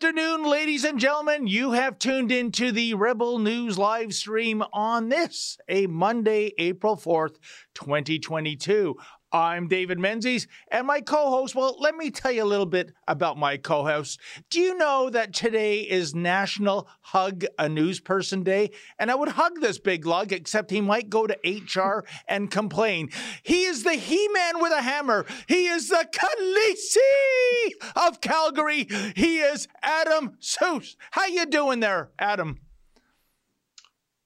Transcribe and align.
Afternoon, 0.00 0.44
ladies 0.44 0.84
and 0.84 1.00
gentlemen. 1.00 1.48
You 1.48 1.72
have 1.72 1.98
tuned 1.98 2.30
into 2.30 2.70
the 2.70 2.94
Rebel 2.94 3.40
News 3.40 3.76
live 3.76 4.14
stream 4.14 4.62
on 4.72 5.08
this, 5.08 5.58
a 5.68 5.88
Monday, 5.88 6.52
April 6.56 6.96
4th, 6.96 7.34
2022. 7.74 8.94
I'm 9.30 9.68
David 9.68 9.98
Menzies, 9.98 10.48
and 10.70 10.86
my 10.86 11.02
co 11.02 11.28
host. 11.28 11.54
Well, 11.54 11.76
let 11.78 11.94
me 11.94 12.10
tell 12.10 12.32
you 12.32 12.42
a 12.42 12.46
little 12.46 12.66
bit 12.66 12.92
about 13.06 13.36
my 13.36 13.58
co 13.58 13.84
host. 13.84 14.18
Do 14.48 14.58
you 14.58 14.74
know 14.76 15.10
that 15.10 15.34
today 15.34 15.80
is 15.80 16.14
National 16.14 16.88
Hug 17.00 17.44
a 17.58 17.68
News 17.68 18.00
Person 18.00 18.42
Day? 18.42 18.70
And 18.98 19.10
I 19.10 19.14
would 19.14 19.30
hug 19.30 19.60
this 19.60 19.78
big 19.78 20.06
lug, 20.06 20.32
except 20.32 20.70
he 20.70 20.80
might 20.80 21.10
go 21.10 21.26
to 21.26 21.36
HR 21.44 22.06
and 22.28 22.50
complain. 22.50 23.10
He 23.42 23.64
is 23.64 23.82
the 23.82 23.94
He 23.94 24.28
Man 24.28 24.62
with 24.62 24.72
a 24.72 24.80
hammer. 24.80 25.26
He 25.46 25.66
is 25.66 25.88
the 25.88 26.06
Khaleesi 26.10 28.06
of 28.08 28.22
Calgary. 28.22 28.88
He 29.14 29.40
is 29.40 29.68
Adam 29.82 30.38
Soos. 30.40 30.96
How 31.10 31.26
you 31.26 31.44
doing 31.44 31.80
there, 31.80 32.10
Adam? 32.18 32.60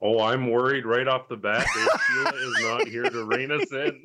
Oh, 0.05 0.20
I'm 0.20 0.51
worried 0.51 0.84
right 0.84 1.06
off 1.06 1.29
the 1.29 1.37
bat 1.37 1.65
that 1.65 2.01
Sheila 2.06 2.33
is 2.34 2.55
not 2.61 2.88
here 2.88 3.05
to 3.05 3.24
rein 3.24 3.52
us 3.52 3.70
in. 3.70 4.02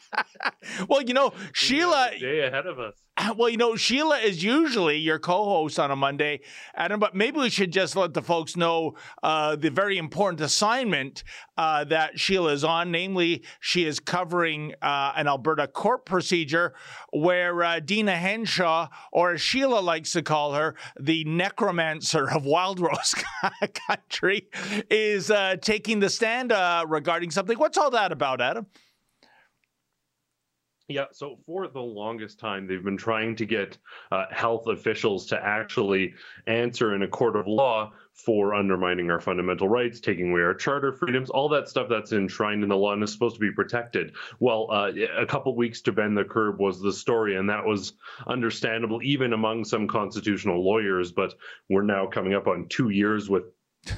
well, 0.88 1.02
you 1.02 1.12
know, 1.12 1.34
Sheila 1.52 2.12
day 2.18 2.46
ahead 2.46 2.66
of 2.66 2.80
us. 2.80 2.94
Well, 3.36 3.48
you 3.48 3.56
know, 3.56 3.76
Sheila 3.76 4.18
is 4.18 4.42
usually 4.42 4.96
your 4.98 5.18
co-host 5.18 5.78
on 5.78 5.90
a 5.90 5.96
Monday, 5.96 6.40
Adam. 6.74 6.98
But 6.98 7.14
maybe 7.14 7.38
we 7.38 7.50
should 7.50 7.72
just 7.72 7.96
let 7.96 8.14
the 8.14 8.22
folks 8.22 8.56
know 8.56 8.94
uh, 9.22 9.56
the 9.56 9.70
very 9.70 9.98
important 9.98 10.40
assignment 10.40 11.24
uh, 11.56 11.84
that 11.84 12.18
Sheila 12.18 12.52
is 12.52 12.64
on. 12.64 12.90
Namely, 12.90 13.44
she 13.60 13.84
is 13.84 14.00
covering 14.00 14.74
uh, 14.82 15.12
an 15.16 15.28
Alberta 15.28 15.68
court 15.68 16.04
procedure 16.06 16.74
where 17.12 17.62
uh, 17.62 17.80
Deena 17.80 18.16
Hinshaw, 18.16 18.88
or 19.12 19.32
as 19.32 19.40
Sheila 19.40 19.80
likes 19.80 20.12
to 20.12 20.22
call 20.22 20.54
her, 20.54 20.74
the 20.98 21.24
necromancer 21.24 22.30
of 22.30 22.44
Wildrose 22.44 23.14
Country, 23.88 24.48
is 24.90 25.30
uh, 25.30 25.56
taking 25.60 26.00
the 26.00 26.10
stand 26.10 26.52
uh, 26.52 26.84
regarding 26.88 27.30
something. 27.30 27.58
What's 27.58 27.78
all 27.78 27.90
that 27.90 28.12
about, 28.12 28.40
Adam? 28.40 28.66
Yeah, 30.90 31.04
so 31.12 31.38
for 31.44 31.68
the 31.68 31.82
longest 31.82 32.38
time, 32.38 32.66
they've 32.66 32.82
been 32.82 32.96
trying 32.96 33.36
to 33.36 33.44
get 33.44 33.76
uh, 34.10 34.24
health 34.30 34.68
officials 34.68 35.26
to 35.26 35.36
actually 35.36 36.14
answer 36.46 36.94
in 36.94 37.02
a 37.02 37.08
court 37.08 37.36
of 37.36 37.46
law 37.46 37.92
for 38.14 38.54
undermining 38.54 39.10
our 39.10 39.20
fundamental 39.20 39.68
rights, 39.68 40.00
taking 40.00 40.30
away 40.30 40.40
our 40.40 40.54
charter 40.54 40.94
freedoms, 40.94 41.28
all 41.28 41.50
that 41.50 41.68
stuff 41.68 41.88
that's 41.90 42.12
enshrined 42.12 42.62
in 42.62 42.70
the 42.70 42.76
law 42.76 42.94
and 42.94 43.02
is 43.02 43.12
supposed 43.12 43.34
to 43.34 43.40
be 43.40 43.52
protected. 43.52 44.14
Well, 44.40 44.68
uh, 44.70 44.90
a 45.14 45.26
couple 45.26 45.54
weeks 45.54 45.82
to 45.82 45.92
bend 45.92 46.16
the 46.16 46.24
curb 46.24 46.58
was 46.58 46.80
the 46.80 46.92
story, 46.92 47.36
and 47.36 47.50
that 47.50 47.66
was 47.66 47.92
understandable 48.26 49.02
even 49.02 49.34
among 49.34 49.66
some 49.66 49.88
constitutional 49.88 50.64
lawyers. 50.64 51.12
But 51.12 51.34
we're 51.68 51.82
now 51.82 52.06
coming 52.06 52.32
up 52.32 52.46
on 52.46 52.66
two 52.66 52.88
years 52.88 53.28
with 53.28 53.44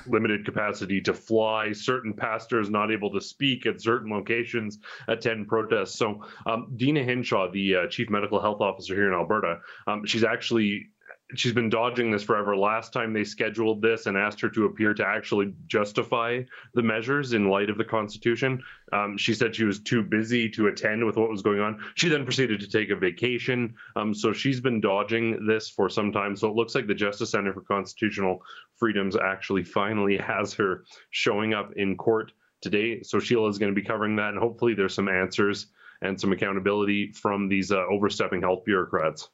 limited 0.07 0.45
capacity 0.45 1.01
to 1.03 1.15
fly, 1.15 1.73
certain 1.73 2.13
pastors 2.15 2.71
not 2.71 2.91
able 2.91 3.11
to 3.13 3.21
speak 3.21 3.67
at 3.67 3.81
certain 3.81 4.11
locations, 4.11 4.79
attend 5.09 5.49
protests. 5.49 5.97
So, 5.97 6.25
um, 6.47 6.73
Deena 6.77 7.03
Hinshaw, 7.03 7.51
the 7.51 7.77
uh, 7.77 7.87
chief 7.89 8.11
medical 8.11 8.41
health 8.41 8.61
officer 8.61 8.95
here 8.95 9.09
in 9.09 9.15
Alberta, 9.15 9.61
um, 9.87 10.05
she's 10.07 10.25
actually 10.25 10.89
she's 11.34 11.53
been 11.53 11.70
dodging 11.70 12.11
this 12.11 12.23
forever. 12.23 12.56
Last 12.56 12.92
time 12.92 13.12
they 13.12 13.25
scheduled 13.25 13.83
this 13.83 14.06
and 14.06 14.17
asked 14.17 14.41
her 14.41 14.48
to 14.50 14.67
appear 14.67 14.95
to 14.95 15.06
actually 15.06 15.55
justify 15.67 16.42
the 16.75 16.83
measures 16.83 17.33
in 17.33 17.48
light 17.48 17.70
of 17.70 17.78
the 17.78 17.84
Constitution, 17.84 18.62
um, 18.92 19.17
she 19.17 19.34
said 19.34 19.55
she 19.55 19.65
was 19.65 19.81
too 19.81 20.03
busy 20.03 20.49
to 20.50 20.69
attend 20.69 21.05
with 21.05 21.16
what 21.16 21.31
was 21.31 21.43
going 21.43 21.60
on. 21.60 21.82
She 21.94 22.09
then 22.09 22.25
proceeded 22.25 22.60
to 22.60 22.69
take 22.69 22.91
a 22.91 22.97
vacation. 22.97 23.75
Um, 23.97 24.15
so 24.15 24.32
she's 24.32 24.60
been 24.60 24.81
dodging 24.81 25.47
this 25.47 25.69
for 25.69 25.88
some 25.88 26.12
time. 26.12 26.37
So 26.37 26.49
it 26.49 26.55
looks 26.55 26.75
like 26.75 26.87
the 26.87 26.94
Justice 26.94 27.31
Center 27.31 27.53
for 27.53 27.62
Constitutional 27.62 28.43
Freedoms 28.76 29.16
actually 29.16 29.65
finally 29.65 30.16
has 30.16 30.55
her 30.55 30.84
showing 31.10 31.55
up 31.55 31.72
in 31.76 31.97
court 31.97 32.32
today. 32.60 33.03
So 33.03 33.19
Sheila 33.19 33.49
is 33.49 33.59
going 33.59 33.75
to 33.75 33.81
be 33.81 33.87
covering 33.87 34.16
that, 34.16 34.31
and 34.31 34.38
hopefully 34.38 34.75
there's 34.75 34.94
some 34.94 35.09
answers 35.09 35.66
and 36.03 36.19
some 36.21 36.32
accountability 36.32 37.12
from 37.12 37.49
these 37.49 37.72
uh, 37.72 37.84
overstepping 37.91 38.41
health 38.41 38.65
bureaucrats. 38.65 39.28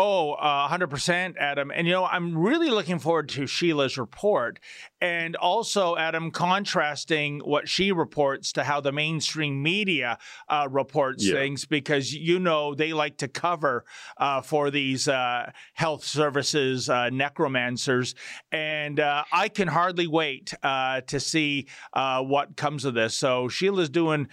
Oh, 0.00 0.34
uh, 0.34 0.68
100%, 0.68 1.36
Adam. 1.38 1.72
And, 1.74 1.84
you 1.84 1.92
know, 1.92 2.04
I'm 2.04 2.38
really 2.38 2.70
looking 2.70 3.00
forward 3.00 3.28
to 3.30 3.48
Sheila's 3.48 3.98
report. 3.98 4.60
And 5.00 5.34
also, 5.34 5.96
Adam, 5.96 6.30
contrasting 6.30 7.40
what 7.40 7.68
she 7.68 7.90
reports 7.90 8.52
to 8.52 8.62
how 8.62 8.80
the 8.80 8.92
mainstream 8.92 9.60
media 9.60 10.18
uh, 10.48 10.68
reports 10.70 11.26
yeah. 11.26 11.34
things, 11.34 11.64
because, 11.64 12.14
you 12.14 12.38
know, 12.38 12.76
they 12.76 12.92
like 12.92 13.16
to 13.18 13.26
cover 13.26 13.84
uh, 14.18 14.40
for 14.40 14.70
these 14.70 15.08
uh, 15.08 15.50
health 15.74 16.04
services 16.04 16.88
uh, 16.88 17.10
necromancers. 17.10 18.14
And 18.52 19.00
uh, 19.00 19.24
I 19.32 19.48
can 19.48 19.66
hardly 19.66 20.06
wait 20.06 20.54
to 20.62 21.20
see 21.20 21.66
what 21.92 22.56
comes 22.56 22.84
of 22.84 22.94
this. 22.94 23.18
So, 23.18 23.48
Sheila's 23.48 23.90
doing 23.90 24.28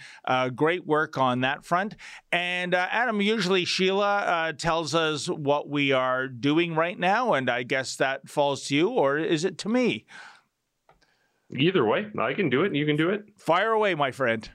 great 0.54 0.86
work 0.86 1.18
on 1.18 1.40
that 1.40 1.64
front. 1.64 1.96
And, 2.30 2.72
Adam, 2.72 3.20
usually 3.20 3.64
Sheila 3.64 4.54
tells 4.56 4.94
us 4.94 5.28
what 5.28 5.55
we 5.64 5.92
are 5.92 6.28
doing 6.28 6.74
right 6.74 6.98
now, 6.98 7.32
and 7.32 7.48
I 7.50 7.62
guess 7.62 7.96
that 7.96 8.28
falls 8.28 8.64
to 8.66 8.76
you, 8.76 8.90
or 8.90 9.18
is 9.18 9.44
it 9.44 9.58
to 9.58 9.68
me? 9.68 10.06
Either 11.50 11.84
way, 11.84 12.06
I 12.18 12.34
can 12.34 12.50
do 12.50 12.64
it. 12.64 12.74
You 12.74 12.84
can 12.86 12.96
do 12.96 13.10
it. 13.10 13.24
Fire 13.36 13.70
away, 13.70 13.94
my 13.94 14.10
friend. 14.10 14.48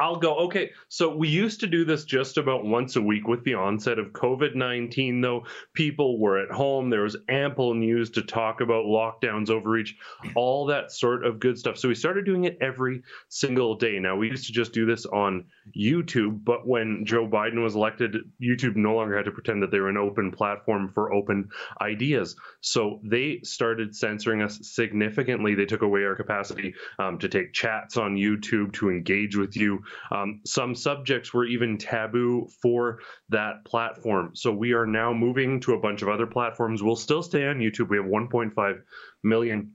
I'll 0.00 0.16
go. 0.16 0.34
Okay. 0.46 0.70
So 0.88 1.14
we 1.14 1.28
used 1.28 1.60
to 1.60 1.66
do 1.66 1.84
this 1.84 2.04
just 2.04 2.38
about 2.38 2.64
once 2.64 2.96
a 2.96 3.02
week 3.02 3.28
with 3.28 3.44
the 3.44 3.54
onset 3.54 3.98
of 3.98 4.12
COVID 4.12 4.54
19, 4.54 5.20
though. 5.20 5.44
People 5.74 6.18
were 6.18 6.38
at 6.38 6.50
home. 6.50 6.88
There 6.88 7.02
was 7.02 7.16
ample 7.28 7.74
news 7.74 8.08
to 8.10 8.22
talk 8.22 8.62
about 8.62 8.86
lockdowns, 8.86 9.50
overreach, 9.50 9.96
all 10.34 10.66
that 10.66 10.90
sort 10.90 11.26
of 11.26 11.38
good 11.38 11.58
stuff. 11.58 11.76
So 11.76 11.88
we 11.88 11.94
started 11.94 12.24
doing 12.24 12.44
it 12.44 12.56
every 12.62 13.02
single 13.28 13.74
day. 13.76 13.98
Now, 13.98 14.16
we 14.16 14.30
used 14.30 14.46
to 14.46 14.52
just 14.52 14.72
do 14.72 14.86
this 14.86 15.04
on 15.04 15.44
YouTube, 15.76 16.44
but 16.44 16.66
when 16.66 17.04
Joe 17.04 17.28
Biden 17.28 17.62
was 17.62 17.74
elected, 17.74 18.16
YouTube 18.42 18.76
no 18.76 18.94
longer 18.94 19.16
had 19.16 19.26
to 19.26 19.32
pretend 19.32 19.62
that 19.62 19.70
they 19.70 19.80
were 19.80 19.90
an 19.90 19.98
open 19.98 20.30
platform 20.30 20.88
for 20.88 21.12
open 21.12 21.50
ideas. 21.80 22.36
So 22.62 23.00
they 23.04 23.40
started 23.42 23.94
censoring 23.94 24.40
us 24.40 24.58
significantly. 24.62 25.54
They 25.54 25.66
took 25.66 25.82
away 25.82 26.04
our 26.04 26.16
capacity 26.16 26.74
um, 26.98 27.18
to 27.18 27.28
take 27.28 27.52
chats 27.52 27.98
on 27.98 28.16
YouTube, 28.16 28.72
to 28.74 28.88
engage 28.88 29.36
with 29.36 29.56
you. 29.56 29.82
Um, 30.10 30.40
some 30.44 30.74
subjects 30.74 31.32
were 31.32 31.46
even 31.46 31.78
taboo 31.78 32.48
for 32.62 33.00
that 33.28 33.64
platform. 33.64 34.32
So 34.34 34.52
we 34.52 34.72
are 34.72 34.86
now 34.86 35.12
moving 35.12 35.60
to 35.60 35.74
a 35.74 35.80
bunch 35.80 36.02
of 36.02 36.08
other 36.08 36.26
platforms. 36.26 36.82
We'll 36.82 36.96
still 36.96 37.22
stay 37.22 37.46
on 37.46 37.58
YouTube. 37.58 37.88
We 37.88 37.96
have 37.96 38.06
1.5 38.06 38.82
million 39.22 39.72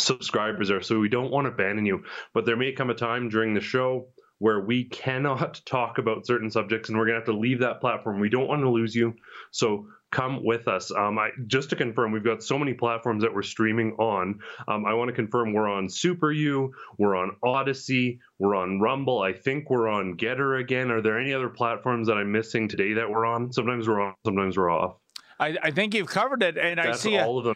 subscribers 0.00 0.68
there, 0.68 0.82
so 0.82 0.98
we 0.98 1.08
don't 1.08 1.30
want 1.30 1.46
to 1.46 1.52
abandon 1.52 1.86
you. 1.86 2.04
But 2.34 2.46
there 2.46 2.56
may 2.56 2.72
come 2.72 2.90
a 2.90 2.94
time 2.94 3.28
during 3.28 3.54
the 3.54 3.60
show 3.60 4.08
where 4.38 4.60
we 4.60 4.84
cannot 4.84 5.60
talk 5.66 5.98
about 5.98 6.26
certain 6.26 6.50
subjects 6.50 6.88
and 6.88 6.98
we're 6.98 7.06
going 7.06 7.14
to 7.14 7.20
have 7.20 7.34
to 7.34 7.40
leave 7.40 7.60
that 7.60 7.80
platform. 7.80 8.18
We 8.18 8.28
don't 8.28 8.48
want 8.48 8.62
to 8.62 8.70
lose 8.70 8.94
you. 8.94 9.14
So 9.52 9.86
come 10.12 10.44
with 10.44 10.68
us. 10.68 10.92
Um, 10.92 11.18
I, 11.18 11.30
just 11.46 11.70
to 11.70 11.76
confirm, 11.76 12.12
we've 12.12 12.22
got 12.22 12.42
so 12.42 12.58
many 12.58 12.74
platforms 12.74 13.22
that 13.22 13.34
we're 13.34 13.42
streaming 13.42 13.92
on. 13.98 14.38
Um, 14.68 14.84
I 14.86 14.94
want 14.94 15.08
to 15.08 15.14
confirm 15.14 15.52
we're 15.52 15.68
on 15.68 15.88
Super 15.88 16.30
U, 16.30 16.72
we're 16.98 17.16
on 17.16 17.32
Odysee, 17.42 18.20
we're 18.38 18.54
on 18.54 18.78
Rumble. 18.78 19.22
I 19.22 19.32
think 19.32 19.70
we're 19.70 19.88
on 19.88 20.16
Gettr 20.16 20.60
again. 20.60 20.90
Are 20.90 21.00
there 21.00 21.18
any 21.18 21.32
other 21.32 21.48
platforms 21.48 22.06
that 22.06 22.14
I'm 22.14 22.30
missing 22.30 22.68
today 22.68 22.92
that 22.92 23.10
we're 23.10 23.26
on? 23.26 23.52
Sometimes 23.52 23.88
we're 23.88 24.00
on, 24.00 24.14
sometimes 24.24 24.56
we're 24.56 24.70
off. 24.70 24.98
I, 25.40 25.56
I 25.62 25.70
think 25.72 25.94
you've 25.94 26.08
covered 26.08 26.42
it, 26.42 26.56
and 26.56 26.78
That's 26.78 27.04
I 27.04 27.10
see 27.10 27.18
all 27.18 27.36
a, 27.36 27.38
of 27.38 27.44
them. 27.46 27.54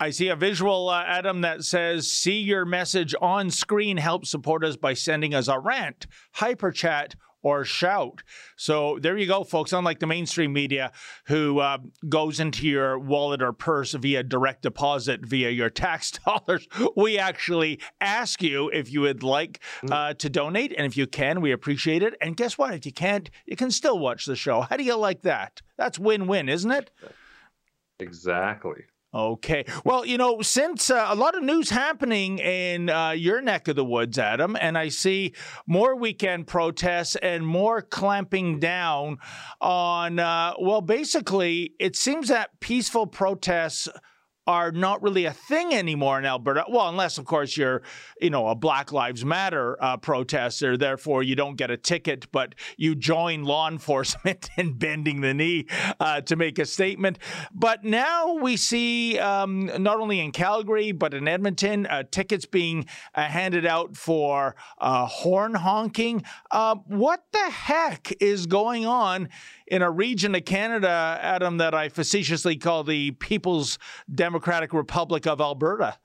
I 0.00 0.10
see 0.10 0.28
a 0.28 0.36
visual, 0.36 0.88
uh, 0.88 1.02
Adam, 1.04 1.40
that 1.40 1.64
says, 1.64 2.08
see 2.08 2.38
your 2.38 2.64
message 2.64 3.16
on 3.20 3.50
screen. 3.50 3.96
Help 3.96 4.24
support 4.24 4.62
us 4.62 4.76
by 4.76 4.94
sending 4.94 5.34
us 5.34 5.48
a 5.48 5.58
rant, 5.58 6.06
hyper 6.34 6.70
chat, 6.70 7.16
or 7.42 7.64
shout. 7.64 8.22
So 8.56 8.98
there 9.00 9.16
you 9.16 9.26
go, 9.26 9.44
folks. 9.44 9.72
Unlike 9.72 10.00
the 10.00 10.06
mainstream 10.06 10.52
media 10.52 10.92
who 11.26 11.60
uh, 11.60 11.78
goes 12.08 12.40
into 12.40 12.66
your 12.66 12.98
wallet 12.98 13.42
or 13.42 13.52
purse 13.52 13.92
via 13.92 14.22
direct 14.22 14.62
deposit 14.62 15.24
via 15.24 15.50
your 15.50 15.70
tax 15.70 16.10
dollars, 16.24 16.66
we 16.96 17.18
actually 17.18 17.80
ask 18.00 18.42
you 18.42 18.68
if 18.70 18.92
you 18.92 19.02
would 19.02 19.22
like 19.22 19.60
mm. 19.82 19.92
uh, 19.92 20.14
to 20.14 20.28
donate. 20.28 20.74
And 20.76 20.86
if 20.86 20.96
you 20.96 21.06
can, 21.06 21.40
we 21.40 21.52
appreciate 21.52 22.02
it. 22.02 22.14
And 22.20 22.36
guess 22.36 22.58
what? 22.58 22.74
If 22.74 22.86
you 22.86 22.92
can't, 22.92 23.30
you 23.46 23.56
can 23.56 23.70
still 23.70 23.98
watch 23.98 24.26
the 24.26 24.36
show. 24.36 24.62
How 24.62 24.76
do 24.76 24.84
you 24.84 24.96
like 24.96 25.22
that? 25.22 25.62
That's 25.76 25.98
win 25.98 26.26
win, 26.26 26.48
isn't 26.48 26.70
it? 26.70 26.90
Exactly. 28.00 28.84
Okay. 29.14 29.64
Well, 29.86 30.04
you 30.04 30.18
know, 30.18 30.42
since 30.42 30.90
uh, 30.90 31.06
a 31.08 31.14
lot 31.14 31.34
of 31.34 31.42
news 31.42 31.70
happening 31.70 32.38
in 32.38 32.90
uh, 32.90 33.10
your 33.10 33.40
neck 33.40 33.66
of 33.68 33.76
the 33.76 33.84
woods, 33.84 34.18
Adam, 34.18 34.54
and 34.60 34.76
I 34.76 34.90
see 34.90 35.32
more 35.66 35.96
weekend 35.96 36.46
protests 36.46 37.16
and 37.16 37.46
more 37.46 37.80
clamping 37.80 38.58
down 38.58 39.16
on, 39.62 40.18
uh, 40.18 40.52
well, 40.60 40.82
basically, 40.82 41.72
it 41.80 41.96
seems 41.96 42.28
that 42.28 42.60
peaceful 42.60 43.06
protests 43.06 43.88
are 44.48 44.72
not 44.72 45.02
really 45.02 45.26
a 45.26 45.32
thing 45.32 45.74
anymore 45.74 46.18
in 46.18 46.24
Alberta. 46.24 46.64
Well, 46.70 46.88
unless, 46.88 47.18
of 47.18 47.26
course, 47.26 47.54
you're, 47.54 47.82
you 48.18 48.30
know, 48.30 48.48
a 48.48 48.54
Black 48.54 48.92
Lives 48.92 49.22
Matter 49.22 49.76
uh, 49.78 49.98
protester. 49.98 50.78
Therefore, 50.78 51.22
you 51.22 51.36
don't 51.36 51.56
get 51.56 51.70
a 51.70 51.76
ticket, 51.76 52.32
but 52.32 52.54
you 52.78 52.94
join 52.94 53.44
law 53.44 53.68
enforcement 53.70 54.48
in 54.56 54.78
bending 54.78 55.20
the 55.20 55.34
knee 55.34 55.66
uh, 56.00 56.22
to 56.22 56.34
make 56.34 56.58
a 56.58 56.64
statement. 56.64 57.18
But 57.52 57.84
now 57.84 58.36
we 58.36 58.56
see 58.56 59.18
um, 59.18 59.70
not 59.82 60.00
only 60.00 60.18
in 60.18 60.32
Calgary, 60.32 60.92
but 60.92 61.12
in 61.12 61.28
Edmonton, 61.28 61.84
uh, 61.84 62.04
tickets 62.10 62.46
being 62.46 62.86
uh, 63.14 63.24
handed 63.24 63.66
out 63.66 63.98
for 63.98 64.56
uh, 64.78 65.04
horn 65.04 65.56
honking. 65.56 66.22
Uh, 66.50 66.76
what 66.86 67.22
the 67.32 67.50
heck 67.50 68.14
is 68.18 68.46
going 68.46 68.86
on 68.86 69.28
in 69.66 69.82
a 69.82 69.90
region 69.90 70.34
of 70.34 70.46
Canada, 70.46 71.18
Adam, 71.20 71.58
that 71.58 71.74
I 71.74 71.90
facetiously 71.90 72.56
call 72.56 72.82
the 72.82 73.10
People's 73.10 73.78
Democratic 74.10 74.37
Republic 74.72 75.26
of 75.26 75.40
Alberta? 75.40 75.98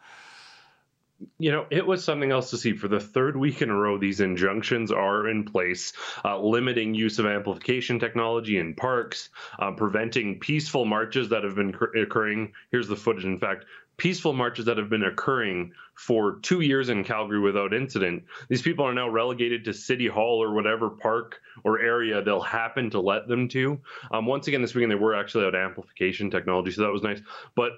you 1.37 1.51
know, 1.51 1.65
it 1.69 1.85
was 1.85 2.03
something 2.03 2.31
else 2.31 2.49
to 2.49 2.57
see. 2.57 2.73
For 2.73 2.87
the 2.87 2.99
third 2.99 3.37
week 3.37 3.61
in 3.61 3.69
a 3.69 3.75
row, 3.75 3.97
these 3.97 4.19
injunctions 4.19 4.91
are 4.91 5.27
in 5.27 5.45
place, 5.45 5.93
uh, 6.23 6.39
limiting 6.39 6.93
use 6.93 7.19
of 7.19 7.25
amplification 7.25 7.99
technology 7.99 8.57
in 8.57 8.75
parks, 8.75 9.29
uh, 9.59 9.71
preventing 9.71 10.39
peaceful 10.39 10.85
marches 10.85 11.29
that 11.29 11.43
have 11.43 11.55
been 11.55 11.75
occurring. 11.95 12.53
Here's 12.71 12.87
the 12.87 12.95
footage. 12.95 13.25
In 13.25 13.39
fact, 13.39 13.65
peaceful 13.97 14.33
marches 14.33 14.65
that 14.65 14.77
have 14.77 14.89
been 14.89 15.03
occurring 15.03 15.73
for 15.93 16.39
two 16.41 16.61
years 16.61 16.89
in 16.89 17.03
Calgary 17.03 17.39
without 17.39 17.73
incident. 17.73 18.23
These 18.49 18.63
people 18.63 18.85
are 18.85 18.93
now 18.93 19.09
relegated 19.09 19.65
to 19.65 19.73
City 19.73 20.07
Hall 20.07 20.41
or 20.41 20.53
whatever 20.53 20.89
park 20.89 21.39
or 21.63 21.79
area 21.79 22.23
they'll 22.23 22.41
happen 22.41 22.89
to 22.91 22.99
let 22.99 23.27
them 23.27 23.47
to. 23.49 23.79
Um, 24.11 24.25
once 24.25 24.47
again, 24.47 24.61
this 24.61 24.73
weekend 24.73 24.91
they 24.91 24.95
were 24.95 25.15
actually 25.15 25.45
out 25.45 25.55
amplification 25.55 26.31
technology, 26.31 26.71
so 26.71 26.81
that 26.81 26.91
was 26.91 27.03
nice. 27.03 27.21
But 27.55 27.73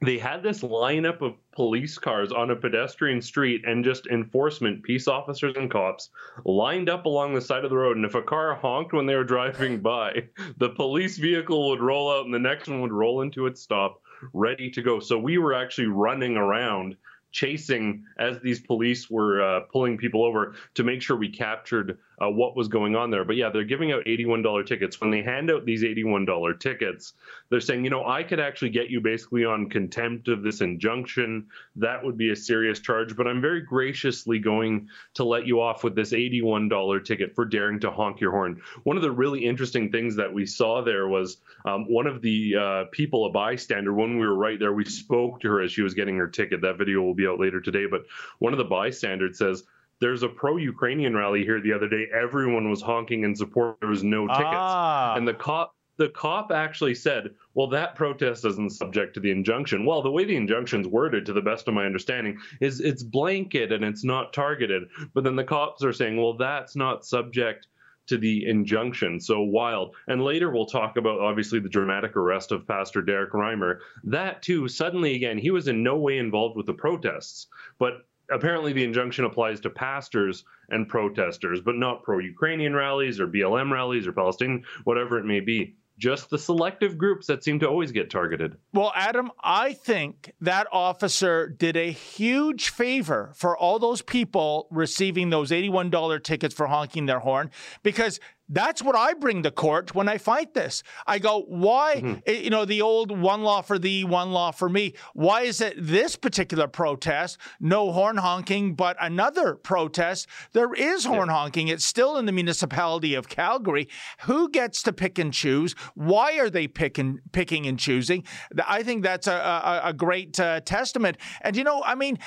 they 0.00 0.18
had 0.18 0.42
this 0.42 0.60
lineup 0.60 1.20
of 1.22 1.34
police 1.52 1.98
cars 1.98 2.32
on 2.32 2.50
a 2.50 2.56
pedestrian 2.56 3.22
street 3.22 3.64
and 3.66 3.84
just 3.84 4.06
enforcement, 4.06 4.82
peace 4.82 5.08
officers 5.08 5.54
and 5.56 5.70
cops 5.70 6.10
lined 6.44 6.88
up 6.88 7.06
along 7.06 7.34
the 7.34 7.40
side 7.40 7.64
of 7.64 7.70
the 7.70 7.76
road. 7.76 7.96
And 7.96 8.04
if 8.04 8.14
a 8.14 8.22
car 8.22 8.54
honked 8.54 8.92
when 8.92 9.06
they 9.06 9.14
were 9.14 9.24
driving 9.24 9.80
by, 9.80 10.24
the 10.58 10.70
police 10.70 11.18
vehicle 11.18 11.70
would 11.70 11.80
roll 11.80 12.10
out 12.10 12.24
and 12.24 12.34
the 12.34 12.38
next 12.38 12.68
one 12.68 12.80
would 12.80 12.92
roll 12.92 13.22
into 13.22 13.46
its 13.46 13.60
stop, 13.60 14.00
ready 14.32 14.70
to 14.70 14.82
go. 14.82 15.00
So 15.00 15.18
we 15.18 15.38
were 15.38 15.54
actually 15.54 15.88
running 15.88 16.36
around 16.36 16.96
chasing 17.34 18.04
as 18.16 18.40
these 18.40 18.60
police 18.60 19.10
were 19.10 19.42
uh, 19.42 19.60
pulling 19.72 19.98
people 19.98 20.24
over 20.24 20.54
to 20.74 20.84
make 20.84 21.02
sure 21.02 21.16
we 21.16 21.28
captured 21.28 21.98
uh, 22.22 22.30
what 22.30 22.56
was 22.56 22.68
going 22.68 22.96
on 22.96 23.10
there. 23.10 23.24
But 23.24 23.36
yeah, 23.36 23.50
they're 23.50 23.64
giving 23.64 23.92
out 23.92 24.04
$81 24.04 24.66
tickets. 24.66 25.00
When 25.00 25.10
they 25.10 25.22
hand 25.22 25.50
out 25.50 25.64
these 25.64 25.82
$81 25.82 26.60
tickets, 26.60 27.14
they're 27.50 27.60
saying, 27.60 27.84
you 27.84 27.90
know, 27.90 28.06
I 28.06 28.22
could 28.22 28.40
actually 28.40 28.70
get 28.70 28.90
you 28.90 29.00
basically 29.00 29.44
on 29.44 29.68
contempt 29.68 30.28
of 30.28 30.42
this 30.42 30.60
injunction. 30.60 31.48
That 31.76 32.04
would 32.04 32.16
be 32.16 32.30
a 32.30 32.36
serious 32.36 32.80
charge, 32.80 33.16
but 33.16 33.26
I'm 33.26 33.40
very 33.40 33.60
graciously 33.60 34.38
going 34.38 34.88
to 35.14 35.24
let 35.24 35.46
you 35.46 35.60
off 35.60 35.84
with 35.84 35.94
this 35.94 36.12
$81 36.12 37.04
ticket 37.04 37.34
for 37.34 37.44
daring 37.44 37.80
to 37.80 37.90
honk 37.90 38.20
your 38.20 38.32
horn. 38.32 38.60
One 38.84 38.96
of 38.96 39.02
the 39.02 39.10
really 39.10 39.44
interesting 39.44 39.90
things 39.90 40.16
that 40.16 40.32
we 40.32 40.46
saw 40.46 40.82
there 40.82 41.08
was 41.08 41.38
um, 41.64 41.90
one 41.90 42.06
of 42.06 42.22
the 42.22 42.56
uh, 42.56 42.84
people, 42.90 43.26
a 43.26 43.30
bystander, 43.30 43.92
when 43.92 44.18
we 44.18 44.26
were 44.26 44.34
right 44.34 44.58
there, 44.58 44.72
we 44.72 44.84
spoke 44.84 45.40
to 45.40 45.48
her 45.48 45.60
as 45.62 45.72
she 45.72 45.82
was 45.82 45.94
getting 45.94 46.16
her 46.16 46.28
ticket. 46.28 46.60
That 46.62 46.78
video 46.78 47.02
will 47.02 47.14
be 47.14 47.26
out 47.26 47.40
later 47.40 47.60
today, 47.60 47.86
but 47.86 48.04
one 48.38 48.52
of 48.52 48.58
the 48.58 48.64
bystanders 48.64 49.38
says, 49.38 49.64
there's 50.04 50.22
a 50.22 50.28
pro-Ukrainian 50.28 51.16
rally 51.16 51.44
here 51.46 51.62
the 51.62 51.72
other 51.72 51.88
day. 51.88 52.04
Everyone 52.14 52.68
was 52.68 52.82
honking 52.82 53.24
in 53.24 53.34
support. 53.34 53.78
There 53.80 53.88
was 53.88 54.04
no 54.04 54.26
tickets, 54.26 54.44
ah. 54.44 55.14
and 55.16 55.26
the 55.26 55.32
cop 55.32 55.74
the 55.96 56.10
cop 56.10 56.52
actually 56.52 56.94
said, 56.94 57.30
"Well, 57.54 57.68
that 57.68 57.94
protest 57.94 58.44
isn't 58.44 58.72
subject 58.72 59.14
to 59.14 59.20
the 59.20 59.30
injunction." 59.30 59.86
Well, 59.86 60.02
the 60.02 60.10
way 60.10 60.26
the 60.26 60.36
injunction's 60.36 60.86
worded, 60.86 61.24
to 61.24 61.32
the 61.32 61.40
best 61.40 61.68
of 61.68 61.74
my 61.74 61.86
understanding, 61.86 62.36
is 62.60 62.80
it's 62.80 63.02
blanket 63.02 63.72
and 63.72 63.82
it's 63.82 64.04
not 64.04 64.34
targeted. 64.34 64.82
But 65.14 65.24
then 65.24 65.36
the 65.36 65.44
cops 65.44 65.82
are 65.82 65.94
saying, 65.94 66.18
"Well, 66.18 66.36
that's 66.36 66.76
not 66.76 67.06
subject." 67.06 67.66
to 68.06 68.18
the 68.18 68.46
injunction. 68.46 69.18
So 69.18 69.40
wild. 69.40 69.96
And 70.08 70.22
later 70.22 70.50
we'll 70.50 70.66
talk 70.66 70.98
about 70.98 71.20
obviously 71.20 71.58
the 71.58 71.70
dramatic 71.70 72.18
arrest 72.18 72.52
of 72.52 72.68
Pastor 72.68 73.00
Derek 73.00 73.32
Reimer. 73.32 73.78
That 74.02 74.42
too, 74.42 74.68
suddenly 74.68 75.14
again, 75.14 75.38
he 75.38 75.50
was 75.50 75.68
in 75.68 75.82
no 75.82 75.96
way 75.96 76.18
involved 76.18 76.54
with 76.54 76.66
the 76.66 76.74
protests, 76.74 77.46
but 77.78 78.04
apparently 78.30 78.72
the 78.72 78.84
injunction 78.84 79.24
applies 79.24 79.60
to 79.60 79.70
pastors 79.70 80.44
and 80.70 80.88
protesters, 80.88 81.60
but 81.60 81.76
not 81.76 82.02
pro 82.02 82.18
Ukrainian 82.18 82.74
rallies 82.74 83.20
or 83.20 83.26
BLM 83.26 83.70
rallies 83.70 84.06
or 84.06 84.12
Palestinian, 84.12 84.64
whatever 84.84 85.18
it 85.18 85.24
may 85.24 85.40
be 85.40 85.76
just 85.98 86.30
the 86.30 86.38
selective 86.38 86.98
groups 86.98 87.26
that 87.28 87.44
seem 87.44 87.60
to 87.60 87.68
always 87.68 87.92
get 87.92 88.10
targeted. 88.10 88.56
Well, 88.72 88.92
Adam, 88.96 89.30
I 89.42 89.74
think 89.74 90.32
that 90.40 90.66
officer 90.72 91.48
did 91.48 91.76
a 91.76 91.90
huge 91.92 92.70
favor 92.70 93.32
for 93.34 93.56
all 93.56 93.78
those 93.78 94.02
people 94.02 94.66
receiving 94.70 95.30
those 95.30 95.50
$81 95.50 96.22
tickets 96.22 96.54
for 96.54 96.66
honking 96.66 97.06
their 97.06 97.20
horn 97.20 97.50
because 97.82 98.18
that's 98.48 98.82
what 98.82 98.96
I 98.96 99.14
bring 99.14 99.42
to 99.42 99.50
court 99.50 99.94
when 99.94 100.08
I 100.08 100.18
fight 100.18 100.54
this. 100.54 100.82
I 101.06 101.18
go, 101.18 101.44
why, 101.48 101.96
mm-hmm. 101.96 102.14
Eh, 102.26 102.32
you 102.32 102.50
know, 102.50 102.64
the 102.64 102.82
old 102.82 103.16
one 103.16 103.42
law 103.42 103.62
for 103.62 103.78
thee, 103.78 104.04
one 104.04 104.32
law 104.32 104.50
for 104.50 104.68
me. 104.68 104.94
Why 105.14 105.42
is 105.42 105.60
it 105.60 105.74
this 105.78 106.16
particular 106.16 106.68
protest, 106.68 107.38
no 107.60 107.92
horn 107.92 108.18
honking, 108.18 108.74
but 108.74 108.96
another 109.00 109.54
protest, 109.54 110.28
there 110.52 110.72
is 110.74 111.04
horn 111.04 111.28
yeah. 111.28 111.34
honking. 111.34 111.68
It's 111.68 111.84
still 111.84 112.16
in 112.16 112.26
the 112.26 112.32
municipality 112.32 113.14
of 113.14 113.28
Calgary. 113.28 113.88
Who 114.22 114.50
gets 114.50 114.82
to 114.82 114.92
pick 114.92 115.18
and 115.18 115.32
choose? 115.32 115.74
Why 115.94 116.38
are 116.38 116.50
they 116.50 116.68
picking, 116.68 117.20
picking 117.32 117.66
and 117.66 117.78
choosing? 117.78 118.24
I 118.66 118.82
think 118.82 119.02
that's 119.02 119.26
a, 119.26 119.32
a, 119.32 119.80
a 119.86 119.92
great 119.92 120.38
uh, 120.38 120.60
testament. 120.60 121.16
And, 121.40 121.56
you 121.56 121.64
know, 121.64 121.82
I 121.84 121.94
mean, 121.94 122.18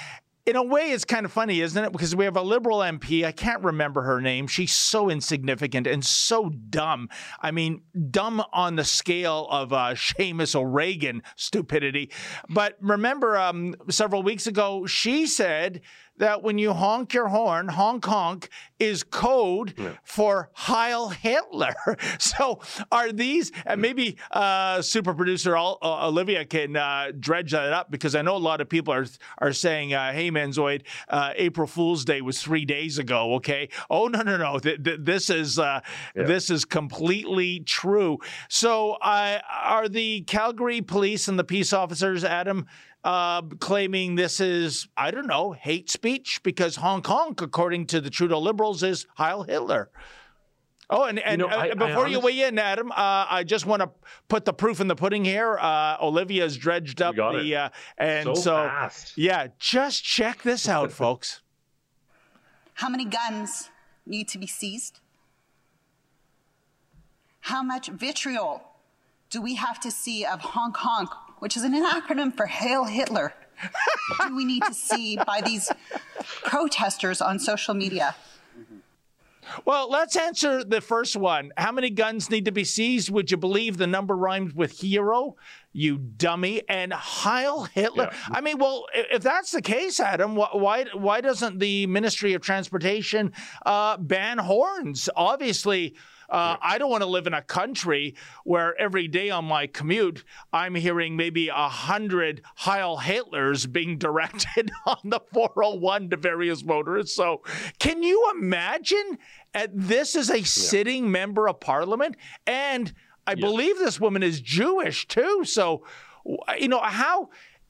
in 0.48 0.56
a 0.56 0.64
way, 0.64 0.92
it's 0.92 1.04
kind 1.04 1.26
of 1.26 1.32
funny, 1.34 1.60
isn't 1.60 1.84
it? 1.84 1.92
Because 1.92 2.16
we 2.16 2.24
have 2.24 2.38
a 2.38 2.42
liberal 2.42 2.80
MP. 2.80 3.26
I 3.26 3.34
can't 3.34 3.62
remember 3.62 4.04
her 4.04 4.22
name. 4.22 4.48
She's 4.48 4.74
so 4.74 5.10
insignificant 5.10 5.86
and 5.88 6.06
so 6.06 6.50
dumb. 6.50 7.10
I 7.42 7.52
mean, 7.52 7.82
dumb 8.10 8.42
on 8.54 8.78
the 8.78 8.86
scale 8.86 9.48
of 9.52 9.74
uh, 9.74 9.94
Seamus 9.94 10.56
O'Regan 10.56 11.22
stupidity. 11.36 12.12
But 12.48 12.78
remember, 12.80 13.38
um, 13.38 13.76
several 13.90 14.24
weeks 14.24 14.48
ago, 14.48 14.86
she 14.86 15.28
said 15.28 15.82
that 16.18 16.44
when 16.44 16.58
you 16.58 16.74
honk 16.74 17.14
your 17.14 17.28
horn, 17.28 17.68
honk 17.68 18.06
honk 18.06 18.50
is 18.80 19.04
code 19.04 19.74
yeah. 19.78 19.92
for 20.04 20.50
Heil 20.54 21.10
Hitler. 21.10 21.76
so 22.20 22.60
are 22.92 23.12
these, 23.12 23.52
and 23.66 23.82
maybe 23.82 24.18
uh, 24.32 24.82
super 24.82 25.14
producer 25.14 25.58
uh, 25.58 25.76
Olivia 25.82 26.46
can 26.46 26.76
uh, 26.76 27.12
dredge 27.18 27.52
that 27.52 27.74
up 27.74 27.90
because 27.92 28.16
I 28.16 28.22
know 28.22 28.36
a 28.36 28.38
lot 28.38 28.62
of 28.62 28.70
people 28.70 28.94
are 28.94 29.06
are 29.40 29.54
saying, 29.54 29.94
uh, 29.94 30.12
hey, 30.12 30.32
Menzoid, 30.32 30.84
uh, 31.10 31.34
April 31.36 31.68
Fool's 31.68 32.06
Day 32.06 32.22
was 32.22 32.42
three 32.42 32.66
days 32.66 32.98
ago, 32.98 33.36
okay? 33.36 33.70
Oh, 33.90 34.08
no, 34.08 34.22
no, 34.22 34.38
no. 34.38 34.60
Th- 34.60 34.82
th- 34.84 35.00
this 35.02 35.30
is 35.30 35.60
uh, 35.60 35.82
yeah. 36.16 36.24
this 36.24 36.50
is 36.50 36.66
completely 36.66 37.62
true. 37.62 38.20
So 38.50 38.98
are 39.02 39.88
the 39.88 40.22
Calgary 40.22 40.82
police 40.82 41.28
and 41.28 41.38
the 41.38 41.44
peace 41.44 41.74
officers, 41.74 42.24
Adam, 42.24 42.66
uh, 43.04 43.42
claiming 43.60 44.16
this 44.16 44.40
is, 44.40 44.88
I 44.98 45.12
don't 45.12 45.28
know, 45.28 45.52
hate 45.52 45.90
speech 45.90 46.42
because 46.44 46.78
honk 46.78 47.08
honk, 47.08 47.42
according 47.42 47.88
to 47.88 48.02
the 48.02 48.10
Trudeau 48.10 48.40
Liberals, 48.40 48.84
is 48.84 49.06
Heil 49.16 49.44
Hitler. 49.44 49.90
Oh, 50.90 51.04
and, 51.04 51.20
and 51.20 51.42
you 51.42 51.48
know, 51.48 51.54
uh, 51.54 51.60
I, 51.60 51.74
before 51.74 52.06
I 52.06 52.10
you 52.10 52.20
weigh 52.20 52.44
in, 52.44 52.58
Adam, 52.58 52.92
uh, 52.92 52.96
I 53.30 53.44
just 53.44 53.66
want 53.66 53.82
to 53.82 53.90
put 54.30 54.46
the 54.46 54.54
proof 54.54 54.80
in 54.80 54.88
the 54.88 54.96
pudding 54.96 55.26
here. 55.26 55.58
Uh, 55.58 55.98
Olivia's 56.02 56.56
dredged 56.56 57.02
up 57.02 57.16
the, 57.16 57.56
uh, 57.56 57.70
and 57.98 58.26
so, 58.26 58.34
so 58.34 58.90
yeah, 59.16 59.48
just 59.60 60.04
check 60.04 60.44
this 60.44 60.70
out, 60.70 60.92
folks. 60.94 61.42
How 62.76 62.90
many 62.90 63.06
guns 63.06 63.70
need 64.06 64.30
to 64.30 64.38
be 64.38 64.48
seized? 64.48 65.00
How 67.42 67.64
much 67.64 67.88
vitriol 67.88 68.62
do 69.30 69.42
we 69.42 69.56
have 69.56 69.80
to 69.82 69.92
see 69.92 70.24
of 70.26 70.40
honk 70.40 70.78
honk 70.78 71.10
which 71.40 71.58
is 71.58 71.64
an 71.64 71.74
acronym 71.74 72.36
for 72.36 72.46
Hail 72.46 72.86
Hitler, 72.86 73.34
do 74.28 74.36
we 74.36 74.46
need 74.46 74.64
to 74.64 74.74
see 74.74 75.18
by 75.26 75.42
these 75.42 75.72
protesters 76.44 77.22
on 77.22 77.40
social 77.40 77.74
media? 77.74 78.16
Well, 79.66 79.90
let's 79.90 80.16
answer 80.16 80.64
the 80.64 80.82
first 80.82 81.16
one. 81.16 81.52
How 81.58 81.72
many 81.72 81.90
guns 81.90 82.30
need 82.30 82.46
to 82.46 82.52
be 82.52 82.64
seized? 82.64 83.10
Would 83.10 83.32
you 83.32 83.38
believe 83.38 83.78
the 83.78 83.88
number 83.88 84.16
rhymes 84.16 84.54
with 84.54 84.80
hero? 84.82 85.36
You 85.72 85.98
dummy. 85.98 86.64
And 86.68 86.92
Heil 86.92 87.64
Hitler. 87.64 88.10
Yeah. 88.12 88.18
I 88.30 88.42
mean, 88.42 88.58
well, 88.58 88.88
if 88.94 89.24
that's 89.24 89.52
the 89.52 89.62
case, 89.62 90.00
Adam, 90.00 90.36
why 90.36 90.86
why 90.94 91.22
doesn't 91.22 91.60
the 91.60 91.88
Ministry 91.88 92.34
of 92.34 92.42
Transportation 92.42 93.32
uh, 93.66 93.98
ban 93.98 94.38
horns? 94.38 95.10
Obviously, 95.16 95.96
uh, 96.30 96.58
I 96.62 96.78
don't 96.78 96.90
want 96.90 97.04
to 97.04 97.10
live 97.10 97.28
in 97.28 97.34
a 97.34 97.42
country 97.42 98.16
where 98.44 98.80
every 98.80 99.08
day 99.08 99.30
on 99.30 99.46
my 99.46 99.68
commute, 99.68 100.24
I'm 100.52 100.76
hearing 100.76 101.16
maybe 101.16 101.50
a 101.50 101.70
hundred 101.70 102.42
Heil 102.56 102.98
Hitlers 102.98 103.72
being 103.72 103.98
directed 104.08 104.72
on 104.86 104.98
the 105.04 105.20
401 105.34 106.10
to 106.12 106.18
various 106.18 106.64
motorists. 106.64 107.16
So, 107.16 107.42
can 107.80 108.04
you 108.04 108.32
imagine? 108.36 109.18
At, 109.54 109.72
this 109.74 110.16
is 110.16 110.30
a 110.30 110.40
yeah. 110.40 110.46
sitting 110.46 111.10
member 111.10 111.48
of 111.48 111.60
parliament, 111.60 112.16
and 112.46 112.94
I 113.26 113.36
believe 113.36 113.80
this 113.80 114.00
woman 114.00 114.22
is 114.22 114.40
Jewish 114.40 115.08
too. 115.08 115.44
So, 115.46 115.84
you 116.60 116.68
know 116.68 116.80
how 116.80 117.30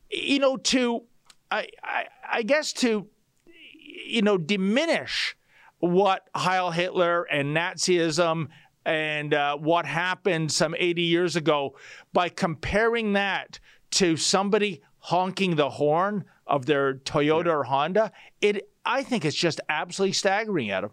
you 0.09 0.39
know, 0.39 0.57
to, 0.57 1.03
I, 1.51 1.67
I, 1.83 2.05
I 2.29 2.43
guess 2.43 2.73
to, 2.73 3.07
you 4.05 4.21
know, 4.21 4.37
diminish 4.37 5.35
what 5.79 6.27
Heil 6.35 6.71
Hitler 6.71 7.23
and 7.23 7.55
Nazism 7.55 8.47
and 8.85 9.33
uh, 9.33 9.57
what 9.57 9.85
happened 9.85 10.51
some 10.51 10.73
80 10.77 11.01
years 11.01 11.35
ago 11.35 11.75
by 12.13 12.29
comparing 12.29 13.13
that 13.13 13.59
to 13.91 14.15
somebody 14.15 14.81
honking 14.99 15.55
the 15.55 15.69
horn 15.69 16.25
of 16.45 16.65
their 16.65 16.95
Toyota 16.95 17.47
or 17.47 17.63
Honda, 17.63 18.11
it 18.41 18.69
I 18.85 19.03
think 19.03 19.25
it's 19.25 19.35
just 19.35 19.59
absolutely 19.67 20.13
staggering, 20.13 20.71
Adam. 20.71 20.91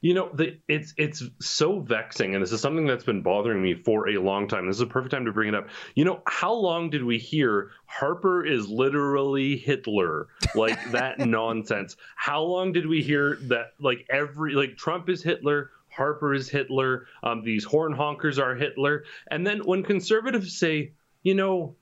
You 0.00 0.14
know, 0.14 0.30
the, 0.32 0.58
it's 0.68 0.94
it's 0.96 1.22
so 1.40 1.80
vexing, 1.80 2.34
and 2.34 2.42
this 2.42 2.52
is 2.52 2.60
something 2.60 2.86
that's 2.86 3.04
been 3.04 3.22
bothering 3.22 3.62
me 3.62 3.74
for 3.74 4.08
a 4.08 4.18
long 4.18 4.48
time. 4.48 4.66
This 4.66 4.76
is 4.76 4.82
a 4.82 4.86
perfect 4.86 5.12
time 5.12 5.24
to 5.24 5.32
bring 5.32 5.48
it 5.48 5.54
up. 5.54 5.68
You 5.94 6.04
know, 6.04 6.22
how 6.26 6.52
long 6.52 6.90
did 6.90 7.04
we 7.04 7.18
hear 7.18 7.70
Harper 7.86 8.44
is 8.44 8.68
literally 8.68 9.56
Hitler, 9.56 10.28
like 10.54 10.78
that 10.92 11.18
nonsense? 11.18 11.96
How 12.14 12.42
long 12.42 12.72
did 12.72 12.86
we 12.86 13.02
hear 13.02 13.36
that? 13.42 13.72
Like 13.78 14.06
every 14.10 14.54
like 14.54 14.76
Trump 14.76 15.08
is 15.08 15.22
Hitler, 15.22 15.70
Harper 15.88 16.34
is 16.34 16.48
Hitler, 16.48 17.06
um, 17.22 17.42
these 17.42 17.64
horn 17.64 17.94
honkers 17.94 18.38
are 18.38 18.54
Hitler, 18.54 19.04
and 19.30 19.46
then 19.46 19.60
when 19.60 19.82
conservatives 19.82 20.58
say, 20.58 20.92
you 21.22 21.34
know, 21.34 21.76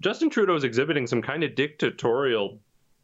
Justin 0.00 0.30
Trudeau 0.30 0.56
is 0.56 0.64
exhibiting 0.64 1.06
some 1.06 1.22
kind 1.22 1.44
of 1.44 1.54
dictatorial 1.54 2.58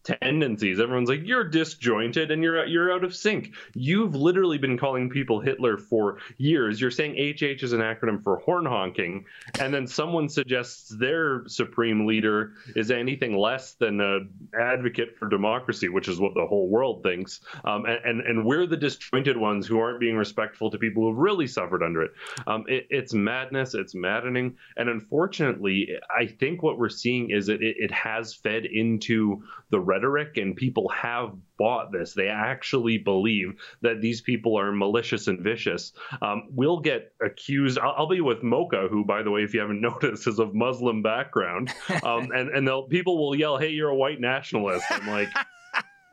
tendencies. 0.07 0.79
Everyone's 0.79 1.09
like, 1.09 1.27
you're 1.27 1.45
disjointed 1.45 2.31
and 2.31 2.43
you're 2.43 2.65
you're 2.67 2.93
out 2.93 3.05
of 3.05 3.15
sync. 3.15 3.55
You've 3.75 4.15
literally 4.15 4.59
been 4.59 4.79
calling 4.79 5.11
people 5.11 5.41
Hitler 5.41 5.77
for 5.77 6.19
years. 6.39 6.81
You're 6.81 6.91
saying 6.91 7.15
HH 7.15 7.63
is 7.63 7.73
an 7.73 7.81
acronym 7.81 8.23
for 8.23 8.39
horn 8.39 8.67
honking, 8.67 9.25
and 9.59 9.75
then 9.75 9.87
someone 9.87 10.29
suggests 10.29 10.89
their 10.89 11.43
supreme 11.49 12.07
leader 12.07 12.53
is 12.75 12.91
anything 12.91 13.37
less 13.37 13.75
than 13.75 14.01
an 14.01 14.31
advocate 14.59 15.17
for 15.19 15.29
democracy, 15.29 15.89
which 15.89 16.09
is 16.09 16.21
what 16.21 16.35
the 16.35 16.47
whole 16.47 16.69
world 16.69 17.03
thinks. 17.03 17.41
Um, 17.65 17.85
and, 17.87 17.99
and, 18.05 18.21
and 18.21 18.47
we're 18.47 18.67
the 18.67 18.77
disjointed 18.77 19.37
ones 19.37 19.67
who 19.67 19.79
aren't 19.79 20.01
being 20.01 20.17
respectful 20.17 20.71
to 20.71 20.79
people 20.79 21.03
who've 21.03 21.19
really 21.19 21.47
suffered 21.47 21.83
under 21.83 22.03
it. 22.03 22.13
Um, 22.47 22.65
it 22.69 22.87
it's 22.91 23.13
madness. 23.13 23.75
It's 23.75 23.95
maddening, 23.95 24.57
and 24.77 24.89
unfortunately, 24.89 25.89
I 26.17 26.27
think 26.27 26.63
what 26.63 26.79
we're 26.79 26.89
seeing 26.89 27.31
is 27.31 27.47
that 27.47 27.63
it, 27.63 27.77
it 27.79 27.91
has 27.91 28.35
fed 28.35 28.67
into 28.67 29.43
the 29.71 29.81
rhetoric, 29.97 30.37
and 30.37 30.57
people 30.57 30.89
have 30.89 31.33
bought 31.59 31.93
this. 31.93 32.13
They 32.13 32.29
actually 32.29 32.99
believe 32.99 33.55
that 33.83 34.01
these 34.01 34.21
people 34.21 34.59
are 34.59 34.73
malicious 34.73 35.27
and 35.29 35.41
vicious. 35.41 35.93
Um, 36.21 36.49
we'll 36.51 36.81
get 36.81 37.13
accused. 37.25 37.79
I'll, 37.79 37.95
I'll, 37.97 38.09
be 38.09 38.21
with 38.21 38.43
Mocha, 38.43 38.89
who, 38.91 39.05
by 39.05 39.23
the 39.23 39.31
way, 39.31 39.43
if 39.43 39.55
you 39.55 39.61
haven't 39.61 39.81
noticed, 39.93 40.27
is 40.27 40.39
of 40.39 40.55
Muslim 40.55 41.03
background, 41.03 41.73
um, 42.03 42.31
and 42.35 42.51
and 42.51 42.67
they'll, 42.67 42.85
people 42.85 43.19
will 43.19 43.35
yell, 43.35 43.59
"Hey, 43.59 43.71
you're 43.71 43.91
a 43.91 43.97
white 43.97 44.21
nationalist." 44.21 44.85
I'm 44.91 45.07
like. 45.09 45.29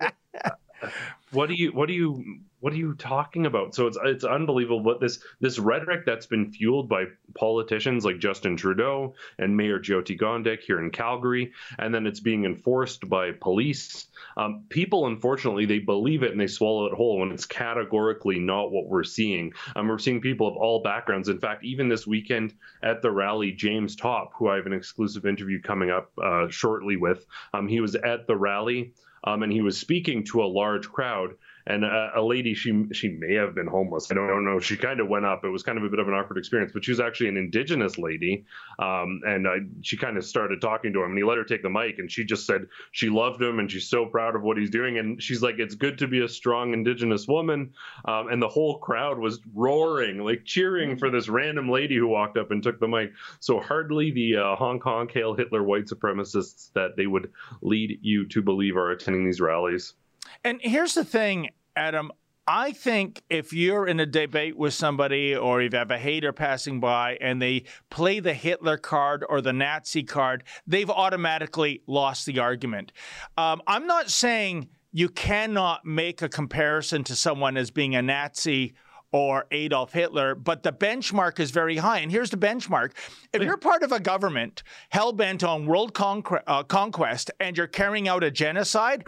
what 1.33 1.49
do 1.49 1.55
you 1.55 1.71
what 1.71 1.87
do 1.87 1.93
you 1.93 2.39
what 2.59 2.71
are 2.71 2.77
you 2.77 2.93
talking 2.93 3.45
about? 3.45 3.75
So 3.75 3.87
it's 3.87 3.97
it's 4.05 4.23
unbelievable. 4.23 4.79
But 4.79 5.01
this 5.01 5.19
this 5.41 5.59
rhetoric 5.59 6.05
that's 6.05 6.27
been 6.27 6.51
fueled 6.51 6.87
by 6.87 7.05
politicians 7.35 8.05
like 8.05 8.19
Justin 8.19 8.55
Trudeau 8.55 9.15
and 9.37 9.57
Mayor 9.57 9.79
Jyoti 9.79 10.17
Gondek 10.17 10.61
here 10.61 10.79
in 10.79 10.89
Calgary, 10.89 11.51
and 11.77 11.93
then 11.93 12.07
it's 12.07 12.21
being 12.21 12.45
enforced 12.45 13.09
by 13.09 13.31
police. 13.31 14.07
Um, 14.37 14.63
people, 14.69 15.07
unfortunately, 15.07 15.65
they 15.65 15.79
believe 15.79 16.23
it 16.23 16.31
and 16.31 16.39
they 16.39 16.47
swallow 16.47 16.85
it 16.85 16.93
whole 16.93 17.19
when 17.19 17.31
it's 17.31 17.45
categorically 17.45 18.39
not 18.39 18.71
what 18.71 18.87
we're 18.87 19.03
seeing. 19.03 19.51
Um, 19.75 19.89
we're 19.89 19.99
seeing 19.99 20.21
people 20.21 20.47
of 20.47 20.55
all 20.55 20.81
backgrounds. 20.83 21.27
In 21.27 21.39
fact, 21.39 21.65
even 21.65 21.89
this 21.89 22.07
weekend 22.07 22.53
at 22.81 23.01
the 23.01 23.11
rally, 23.11 23.51
James 23.51 23.97
Topp, 23.97 24.31
who 24.35 24.47
I 24.47 24.55
have 24.55 24.67
an 24.67 24.73
exclusive 24.73 25.25
interview 25.25 25.61
coming 25.61 25.89
up 25.89 26.11
uh, 26.17 26.47
shortly 26.47 26.95
with, 26.95 27.25
um, 27.53 27.67
he 27.67 27.81
was 27.81 27.95
at 27.95 28.25
the 28.25 28.37
rally. 28.37 28.93
Um, 29.23 29.43
and 29.43 29.51
he 29.51 29.61
was 29.61 29.77
speaking 29.77 30.23
to 30.25 30.43
a 30.43 30.45
large 30.45 30.89
crowd 30.89 31.35
and 31.67 31.83
a, 31.83 32.11
a, 32.15 32.21
lady 32.21 32.53
she 32.53 32.85
she 32.93 33.09
may 33.09 33.33
have 33.35 33.55
been 33.55 33.67
homeless. 33.67 34.11
I 34.11 34.15
don't 34.15 34.45
know. 34.45 34.59
She 34.59 34.77
kind 34.77 34.99
of 34.99 35.07
went 35.07 35.25
up. 35.25 35.43
It 35.43 35.49
was 35.49 35.63
kind 35.63 35.77
of 35.77 35.83
a 35.83 35.89
bit 35.89 35.99
of 35.99 36.07
an 36.07 36.13
awkward 36.13 36.37
experience 36.37 36.71
but 36.73 36.83
she 36.83 36.91
was 36.91 36.99
actually 36.99 37.29
an 37.29 37.37
indigenous 37.37 37.97
lady 37.97 38.45
um, 38.79 39.21
and 39.25 39.47
I, 39.47 39.57
she 39.81 39.97
kind 39.97 40.17
of 40.17 40.25
started 40.25 40.61
talking 40.61 40.93
to 40.93 41.03
him 41.03 41.11
and 41.11 41.17
he 41.17 41.23
let 41.23 41.37
her 41.37 41.43
take 41.43 41.63
the 41.63 41.69
mic 41.69 41.99
and 41.99 42.11
she 42.11 42.23
just 42.23 42.45
said 42.45 42.67
she 42.91 43.09
loved 43.09 43.41
him 43.41 43.59
and 43.59 43.71
she's 43.71 43.87
so 43.87 44.05
proud 44.05 44.35
of 44.35 44.41
what 44.41 44.57
he's 44.57 44.69
doing 44.69 44.97
and 44.97 45.21
she's 45.21 45.41
like 45.41 45.55
it's 45.59 45.75
good 45.75 45.97
to 45.99 46.07
be 46.07 46.21
a 46.21 46.27
strong 46.27 46.73
indigenous 46.73 47.27
woman 47.27 47.71
um, 48.05 48.29
and 48.29 48.41
the 48.41 48.47
whole 48.47 48.79
crowd 48.79 49.19
was 49.19 49.39
roaring 49.53 50.19
like 50.19 50.43
cheering 50.45 50.97
for 50.97 51.09
this 51.09 51.29
random 51.29 51.69
lady 51.69 51.95
who 51.95 52.07
walked 52.07 52.37
up 52.37 52.51
and 52.51 52.63
took 52.63 52.79
the 52.79 52.87
mic. 52.87 53.11
So 53.39 53.59
hardly 53.59 54.11
the 54.11 54.37
uh, 54.37 54.55
honk 54.55 54.83
honk 54.83 55.11
hail 55.11 55.33
hitler 55.33 55.63
white 55.63 55.85
supremacists 55.85 56.71
that 56.73 56.95
they 56.97 57.07
would 57.07 57.31
lead 57.61 57.99
you 58.01 58.25
to 58.27 58.41
believe 58.41 58.77
are 58.77 58.91
attending 58.91 59.25
these 59.25 59.41
rallies 59.41 59.93
and 60.43 60.59
here's 60.61 60.93
the 60.93 61.05
thing, 61.05 61.49
Adam. 61.75 62.11
I 62.45 62.73
think 62.73 63.23
if 63.29 63.53
you're 63.53 63.87
in 63.87 64.01
a 64.01 64.05
debate 64.05 64.57
with 64.57 64.73
somebody 64.73 65.33
or 65.33 65.61
you 65.61 65.69
have 65.71 65.91
a 65.91 65.97
hater 65.97 66.33
passing 66.33 66.81
by 66.81 67.17
and 67.21 67.41
they 67.41 67.63
play 67.89 68.19
the 68.19 68.33
Hitler 68.33 68.77
card 68.77 69.23
or 69.29 69.39
the 69.39 69.53
Nazi 69.53 70.03
card, 70.03 70.43
they've 70.67 70.89
automatically 70.89 71.83
lost 71.87 72.25
the 72.25 72.39
argument. 72.39 72.91
Um, 73.37 73.61
I'm 73.65 73.87
not 73.87 74.09
saying 74.09 74.67
you 74.91 75.07
cannot 75.07 75.85
make 75.85 76.21
a 76.21 76.27
comparison 76.27 77.05
to 77.05 77.15
someone 77.15 77.55
as 77.55 77.71
being 77.71 77.95
a 77.95 78.01
Nazi 78.01 78.73
or 79.13 79.45
Adolf 79.51 79.93
Hitler, 79.93 80.35
but 80.35 80.63
the 80.63 80.73
benchmark 80.73 81.39
is 81.39 81.51
very 81.51 81.77
high. 81.77 81.99
And 81.99 82.11
here's 82.11 82.31
the 82.31 82.37
benchmark. 82.37 82.91
If 83.31 83.41
you're 83.41 83.57
part 83.57 83.83
of 83.83 83.91
a 83.91 83.99
government 83.99 84.63
hell 84.89 85.13
bent 85.13 85.43
on 85.43 85.65
world 85.65 85.97
uh, 85.97 86.63
conquest 86.63 87.31
and 87.39 87.55
you're 87.55 87.67
carrying 87.67 88.07
out 88.07 88.23
a 88.23 88.31
genocide, 88.31 89.05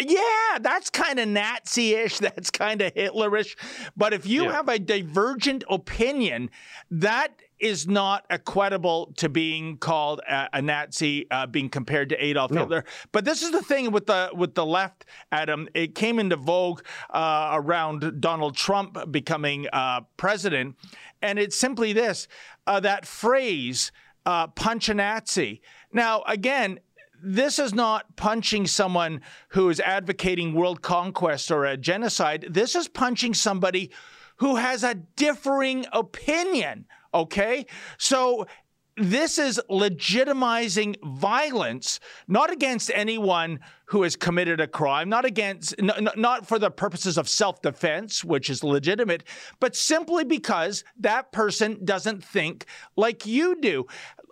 yeah, 0.00 0.58
that's 0.60 0.90
kind 0.90 1.18
of 1.18 1.28
Nazi 1.28 1.94
ish. 1.94 2.18
That's 2.24 2.50
kind 2.50 2.80
of 2.82 2.92
Hitlerish. 2.94 3.56
But 3.96 4.12
if 4.12 4.26
you 4.26 4.44
yeah. 4.44 4.52
have 4.52 4.68
a 4.68 4.78
divergent 4.78 5.62
opinion, 5.68 6.50
that 6.90 7.32
is 7.60 7.86
not 7.86 8.24
equitable 8.28 9.12
to 9.16 9.28
being 9.28 9.78
called 9.78 10.20
a, 10.28 10.48
a 10.54 10.62
Nazi, 10.62 11.30
uh, 11.30 11.46
being 11.46 11.68
compared 11.68 12.08
to 12.08 12.24
Adolf 12.24 12.50
no. 12.50 12.62
Hitler. 12.62 12.84
But 13.12 13.24
this 13.24 13.42
is 13.42 13.52
the 13.52 13.62
thing 13.62 13.92
with 13.92 14.06
the 14.06 14.30
with 14.34 14.54
the 14.54 14.66
left, 14.66 15.04
Adam. 15.30 15.68
It 15.74 15.94
came 15.94 16.18
into 16.18 16.36
vogue 16.36 16.82
uh, 17.10 17.50
around 17.52 18.20
Donald 18.20 18.56
Trump 18.56 18.98
becoming 19.10 19.68
uh, 19.72 20.00
president, 20.16 20.76
and 21.22 21.38
it's 21.38 21.56
simply 21.56 21.92
this: 21.92 22.26
uh, 22.66 22.80
that 22.80 23.06
phrase, 23.06 23.92
uh, 24.26 24.48
"punch 24.48 24.88
a 24.88 24.94
Nazi." 24.94 25.62
Now, 25.92 26.24
again, 26.26 26.80
this 27.24 27.58
is 27.58 27.74
not 27.74 28.16
punching 28.16 28.66
someone 28.66 29.22
who 29.48 29.68
is 29.70 29.80
advocating 29.80 30.54
world 30.54 30.82
conquest 30.82 31.50
or 31.50 31.64
a 31.64 31.76
genocide. 31.76 32.46
This 32.50 32.74
is 32.74 32.86
punching 32.88 33.34
somebody 33.34 33.90
who 34.36 34.56
has 34.56 34.84
a 34.84 34.94
differing 34.94 35.86
opinion. 35.92 36.86
Okay. 37.14 37.66
So 37.96 38.46
this 38.96 39.38
is 39.38 39.60
legitimizing 39.68 40.96
violence, 41.02 41.98
not 42.28 42.52
against 42.52 42.90
anyone 42.94 43.60
who 43.86 44.02
has 44.02 44.16
committed 44.16 44.60
a 44.60 44.66
crime, 44.66 45.08
not 45.08 45.24
against, 45.24 45.74
not 45.80 46.46
for 46.46 46.58
the 46.58 46.70
purposes 46.70 47.18
of 47.18 47.28
self 47.28 47.60
defense, 47.60 48.24
which 48.24 48.48
is 48.48 48.62
legitimate, 48.62 49.24
but 49.60 49.74
simply 49.74 50.24
because 50.24 50.84
that 50.98 51.32
person 51.32 51.84
doesn't 51.84 52.22
think 52.22 52.66
like 52.96 53.26
you 53.26 53.60
do 53.60 53.86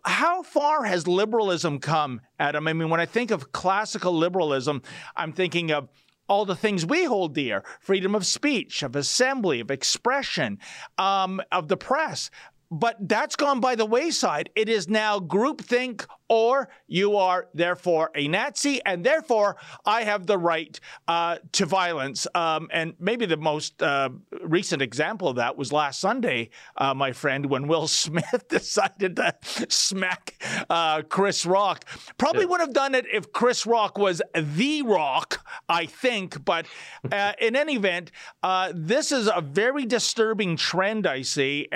how 0.04 0.42
far 0.42 0.84
has 0.84 1.06
liberalism 1.06 1.78
come, 1.78 2.20
Adam? 2.38 2.66
I 2.66 2.72
mean, 2.72 2.90
when 2.90 3.00
I 3.00 3.06
think 3.06 3.30
of 3.30 3.52
classical 3.52 4.12
liberalism, 4.12 4.82
I'm 5.14 5.32
thinking 5.32 5.70
of 5.70 5.88
all 6.28 6.44
the 6.44 6.56
things 6.56 6.86
we 6.86 7.04
hold 7.04 7.34
dear 7.34 7.62
freedom 7.80 8.14
of 8.14 8.26
speech, 8.26 8.82
of 8.82 8.96
assembly, 8.96 9.60
of 9.60 9.70
expression, 9.70 10.58
um, 10.98 11.40
of 11.52 11.68
the 11.68 11.76
press. 11.76 12.30
But 12.74 12.96
that's 13.06 13.36
gone 13.36 13.60
by 13.60 13.74
the 13.74 13.84
wayside. 13.84 14.48
It 14.56 14.70
is 14.70 14.88
now 14.88 15.20
groupthink 15.20 16.06
or 16.32 16.70
you 16.86 17.18
are 17.18 17.46
therefore 17.52 18.10
a 18.14 18.26
Nazi, 18.26 18.80
and 18.86 19.04
therefore 19.04 19.58
I 19.84 20.04
have 20.04 20.26
the 20.26 20.38
right 20.38 20.80
uh, 21.06 21.36
to 21.52 21.66
violence. 21.66 22.26
Um, 22.34 22.70
and 22.72 22.94
maybe 22.98 23.26
the 23.26 23.36
most 23.36 23.82
uh, 23.82 24.08
recent 24.42 24.80
example 24.80 25.28
of 25.28 25.36
that 25.36 25.58
was 25.58 25.74
last 25.74 26.00
Sunday, 26.00 26.48
uh, 26.78 26.94
my 26.94 27.12
friend, 27.12 27.44
when 27.44 27.68
Will 27.68 27.86
Smith 28.02 28.46
decided 28.48 29.16
to 29.16 29.34
smack 29.68 30.42
uh, 30.70 31.02
Chris 31.02 31.44
Rock. 31.44 31.84
Probably 32.16 32.44
yeah. 32.44 32.48
would 32.48 32.60
have 32.60 32.72
done 32.72 32.94
it 32.94 33.04
if 33.12 33.30
Chris 33.34 33.66
Rock 33.66 33.98
was 33.98 34.22
the 34.34 34.80
Rock, 34.80 35.44
I 35.68 35.84
think. 35.84 36.42
But 36.46 36.64
uh, 37.12 37.34
in 37.42 37.56
any 37.56 37.74
event, 37.74 38.10
uh, 38.42 38.72
this 38.74 39.12
is 39.12 39.28
a 39.28 39.42
very 39.42 39.84
disturbing 39.84 40.56
trend 40.56 41.06
I 41.06 41.20
see 41.20 41.68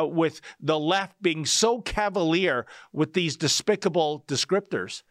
with 0.00 0.40
the 0.60 0.78
left 0.78 1.20
being 1.20 1.44
so 1.44 1.80
cavalier 1.80 2.66
with 2.92 3.12
these 3.12 3.36
despicable 3.36 3.95
descriptors. 4.26 5.02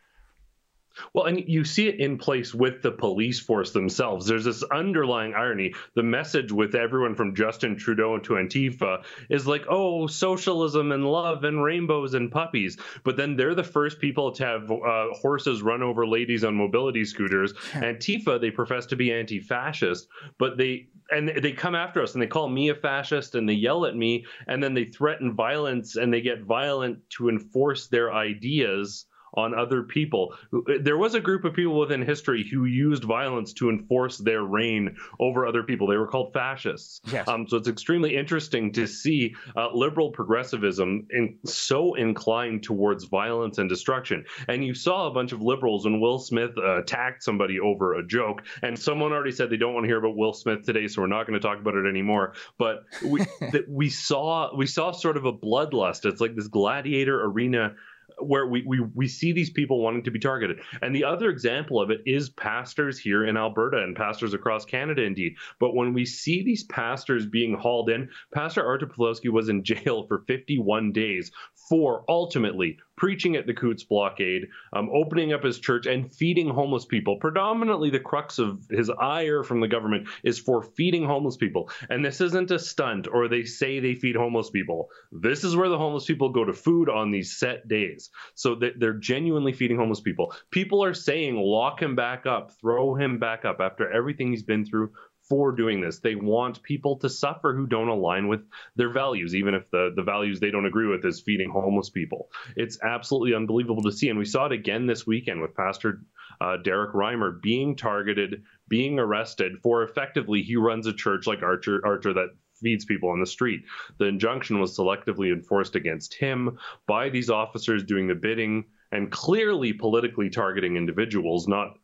Well, 1.13 1.25
and 1.25 1.43
you 1.47 1.63
see 1.63 1.87
it 1.87 1.99
in 1.99 2.17
place 2.17 2.53
with 2.53 2.81
the 2.81 2.91
police 2.91 3.39
force 3.39 3.71
themselves. 3.71 4.25
There's 4.25 4.45
this 4.45 4.63
underlying 4.63 5.33
irony. 5.33 5.73
The 5.93 6.03
message 6.03 6.51
with 6.51 6.75
everyone 6.75 7.15
from 7.15 7.35
Justin 7.35 7.77
Trudeau 7.77 8.19
to 8.19 8.33
Antifa 8.33 9.03
is 9.29 9.47
like, 9.47 9.65
oh, 9.69 10.07
socialism 10.07 10.91
and 10.91 11.05
love 11.05 11.43
and 11.43 11.63
rainbows 11.63 12.13
and 12.13 12.31
puppies. 12.31 12.77
But 13.03 13.17
then 13.17 13.35
they're 13.35 13.55
the 13.55 13.63
first 13.63 13.99
people 13.99 14.31
to 14.33 14.45
have 14.45 14.71
uh, 14.71 15.07
horses 15.13 15.61
run 15.61 15.83
over 15.83 16.05
ladies 16.07 16.43
on 16.43 16.55
mobility 16.55 17.05
scooters. 17.05 17.53
Antifa, 17.73 18.39
they 18.39 18.51
profess 18.51 18.85
to 18.87 18.95
be 18.95 19.11
anti 19.11 19.39
fascist, 19.39 20.07
but 20.37 20.57
they 20.57 20.89
and 21.11 21.29
they 21.29 21.51
come 21.51 21.75
after 21.75 22.01
us 22.01 22.13
and 22.13 22.21
they 22.21 22.27
call 22.27 22.49
me 22.49 22.69
a 22.69 22.75
fascist 22.75 23.35
and 23.35 23.47
they 23.47 23.53
yell 23.53 23.85
at 23.85 23.95
me 23.95 24.25
and 24.47 24.63
then 24.63 24.73
they 24.73 24.85
threaten 24.85 25.35
violence 25.35 25.97
and 25.97 26.11
they 26.11 26.21
get 26.21 26.41
violent 26.41 26.97
to 27.11 27.29
enforce 27.29 27.87
their 27.87 28.11
ideas 28.11 29.05
on 29.35 29.53
other 29.53 29.83
people. 29.83 30.35
There 30.81 30.97
was 30.97 31.15
a 31.15 31.19
group 31.19 31.45
of 31.45 31.53
people 31.53 31.79
within 31.79 32.01
history 32.01 32.47
who 32.49 32.65
used 32.65 33.03
violence 33.03 33.53
to 33.53 33.69
enforce 33.69 34.17
their 34.17 34.43
reign 34.43 34.95
over 35.19 35.45
other 35.45 35.63
people. 35.63 35.87
They 35.87 35.97
were 35.97 36.07
called 36.07 36.33
fascists. 36.33 37.01
Yes. 37.11 37.27
Um, 37.27 37.47
so 37.47 37.57
it's 37.57 37.67
extremely 37.67 38.15
interesting 38.15 38.71
to 38.73 38.87
see 38.87 39.35
uh, 39.55 39.69
liberal 39.73 40.11
progressivism 40.11 41.07
in, 41.09 41.37
so 41.45 41.95
inclined 41.95 42.63
towards 42.63 43.05
violence 43.05 43.57
and 43.57 43.69
destruction. 43.69 44.25
And 44.47 44.65
you 44.65 44.73
saw 44.73 45.07
a 45.07 45.11
bunch 45.11 45.31
of 45.31 45.41
liberals 45.41 45.85
when 45.85 45.99
Will 45.99 46.19
Smith 46.19 46.51
uh, 46.57 46.79
attacked 46.79 47.23
somebody 47.23 47.59
over 47.59 47.95
a 47.95 48.05
joke, 48.05 48.43
and 48.61 48.77
someone 48.77 49.11
already 49.11 49.31
said 49.31 49.49
they 49.49 49.57
don't 49.57 49.73
want 49.73 49.85
to 49.85 49.87
hear 49.87 49.97
about 49.97 50.15
Will 50.15 50.33
Smith 50.33 50.65
today, 50.65 50.87
so 50.87 51.01
we're 51.01 51.07
not 51.07 51.27
going 51.27 51.39
to 51.39 51.45
talk 51.45 51.59
about 51.59 51.75
it 51.75 51.87
anymore. 51.87 52.33
But 52.57 52.83
we 53.03 53.25
we 53.67 53.89
saw 53.89 54.55
we 54.55 54.67
saw 54.67 54.91
sort 54.91 55.17
of 55.17 55.25
a 55.25 55.33
bloodlust. 55.33 56.05
It's 56.05 56.21
like 56.21 56.35
this 56.35 56.47
gladiator 56.47 57.23
arena 57.23 57.75
where 58.19 58.47
we, 58.47 58.63
we 58.65 58.79
we 58.93 59.07
see 59.07 59.31
these 59.31 59.49
people 59.49 59.81
wanting 59.81 60.03
to 60.03 60.11
be 60.11 60.19
targeted. 60.19 60.59
And 60.81 60.95
the 60.95 61.03
other 61.03 61.29
example 61.29 61.81
of 61.81 61.89
it 61.89 62.01
is 62.05 62.29
pastors 62.29 62.97
here 62.99 63.25
in 63.25 63.37
Alberta 63.37 63.83
and 63.83 63.95
pastors 63.95 64.33
across 64.33 64.65
Canada, 64.65 65.03
indeed. 65.03 65.35
But 65.59 65.75
when 65.75 65.93
we 65.93 66.05
see 66.05 66.43
these 66.43 66.63
pastors 66.63 67.25
being 67.25 67.55
hauled 67.55 67.89
in, 67.89 68.09
Pastor 68.33 68.65
Artur 68.65 68.87
Pawlowski 68.87 69.29
was 69.29 69.49
in 69.49 69.63
jail 69.63 70.05
for 70.07 70.23
51 70.27 70.91
days 70.91 71.31
for 71.69 72.03
ultimately 72.07 72.77
preaching 72.97 73.35
at 73.35 73.45
the 73.45 73.53
Coutts 73.53 73.83
blockade, 73.83 74.47
um, 74.73 74.89
opening 74.93 75.33
up 75.33 75.43
his 75.43 75.59
church, 75.59 75.85
and 75.85 76.13
feeding 76.13 76.49
homeless 76.49 76.85
people. 76.85 77.17
Predominantly, 77.17 77.89
the 77.89 77.99
crux 77.99 78.39
of 78.39 78.65
his 78.69 78.89
ire 78.89 79.43
from 79.43 79.59
the 79.59 79.67
government 79.67 80.07
is 80.23 80.39
for 80.39 80.61
feeding 80.61 81.05
homeless 81.05 81.37
people. 81.37 81.69
And 81.89 82.03
this 82.03 82.21
isn't 82.21 82.51
a 82.51 82.59
stunt 82.59 83.07
or 83.11 83.27
they 83.27 83.43
say 83.43 83.79
they 83.79 83.95
feed 83.95 84.15
homeless 84.15 84.49
people. 84.49 84.89
This 85.11 85.43
is 85.43 85.55
where 85.55 85.69
the 85.69 85.77
homeless 85.77 86.05
people 86.05 86.29
go 86.29 86.45
to 86.45 86.53
food 86.53 86.89
on 86.89 87.11
these 87.11 87.37
set 87.37 87.67
days. 87.67 88.09
So 88.33 88.55
they're 88.55 88.93
genuinely 88.93 89.53
feeding 89.53 89.77
homeless 89.77 90.01
people. 90.01 90.33
People 90.51 90.83
are 90.83 90.93
saying, 90.93 91.35
lock 91.35 91.81
him 91.81 91.95
back 91.95 92.25
up, 92.25 92.51
throw 92.59 92.95
him 92.95 93.19
back 93.19 93.45
up 93.45 93.59
after 93.59 93.91
everything 93.91 94.31
he's 94.31 94.43
been 94.43 94.65
through 94.65 94.91
for 95.27 95.51
doing 95.51 95.81
this. 95.81 95.99
They 95.99 96.15
want 96.15 96.61
people 96.63 96.97
to 96.99 97.09
suffer 97.09 97.55
who 97.55 97.65
don't 97.65 97.87
align 97.87 98.27
with 98.27 98.41
their 98.75 98.89
values, 98.89 99.33
even 99.35 99.53
if 99.53 99.69
the, 99.71 99.91
the 99.95 100.03
values 100.03 100.39
they 100.39 100.51
don't 100.51 100.65
agree 100.65 100.87
with 100.87 101.05
is 101.05 101.21
feeding 101.21 101.49
homeless 101.49 101.89
people. 101.89 102.29
It's 102.55 102.79
absolutely 102.83 103.33
unbelievable 103.33 103.83
to 103.83 103.91
see. 103.91 104.09
And 104.09 104.19
we 104.19 104.25
saw 104.25 104.45
it 104.45 104.51
again 104.51 104.85
this 104.85 105.07
weekend 105.07 105.41
with 105.41 105.55
Pastor 105.55 106.01
uh, 106.41 106.57
Derek 106.57 106.93
Reimer 106.93 107.41
being 107.41 107.75
targeted, 107.75 108.43
being 108.67 108.99
arrested 108.99 109.57
for 109.63 109.83
effectively 109.83 110.41
he 110.41 110.55
runs 110.55 110.87
a 110.87 110.93
church 110.93 111.27
like 111.27 111.41
Artur 111.41 111.81
Artur 111.85 112.13
that 112.13 112.29
feeds 112.61 112.85
people 112.85 113.09
on 113.09 113.19
the 113.19 113.25
street. 113.25 113.61
The 113.97 114.05
injunction 114.05 114.59
was 114.59 114.77
selectively 114.77 115.31
enforced 115.31 115.75
against 115.75 116.13
him 116.13 116.57
by 116.87 117.09
these 117.09 117.29
officers 117.29 117.83
doing 117.83 118.07
the 118.07 118.15
bidding 118.15 118.65
and 118.91 119.11
clearly 119.11 119.73
politically 119.73 120.29
targeting 120.29 120.77
individuals, 120.77 121.47
not 121.47 121.77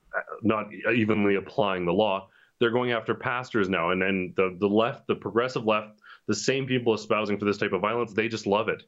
not 0.43 0.67
evenly 0.93 1.35
applying 1.35 1.85
the 1.85 1.93
law 1.93 2.27
they're 2.61 2.71
going 2.71 2.91
after 2.91 3.13
pastors 3.13 3.67
now, 3.67 3.89
and 3.89 4.01
and 4.01 4.33
the 4.37 4.55
the 4.59 4.67
left, 4.67 5.07
the 5.07 5.15
progressive 5.15 5.65
left, 5.65 5.99
the 6.27 6.35
same 6.35 6.65
people 6.65 6.93
espousing 6.93 7.37
for 7.37 7.43
this 7.43 7.57
type 7.57 7.73
of 7.73 7.81
violence, 7.81 8.13
they 8.13 8.29
just 8.29 8.47
love 8.47 8.69
it. 8.69 8.83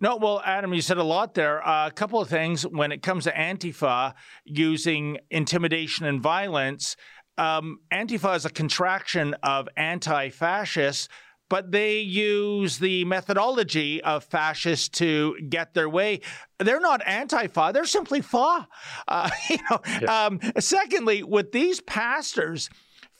No, 0.00 0.16
well, 0.16 0.42
Adam, 0.44 0.74
you 0.74 0.80
said 0.80 0.98
a 0.98 1.04
lot 1.04 1.34
there. 1.34 1.66
Uh, 1.66 1.86
a 1.86 1.90
couple 1.90 2.20
of 2.20 2.28
things 2.28 2.66
when 2.66 2.92
it 2.92 3.02
comes 3.02 3.24
to 3.24 3.32
Antifa 3.32 4.14
using 4.44 5.18
intimidation 5.30 6.06
and 6.06 6.20
violence. 6.20 6.96
Um, 7.38 7.78
Antifa 7.92 8.36
is 8.36 8.44
a 8.44 8.50
contraction 8.50 9.34
of 9.42 9.68
anti 9.76 10.30
fascist, 10.30 11.08
but 11.48 11.70
they 11.70 12.00
use 12.00 12.78
the 12.78 13.04
methodology 13.04 14.02
of 14.02 14.24
fascists 14.24 14.88
to 14.88 15.36
get 15.48 15.74
their 15.74 15.88
way. 15.88 16.20
They're 16.58 16.80
not 16.80 17.02
anti-fa; 17.06 17.70
they're 17.74 17.84
simply 17.84 18.22
fa. 18.22 18.66
Uh, 19.06 19.30
you 19.50 19.58
know. 19.70 19.80
Yeah. 20.00 20.26
Um, 20.26 20.40
secondly, 20.58 21.22
with 21.22 21.52
these 21.52 21.80
pastors, 21.80 22.70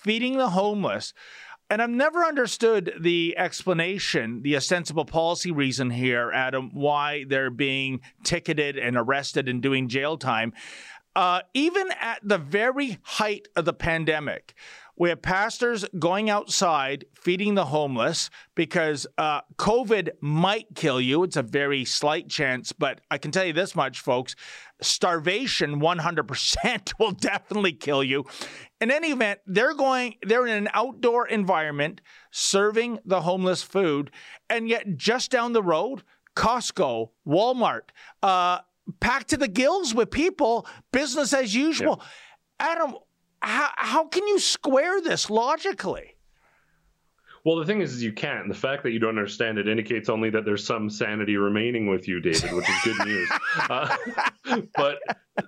feeding 0.05 0.37
the 0.39 0.51
homeless. 0.51 1.13
And 1.71 1.81
I've 1.81 1.91
never 1.91 2.25
understood 2.25 2.93
the 3.01 3.35
explanation, 3.39 4.43
the 4.43 4.57
ostensible 4.57 5.07
policy 5.07 5.51
reason 5.51 5.91
here, 5.91 6.31
Adam, 6.33 6.71
why 6.75 7.25
they're 7.27 7.51
being 7.51 8.01
ticketed 8.23 8.79
and 8.79 8.97
arrested 8.97 9.49
and 9.49 9.63
doing 9.63 9.89
jail 9.89 10.19
time. 10.19 10.53
Uh, 11.17 11.41
even 11.55 11.89
at 12.01 12.21
the 12.23 12.39
very 12.39 12.99
height 13.03 13.49
of 13.57 13.65
the 13.65 13.73
pandemic, 13.73 14.55
we 14.97 15.09
have 15.09 15.23
pastors 15.23 15.85
going 15.99 16.31
outside 16.31 17.05
feeding 17.15 17.55
the 17.55 17.67
homeless 17.67 18.31
because 18.55 19.07
uh, 19.19 19.41
COVID 19.57 20.11
might 20.21 20.67
kill 20.75 21.01
you. 21.01 21.23
It's 21.25 21.37
a 21.37 21.43
very 21.43 21.85
slight 21.85 22.29
chance, 22.29 22.73
but 22.73 23.01
I 23.11 23.19
can 23.19 23.31
tell 23.31 23.45
you 23.45 23.53
this 23.53 23.75
much, 23.75 24.01
folks 24.01 24.37
starvation 24.81 25.81
100% 25.81 26.93
will 26.99 27.13
definitely 27.13 27.73
kill 27.73 28.03
you. 28.03 28.25
In 28.81 28.91
any 28.91 29.11
event, 29.13 29.41
they're 29.47 29.75
going, 29.75 30.17
they're 30.23 30.47
in 30.47 30.57
an 30.57 30.69
outdoor 30.75 31.27
environment 31.27 32.01
serving 32.31 32.99
the 33.05 33.23
homeless 33.23 33.63
food. 33.63 34.11
And 34.51 34.69
yet, 34.69 34.97
just 34.97 35.31
down 35.31 35.53
the 35.53 35.63
road, 35.63 36.03
Costco, 36.37 37.11
Walmart, 37.27 37.91
uh, 38.23 38.59
packed 39.01 39.31
to 39.31 39.37
the 39.37 39.49
gills 39.49 39.95
with 39.95 40.11
people, 40.11 40.67
business 40.93 41.33
as 41.33 41.55
usual. 41.55 42.03
Adam, 42.59 42.95
how, 43.45 43.71
how 43.77 44.05
can 44.07 44.27
you 44.27 44.39
square 44.39 45.01
this 45.01 45.31
logically? 45.31 46.15
Well, 47.45 47.57
the 47.57 47.67
thing 47.67 47.83
is, 47.83 47.93
is 47.93 48.03
you 48.03 48.13
can't. 48.13 48.49
The 48.49 48.55
fact 48.55 48.83
that 48.85 48.93
you 48.93 48.99
don't 48.99 49.11
understand 49.11 49.59
it 49.59 49.69
indicates 49.69 50.09
only 50.09 50.31
that 50.31 50.47
there's 50.47 50.67
some 50.67 50.89
sanity 50.89 51.37
remaining 51.37 51.87
with 51.87 52.09
you, 52.09 52.19
David, 52.21 52.55
which 52.55 52.69
is 52.69 52.77
good 52.85 53.07
news. 53.07 53.31
Uh, 53.71 53.97
but 54.77 54.99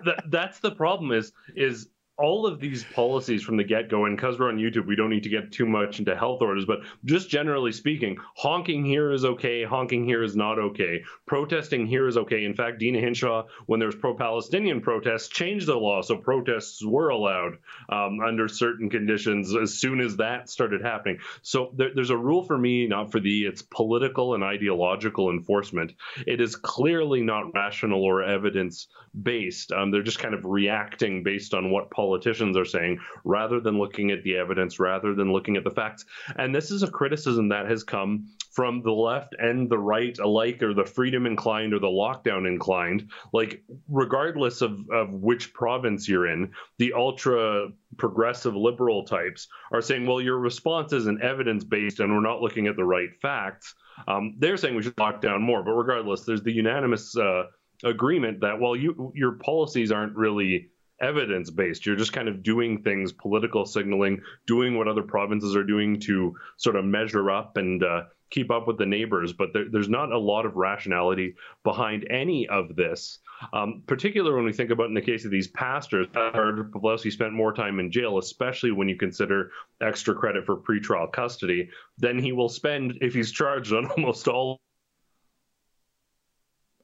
th- 0.05 0.17
that's 0.29 0.61
the 0.61 0.71
problem. 0.71 1.13
Is 1.13 1.33
is 1.55 1.89
all 2.19 2.47
of 2.47 2.61
these 2.61 2.83
policies 2.83 3.43
from 3.43 3.59
the 3.59 3.65
get 3.65 3.91
go, 3.91 4.07
and 4.07 4.17
because 4.17 4.39
we're 4.39 4.49
on 4.49 4.57
YouTube, 4.57 4.87
we 4.87 4.97
don't 4.97 5.11
need 5.11 5.25
to 5.25 5.29
get 5.29 5.53
too 5.53 5.67
much 5.67 5.99
into 5.99 6.17
health 6.17 6.41
orders, 6.41 6.65
but 6.65 6.81
just 7.05 7.29
generally 7.29 7.73
speaking, 7.73 8.17
honking 8.37 8.85
here 8.85 9.13
is 9.13 9.25
okay, 9.25 9.65
honking 9.65 10.05
here 10.05 10.23
is 10.23 10.35
not 10.35 10.59
okay, 10.59 11.03
protesting 11.27 11.87
here 11.87 12.09
is 12.09 12.17
okay. 12.17 12.45
In 12.45 12.55
fact, 12.55 12.79
Deena 12.79 13.01
Hinshaw, 13.01 13.45
when 13.67 13.81
there 13.81 13.89
was 13.89 13.97
pro 13.97 14.15
Palestinian 14.15 14.81
protests, 14.81 15.29
changed 15.29 15.67
the 15.67 15.75
law 15.75 16.01
so 16.01 16.17
protests 16.17 16.83
were 16.85 17.11
allowed 17.11 17.59
um, 17.91 18.21
under 18.21 18.49
certain 18.49 18.89
conditions 18.89 19.55
as 19.55 19.75
soon 19.75 20.01
as 20.01 20.17
that 20.17 20.49
started 20.49 20.81
happening. 20.83 21.19
So 21.43 21.73
there, 21.77 21.91
there's 21.95 22.11
a 22.11 22.17
rule 22.17 22.45
for 22.45 22.57
me, 22.57 22.87
not 22.87 23.13
for 23.13 23.21
thee. 23.21 23.47
It's 23.47 23.63
political 23.63 24.35
and 24.35 24.43
ideological 24.43 25.31
enforcement. 25.31 25.93
It 26.27 26.41
is 26.41 26.57
clearly 26.57 27.23
not 27.23 27.53
rational 27.55 28.03
or 28.05 28.23
evidence 28.23 28.89
based. 29.23 29.73
Um, 29.73 29.91
they're 29.91 30.03
just 30.03 30.19
kind 30.19 30.35
of 30.35 30.45
reacting 30.45 31.23
based 31.23 31.53
on 31.53 31.71
what 31.71 31.91
politics 31.91 32.06
politicians 32.07 32.57
are 32.57 32.65
saying 32.65 32.99
rather 33.25 33.61
than 33.61 33.79
looking 33.79 34.11
at 34.11 34.23
the 34.23 34.37
evidence, 34.37 34.79
rather 34.79 35.15
than 35.15 35.33
looking 35.33 35.57
at 35.57 35.65
the 35.65 35.71
facts. 35.71 36.05
And 36.37 36.55
this 36.55 36.71
is 36.71 36.83
a 36.83 36.91
criticism 36.91 37.49
that 37.49 37.67
has 37.69 37.83
come 37.85 38.29
from 38.53 38.83
the 38.83 38.93
left 38.93 39.35
and 39.39 39.69
the 39.69 39.79
right 39.79 40.17
alike, 40.19 40.63
or 40.63 40.73
the 40.73 40.85
freedom 40.85 41.27
inclined 41.27 41.75
or 41.75 41.79
the 41.79 41.87
lockdown 41.87 42.47
inclined. 42.47 43.11
Like, 43.33 43.63
regardless 43.89 44.63
of, 44.63 44.73
of 44.91 45.13
which 45.13 45.53
province 45.53 46.09
you're 46.09 46.29
in, 46.29 46.53
the 46.79 46.93
ultra 46.95 47.69
progressive 47.97 48.55
liberal 48.55 49.05
types 49.05 49.49
are 49.73 49.83
saying, 49.83 50.07
well, 50.07 50.21
your 50.21 50.39
response 50.39 50.93
isn't 50.93 51.23
evidence 51.23 51.65
based 51.65 52.01
and 52.01 52.13
we're 52.13 52.21
not 52.21 52.41
looking 52.41 52.67
at 52.67 52.77
the 52.77 52.85
right 52.85 53.11
facts. 53.21 53.75
Um, 54.09 54.37
they're 54.39 54.57
saying 54.57 54.77
we 54.77 54.83
should 54.83 54.99
lock 54.99 55.21
down 55.21 55.43
more. 55.43 55.63
But 55.63 55.73
regardless, 55.73 56.25
there's 56.25 56.43
the 56.43 56.53
unanimous 56.53 57.17
uh, 57.17 57.45
agreement 57.85 58.41
that, 58.41 58.61
well, 58.61 58.77
you, 58.77 59.13
your 59.15 59.33
policies 59.33 59.91
aren't 59.93 60.17
really 60.17 60.71
evidence 61.01 61.51
based. 61.51 61.87
You're 61.87 61.97
just 61.97 62.13
kind 62.13 62.29
of 62.29 62.43
doing 62.43 62.83
things, 62.83 63.13
political 63.13 63.67
signaling, 63.67 64.21
doing 64.47 64.77
what 64.77 64.89
other 64.89 65.03
provinces 65.03 65.55
are 65.57 65.65
doing 65.65 66.01
to 66.01 66.37
sort 66.57 66.77
of 66.77 66.85
measure 66.85 67.31
up 67.31 67.57
and 67.57 67.83
uh, 67.83 68.05
keep 68.31 68.51
up 68.51 68.67
with 68.67 68.79
the 68.79 68.87
neighbors. 68.87 69.33
But 69.33 69.53
there, 69.53 69.67
there's 69.71 69.89
not 69.89 70.13
a 70.13 70.19
lot 70.19 70.47
of 70.47 70.57
rationality 70.57 71.35
behind 71.65 72.07
any 72.11 72.49
of 72.49 72.77
this. 72.77 73.19
Um, 73.53 73.83
particularly 73.87 74.35
when 74.35 74.45
we 74.45 74.53
think 74.53 74.71
about 74.71 74.87
in 74.87 74.95
the 74.95 75.03
case 75.03 75.25
of 75.27 75.31
these 75.31 75.49
pastors, 75.49 76.07
Pawlowski 76.09 77.13
spent 77.13 77.33
more 77.33 77.53
time 77.53 77.79
in 77.81 77.91
jail, 77.91 78.19
especially 78.19 78.73
when 78.73 78.89
you 78.89 78.97
consider 78.97 79.51
extra 79.81 80.15
credit 80.15 80.47
for 80.47 80.57
pretrial 80.57 81.13
custody, 81.13 81.69
than 81.99 82.19
he 82.19 82.33
will 82.33 82.49
spend 82.49 82.99
if 83.03 83.13
he's 83.13 83.31
charged 83.31 83.75
on 83.75 83.87
almost 83.97 84.27
all. 84.29 84.59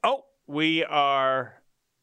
Oh, 0.05 0.25
we 0.47 0.85
are 0.85 1.62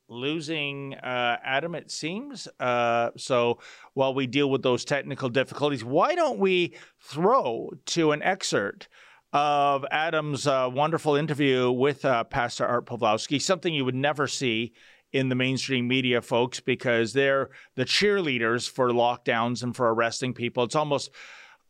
losing 0.09 0.95
uh, 0.95 1.37
Adam, 1.43 1.75
it 1.75 1.91
seems. 1.91 2.47
Uh, 2.59 3.09
so 3.17 3.59
while 3.93 4.13
we 4.13 4.27
deal 4.27 4.49
with 4.49 4.63
those 4.63 4.83
technical 4.83 5.29
difficulties, 5.29 5.83
why 5.83 6.15
don't 6.15 6.39
we 6.39 6.75
throw 6.99 7.69
to 7.85 8.11
an 8.11 8.21
excerpt 8.23 8.89
of 9.31 9.85
Adam's 9.91 10.47
uh, 10.47 10.69
wonderful 10.71 11.15
interview 11.15 11.71
with 11.71 12.03
uh, 12.03 12.23
Pastor 12.23 12.65
Art 12.65 12.85
Pawlowski, 12.85 13.41
something 13.41 13.73
you 13.73 13.85
would 13.85 13.95
never 13.95 14.27
see 14.27 14.73
in 15.11 15.29
the 15.29 15.35
mainstream 15.35 15.87
media, 15.87 16.21
folks, 16.21 16.59
because 16.59 17.13
they're 17.13 17.49
the 17.75 17.85
cheerleaders 17.85 18.69
for 18.69 18.89
lockdowns 18.89 19.63
and 19.63 19.75
for 19.75 19.91
arresting 19.93 20.33
people. 20.33 20.63
It's 20.63 20.75
almost 20.75 21.11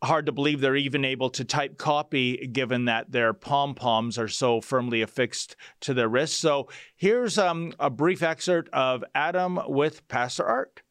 hard 0.02 0.26
to 0.26 0.32
believe 0.32 0.60
they're 0.60 0.76
even 0.76 1.04
able 1.04 1.30
to 1.30 1.44
type 1.44 1.76
copy 1.76 2.46
given 2.46 2.86
that 2.86 3.12
their 3.12 3.32
pom 3.32 3.74
poms 3.74 4.18
are 4.18 4.28
so 4.28 4.60
firmly 4.60 5.02
affixed 5.02 5.56
to 5.80 5.94
their 5.94 6.08
wrists. 6.08 6.38
So 6.38 6.68
here's 6.96 7.38
um, 7.38 7.74
a 7.78 7.90
brief 7.90 8.22
excerpt 8.22 8.70
of 8.72 9.04
Adam 9.14 9.58
with 9.66 10.06
Pastor 10.08 10.44
Art 10.44 10.82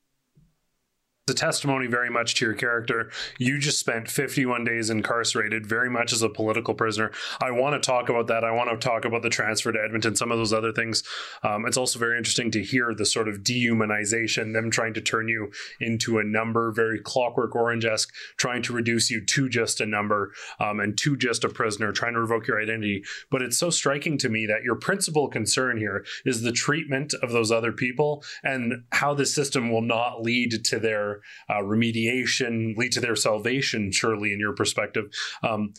a 1.30 1.34
testimony 1.34 1.88
very 1.88 2.10
much 2.10 2.36
to 2.36 2.46
your 2.46 2.54
character. 2.54 3.12
You 3.38 3.60
just 3.60 3.80
spent 3.80 4.10
51 4.10 4.64
days 4.64 4.90
incarcerated, 4.90 5.66
very 5.66 5.90
much 5.90 6.14
as 6.14 6.22
a 6.22 6.30
political 6.30 6.74
prisoner. 6.74 7.12
I 7.42 7.52
want 7.52 7.82
to 7.82 7.86
talk 7.86 8.10
about 8.10 8.28
that. 8.28 8.44
I 8.44 8.52
want 8.52 8.70
to 8.70 8.78
talk 8.78 9.06
about 9.06 9.22
the 9.22 9.30
transfer 9.30 9.72
to 9.72 9.80
Edmonton, 9.82 10.16
some 10.16 10.32
of 10.32 10.38
those 10.38 10.54
other 10.54 10.72
things. 10.72 11.04
Um, 11.44 11.66
it's 11.66 11.78
also 11.78 12.00
very 12.00 12.18
interesting 12.18 12.52
to 12.52 12.64
hear 12.64 12.94
the 12.94 13.06
sort 13.06 13.28
of 13.28 13.40
dehumanization, 13.40 14.54
them 14.54 14.72
trying 14.72 14.94
to 14.96 15.02
turn 15.02 15.28
you 15.28 15.52
into 15.80 16.20
a 16.20 16.24
number, 16.24 16.72
very 16.72 17.00
clockwork 17.00 17.56
orange 17.56 17.86
esque, 17.86 18.14
trying 18.38 18.62
to 18.64 18.74
reduce 18.74 19.10
you 19.10 19.24
to 19.26 19.50
just 19.50 19.82
a 19.82 19.86
number 19.86 20.34
um, 20.60 20.80
and 20.80 20.98
to 20.98 21.16
just 21.16 21.44
a 21.44 21.50
prisoner, 21.50 21.92
trying 21.92 22.14
to 22.14 22.20
revoke 22.20 22.48
your 22.48 22.62
identity. 22.62 23.04
But 23.30 23.42
it's 23.42 23.58
so 23.58 23.70
striking 23.70 24.18
to 24.20 24.30
me 24.30 24.46
that 24.48 24.64
your 24.64 24.76
principal 24.76 25.28
concern 25.28 25.78
here 25.78 26.06
is 26.26 26.42
the 26.42 26.52
treatment 26.52 27.14
of 27.22 27.32
those 27.32 27.52
other 27.52 27.72
people 27.72 28.24
and 28.44 28.84
how 28.92 29.14
the 29.14 29.26
system 29.26 29.72
will 29.72 29.82
not 29.82 30.22
lead 30.22 30.64
to 30.66 30.80
their 30.80 31.19
uh, 31.50 31.62
remediation, 31.62 32.76
lead 32.78 32.92
to 32.94 33.02
their 33.02 33.16
salvation, 33.16 33.92
surely, 33.92 34.34
in 34.34 34.40
your 34.40 34.54
perspective. 34.54 35.06
Um, 35.44 35.74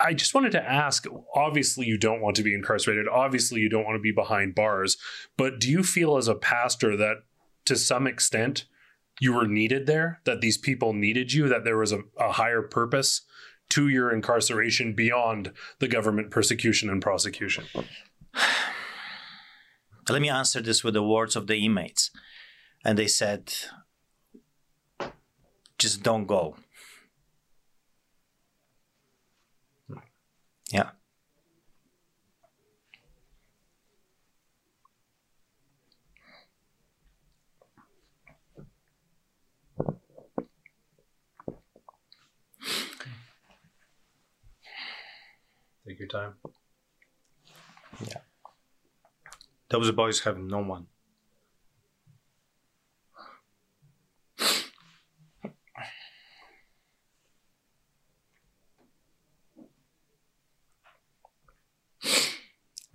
I 0.00 0.14
just 0.14 0.34
wanted 0.34 0.52
to 0.52 0.62
ask 0.62 1.06
obviously, 1.34 1.86
you 1.86 1.98
don't 1.98 2.20
want 2.20 2.36
to 2.36 2.42
be 2.42 2.54
incarcerated. 2.54 3.08
Obviously, 3.08 3.60
you 3.60 3.68
don't 3.68 3.84
want 3.84 3.96
to 3.96 4.02
be 4.02 4.12
behind 4.12 4.54
bars. 4.54 4.96
But 5.36 5.60
do 5.60 5.70
you 5.70 5.82
feel 5.82 6.16
as 6.16 6.28
a 6.28 6.34
pastor 6.34 6.96
that 6.96 7.16
to 7.66 7.76
some 7.76 8.06
extent 8.06 8.64
you 9.20 9.32
were 9.32 9.46
needed 9.46 9.86
there, 9.86 10.20
that 10.24 10.40
these 10.40 10.58
people 10.58 10.92
needed 10.92 11.32
you, 11.32 11.48
that 11.48 11.64
there 11.64 11.78
was 11.78 11.92
a, 11.92 12.00
a 12.18 12.32
higher 12.32 12.62
purpose 12.62 13.22
to 13.70 13.88
your 13.88 14.12
incarceration 14.12 14.94
beyond 14.94 15.52
the 15.80 15.88
government 15.88 16.30
persecution 16.30 16.88
and 16.88 17.02
prosecution? 17.02 17.64
Let 20.08 20.22
me 20.22 20.28
answer 20.28 20.60
this 20.60 20.84
with 20.84 20.94
the 20.94 21.02
words 21.02 21.34
of 21.34 21.48
the 21.48 21.56
inmates. 21.56 22.10
And 22.84 22.96
they 22.96 23.08
said, 23.08 23.52
just 25.78 26.02
don't 26.02 26.26
go. 26.26 26.56
Yeah. 30.70 30.90
Take 45.86 46.00
your 46.00 46.08
time. 46.08 46.34
Yeah. 48.08 48.16
Those 49.68 49.92
boys 49.92 50.20
have 50.20 50.38
no 50.38 50.58
one. 50.58 50.86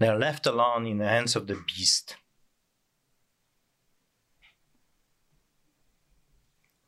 They 0.02 0.08
are 0.08 0.18
left 0.18 0.48
alone 0.48 0.88
in 0.88 0.98
the 0.98 1.08
hands 1.08 1.36
of 1.36 1.46
the 1.46 1.62
beast. 1.68 2.16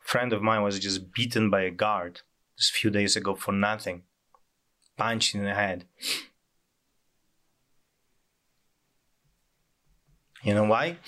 A 0.04 0.08
friend 0.08 0.32
of 0.32 0.42
mine 0.42 0.64
was 0.64 0.80
just 0.80 1.12
beaten 1.12 1.48
by 1.48 1.60
a 1.60 1.70
guard 1.70 2.22
just 2.58 2.72
a 2.72 2.74
few 2.74 2.90
days 2.90 3.14
ago 3.14 3.36
for 3.36 3.52
nothing, 3.52 4.02
punched 4.96 5.36
in 5.36 5.44
the 5.44 5.54
head. 5.54 5.84
You 10.42 10.54
know 10.54 10.64
why? 10.64 10.98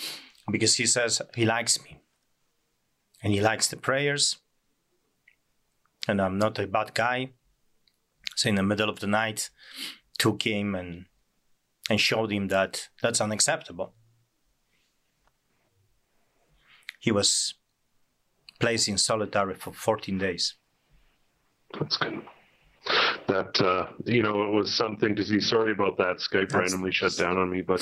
Because 0.49 0.77
he 0.77 0.87
says 0.87 1.21
he 1.35 1.45
likes 1.45 1.83
me. 1.83 2.03
And 3.21 3.33
he 3.33 3.40
likes 3.40 3.66
the 3.66 3.77
prayers. 3.77 4.37
And 6.07 6.23
I'm 6.23 6.38
not 6.38 6.57
a 6.61 6.69
bad 6.69 6.95
guy. 6.95 7.31
So 8.37 8.49
in 8.49 8.55
the 8.55 8.62
middle 8.62 8.88
of 8.88 9.01
the 9.01 9.09
night, 9.09 9.51
took 10.19 10.45
him 10.45 10.77
and 10.77 11.07
and 11.88 12.01
showed 12.01 12.33
him 12.33 12.49
that 12.49 12.88
that's 13.03 13.20
unacceptable. 13.20 13.94
He 17.01 17.12
was 17.12 17.55
placed 18.59 18.88
in 18.88 18.99
solitary 18.99 19.55
for 19.55 19.72
14 19.72 20.18
days. 20.18 20.55
That's 21.79 21.96
good. 21.96 22.22
That 23.29 23.61
uh, 23.61 23.87
you 24.05 24.22
know, 24.22 24.44
it 24.44 24.53
was 24.53 24.72
something 24.72 25.16
to 25.16 25.25
see. 25.25 25.40
Sorry 25.40 25.72
about 25.72 25.96
that. 25.99 26.18
Skype 26.18 26.51
that's, 26.51 26.55
randomly 26.55 26.92
shut 26.92 27.16
down 27.16 27.37
on 27.37 27.51
me, 27.51 27.61
but 27.61 27.81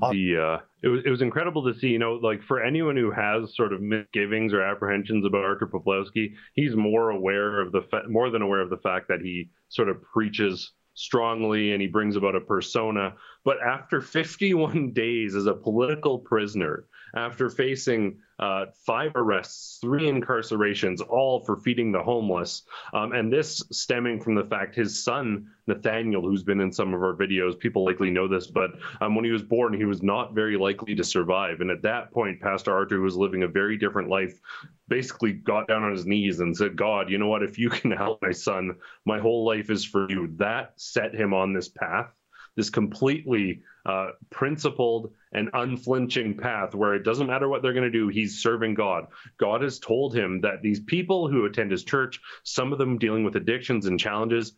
uh, 0.00 0.10
the 0.10 0.36
uh, 0.36 0.64
it 0.82 0.88
was 0.88 1.02
it 1.04 1.10
was 1.10 1.20
incredible 1.20 1.64
to 1.64 1.78
see. 1.80 1.88
You 1.88 1.98
know, 1.98 2.12
like 2.12 2.40
for 2.44 2.62
anyone 2.62 2.96
who 2.96 3.10
has 3.10 3.56
sort 3.56 3.72
of 3.72 3.80
misgivings 3.80 4.52
or 4.52 4.62
apprehensions 4.62 5.26
about 5.26 5.44
Artur 5.44 5.66
Pawlowski, 5.66 6.34
he's 6.54 6.76
more 6.76 7.10
aware 7.10 7.60
of 7.60 7.72
the 7.72 7.82
fa- 7.90 8.08
more 8.08 8.30
than 8.30 8.42
aware 8.42 8.60
of 8.60 8.70
the 8.70 8.76
fact 8.76 9.08
that 9.08 9.20
he 9.20 9.50
sort 9.68 9.88
of 9.88 10.00
preaches 10.02 10.70
strongly 10.98 11.72
and 11.72 11.80
he 11.80 11.86
brings 11.86 12.16
about 12.16 12.34
a 12.34 12.40
persona. 12.40 13.14
But 13.44 13.58
after 13.62 14.00
51 14.00 14.92
days 14.94 15.34
as 15.34 15.46
a 15.46 15.54
political 15.54 16.18
prisoner, 16.18 16.86
after 17.14 17.48
facing 17.48 18.18
uh, 18.38 18.66
five 18.86 19.12
arrests, 19.14 19.78
three 19.80 20.04
incarcerations, 20.04 21.00
all 21.08 21.40
for 21.40 21.56
feeding 21.56 21.92
the 21.92 22.02
homeless. 22.02 22.62
Um, 22.92 23.12
and 23.12 23.32
this 23.32 23.62
stemming 23.72 24.20
from 24.20 24.34
the 24.34 24.44
fact 24.44 24.74
his 24.74 25.02
son, 25.02 25.48
Nathaniel, 25.66 26.22
who's 26.22 26.44
been 26.44 26.60
in 26.60 26.72
some 26.72 26.94
of 26.94 27.02
our 27.02 27.14
videos, 27.14 27.58
people 27.58 27.84
likely 27.84 28.10
know 28.10 28.28
this, 28.28 28.46
but 28.46 28.70
um, 29.00 29.14
when 29.14 29.24
he 29.24 29.30
was 29.30 29.42
born, 29.42 29.74
he 29.74 29.84
was 29.84 30.02
not 30.02 30.34
very 30.34 30.56
likely 30.56 30.94
to 30.94 31.04
survive. 31.04 31.60
And 31.60 31.70
at 31.70 31.82
that 31.82 32.12
point, 32.12 32.40
Pastor 32.40 32.72
Artur 32.72 33.00
was 33.00 33.16
living 33.16 33.42
a 33.42 33.48
very 33.48 33.76
different 33.76 34.08
life, 34.08 34.40
basically 34.88 35.32
got 35.32 35.66
down 35.66 35.82
on 35.82 35.92
his 35.92 36.06
knees 36.06 36.40
and 36.40 36.56
said, 36.56 36.76
God, 36.76 37.10
you 37.10 37.18
know 37.18 37.28
what? 37.28 37.42
If 37.42 37.58
you 37.58 37.70
can 37.70 37.90
help 37.90 38.22
my 38.22 38.32
son, 38.32 38.76
my 39.04 39.18
whole 39.18 39.44
life 39.44 39.70
is 39.70 39.84
for 39.84 40.10
you. 40.10 40.28
That 40.36 40.72
set 40.76 41.14
him 41.14 41.34
on 41.34 41.52
this 41.52 41.68
path 41.68 42.12
this 42.58 42.70
completely 42.70 43.62
uh, 43.86 44.08
principled 44.30 45.12
and 45.30 45.48
unflinching 45.52 46.36
path 46.36 46.74
where 46.74 46.94
it 46.94 47.04
doesn't 47.04 47.28
matter 47.28 47.48
what 47.48 47.62
they're 47.62 47.72
going 47.72 47.84
to 47.84 47.98
do, 47.98 48.08
he's 48.08 48.42
serving 48.42 48.74
God. 48.74 49.06
God 49.38 49.62
has 49.62 49.78
told 49.78 50.12
him 50.12 50.40
that 50.40 50.60
these 50.60 50.80
people 50.80 51.28
who 51.28 51.44
attend 51.44 51.70
his 51.70 51.84
church, 51.84 52.20
some 52.42 52.72
of 52.72 52.78
them 52.78 52.98
dealing 52.98 53.22
with 53.22 53.36
addictions 53.36 53.86
and 53.86 53.98
challenges, 53.98 54.54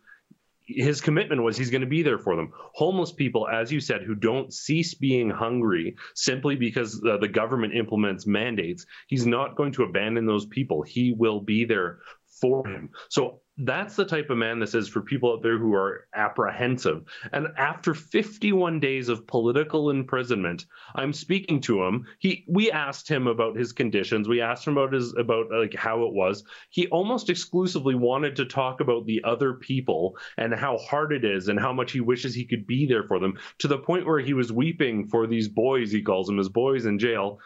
his 0.65 0.99
commitment 0.99 1.43
was 1.43 1.55
he's 1.55 1.69
going 1.69 1.81
to 1.81 1.87
be 1.87 2.01
there 2.01 2.17
for 2.17 2.35
them. 2.35 2.51
Homeless 2.73 3.11
people, 3.11 3.47
as 3.47 3.71
you 3.71 3.79
said, 3.79 4.01
who 4.01 4.15
don't 4.15 4.51
cease 4.51 4.95
being 4.95 5.29
hungry 5.29 5.95
simply 6.15 6.55
because 6.55 6.99
the 6.99 7.29
government 7.31 7.75
implements 7.75 8.25
mandates, 8.25 8.87
he's 9.05 9.27
not 9.27 9.55
going 9.55 9.73
to 9.73 9.83
abandon 9.83 10.25
those 10.25 10.47
people. 10.47 10.81
He 10.81 11.13
will 11.15 11.39
be 11.39 11.65
there 11.65 11.99
for 12.41 12.67
him. 12.67 12.89
So 13.09 13.41
that's 13.57 13.95
the 13.95 14.05
type 14.05 14.29
of 14.29 14.37
man 14.37 14.59
this 14.59 14.73
is 14.73 14.87
for 14.87 15.01
people 15.01 15.33
out 15.33 15.43
there 15.43 15.57
who 15.57 15.73
are 15.75 16.07
apprehensive. 16.15 17.03
And 17.31 17.47
after 17.57 17.93
51 17.93 18.79
days 18.79 19.07
of 19.07 19.27
political 19.27 19.91
imprisonment, 19.91 20.65
I'm 20.95 21.13
speaking 21.13 21.61
to 21.61 21.83
him. 21.83 22.07
He 22.19 22.43
we 22.47 22.71
asked 22.71 23.07
him 23.07 23.27
about 23.27 23.55
his 23.55 23.71
conditions. 23.71 24.27
We 24.27 24.41
asked 24.41 24.65
him 24.65 24.77
about 24.77 24.93
his 24.93 25.13
about 25.15 25.51
like 25.51 25.75
how 25.75 26.05
it 26.05 26.13
was. 26.13 26.43
He 26.69 26.87
almost 26.87 27.29
exclusively 27.29 27.93
wanted 27.93 28.35
to 28.37 28.45
talk 28.45 28.81
about 28.81 29.05
the 29.05 29.21
other 29.23 29.53
people 29.53 30.17
and 30.37 30.53
how 30.53 30.77
hard 30.77 31.13
it 31.13 31.23
is 31.23 31.47
and 31.47 31.59
how 31.59 31.73
much 31.73 31.91
he 31.91 31.99
wishes 31.99 32.33
he 32.33 32.45
could 32.45 32.65
be 32.65 32.87
there 32.87 33.03
for 33.03 33.19
them 33.19 33.37
to 33.59 33.67
the 33.67 33.77
point 33.77 34.07
where 34.07 34.19
he 34.19 34.33
was 34.33 34.51
weeping 34.51 35.07
for 35.07 35.27
these 35.27 35.47
boys 35.47 35.91
he 35.91 36.01
calls 36.01 36.27
them 36.27 36.37
his 36.37 36.49
boys 36.49 36.85
in 36.85 36.97
jail 36.97 37.39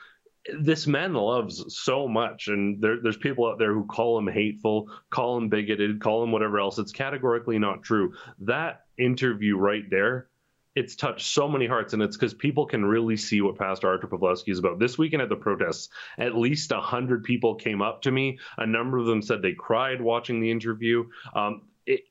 this 0.59 0.87
man 0.87 1.13
loves 1.13 1.75
so 1.75 2.07
much 2.07 2.47
and 2.47 2.81
there, 2.81 2.97
there's 3.01 3.17
people 3.17 3.47
out 3.47 3.57
there 3.57 3.73
who 3.73 3.85
call 3.85 4.17
him 4.17 4.27
hateful 4.27 4.89
call 5.09 5.37
him 5.37 5.49
bigoted 5.49 5.99
call 6.01 6.23
him 6.23 6.31
whatever 6.31 6.59
else. 6.59 6.77
It's 6.77 6.91
categorically 6.91 7.59
not 7.59 7.83
true. 7.83 8.13
That 8.39 8.81
interview 8.97 9.57
right 9.57 9.89
there 9.89 10.27
it's 10.75 10.97
touched 10.97 11.27
so 11.27 11.47
many 11.47 11.65
hearts 11.65 11.93
and 11.93 12.03
it's 12.03 12.17
because 12.17 12.33
people 12.33 12.65
can 12.65 12.83
really 12.83 13.15
see 13.15 13.41
what 13.41 13.57
pastor 13.57 13.87
artur 13.87 14.07
pawlowski 14.07 14.49
is 14.49 14.59
about. 14.59 14.77
This 14.77 14.97
weekend 14.97 15.21
at 15.21 15.29
the 15.29 15.35
protests 15.35 15.89
at 16.17 16.35
least 16.35 16.71
100 16.71 17.23
people 17.23 17.55
came 17.55 17.81
up 17.81 18.01
to 18.01 18.11
me. 18.11 18.39
A 18.57 18.67
number 18.67 18.97
of 18.97 19.05
them 19.05 19.21
said 19.21 19.41
they 19.41 19.53
cried 19.53 20.01
watching 20.01 20.41
the 20.41 20.51
interview. 20.51 21.05
Um, 21.33 21.61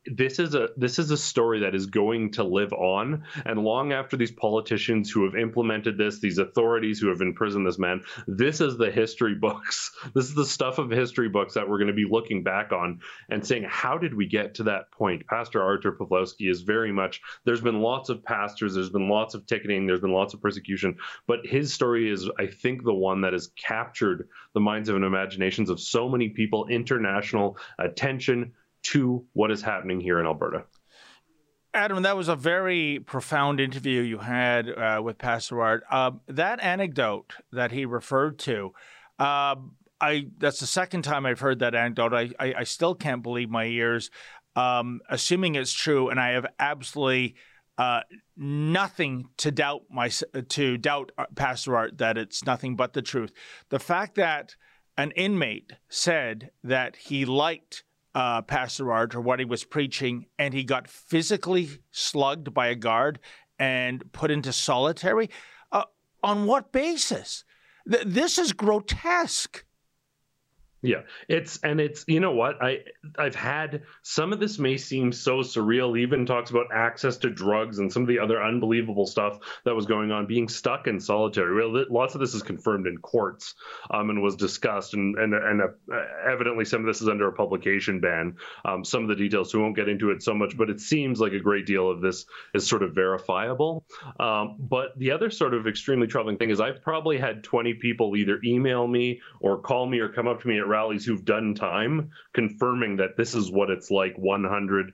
this 0.06 0.38
is 0.38 0.54
a 0.54 0.68
this 0.76 0.98
is 0.98 1.10
a 1.10 1.16
story 1.16 1.60
that 1.60 1.74
is 1.74 1.86
going 1.86 2.32
to 2.32 2.44
live 2.44 2.72
on. 2.72 3.24
And 3.44 3.60
long 3.60 3.92
after 3.92 4.16
these 4.16 4.30
politicians 4.30 5.10
who 5.10 5.24
have 5.24 5.34
implemented 5.34 5.98
this 5.98 6.20
these 6.20 6.38
authorities 6.38 7.00
who 7.00 7.08
have 7.08 7.20
imprisoned 7.20 7.66
this 7.66 7.78
man 7.78 8.02
this 8.26 8.60
is 8.60 8.76
the 8.76 8.90
history 8.90 9.34
books. 9.34 9.90
This 10.14 10.26
is 10.26 10.34
the 10.34 10.46
stuff 10.46 10.78
of 10.78 10.90
history 10.90 11.28
books 11.28 11.54
that 11.54 11.68
we're 11.68 11.78
going 11.78 11.88
to 11.88 11.94
be 11.94 12.06
looking 12.08 12.44
back 12.44 12.72
on 12.72 13.00
and 13.28 13.44
saying 13.44 13.64
how 13.68 13.98
did 13.98 14.14
we 14.14 14.26
get 14.26 14.54
to 14.54 14.64
that 14.64 14.92
point? 14.92 15.26
Pastor 15.26 15.62
arthur 15.62 15.92
pawlowski 15.92 16.48
is 16.50 16.60
very 16.62 16.92
much 16.92 17.20
there's 17.44 17.60
been 17.60 17.80
lots 17.80 18.10
of 18.10 18.22
pastors 18.22 18.74
there's 18.74 18.90
been 18.90 19.08
lots 19.08 19.34
of 19.34 19.46
ticketing 19.46 19.86
there's 19.86 20.00
been 20.00 20.12
lots 20.12 20.34
of 20.34 20.40
persecution 20.40 20.96
but 21.26 21.44
his 21.44 21.72
story 21.72 22.10
is 22.10 22.28
i 22.38 22.46
think 22.46 22.84
the 22.84 22.94
one 22.94 23.22
that 23.22 23.32
has 23.32 23.48
captured 23.56 24.28
the 24.52 24.60
minds 24.60 24.88
and 24.88 25.04
imaginations 25.04 25.70
of 25.70 25.80
so 25.80 26.08
many 26.08 26.28
people 26.28 26.66
international 26.68 27.56
attention 27.78 28.52
to 28.84 29.24
what 29.32 29.50
is 29.50 29.62
happening 29.62 30.00
here 30.00 30.20
in 30.20 30.26
Alberta. 30.26 30.64
Adam, 31.74 32.02
that 32.02 32.16
was 32.16 32.28
a 32.28 32.36
very 32.36 33.00
profound 33.00 33.58
interview 33.60 34.00
you 34.00 34.18
had 34.18 34.68
uh, 34.70 35.00
with 35.02 35.18
Pastor 35.18 35.60
Art. 35.60 35.82
Uh, 35.90 36.12
that 36.28 36.62
anecdote 36.62 37.32
that 37.50 37.72
he 37.72 37.84
referred 37.84 38.38
to, 38.40 38.72
uh, 39.18 39.56
I 40.00 40.26
that's 40.38 40.60
the 40.60 40.66
second 40.66 41.02
time 41.02 41.26
I've 41.26 41.40
heard 41.40 41.58
that 41.60 41.74
anecdote. 41.74 42.14
I, 42.14 42.30
I, 42.38 42.54
I 42.58 42.64
still 42.64 42.94
can't 42.94 43.22
believe 43.22 43.50
my 43.50 43.64
ears. 43.64 44.10
Um, 44.54 45.00
assuming 45.08 45.56
it's 45.56 45.72
true, 45.72 46.10
and 46.10 46.20
I 46.20 46.30
have 46.30 46.46
absolutely 46.60 47.34
uh, 47.76 48.02
nothing 48.36 49.24
to 49.38 49.50
doubt 49.50 49.82
my 49.90 50.10
to 50.48 50.78
doubt 50.78 51.10
uh, 51.18 51.26
Pastor 51.34 51.76
Art 51.76 51.98
that 51.98 52.16
it's 52.16 52.44
nothing 52.44 52.76
but 52.76 52.92
the 52.92 53.02
truth. 53.02 53.32
The 53.70 53.80
fact 53.80 54.14
that 54.14 54.54
an 54.96 55.10
inmate 55.12 55.72
said 55.88 56.50
that 56.62 56.94
he 56.94 57.24
liked 57.24 57.82
uh, 58.14 58.42
Pastor 58.42 58.92
Art 58.92 59.14
or 59.14 59.20
what 59.20 59.38
he 59.38 59.44
was 59.44 59.64
preaching, 59.64 60.26
and 60.38 60.54
he 60.54 60.64
got 60.64 60.88
physically 60.88 61.68
slugged 61.90 62.54
by 62.54 62.68
a 62.68 62.74
guard 62.74 63.18
and 63.58 64.12
put 64.12 64.30
into 64.30 64.52
solitary. 64.52 65.30
Uh, 65.72 65.84
on 66.22 66.46
what 66.46 66.72
basis? 66.72 67.44
Th- 67.90 68.04
this 68.06 68.38
is 68.38 68.52
grotesque. 68.52 69.64
Yeah, 70.84 71.00
it's 71.28 71.60
and 71.62 71.80
it's 71.80 72.04
you 72.06 72.20
know 72.20 72.32
what 72.32 72.62
I 72.62 72.80
I've 73.18 73.34
had 73.34 73.84
some 74.02 74.34
of 74.34 74.38
this 74.38 74.58
may 74.58 74.76
seem 74.76 75.12
so 75.12 75.38
surreal. 75.38 75.98
Even 75.98 76.26
talks 76.26 76.50
about 76.50 76.66
access 76.74 77.16
to 77.18 77.30
drugs 77.30 77.78
and 77.78 77.90
some 77.90 78.02
of 78.02 78.08
the 78.08 78.18
other 78.18 78.42
unbelievable 78.42 79.06
stuff 79.06 79.38
that 79.64 79.74
was 79.74 79.86
going 79.86 80.12
on. 80.12 80.26
Being 80.26 80.46
stuck 80.46 80.86
in 80.86 81.00
solitary. 81.00 81.54
Well, 81.54 81.86
lots 81.88 82.14
of 82.14 82.20
this 82.20 82.34
is 82.34 82.42
confirmed 82.42 82.86
in 82.86 82.98
courts 82.98 83.54
um, 83.90 84.10
and 84.10 84.22
was 84.22 84.36
discussed, 84.36 84.92
and 84.92 85.16
and 85.16 85.32
and 85.32 85.62
uh, 85.62 85.96
evidently 86.30 86.66
some 86.66 86.82
of 86.82 86.86
this 86.86 87.00
is 87.00 87.08
under 87.08 87.28
a 87.28 87.32
publication 87.32 88.00
ban. 88.00 88.36
Um, 88.66 88.84
some 88.84 89.04
of 89.04 89.08
the 89.08 89.16
details, 89.16 89.52
so 89.52 89.58
we 89.58 89.64
won't 89.64 89.76
get 89.76 89.88
into 89.88 90.10
it 90.10 90.22
so 90.22 90.34
much, 90.34 90.54
but 90.54 90.68
it 90.68 90.82
seems 90.82 91.18
like 91.18 91.32
a 91.32 91.40
great 91.40 91.64
deal 91.64 91.90
of 91.90 92.02
this 92.02 92.26
is 92.52 92.66
sort 92.66 92.82
of 92.82 92.94
verifiable. 92.94 93.86
Um, 94.20 94.56
but 94.58 94.98
the 94.98 95.12
other 95.12 95.30
sort 95.30 95.54
of 95.54 95.66
extremely 95.66 96.08
troubling 96.08 96.36
thing 96.36 96.50
is 96.50 96.60
I've 96.60 96.82
probably 96.82 97.16
had 97.16 97.42
20 97.42 97.72
people 97.72 98.14
either 98.16 98.38
email 98.44 98.86
me 98.86 99.22
or 99.40 99.56
call 99.56 99.86
me 99.86 100.00
or 100.00 100.10
come 100.10 100.28
up 100.28 100.42
to 100.42 100.48
me 100.48 100.58
at 100.58 100.73
rallies 100.74 101.04
who've 101.04 101.24
done 101.24 101.54
time 101.54 102.10
confirming 102.32 102.96
that 102.96 103.16
this 103.16 103.32
is 103.32 103.52
what 103.52 103.70
it's 103.70 103.92
like 103.92 104.16
100% 104.16 104.92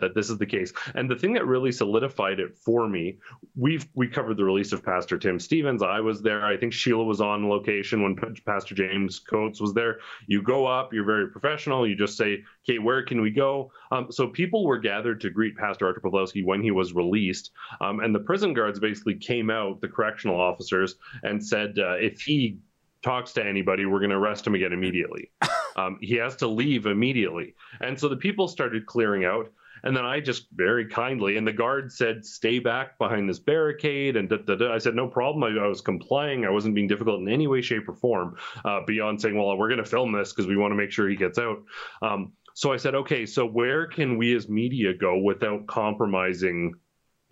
that 0.00 0.12
this 0.14 0.30
is 0.30 0.38
the 0.38 0.46
case. 0.46 0.72
And 0.94 1.10
the 1.10 1.16
thing 1.16 1.32
that 1.34 1.46
really 1.46 1.72
solidified 1.72 2.38
it 2.38 2.56
for 2.56 2.88
me 2.88 3.18
we've 3.56 3.86
we 3.94 4.06
covered 4.06 4.36
the 4.36 4.44
release 4.44 4.72
of 4.72 4.84
pastor 4.84 5.18
tim 5.18 5.40
stephens. 5.40 5.82
I 5.82 6.00
was 6.00 6.22
there. 6.22 6.44
I 6.44 6.56
think 6.56 6.72
sheila 6.72 7.04
was 7.04 7.20
on 7.20 7.48
location 7.48 8.02
when 8.02 8.16
pastor 8.46 8.74
james 8.76 9.18
coates 9.18 9.60
was 9.60 9.74
there. 9.74 9.98
You 10.26 10.40
go 10.40 10.66
up 10.66 10.92
you're 10.92 11.04
very 11.04 11.28
professional. 11.28 11.86
You 11.86 11.96
just 11.96 12.16
say 12.16 12.44
okay 12.64 12.78
where 12.78 13.02
can 13.04 13.20
we 13.20 13.30
go? 13.30 13.72
Um, 13.90 14.06
so 14.10 14.28
people 14.28 14.64
were 14.64 14.78
gathered 14.78 15.20
to 15.22 15.30
greet 15.30 15.56
pastor 15.56 15.86
artur 15.86 16.00
pawlowski 16.00 16.44
when 16.44 16.62
he 16.62 16.70
was 16.70 16.94
released. 16.94 17.50
Um, 17.80 18.00
and 18.00 18.14
the 18.14 18.20
prison 18.20 18.54
guards 18.54 18.78
basically 18.78 19.16
came 19.16 19.50
out 19.50 19.80
the 19.80 19.88
correctional 19.88 20.40
officers 20.40 20.94
and 21.24 21.44
said 21.44 21.78
uh, 21.78 21.94
if 21.94 22.20
he 22.20 22.58
talks 23.02 23.32
to 23.32 23.44
anybody, 23.44 23.86
we're 23.86 23.98
going 23.98 24.10
to 24.10 24.16
arrest 24.16 24.46
him 24.46 24.54
again 24.54 24.72
immediately. 24.72 25.30
Um, 25.74 25.96
he 26.02 26.16
has 26.16 26.36
to 26.36 26.46
leave 26.46 26.84
immediately. 26.84 27.54
And 27.80 27.98
so 27.98 28.06
the 28.06 28.16
people 28.18 28.46
started 28.46 28.84
clearing 28.84 29.24
out. 29.24 29.50
And 29.84 29.96
then 29.96 30.04
I 30.04 30.20
just 30.20 30.48
very 30.54 30.86
kindly, 30.86 31.38
and 31.38 31.46
the 31.46 31.52
guard 31.54 31.90
said, 31.90 32.26
stay 32.26 32.58
back 32.58 32.98
behind 32.98 33.26
this 33.26 33.38
barricade. 33.38 34.16
And 34.16 34.28
da, 34.28 34.36
da, 34.36 34.54
da. 34.54 34.74
I 34.74 34.76
said, 34.76 34.94
no 34.94 35.08
problem. 35.08 35.42
I, 35.42 35.64
I, 35.64 35.66
was 35.66 35.80
complying. 35.80 36.44
I 36.44 36.50
wasn't 36.50 36.74
being 36.74 36.88
difficult 36.88 37.22
in 37.22 37.28
any 37.30 37.46
way, 37.46 37.62
shape, 37.62 37.88
or 37.88 37.94
form 37.94 38.36
uh, 38.66 38.80
beyond 38.86 39.22
saying, 39.22 39.34
well, 39.34 39.56
we're 39.56 39.68
going 39.70 39.82
to 39.82 39.88
film 39.88 40.12
this 40.12 40.32
because 40.32 40.46
we 40.46 40.58
want 40.58 40.72
to 40.72 40.76
make 40.76 40.92
sure 40.92 41.08
he 41.08 41.16
gets 41.16 41.38
out. 41.38 41.62
Um, 42.02 42.32
so 42.54 42.72
I 42.72 42.76
said, 42.76 42.94
okay, 42.94 43.24
so 43.24 43.46
where 43.46 43.86
can 43.86 44.18
we 44.18 44.36
as 44.36 44.48
media 44.48 44.92
go 44.92 45.18
without 45.18 45.66
compromising 45.66 46.74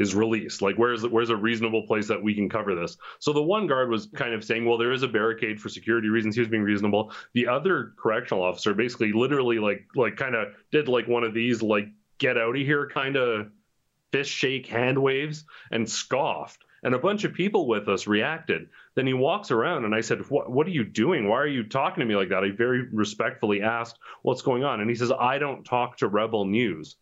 is 0.01 0.15
released. 0.15 0.63
Like, 0.63 0.77
where's 0.77 1.07
where's 1.07 1.29
a 1.29 1.37
reasonable 1.37 1.87
place 1.87 2.09
that 2.09 2.21
we 2.21 2.35
can 2.35 2.49
cover 2.49 2.75
this? 2.75 2.97
So 3.19 3.35
the 3.35 3.43
one 3.43 3.67
guard 3.67 3.91
was 3.91 4.07
kind 4.07 4.33
of 4.33 4.43
saying, 4.43 4.65
well, 4.65 4.79
there 4.79 4.93
is 4.93 5.03
a 5.03 5.09
barricade 5.09 5.61
for 5.61 5.69
security 5.69 6.09
reasons. 6.09 6.35
He 6.35 6.41
was 6.41 6.49
being 6.49 6.63
reasonable. 6.63 7.13
The 7.35 7.47
other 7.47 7.93
correctional 7.99 8.43
officer 8.43 8.73
basically, 8.73 9.13
literally, 9.13 9.59
like 9.59 9.87
like 9.95 10.17
kind 10.17 10.35
of 10.35 10.49
did 10.73 10.89
like 10.89 11.07
one 11.07 11.23
of 11.23 11.35
these 11.35 11.63
like 11.63 11.89
get 12.19 12.39
out 12.39 12.57
of 12.57 12.63
here 12.63 12.89
kind 12.89 13.17
of 13.17 13.51
fist 14.11 14.31
shake 14.31 14.67
hand 14.67 15.01
waves 15.01 15.45
and 15.71 15.89
scoffed. 15.89 16.65
And 16.83 16.95
a 16.95 16.99
bunch 16.99 17.25
of 17.25 17.35
people 17.35 17.69
with 17.69 17.91
us 17.91 18.07
reacted. 18.07 18.71
Then 18.95 19.07
he 19.07 19.13
walks 19.13 19.51
around 19.51 19.85
and 19.85 19.95
I 19.95 20.01
said, 20.01 20.31
what, 20.31 20.51
what 20.51 20.67
are 20.67 20.71
you 20.71 20.83
doing? 20.83 21.29
Why 21.29 21.37
are 21.37 21.47
you 21.47 21.63
talking 21.63 22.01
to 22.01 22.07
me 22.07 22.17
like 22.17 22.31
that? 22.31 22.43
I 22.43 22.53
very 22.53 22.89
respectfully 22.91 23.61
asked, 23.61 23.99
What's 24.23 24.41
going 24.41 24.65
on? 24.65 24.81
And 24.81 24.89
he 24.89 24.97
says, 24.97 25.13
I 25.13 25.37
don't 25.39 25.63
talk 25.63 25.99
to 25.99 26.09
Rebel 26.09 26.47
News 26.47 26.97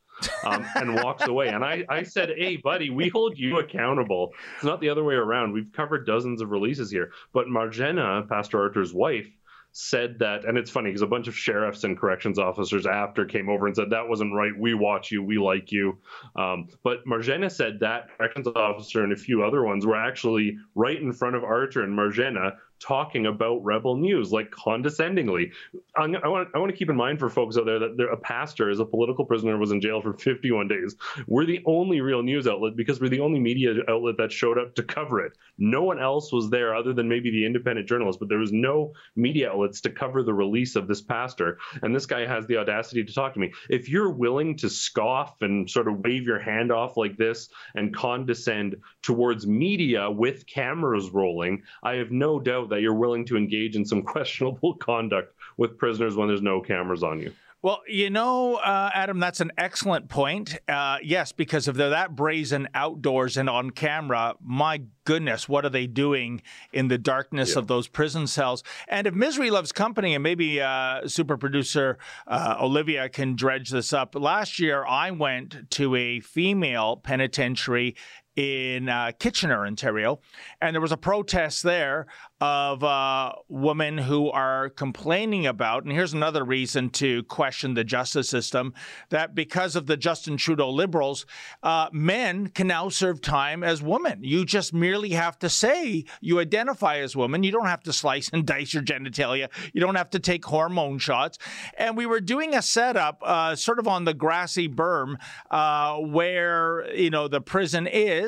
um, 0.45 0.67
and 0.75 0.95
walks 0.95 1.27
away. 1.27 1.49
And 1.49 1.65
I, 1.65 1.85
I 1.89 2.03
said, 2.03 2.31
Hey, 2.37 2.57
buddy, 2.57 2.91
we 2.91 3.09
hold 3.09 3.39
you 3.39 3.59
accountable. 3.59 4.31
It's 4.57 4.65
not 4.65 4.81
the 4.81 4.89
other 4.89 5.05
way 5.05 5.15
around. 5.15 5.53
We've 5.53 5.73
covered 5.73 6.07
dozens 6.07 6.43
of 6.43 6.51
releases 6.51 6.91
here. 6.91 7.13
But 7.33 7.47
Marzena, 7.47 8.29
Pastor 8.29 8.61
Artur's 8.61 8.93
wife, 8.93 9.29
said 9.73 10.19
that, 10.19 10.45
and 10.45 10.57
it's 10.57 10.71
funny 10.71 10.89
because 10.89 11.03
a 11.03 11.07
bunch 11.07 11.29
of 11.29 11.37
sheriffs 11.37 11.85
and 11.85 11.97
corrections 11.97 12.39
officers 12.39 12.87
after 12.87 13.25
came 13.25 13.49
over 13.49 13.67
and 13.67 13.77
said 13.77 13.91
that 13.91 14.09
wasn't 14.09 14.35
right. 14.35 14.53
We 14.59 14.75
watch 14.75 15.11
you, 15.13 15.23
we 15.23 15.39
like 15.39 15.71
you. 15.71 15.99
Um, 16.37 16.69
but 16.83 17.05
Marzena 17.07 17.51
said 17.51 17.79
that 17.81 18.09
corrections 18.17 18.49
officer 18.57 19.05
and 19.05 19.13
a 19.13 19.17
few 19.17 19.45
other 19.45 19.63
ones 19.63 19.87
were 19.87 19.97
actually 19.97 20.57
right 20.75 21.01
in 21.01 21.13
front 21.13 21.37
of 21.37 21.45
Artur 21.45 21.83
and 21.83 21.97
Marzena 21.97 22.57
talking 22.81 23.27
about 23.27 23.65
rebel 23.65 23.97
news 23.97 24.33
like 24.33 24.51
condescendingly. 24.51 25.53
I'm, 25.97 26.17
i 26.17 26.29
want, 26.29 26.49
I 26.55 26.59
want 26.59 26.71
to 26.71 26.77
keep 26.77 26.91
in 26.91 26.97
mind 26.97 27.19
for 27.19 27.29
folks 27.29 27.57
out 27.57 27.67
there 27.67 27.79
that 27.79 28.09
a 28.13 28.17
pastor 28.17 28.71
is 28.71 28.81
a 28.81 28.85
political 28.85 29.25
prisoner 29.25 29.57
was 29.59 29.73
in 29.73 29.81
jail 29.81 30.01
for 30.01 30.13
51 30.13 30.69
days. 30.69 30.97
We're 31.27 31.47
the 31.47 31.63
only 31.67 32.01
real 32.01 32.23
news 32.23 32.47
outlet 32.47 32.77
because 32.77 33.01
we're 33.01 33.09
the 33.09 33.21
only 33.21 33.41
media 33.41 33.75
outlet 33.89 34.17
that 34.19 34.33
showed 34.33 34.59
up 34.59 34.75
to 34.77 34.83
cover 34.83 35.21
it. 35.25 35.33
No 35.59 35.83
one 35.83 36.01
else 36.01 36.33
was 36.33 36.51
there 36.51 36.75
other 36.75 36.93
than 36.93 37.09
maybe 37.09 37.31
the 37.31 37.47
independent 37.47 37.89
journalists 37.89 38.19
but 38.19 38.29
there 38.29 38.39
was 38.39 38.53
no 38.53 38.93
media 39.17 39.51
outlets 39.51 39.81
to 39.83 39.91
cover 39.91 40.23
the 40.23 40.35
release 40.35 40.77
of 40.77 40.89
this 40.89 41.01
pastor. 41.01 41.59
And 41.83 41.95
this 41.95 42.07
guy 42.07 42.27
has 42.27 42.47
the 42.47 42.57
audacity 42.57 43.05
to 43.05 43.15
talk 43.15 43.35
to 43.35 43.41
me. 43.41 43.53
If 43.69 43.89
you're 43.89 44.11
willing 44.11 44.57
to 44.59 44.71
scoff 44.71 45.43
and 45.43 45.69
sort 45.69 45.89
of 45.89 46.01
wave 46.01 46.25
your 46.25 46.39
hand 46.39 46.73
off 46.73 46.97
like 46.97 47.17
this 47.17 47.49
and 47.75 47.95
condescend 47.95 48.77
towards 49.03 49.47
media 49.47 50.11
with 50.11 50.47
cameras 50.47 51.11
rolling 51.11 51.63
i 51.83 51.95
have 51.95 52.11
no 52.11 52.39
doubt 52.39 52.68
that 52.71 52.81
you're 52.81 52.95
willing 52.95 53.25
to 53.27 53.37
engage 53.37 53.77
in 53.77 53.85
some 53.85 54.03
questionable 54.15 54.75
conduct 54.75 55.35
with 55.57 55.79
prisoners 55.79 56.17
when 56.17 56.29
there's 56.29 56.43
no 56.43 56.61
cameras 56.61 57.03
on 57.03 57.21
you. 57.21 57.33
Well, 57.61 57.83
you 57.89 58.09
know, 58.09 58.55
uh, 58.55 58.91
Adam, 58.95 59.19
that's 59.19 59.41
an 59.41 59.51
excellent 59.59 60.09
point. 60.09 60.57
Uh, 60.69 60.99
yes, 61.03 61.33
because 61.33 61.67
if 61.67 61.75
they're 61.75 61.91
that 61.91 62.15
brazen 62.15 62.69
outdoors 62.73 63.37
and 63.37 63.51
on 63.51 63.71
camera, 63.71 64.37
my 64.41 64.83
goodness, 65.03 65.49
what 65.49 65.65
are 65.65 65.69
they 65.69 65.89
doing 65.89 66.41
in 66.73 66.87
the 66.87 66.99
darkness 66.99 67.55
yeah. 67.55 67.59
of 67.59 67.67
those 67.67 67.89
prison 67.89 68.29
cells? 68.29 68.63
And 68.87 69.09
if 69.09 69.15
misery 69.15 69.51
loves 69.51 69.73
company, 69.73 70.15
and 70.15 70.23
maybe 70.23 70.61
uh, 70.61 71.09
super 71.09 71.37
producer 71.37 71.99
uh, 72.29 72.59
Olivia 72.61 73.09
can 73.09 73.35
dredge 73.35 73.71
this 73.71 73.93
up. 73.93 74.15
Last 74.15 74.61
year, 74.61 74.87
I 74.87 75.11
went 75.11 75.69
to 75.73 75.97
a 75.97 76.21
female 76.21 76.97
penitentiary 76.97 77.97
in 78.39 78.89
uh, 78.89 79.11
Kitchener, 79.19 79.67
Ontario, 79.67 80.21
and 80.61 80.73
there 80.73 80.81
was 80.81 80.93
a 80.93 80.97
protest 80.97 81.65
there 81.65 82.07
of 82.41 82.85
uh, 82.85 83.33
women 83.49 83.99
who 83.99 84.31
are 84.31 84.69
complaining 84.71 85.45
about, 85.47 85.83
and 85.83 85.91
here's 85.91 86.13
another 86.13 86.45
reason 86.45 86.89
to 86.89 87.25
question 87.25 87.75
the 87.75 87.83
justice 87.83 88.29
system, 88.29 88.73
that 89.09 89.35
because 89.35 89.75
of 89.75 89.87
the 89.87 89.97
Justin 89.97 90.37
Trudeau 90.37 90.71
liberals, 90.71 91.27
uh, 91.65 91.89
men 91.93 92.47
can 92.47 92.69
now 92.69 92.89
serve 92.89 93.21
time 93.21 93.65
as 93.65 93.83
women. 93.83 94.23
You 94.23 94.45
just 94.45 94.73
merely 94.73 95.11
have 95.11 95.37
to 95.41 95.49
say 95.49 96.05
you 96.21 96.39
identify 96.39 96.99
as 96.99 97.17
woman. 97.17 97.43
You 97.43 97.51
don't 97.51 97.67
have 97.67 97.83
to 97.85 97.93
slice 97.93 98.29
and 98.29 98.47
dice 98.47 98.73
your 98.73 98.85
genitalia. 98.85 99.49
You 99.73 99.81
don't 99.81 99.97
have 99.97 100.11
to 100.11 100.21
take 100.21 100.45
hormone 100.45 100.99
shots. 100.99 101.39
And 101.77 101.97
we 101.97 102.07
were 102.07 102.21
doing 102.21 102.55
a 102.55 102.63
setup 102.63 103.21
uh, 103.25 103.57
sort 103.57 103.81
of 103.81 103.89
on 103.89 104.05
the 104.05 104.15
grassy 104.15 104.69
berm 104.69 105.17
uh, 105.51 105.97
where, 105.97 106.89
you 106.95 107.11
know, 107.11 107.27
the 107.27 107.41
prison 107.41 107.89
is. 107.89 108.28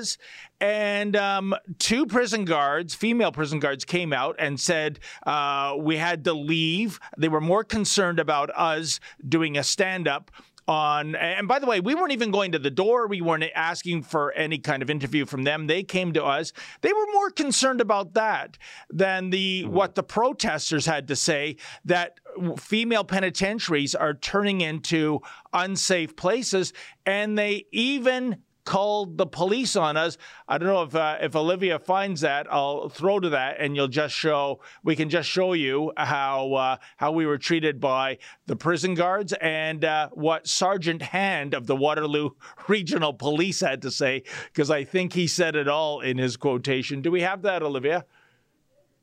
And 0.60 1.16
um, 1.16 1.54
two 1.78 2.06
prison 2.06 2.44
guards, 2.44 2.94
female 2.94 3.32
prison 3.32 3.60
guards, 3.60 3.84
came 3.84 4.12
out 4.12 4.36
and 4.38 4.60
said 4.60 5.00
uh, 5.26 5.74
we 5.78 5.96
had 5.96 6.24
to 6.24 6.32
leave. 6.32 7.00
They 7.16 7.28
were 7.28 7.40
more 7.40 7.64
concerned 7.64 8.20
about 8.20 8.50
us 8.54 9.00
doing 9.26 9.56
a 9.56 9.62
stand 9.62 10.06
up 10.06 10.30
on. 10.70 11.16
And 11.16 11.48
by 11.48 11.58
the 11.58 11.66
way, 11.66 11.80
we 11.80 11.94
weren't 11.94 12.12
even 12.12 12.30
going 12.30 12.52
to 12.52 12.58
the 12.58 12.70
door. 12.70 13.08
We 13.08 13.20
weren't 13.20 13.44
asking 13.54 14.04
for 14.04 14.32
any 14.32 14.58
kind 14.58 14.82
of 14.82 14.88
interview 14.88 15.26
from 15.26 15.42
them. 15.42 15.66
They 15.66 15.82
came 15.82 16.12
to 16.12 16.24
us. 16.24 16.52
They 16.80 16.92
were 16.92 17.06
more 17.12 17.30
concerned 17.30 17.80
about 17.80 18.14
that 18.14 18.56
than 18.88 19.30
the 19.30 19.64
mm-hmm. 19.64 19.72
what 19.72 19.96
the 19.96 20.04
protesters 20.04 20.86
had 20.86 21.08
to 21.08 21.16
say 21.16 21.56
that 21.84 22.20
female 22.58 23.04
penitentiaries 23.04 23.94
are 23.94 24.14
turning 24.14 24.60
into 24.60 25.20
unsafe 25.52 26.14
places, 26.14 26.72
and 27.04 27.36
they 27.36 27.66
even 27.72 28.42
called 28.64 29.16
the 29.16 29.26
police 29.26 29.76
on 29.76 29.96
us. 29.96 30.18
I 30.48 30.58
don't 30.58 30.68
know 30.68 30.82
if 30.82 30.94
uh, 30.94 31.18
if 31.20 31.34
Olivia 31.34 31.78
finds 31.78 32.20
that, 32.20 32.46
I'll 32.52 32.88
throw 32.88 33.20
to 33.20 33.30
that, 33.30 33.56
and 33.58 33.74
you'll 33.74 33.88
just 33.88 34.14
show 34.14 34.60
we 34.82 34.96
can 34.96 35.08
just 35.08 35.28
show 35.28 35.52
you 35.52 35.92
how 35.96 36.54
uh, 36.54 36.76
how 36.96 37.12
we 37.12 37.26
were 37.26 37.38
treated 37.38 37.80
by 37.80 38.18
the 38.46 38.56
prison 38.56 38.94
guards 38.94 39.32
and 39.40 39.84
uh, 39.84 40.08
what 40.12 40.46
Sergeant 40.46 41.02
Hand 41.02 41.54
of 41.54 41.66
the 41.66 41.76
Waterloo 41.76 42.30
Regional 42.68 43.12
Police 43.12 43.60
had 43.60 43.82
to 43.82 43.90
say, 43.90 44.22
because 44.52 44.70
I 44.70 44.84
think 44.84 45.12
he 45.12 45.26
said 45.26 45.56
it 45.56 45.68
all 45.68 46.00
in 46.00 46.18
his 46.18 46.36
quotation. 46.36 47.02
Do 47.02 47.10
we 47.10 47.22
have 47.22 47.42
that, 47.42 47.62
Olivia? 47.62 48.04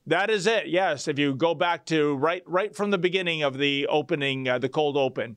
That 0.07 0.29
is 0.29 0.47
it. 0.47 0.67
Yes, 0.67 1.09
if 1.09 1.19
you 1.19 1.35
go 1.35 1.53
back 1.53 1.85
to 1.87 2.15
right 2.15 2.41
right 2.45 2.73
from 2.73 2.91
the 2.91 2.97
beginning 2.97 3.43
of 3.43 3.57
the 3.57 3.87
opening, 3.87 4.47
uh, 4.47 4.57
the 4.57 4.69
cold 4.69 4.95
open. 4.95 5.35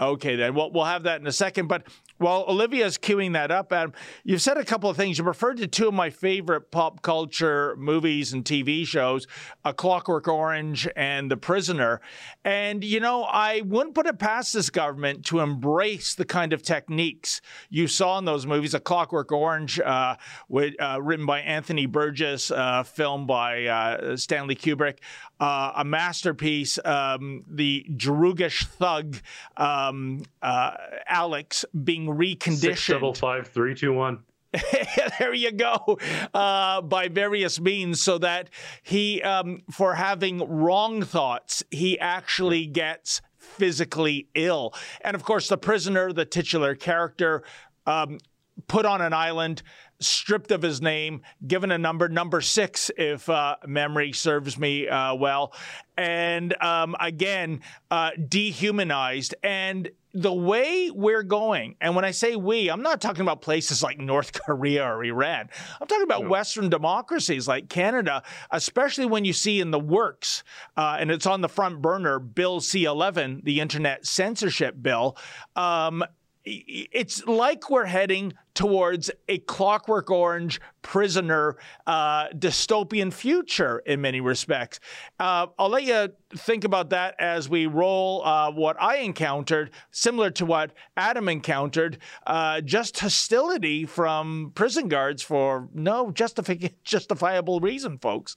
Okay, 0.00 0.36
then 0.36 0.54
we'll, 0.54 0.70
we'll 0.72 0.84
have 0.84 1.04
that 1.04 1.20
in 1.20 1.26
a 1.26 1.32
second. 1.32 1.68
But 1.68 1.86
while 2.18 2.44
Olivia's 2.48 2.96
queuing 2.96 3.34
that 3.34 3.50
up, 3.50 3.72
Adam, 3.72 3.92
you've 4.24 4.42
said 4.42 4.56
a 4.56 4.64
couple 4.64 4.88
of 4.88 4.96
things. 4.96 5.18
You 5.18 5.24
referred 5.24 5.58
to 5.58 5.66
two 5.66 5.88
of 5.88 5.94
my 5.94 6.10
favorite 6.10 6.70
pop 6.70 7.02
culture 7.02 7.76
movies 7.76 8.32
and 8.32 8.44
TV 8.44 8.86
shows, 8.86 9.26
A 9.64 9.74
Clockwork 9.74 10.26
Orange 10.28 10.88
and 10.96 11.30
The 11.30 11.36
Prisoner. 11.36 12.00
And, 12.44 12.82
you 12.82 13.00
know, 13.00 13.24
I 13.24 13.62
wouldn't 13.62 13.94
put 13.94 14.06
it 14.06 14.18
past 14.18 14.54
this 14.54 14.70
government 14.70 15.24
to 15.26 15.40
embrace 15.40 16.14
the 16.14 16.24
kind 16.24 16.52
of 16.52 16.62
techniques 16.62 17.40
you 17.68 17.86
saw 17.86 18.18
in 18.18 18.24
those 18.24 18.46
movies. 18.46 18.72
A 18.74 18.80
Clockwork 18.80 19.30
Orange, 19.32 19.78
uh, 19.80 20.16
with, 20.48 20.74
uh, 20.80 21.00
written 21.02 21.26
by 21.26 21.40
Anthony 21.40 21.86
Burgess, 21.86 22.50
uh, 22.50 22.82
filmed 22.82 23.26
by 23.26 23.66
uh, 23.66 24.16
Stanley 24.16 24.56
Kubrick, 24.56 24.98
uh, 25.38 25.72
a 25.76 25.84
masterpiece. 25.84 26.78
Um, 26.84 27.44
the 27.46 27.86
Jerugish 27.94 28.66
thug, 28.66 29.18
um, 29.56 30.22
uh, 30.40 30.72
Alex, 31.08 31.64
being 31.84 32.05
reconditioned. 32.06 32.56
Six 32.56 32.86
double 32.86 33.14
five 33.14 33.48
three 33.48 33.74
two 33.74 33.92
one. 33.92 34.20
there 35.18 35.34
you 35.34 35.52
go, 35.52 35.98
uh, 36.32 36.80
by 36.80 37.08
various 37.08 37.60
means, 37.60 38.02
so 38.02 38.18
that 38.18 38.48
he, 38.82 39.20
um, 39.22 39.62
for 39.70 39.94
having 39.94 40.38
wrong 40.48 41.02
thoughts, 41.02 41.62
he 41.70 41.98
actually 41.98 42.66
gets 42.66 43.20
physically 43.38 44.28
ill. 44.34 44.72
And 45.02 45.14
of 45.14 45.24
course, 45.24 45.48
the 45.48 45.58
prisoner, 45.58 46.12
the 46.12 46.24
titular 46.24 46.74
character, 46.74 47.42
um, 47.86 48.18
put 48.66 48.86
on 48.86 49.00
an 49.00 49.12
island, 49.12 49.62
stripped 50.00 50.50
of 50.50 50.62
his 50.62 50.80
name, 50.80 51.22
given 51.46 51.70
a 51.70 51.78
number, 51.78 52.08
number 52.08 52.40
six, 52.40 52.90
if 52.96 53.28
uh, 53.28 53.56
memory 53.66 54.12
serves 54.12 54.58
me 54.58 54.88
uh, 54.88 55.14
well, 55.14 55.52
and 55.96 56.60
um, 56.62 56.94
again, 57.00 57.60
uh, 57.90 58.10
dehumanized. 58.28 59.34
And 59.42 59.90
the 60.16 60.32
way 60.32 60.90
we're 60.90 61.22
going, 61.22 61.76
and 61.78 61.94
when 61.94 62.06
I 62.06 62.10
say 62.10 62.36
we, 62.36 62.70
I'm 62.70 62.82
not 62.82 63.02
talking 63.02 63.20
about 63.20 63.42
places 63.42 63.82
like 63.82 63.98
North 63.98 64.32
Korea 64.46 64.82
or 64.82 65.04
Iran. 65.04 65.50
I'm 65.78 65.86
talking 65.86 66.04
about 66.04 66.22
no. 66.22 66.30
Western 66.30 66.70
democracies 66.70 67.46
like 67.46 67.68
Canada, 67.68 68.22
especially 68.50 69.04
when 69.04 69.26
you 69.26 69.34
see 69.34 69.60
in 69.60 69.70
the 69.70 69.78
works, 69.78 70.42
uh, 70.76 70.96
and 70.98 71.10
it's 71.10 71.26
on 71.26 71.42
the 71.42 71.50
front 71.50 71.82
burner, 71.82 72.18
Bill 72.18 72.60
C 72.60 72.84
11, 72.84 73.42
the 73.44 73.60
Internet 73.60 74.06
Censorship 74.06 74.76
Bill. 74.80 75.18
Um, 75.54 76.02
it's 76.46 77.26
like 77.26 77.68
we're 77.70 77.86
heading 77.86 78.32
towards 78.54 79.10
a 79.28 79.38
clockwork 79.38 80.10
orange 80.10 80.60
prisoner 80.80 81.56
uh, 81.86 82.28
dystopian 82.28 83.12
future 83.12 83.80
in 83.80 84.00
many 84.00 84.20
respects. 84.20 84.78
Uh, 85.18 85.48
I'll 85.58 85.68
let 85.68 85.82
you 85.82 86.08
think 86.36 86.64
about 86.64 86.90
that 86.90 87.16
as 87.18 87.48
we 87.48 87.66
roll 87.66 88.24
uh, 88.24 88.52
what 88.52 88.80
I 88.80 88.98
encountered, 88.98 89.72
similar 89.90 90.30
to 90.32 90.46
what 90.46 90.72
Adam 90.96 91.28
encountered, 91.28 91.98
uh, 92.26 92.60
just 92.60 93.00
hostility 93.00 93.84
from 93.84 94.52
prison 94.54 94.88
guards 94.88 95.22
for 95.22 95.68
no 95.74 96.12
justifi- 96.12 96.74
justifiable 96.84 97.58
reason, 97.60 97.98
folks. 97.98 98.36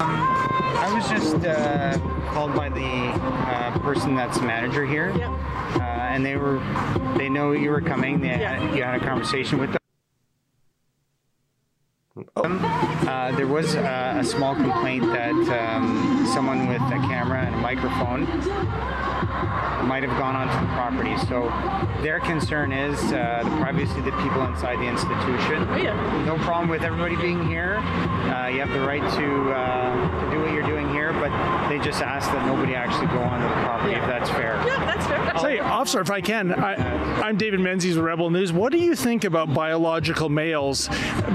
I 0.00 0.90
was 0.94 1.06
just 1.10 1.44
uh, 1.44 1.98
called 2.32 2.54
by 2.54 2.70
the 2.70 2.80
uh, 2.80 3.78
person 3.80 4.14
that's 4.14 4.40
manager 4.40 4.86
here, 4.86 5.14
yep. 5.14 5.30
Uh, 6.10 6.14
and 6.14 6.24
they 6.24 6.36
were 6.36 6.58
they 7.16 7.28
know 7.28 7.52
you 7.52 7.70
were 7.70 7.80
coming. 7.80 8.20
They 8.20 8.28
yeah. 8.28 8.58
had, 8.58 8.76
you 8.76 8.82
had 8.82 9.00
a 9.00 9.04
conversation 9.04 9.58
with 9.58 9.70
them. 9.72 9.78
Uh, 12.36 13.32
there 13.36 13.46
was 13.46 13.76
uh, 13.76 14.16
a 14.18 14.24
small 14.24 14.54
complaint 14.54 15.04
that 15.12 15.32
um, 15.32 16.26
someone 16.34 16.68
with 16.68 16.82
a 16.82 16.98
camera 17.08 17.40
and 17.40 17.54
a 17.54 17.58
microphone 17.58 18.26
might 19.86 20.02
have 20.02 20.16
gone 20.18 20.36
onto 20.36 20.66
the 20.66 20.72
property. 20.74 21.16
So 21.28 21.48
their 22.02 22.20
concern 22.20 22.72
is 22.72 23.00
uh, 23.12 23.42
the 23.44 23.50
privacy 23.56 23.98
of 23.98 24.04
the 24.04 24.12
people 24.22 24.42
inside 24.44 24.76
the 24.78 24.88
institution. 24.88 25.66
Oh, 25.70 25.76
yeah. 25.76 26.24
No 26.24 26.36
problem 26.38 26.68
with 26.68 26.82
everybody 26.82 27.16
being 27.16 27.46
here. 27.46 27.76
Uh, 27.76 28.48
you 28.48 28.60
have 28.60 28.70
the 28.70 28.80
right 28.80 29.02
to, 29.02 29.52
uh, 29.52 30.24
to 30.24 30.30
do 30.30 30.40
what 30.42 30.52
you're 30.52 30.66
doing 30.66 30.90
here, 30.90 31.12
but 31.14 31.30
they 31.70 31.78
just 31.78 32.02
ask 32.02 32.30
that 32.32 32.44
nobody 32.46 32.74
actually 32.74 33.06
go 33.06 33.20
onto 33.20 33.46
the 33.46 33.54
property 33.62 33.92
yeah. 33.92 34.02
if 34.02 34.06
that's 34.06 34.30
fair. 34.30 34.56
Yeah, 34.66 34.84
that's 34.84 35.06
fair. 35.06 35.38
Say, 35.38 35.58
officer, 35.58 36.00
if 36.00 36.10
I 36.10 36.20
can, 36.20 36.52
I, 36.52 37.28
am 37.28 37.36
David 37.36 37.60
Menzies 37.60 37.96
with 37.96 38.04
Rebel 38.04 38.30
News. 38.30 38.52
What 38.52 38.72
do 38.72 38.78
you 38.78 38.94
think 38.96 39.24
about 39.24 39.54
biological 39.54 40.28
males 40.28 40.88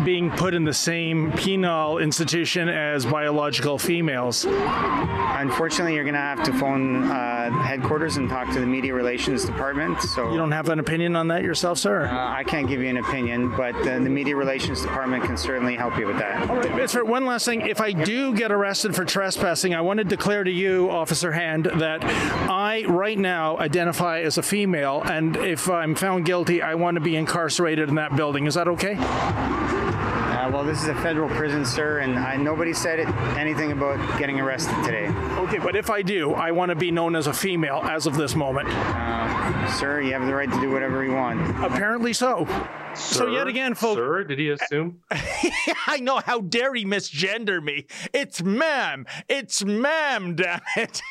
being 0.03 0.29
put 0.31 0.53
in 0.53 0.63
the 0.63 0.73
same 0.73 1.31
penal 1.33 1.99
institution 1.99 2.67
as 2.67 3.05
biological 3.05 3.77
females? 3.77 4.45
Unfortunately, 4.45 5.95
you're 5.95 6.03
going 6.03 6.13
to 6.13 6.19
have 6.19 6.43
to 6.43 6.53
phone 6.53 7.03
uh, 7.03 7.51
headquarters 7.51 8.17
and 8.17 8.29
talk 8.29 8.51
to 8.53 8.59
the 8.59 8.65
media 8.65 8.93
relations 8.93 9.45
department. 9.45 10.01
So 10.01 10.31
you 10.31 10.37
don't 10.37 10.51
have 10.51 10.69
an 10.69 10.79
opinion 10.79 11.15
on 11.15 11.27
that 11.29 11.43
yourself, 11.43 11.77
sir? 11.77 12.05
Uh, 12.05 12.31
I 12.31 12.43
can't 12.43 12.67
give 12.67 12.81
you 12.81 12.89
an 12.89 12.97
opinion, 12.97 13.55
but 13.55 13.75
uh, 13.75 13.99
the 13.99 14.09
media 14.09 14.35
relations 14.35 14.81
department 14.81 15.23
can 15.23 15.37
certainly 15.37 15.75
help 15.75 15.97
you 15.97 16.07
with 16.07 16.17
that. 16.17 16.49
All 16.49 16.57
right, 16.57 16.89
for 16.89 17.05
one 17.05 17.25
last 17.25 17.45
thing. 17.45 17.61
If 17.61 17.81
I 17.81 17.91
do 17.91 18.33
get 18.33 18.51
arrested 18.51 18.95
for 18.95 19.05
trespassing, 19.05 19.73
I 19.73 19.81
want 19.81 19.99
to 19.99 20.03
declare 20.25 20.43
to 20.43 20.49
you, 20.49 20.89
Officer 20.89 21.31
Hand, 21.31 21.65
that 21.75 22.03
I 22.03 22.83
right 22.87 23.15
now 23.15 23.59
identify 23.59 24.21
as 24.21 24.39
a 24.39 24.41
female, 24.41 25.03
and 25.05 25.37
if 25.37 25.69
I'm 25.69 25.93
found 25.93 26.25
guilty, 26.25 26.63
I 26.63 26.73
want 26.73 26.95
to 26.95 26.99
be 26.99 27.15
incarcerated 27.15 27.89
in 27.89 27.95
that 27.95 28.15
building. 28.15 28.47
Is 28.47 28.55
that 28.55 28.67
okay? 28.69 28.95
Uh, 30.45 30.49
well, 30.51 30.63
this 30.63 30.79
is 30.83 30.87
a 30.89 30.95
federal 30.95 31.27
prison, 31.29 31.65
sir, 31.65 31.99
and 31.99 32.19
I, 32.19 32.35
nobody 32.35 32.71
said 32.71 32.99
it, 32.99 33.07
anything 33.35 33.71
about 33.71 34.19
getting 34.19 34.39
arrested 34.39 34.75
today. 34.83 35.07
Okay, 35.39 35.57
but 35.57 35.75
if 35.75 35.89
I 35.89 36.03
do, 36.03 36.33
I 36.33 36.51
want 36.51 36.69
to 36.69 36.75
be 36.75 36.91
known 36.91 37.15
as 37.15 37.25
a 37.25 37.33
female 37.33 37.81
as 37.83 38.05
of 38.05 38.15
this 38.15 38.35
moment. 38.35 38.69
Uh, 38.69 39.71
sir, 39.71 40.01
you 40.01 40.13
have 40.13 40.27
the 40.27 40.35
right 40.35 40.51
to 40.51 40.61
do 40.61 40.69
whatever 40.69 41.03
you 41.03 41.13
want. 41.13 41.41
Apparently 41.65 42.13
so. 42.13 42.45
Sir, 42.93 43.15
so 43.15 43.27
yet 43.27 43.47
again, 43.47 43.73
folks. 43.73 43.97
Sir, 43.97 44.23
did 44.23 44.37
he 44.37 44.49
assume? 44.49 44.99
I 45.87 45.97
know. 45.99 46.19
How 46.23 46.41
dare 46.41 46.75
he 46.75 46.85
misgender 46.85 47.61
me? 47.63 47.87
It's 48.13 48.43
ma'am. 48.43 49.07
It's 49.27 49.65
ma'am. 49.65 50.35
Damn 50.35 50.61
it. 50.77 51.01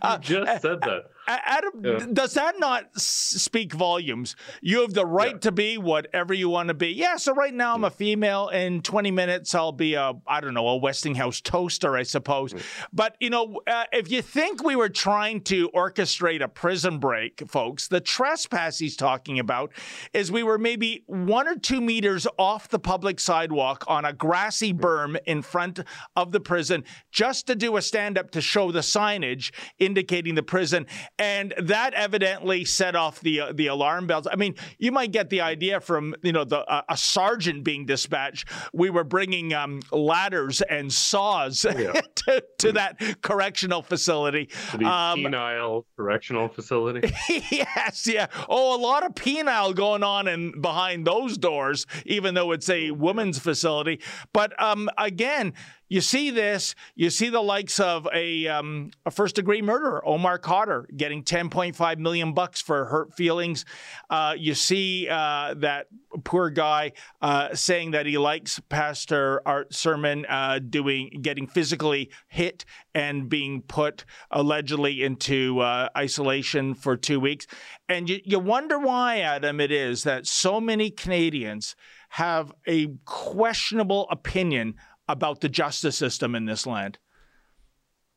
uh, 0.00 0.18
you 0.22 0.44
just 0.44 0.62
said 0.62 0.80
that. 0.82 1.10
Adam, 1.26 1.72
yeah. 1.82 2.06
does 2.12 2.34
that 2.34 2.58
not 2.58 2.84
speak 3.00 3.72
volumes? 3.72 4.36
You 4.60 4.82
have 4.82 4.94
the 4.94 5.06
right 5.06 5.32
yeah. 5.32 5.38
to 5.38 5.52
be 5.52 5.78
whatever 5.78 6.34
you 6.34 6.48
want 6.48 6.68
to 6.68 6.74
be. 6.74 6.88
Yeah. 6.88 7.16
So 7.16 7.32
right 7.32 7.54
now 7.54 7.74
I'm 7.74 7.84
a 7.84 7.90
female. 7.90 8.48
In 8.48 8.82
20 8.82 9.10
minutes 9.10 9.54
I'll 9.54 9.72
be 9.72 9.94
a 9.94 10.12
I 10.26 10.40
don't 10.40 10.54
know 10.54 10.68
a 10.68 10.76
Westinghouse 10.76 11.40
toaster, 11.40 11.96
I 11.96 12.02
suppose. 12.02 12.54
But 12.92 13.16
you 13.20 13.30
know, 13.30 13.60
uh, 13.66 13.84
if 13.92 14.10
you 14.10 14.22
think 14.22 14.62
we 14.62 14.76
were 14.76 14.88
trying 14.88 15.40
to 15.42 15.70
orchestrate 15.70 16.42
a 16.42 16.48
prison 16.48 16.98
break, 16.98 17.42
folks, 17.48 17.88
the 17.88 18.00
trespass 18.00 18.78
he's 18.78 18.96
talking 18.96 19.38
about 19.38 19.72
is 20.12 20.30
we 20.30 20.42
were 20.42 20.58
maybe 20.58 21.04
one 21.06 21.48
or 21.48 21.56
two 21.56 21.80
meters 21.80 22.26
off 22.38 22.68
the 22.68 22.78
public 22.78 23.18
sidewalk 23.18 23.84
on 23.86 24.04
a 24.04 24.12
grassy 24.12 24.72
berm 24.72 25.18
in 25.26 25.42
front 25.42 25.80
of 26.16 26.32
the 26.32 26.40
prison, 26.40 26.84
just 27.10 27.46
to 27.46 27.54
do 27.54 27.76
a 27.76 27.82
stand 27.82 28.18
up 28.18 28.30
to 28.30 28.40
show 28.40 28.70
the 28.70 28.80
signage 28.80 29.52
indicating 29.78 30.34
the 30.34 30.42
prison 30.42 30.86
and 31.18 31.54
that 31.58 31.94
evidently 31.94 32.64
set 32.64 32.96
off 32.96 33.20
the 33.20 33.40
uh, 33.40 33.52
the 33.52 33.68
alarm 33.68 34.06
bells. 34.06 34.26
I 34.30 34.36
mean, 34.36 34.54
you 34.78 34.90
might 34.90 35.12
get 35.12 35.30
the 35.30 35.40
idea 35.42 35.80
from 35.80 36.14
you 36.22 36.32
know 36.32 36.44
the 36.44 36.60
uh, 36.60 36.82
a 36.88 36.96
sergeant 36.96 37.64
being 37.64 37.86
dispatched. 37.86 38.48
We 38.72 38.90
were 38.90 39.04
bringing 39.04 39.54
um, 39.54 39.80
ladders 39.92 40.60
and 40.62 40.92
saws 40.92 41.64
yeah. 41.64 41.92
to, 42.16 42.44
to 42.58 42.72
that 42.72 43.22
correctional 43.22 43.82
facility. 43.82 44.48
To 44.72 44.78
the 44.78 44.86
um, 44.86 45.20
penile 45.20 45.84
correctional 45.96 46.48
facility. 46.48 47.12
yes, 47.28 48.06
yeah. 48.06 48.26
Oh, 48.48 48.76
a 48.76 48.80
lot 48.80 49.06
of 49.06 49.14
penile 49.14 49.74
going 49.74 50.02
on 50.02 50.26
in 50.26 50.60
behind 50.60 51.06
those 51.06 51.38
doors, 51.38 51.86
even 52.06 52.34
though 52.34 52.52
it's 52.52 52.68
a 52.68 52.90
woman's 52.90 53.38
facility. 53.38 54.00
But 54.32 54.60
um, 54.60 54.90
again, 54.98 55.54
you 55.94 56.00
see 56.00 56.30
this, 56.30 56.74
you 56.96 57.08
see 57.08 57.28
the 57.28 57.40
likes 57.40 57.78
of 57.78 58.08
a, 58.12 58.48
um, 58.48 58.90
a 59.06 59.12
first 59.12 59.36
degree 59.36 59.62
murderer, 59.62 60.02
Omar 60.04 60.40
Khadr, 60.40 60.86
getting 60.96 61.22
10.5 61.22 61.98
million 61.98 62.32
bucks 62.32 62.60
for 62.60 62.86
hurt 62.86 63.14
feelings. 63.14 63.64
Uh, 64.10 64.34
you 64.36 64.54
see 64.54 65.06
uh, 65.08 65.54
that 65.58 65.86
poor 66.24 66.50
guy 66.50 66.90
uh, 67.22 67.54
saying 67.54 67.92
that 67.92 68.06
he 68.06 68.18
likes 68.18 68.58
Pastor 68.68 69.40
Art 69.46 69.72
Sermon 69.72 70.26
uh, 70.28 70.58
doing 70.58 71.20
getting 71.22 71.46
physically 71.46 72.10
hit 72.26 72.64
and 72.92 73.28
being 73.28 73.62
put 73.62 74.04
allegedly 74.32 75.04
into 75.04 75.60
uh, 75.60 75.90
isolation 75.96 76.74
for 76.74 76.96
two 76.96 77.20
weeks. 77.20 77.46
And 77.88 78.10
you, 78.10 78.18
you 78.24 78.40
wonder 78.40 78.80
why, 78.80 79.20
Adam, 79.20 79.60
it 79.60 79.70
is 79.70 80.02
that 80.02 80.26
so 80.26 80.60
many 80.60 80.90
Canadians 80.90 81.76
have 82.10 82.52
a 82.66 82.88
questionable 83.04 84.08
opinion 84.08 84.74
about 85.08 85.40
the 85.40 85.48
justice 85.48 85.96
system 85.96 86.34
in 86.34 86.44
this 86.44 86.66
land. 86.66 86.98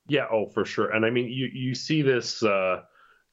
Yeah, 0.07 0.27
oh, 0.31 0.47
for 0.47 0.65
sure. 0.65 0.91
And 0.91 1.05
I 1.05 1.09
mean, 1.09 1.27
you 1.27 1.49
you 1.53 1.75
see 1.75 2.01
this 2.01 2.41
uh, 2.41 2.81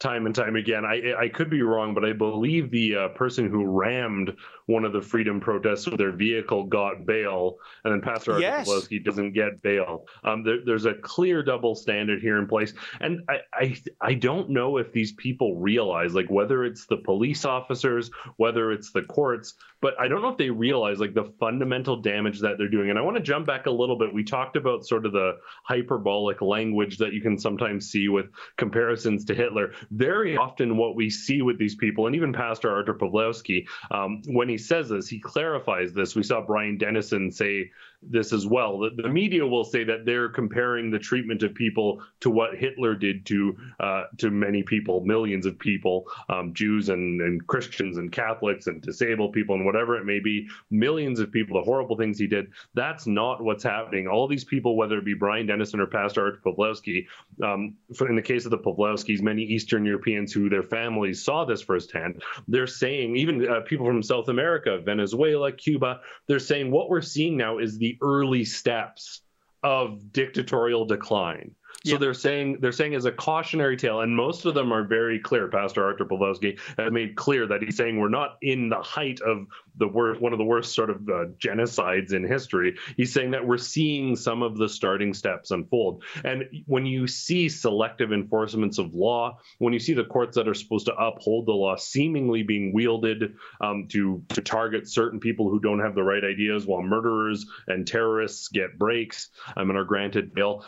time 0.01 0.27
and 0.27 0.35
time 0.35 0.57
again. 0.57 0.85
I 0.85 1.15
I 1.15 1.29
could 1.29 1.49
be 1.49 1.63
wrong, 1.63 1.95
but 1.95 2.05
I 2.05 2.13
believe 2.13 2.71
the 2.71 2.97
uh, 2.97 3.09
person 3.09 3.49
who 3.49 3.65
rammed 3.65 4.35
one 4.67 4.85
of 4.85 4.93
the 4.93 5.01
freedom 5.01 5.41
protests 5.41 5.87
with 5.87 5.99
their 5.99 6.11
vehicle 6.11 6.65
got 6.65 7.07
bail, 7.07 7.57
and 7.85 7.93
then 7.93 8.01
Pastor 8.01 8.41
yes. 8.41 8.69
Doesn't 9.05 9.33
get 9.33 9.63
bail. 9.63 10.07
Um, 10.25 10.43
there, 10.43 10.59
there's 10.65 10.87
a 10.87 10.95
clear 10.95 11.43
double 11.43 11.75
standard 11.75 12.21
here 12.21 12.39
in 12.39 12.49
place, 12.49 12.75
and 13.01 13.21
I, 13.29 13.39
I 13.53 13.77
I 14.01 14.15
don't 14.15 14.51
know 14.51 14.79
if 14.79 14.93
these 14.93 15.13
people 15.13 15.57
realize, 15.57 16.15
like 16.15 16.31
whether 16.31 16.65
it's 16.65 16.87
the 16.87 16.97
police 16.97 17.45
officers, 17.45 18.11
whether 18.37 18.73
it's 18.73 18.91
the 18.91 19.03
courts, 19.03 19.55
but 19.85 20.01
I 20.01 20.09
don't 20.09 20.23
know 20.23 20.31
if 20.31 20.39
they 20.39 20.49
realize 20.49 20.99
like 20.99 21.13
the 21.13 21.31
fundamental 21.39 21.97
damage 21.97 22.41
that 22.41 22.57
they're 22.57 22.69
doing. 22.69 22.89
And 22.89 22.99
I 22.99 23.03
want 23.03 23.19
to 23.19 23.23
jump 23.23 23.47
back 23.47 23.67
a 23.67 23.71
little 23.71 23.99
bit. 23.99 24.15
We 24.15 24.25
talked 24.25 24.57
about 24.57 24.87
sort 24.87 25.05
of 25.05 25.13
the 25.13 25.33
hyperbolic 25.65 26.41
language 26.41 26.97
that 26.97 27.13
you 27.13 27.21
can 27.21 27.37
sometimes 27.39 27.91
see 27.91 28.09
with 28.09 28.31
comparisons 28.57 29.27
to 29.27 29.35
Hitler. 29.35 29.73
Very 29.91 30.39
often, 30.39 30.79
what 30.79 30.97
we 30.97 31.11
see 31.11 31.43
with 31.43 31.59
these 31.59 31.75
people, 31.75 32.07
and 32.07 32.17
even 32.17 32.33
Pastor 32.33 32.75
Artur 32.75 32.95
Pawlowski, 32.95 33.67
um, 33.91 34.23
when 34.27 34.49
he 34.49 34.55
he 34.55 34.59
says 34.59 34.89
this, 34.89 35.09
he 35.09 35.19
clarifies 35.19 35.93
this. 35.93 36.15
We 36.15 36.23
saw 36.23 36.41
Brian 36.41 36.79
Dennison 36.79 37.33
say 37.33 37.73
this 38.11 38.33
as 38.33 38.47
well. 38.47 38.79
The, 38.79 39.03
the, 39.03 39.09
media 39.09 39.47
will 39.47 39.65
say 39.65 39.85
that 39.85 40.05
they're 40.05 40.29
comparing 40.29 40.91
the 40.91 40.99
treatment 40.99 41.43
of 41.43 41.55
people 41.55 42.03
to 42.21 42.31
what 42.31 42.57
Hitler 42.57 42.95
did 42.95 43.25
to 43.27 43.57
uh, 43.81 44.05
to 44.19 44.31
many 44.31 44.63
people, 44.63 45.05
millions 45.05 45.47
of 45.47 45.59
people, 45.59 46.05
um, 46.29 46.53
Jews 46.55 46.89
and, 46.89 47.21
and 47.21 47.47
Christians 47.47 47.99
and 47.99 48.11
Catholics 48.11 48.67
and 48.67 48.83
disabled 48.83 49.33
people 49.33 49.55
and 49.55 49.65
whatever 49.65 49.97
it 49.97 50.05
may 50.05 50.21
be, 50.21 50.49
millions 50.71 51.21
of 51.21 51.31
people, 51.31 51.59
the 51.59 51.65
horrible 51.65 51.97
things 51.97 52.19
he 52.19 52.27
did. 52.27 52.51
That's 52.75 53.07
not 53.07 53.43
what's 53.43 53.65
happening. 53.65 54.07
All 54.09 54.27
these 54.27 54.45
people, 54.45 54.77
whether 54.77 54.99
it 54.99 55.05
be 55.05 55.15
Brian 55.15 55.47
Dennison 55.47 55.81
or 55.81 55.87
Pastor 55.87 56.25
Art 56.25 56.45
Pawlowski, 56.45 57.07
um, 57.43 57.75
in 58.01 58.17
the 58.17 58.23
case 58.23 58.45
of 58.45 58.51
the 58.51 58.59
Pawlowskis, 58.59 59.23
many 59.23 59.43
Eastern 59.43 59.85
Europeans 59.85 60.33
who 60.33 60.49
their 60.49 60.63
families 60.63 61.25
saw 61.25 61.45
this 61.45 61.63
firsthand, 61.63 62.23
they're 62.49 62.67
saying, 62.67 63.17
even 63.17 63.49
uh, 63.49 63.61
people 63.61 63.87
from 63.87 64.03
South 64.03 64.29
America, 64.29 64.79
Venezuela, 64.79 65.53
Cuba, 65.53 66.01
they're 66.27 66.39
saying 66.39 66.71
what 66.71 66.89
we're 66.89 67.01
seeing 67.01 67.37
now 67.37 67.59
is 67.59 67.79
the 67.79 67.94
early 68.03 68.45
steps 68.45 69.23
of 69.63 70.13
dictatorial 70.13 70.85
decline. 70.85 71.55
So 71.85 71.99
they're 71.99 72.15
saying 72.15 72.59
they're 72.61 72.73
saying 72.73 72.95
as 72.95 73.05
a 73.05 73.13
cautionary 73.13 73.77
tale, 73.77 74.01
and 74.01 74.17
most 74.17 74.47
of 74.47 74.55
them 74.55 74.73
are 74.73 74.85
very 74.85 75.19
clear. 75.19 75.49
Pastor 75.49 75.85
Arthur 75.85 76.07
Pawlowski 76.07 76.59
has 76.79 76.91
made 76.91 77.15
clear 77.15 77.47
that 77.47 77.63
he's 77.63 77.77
saying 77.77 78.01
we're 78.01 78.09
not 78.09 78.39
in 78.41 78.71
the 78.71 78.81
height 78.81 79.21
of 79.21 79.47
the 79.77 79.89
worst, 79.89 80.21
one 80.21 80.33
of 80.33 80.39
the 80.39 80.45
worst 80.45 80.75
sort 80.75 80.89
of 80.89 80.97
uh, 81.09 81.27
genocides 81.39 82.13
in 82.13 82.27
history. 82.27 82.79
He's 82.97 83.13
saying 83.13 83.33
that 83.33 83.47
we're 83.47 83.59
seeing 83.59 84.17
some 84.17 84.43
of 84.43 84.57
the 84.57 84.69
starting 84.69 85.13
steps 85.13 85.51
unfold. 85.51 86.05
And 86.25 86.45
when 86.67 86.87
you 86.87 87.07
see 87.07 87.49
selective 87.49 88.13
enforcements 88.13 88.79
of 88.79 88.95
law, 88.95 89.39
when 89.59 89.73
you 89.73 89.79
see 89.79 89.93
the 89.93 90.05
courts 90.05 90.37
that 90.37 90.49
are 90.49 90.55
supposed 90.55 90.87
to 90.87 90.95
uphold 90.95 91.47
the 91.47 91.53
law 91.53 91.77
seemingly 91.77 92.43
being 92.43 92.73
wielded 92.73 93.35
um, 93.61 93.89
to 93.89 94.25
to 94.31 94.41
target 94.41 94.89
certain 94.89 95.21
people 95.21 95.51
who 95.51 95.61
don't 95.61 95.81
have 95.81 95.95
the 95.95 96.03
right 96.03 96.25
ideas, 96.25 96.65
while 96.67 96.83
murderers 96.83 97.45
and 97.67 97.87
terrorists 97.87 98.49
get 98.49 98.79
breaks 98.79 99.29
um, 99.57 99.69
and 99.69 99.79
are 99.79 99.85
granted 99.85 100.33
bail, 100.33 100.65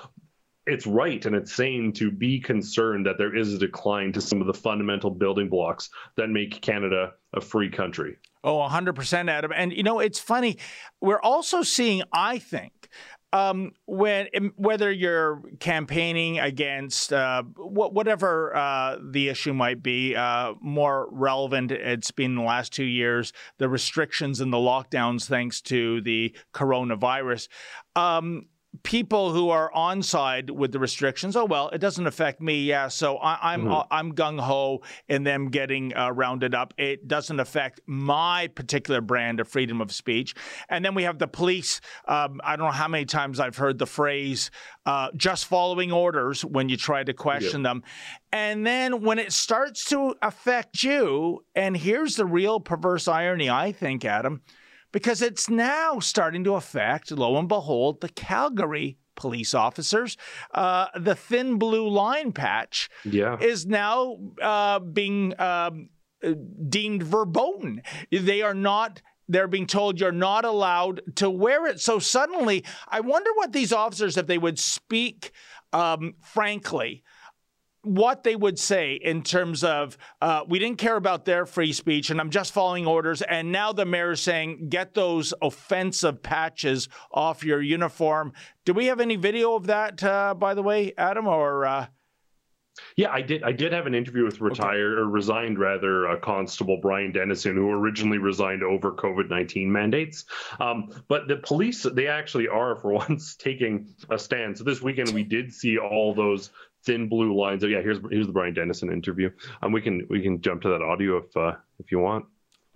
it's 0.66 0.86
right 0.86 1.24
and 1.24 1.36
it's 1.36 1.54
sane 1.54 1.92
to 1.92 2.10
be 2.10 2.40
concerned 2.40 3.06
that 3.06 3.18
there 3.18 3.34
is 3.34 3.54
a 3.54 3.58
decline 3.58 4.12
to 4.12 4.20
some 4.20 4.40
of 4.40 4.46
the 4.46 4.54
fundamental 4.54 5.10
building 5.10 5.48
blocks 5.48 5.90
that 6.16 6.28
make 6.28 6.60
Canada 6.60 7.12
a 7.34 7.40
free 7.40 7.70
country. 7.70 8.16
Oh, 8.42 8.58
100%, 8.58 9.28
Adam. 9.28 9.52
And, 9.54 9.72
you 9.72 9.82
know, 9.82 10.00
it's 10.00 10.18
funny. 10.18 10.58
We're 11.00 11.20
also 11.20 11.62
seeing, 11.62 12.02
I 12.12 12.38
think, 12.38 12.88
um, 13.32 13.72
when 13.86 14.28
whether 14.56 14.90
you're 14.90 15.42
campaigning 15.58 16.38
against 16.38 17.12
uh, 17.12 17.42
whatever 17.56 18.56
uh, 18.56 18.98
the 19.02 19.28
issue 19.28 19.52
might 19.52 19.82
be, 19.82 20.14
uh, 20.14 20.54
more 20.60 21.08
relevant 21.10 21.72
it's 21.72 22.12
been 22.12 22.36
the 22.36 22.42
last 22.42 22.72
two 22.72 22.84
years, 22.84 23.32
the 23.58 23.68
restrictions 23.68 24.40
and 24.40 24.52
the 24.52 24.58
lockdowns 24.58 25.26
thanks 25.26 25.60
to 25.62 26.00
the 26.02 26.34
coronavirus. 26.54 27.48
Um, 27.94 28.46
people 28.82 29.32
who 29.32 29.50
are 29.50 29.72
on 29.72 30.02
side 30.02 30.50
with 30.50 30.72
the 30.72 30.78
restrictions, 30.78 31.36
oh 31.36 31.44
well, 31.44 31.68
it 31.70 31.78
doesn't 31.78 32.06
affect 32.06 32.40
me. 32.40 32.62
Yeah, 32.62 32.88
so 32.88 33.16
I, 33.16 33.54
am 33.54 33.62
I'm, 33.62 33.68
mm-hmm. 33.68 33.94
I'm 33.94 34.12
gung 34.14 34.40
ho 34.40 34.82
in 35.08 35.24
them 35.24 35.50
getting 35.50 35.96
uh, 35.96 36.10
rounded 36.10 36.54
up. 36.54 36.74
It 36.78 37.08
doesn't 37.08 37.38
affect 37.40 37.80
my 37.86 38.48
particular 38.54 39.00
brand 39.00 39.40
of 39.40 39.48
freedom 39.48 39.80
of 39.80 39.92
speech. 39.92 40.34
And 40.68 40.84
then 40.84 40.94
we 40.94 41.04
have 41.04 41.18
the 41.18 41.28
police. 41.28 41.80
Um, 42.06 42.40
I 42.44 42.56
don't 42.56 42.66
know 42.66 42.72
how 42.72 42.88
many 42.88 43.04
times 43.04 43.40
I've 43.40 43.56
heard 43.56 43.78
the 43.78 43.86
phrase 43.86 44.50
uh, 44.84 45.08
"just 45.16 45.46
following 45.46 45.92
orders" 45.92 46.44
when 46.44 46.68
you 46.68 46.76
try 46.76 47.04
to 47.04 47.12
question 47.12 47.62
them. 47.62 47.82
And 48.32 48.66
then 48.66 49.02
when 49.02 49.18
it 49.18 49.32
starts 49.32 49.84
to 49.86 50.14
affect 50.22 50.82
you, 50.82 51.44
and 51.54 51.76
here's 51.76 52.16
the 52.16 52.26
real 52.26 52.60
perverse 52.60 53.08
irony, 53.08 53.48
I 53.48 53.72
think, 53.72 54.04
Adam 54.04 54.42
because 54.92 55.22
it's 55.22 55.48
now 55.48 55.98
starting 55.98 56.44
to 56.44 56.54
affect, 56.54 57.10
lo 57.10 57.36
and 57.36 57.48
behold, 57.48 58.00
the 58.00 58.08
Calgary 58.08 58.98
police 59.14 59.54
officers. 59.54 60.16
Uh, 60.52 60.86
the 60.94 61.14
thin 61.14 61.58
blue 61.58 61.88
line 61.88 62.32
patch 62.32 62.88
yeah. 63.04 63.38
is 63.40 63.66
now 63.66 64.18
uh, 64.40 64.78
being 64.78 65.38
um, 65.40 65.88
deemed 66.68 67.02
verboten. 67.02 67.82
They 68.10 68.42
are 68.42 68.54
not. 68.54 69.02
They're 69.28 69.48
being 69.48 69.66
told 69.66 69.98
you're 69.98 70.12
not 70.12 70.44
allowed 70.44 71.00
to 71.16 71.28
wear 71.28 71.66
it. 71.66 71.80
So 71.80 71.98
suddenly, 71.98 72.64
I 72.86 73.00
wonder 73.00 73.30
what 73.34 73.52
these 73.52 73.72
officers, 73.72 74.16
if 74.16 74.28
they 74.28 74.38
would 74.38 74.56
speak 74.56 75.32
um, 75.72 76.14
frankly, 76.22 77.02
what 77.86 78.24
they 78.24 78.34
would 78.34 78.58
say 78.58 78.94
in 78.94 79.22
terms 79.22 79.62
of 79.62 79.96
uh, 80.20 80.42
we 80.48 80.58
didn't 80.58 80.78
care 80.78 80.96
about 80.96 81.24
their 81.24 81.46
free 81.46 81.72
speech 81.72 82.10
and 82.10 82.20
I'm 82.20 82.30
just 82.30 82.52
following 82.52 82.86
orders. 82.86 83.22
And 83.22 83.52
now 83.52 83.72
the 83.72 83.86
mayor 83.86 84.12
is 84.12 84.20
saying, 84.20 84.68
get 84.68 84.94
those 84.94 85.32
offensive 85.40 86.22
patches 86.22 86.88
off 87.12 87.44
your 87.44 87.62
uniform. 87.62 88.32
Do 88.64 88.74
we 88.74 88.86
have 88.86 89.00
any 89.00 89.16
video 89.16 89.54
of 89.54 89.68
that, 89.68 90.02
uh, 90.02 90.34
by 90.34 90.54
the 90.54 90.62
way, 90.62 90.92
Adam? 90.98 91.28
Or 91.28 91.64
uh... 91.64 91.86
yeah, 92.96 93.10
I 93.12 93.22
did. 93.22 93.44
I 93.44 93.52
did 93.52 93.72
have 93.72 93.86
an 93.86 93.94
interview 93.94 94.24
with 94.24 94.40
retired 94.40 94.94
okay. 94.94 95.02
or 95.02 95.06
resigned 95.06 95.58
rather 95.58 96.08
uh, 96.08 96.18
Constable 96.18 96.78
Brian 96.82 97.12
Dennison, 97.12 97.54
who 97.54 97.70
originally 97.70 98.18
resigned 98.18 98.64
over 98.64 98.92
COVID 98.92 99.30
nineteen 99.30 99.70
mandates. 99.70 100.24
Um, 100.58 100.90
but 101.06 101.28
the 101.28 101.36
police, 101.36 101.84
they 101.84 102.08
actually 102.08 102.48
are 102.48 102.74
for 102.74 102.92
once 103.08 103.36
taking 103.36 103.94
a 104.10 104.18
stand. 104.18 104.58
So 104.58 104.64
this 104.64 104.82
weekend 104.82 105.10
we 105.10 105.22
did 105.22 105.52
see 105.52 105.78
all 105.78 106.12
those 106.12 106.50
thin 106.86 107.08
blue 107.08 107.38
lines. 107.38 107.62
Oh 107.64 107.66
yeah, 107.66 107.82
here's 107.82 107.98
here's 108.10 108.26
the 108.26 108.32
Brian 108.32 108.54
Dennison 108.54 108.90
interview. 108.90 109.30
Um, 109.62 109.72
we 109.72 109.82
can 109.82 110.06
we 110.08 110.22
can 110.22 110.40
jump 110.40 110.62
to 110.62 110.68
that 110.70 110.80
audio 110.80 111.18
if 111.18 111.36
uh, 111.36 111.52
if 111.78 111.92
you 111.92 111.98
want. 111.98 112.24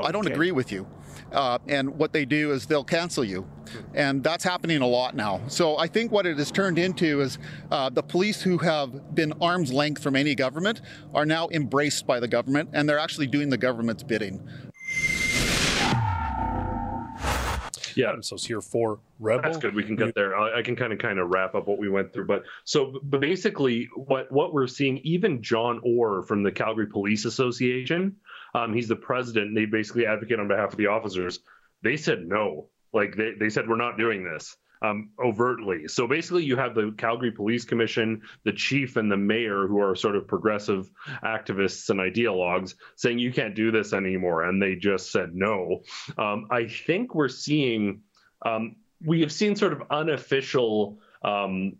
I 0.02 0.12
don't 0.12 0.26
agree 0.26 0.52
with 0.52 0.72
you. 0.72 0.86
Uh, 1.32 1.58
and 1.68 1.90
what 1.98 2.12
they 2.12 2.24
do 2.24 2.52
is 2.52 2.66
they'll 2.66 2.84
cancel 2.84 3.22
you. 3.22 3.46
And 3.94 4.24
that's 4.24 4.42
happening 4.42 4.80
a 4.80 4.86
lot 4.86 5.14
now. 5.14 5.40
So 5.46 5.76
I 5.78 5.86
think 5.86 6.10
what 6.10 6.26
it 6.26 6.38
has 6.38 6.50
turned 6.50 6.78
into 6.78 7.20
is 7.20 7.38
uh, 7.70 7.90
the 7.90 8.02
police 8.02 8.42
who 8.42 8.58
have 8.58 9.14
been 9.14 9.32
arm's 9.40 9.72
length 9.72 10.02
from 10.02 10.16
any 10.16 10.34
government 10.34 10.80
are 11.14 11.26
now 11.26 11.48
embraced 11.52 12.06
by 12.06 12.18
the 12.18 12.28
government 12.28 12.70
and 12.72 12.88
they're 12.88 12.98
actually 12.98 13.26
doing 13.26 13.50
the 13.50 13.58
government's 13.58 14.02
bidding. 14.02 14.48
Yeah. 18.00 18.20
So 18.20 18.34
it's 18.34 18.46
here 18.46 18.60
for 18.60 18.98
Rebel. 19.18 19.42
That's 19.42 19.58
good. 19.58 19.74
We 19.74 19.84
can 19.84 19.96
get 19.96 20.14
there. 20.14 20.36
I, 20.36 20.58
I 20.58 20.62
can 20.62 20.76
kind 20.76 20.92
of 20.92 20.98
kind 20.98 21.18
of 21.18 21.30
wrap 21.30 21.54
up 21.54 21.66
what 21.66 21.78
we 21.78 21.88
went 21.88 22.12
through. 22.12 22.26
But 22.26 22.42
so, 22.64 22.98
but 23.02 23.20
basically, 23.20 23.88
what 23.94 24.30
what 24.32 24.52
we're 24.52 24.66
seeing, 24.66 24.98
even 24.98 25.42
John 25.42 25.80
Orr 25.84 26.22
from 26.22 26.42
the 26.42 26.52
Calgary 26.52 26.86
Police 26.86 27.24
Association, 27.24 28.16
um, 28.54 28.74
he's 28.74 28.88
the 28.88 28.96
president. 28.96 29.54
they 29.54 29.66
basically 29.66 30.06
advocate 30.06 30.40
on 30.40 30.48
behalf 30.48 30.72
of 30.72 30.78
the 30.78 30.86
officers. 30.86 31.40
They 31.82 31.96
said 31.96 32.26
no. 32.26 32.68
Like 32.92 33.16
they, 33.16 33.32
they 33.38 33.50
said, 33.50 33.68
we're 33.68 33.76
not 33.76 33.98
doing 33.98 34.24
this 34.24 34.56
um, 34.82 35.10
overtly. 35.22 35.88
So 35.88 36.06
basically, 36.06 36.44
you 36.44 36.56
have 36.56 36.74
the 36.74 36.94
Calgary 36.96 37.30
Police 37.30 37.64
Commission, 37.64 38.22
the 38.44 38.52
chief, 38.52 38.96
and 38.96 39.10
the 39.10 39.16
mayor, 39.16 39.66
who 39.66 39.80
are 39.80 39.94
sort 39.94 40.16
of 40.16 40.26
progressive 40.26 40.90
activists 41.24 41.90
and 41.90 42.00
ideologues, 42.00 42.74
saying 42.96 43.18
you 43.18 43.32
can't 43.32 43.54
do 43.54 43.70
this 43.70 43.92
anymore, 43.92 44.44
and 44.44 44.62
they 44.62 44.76
just 44.76 45.12
said 45.12 45.34
no. 45.34 45.82
Um, 46.16 46.46
I 46.50 46.66
think 46.66 47.14
we're 47.14 47.28
seeing. 47.28 48.02
Um, 48.44 48.76
we 49.04 49.20
have 49.20 49.32
seen 49.32 49.56
sort 49.56 49.72
of 49.72 49.82
unofficial 49.90 50.98
um, 51.22 51.76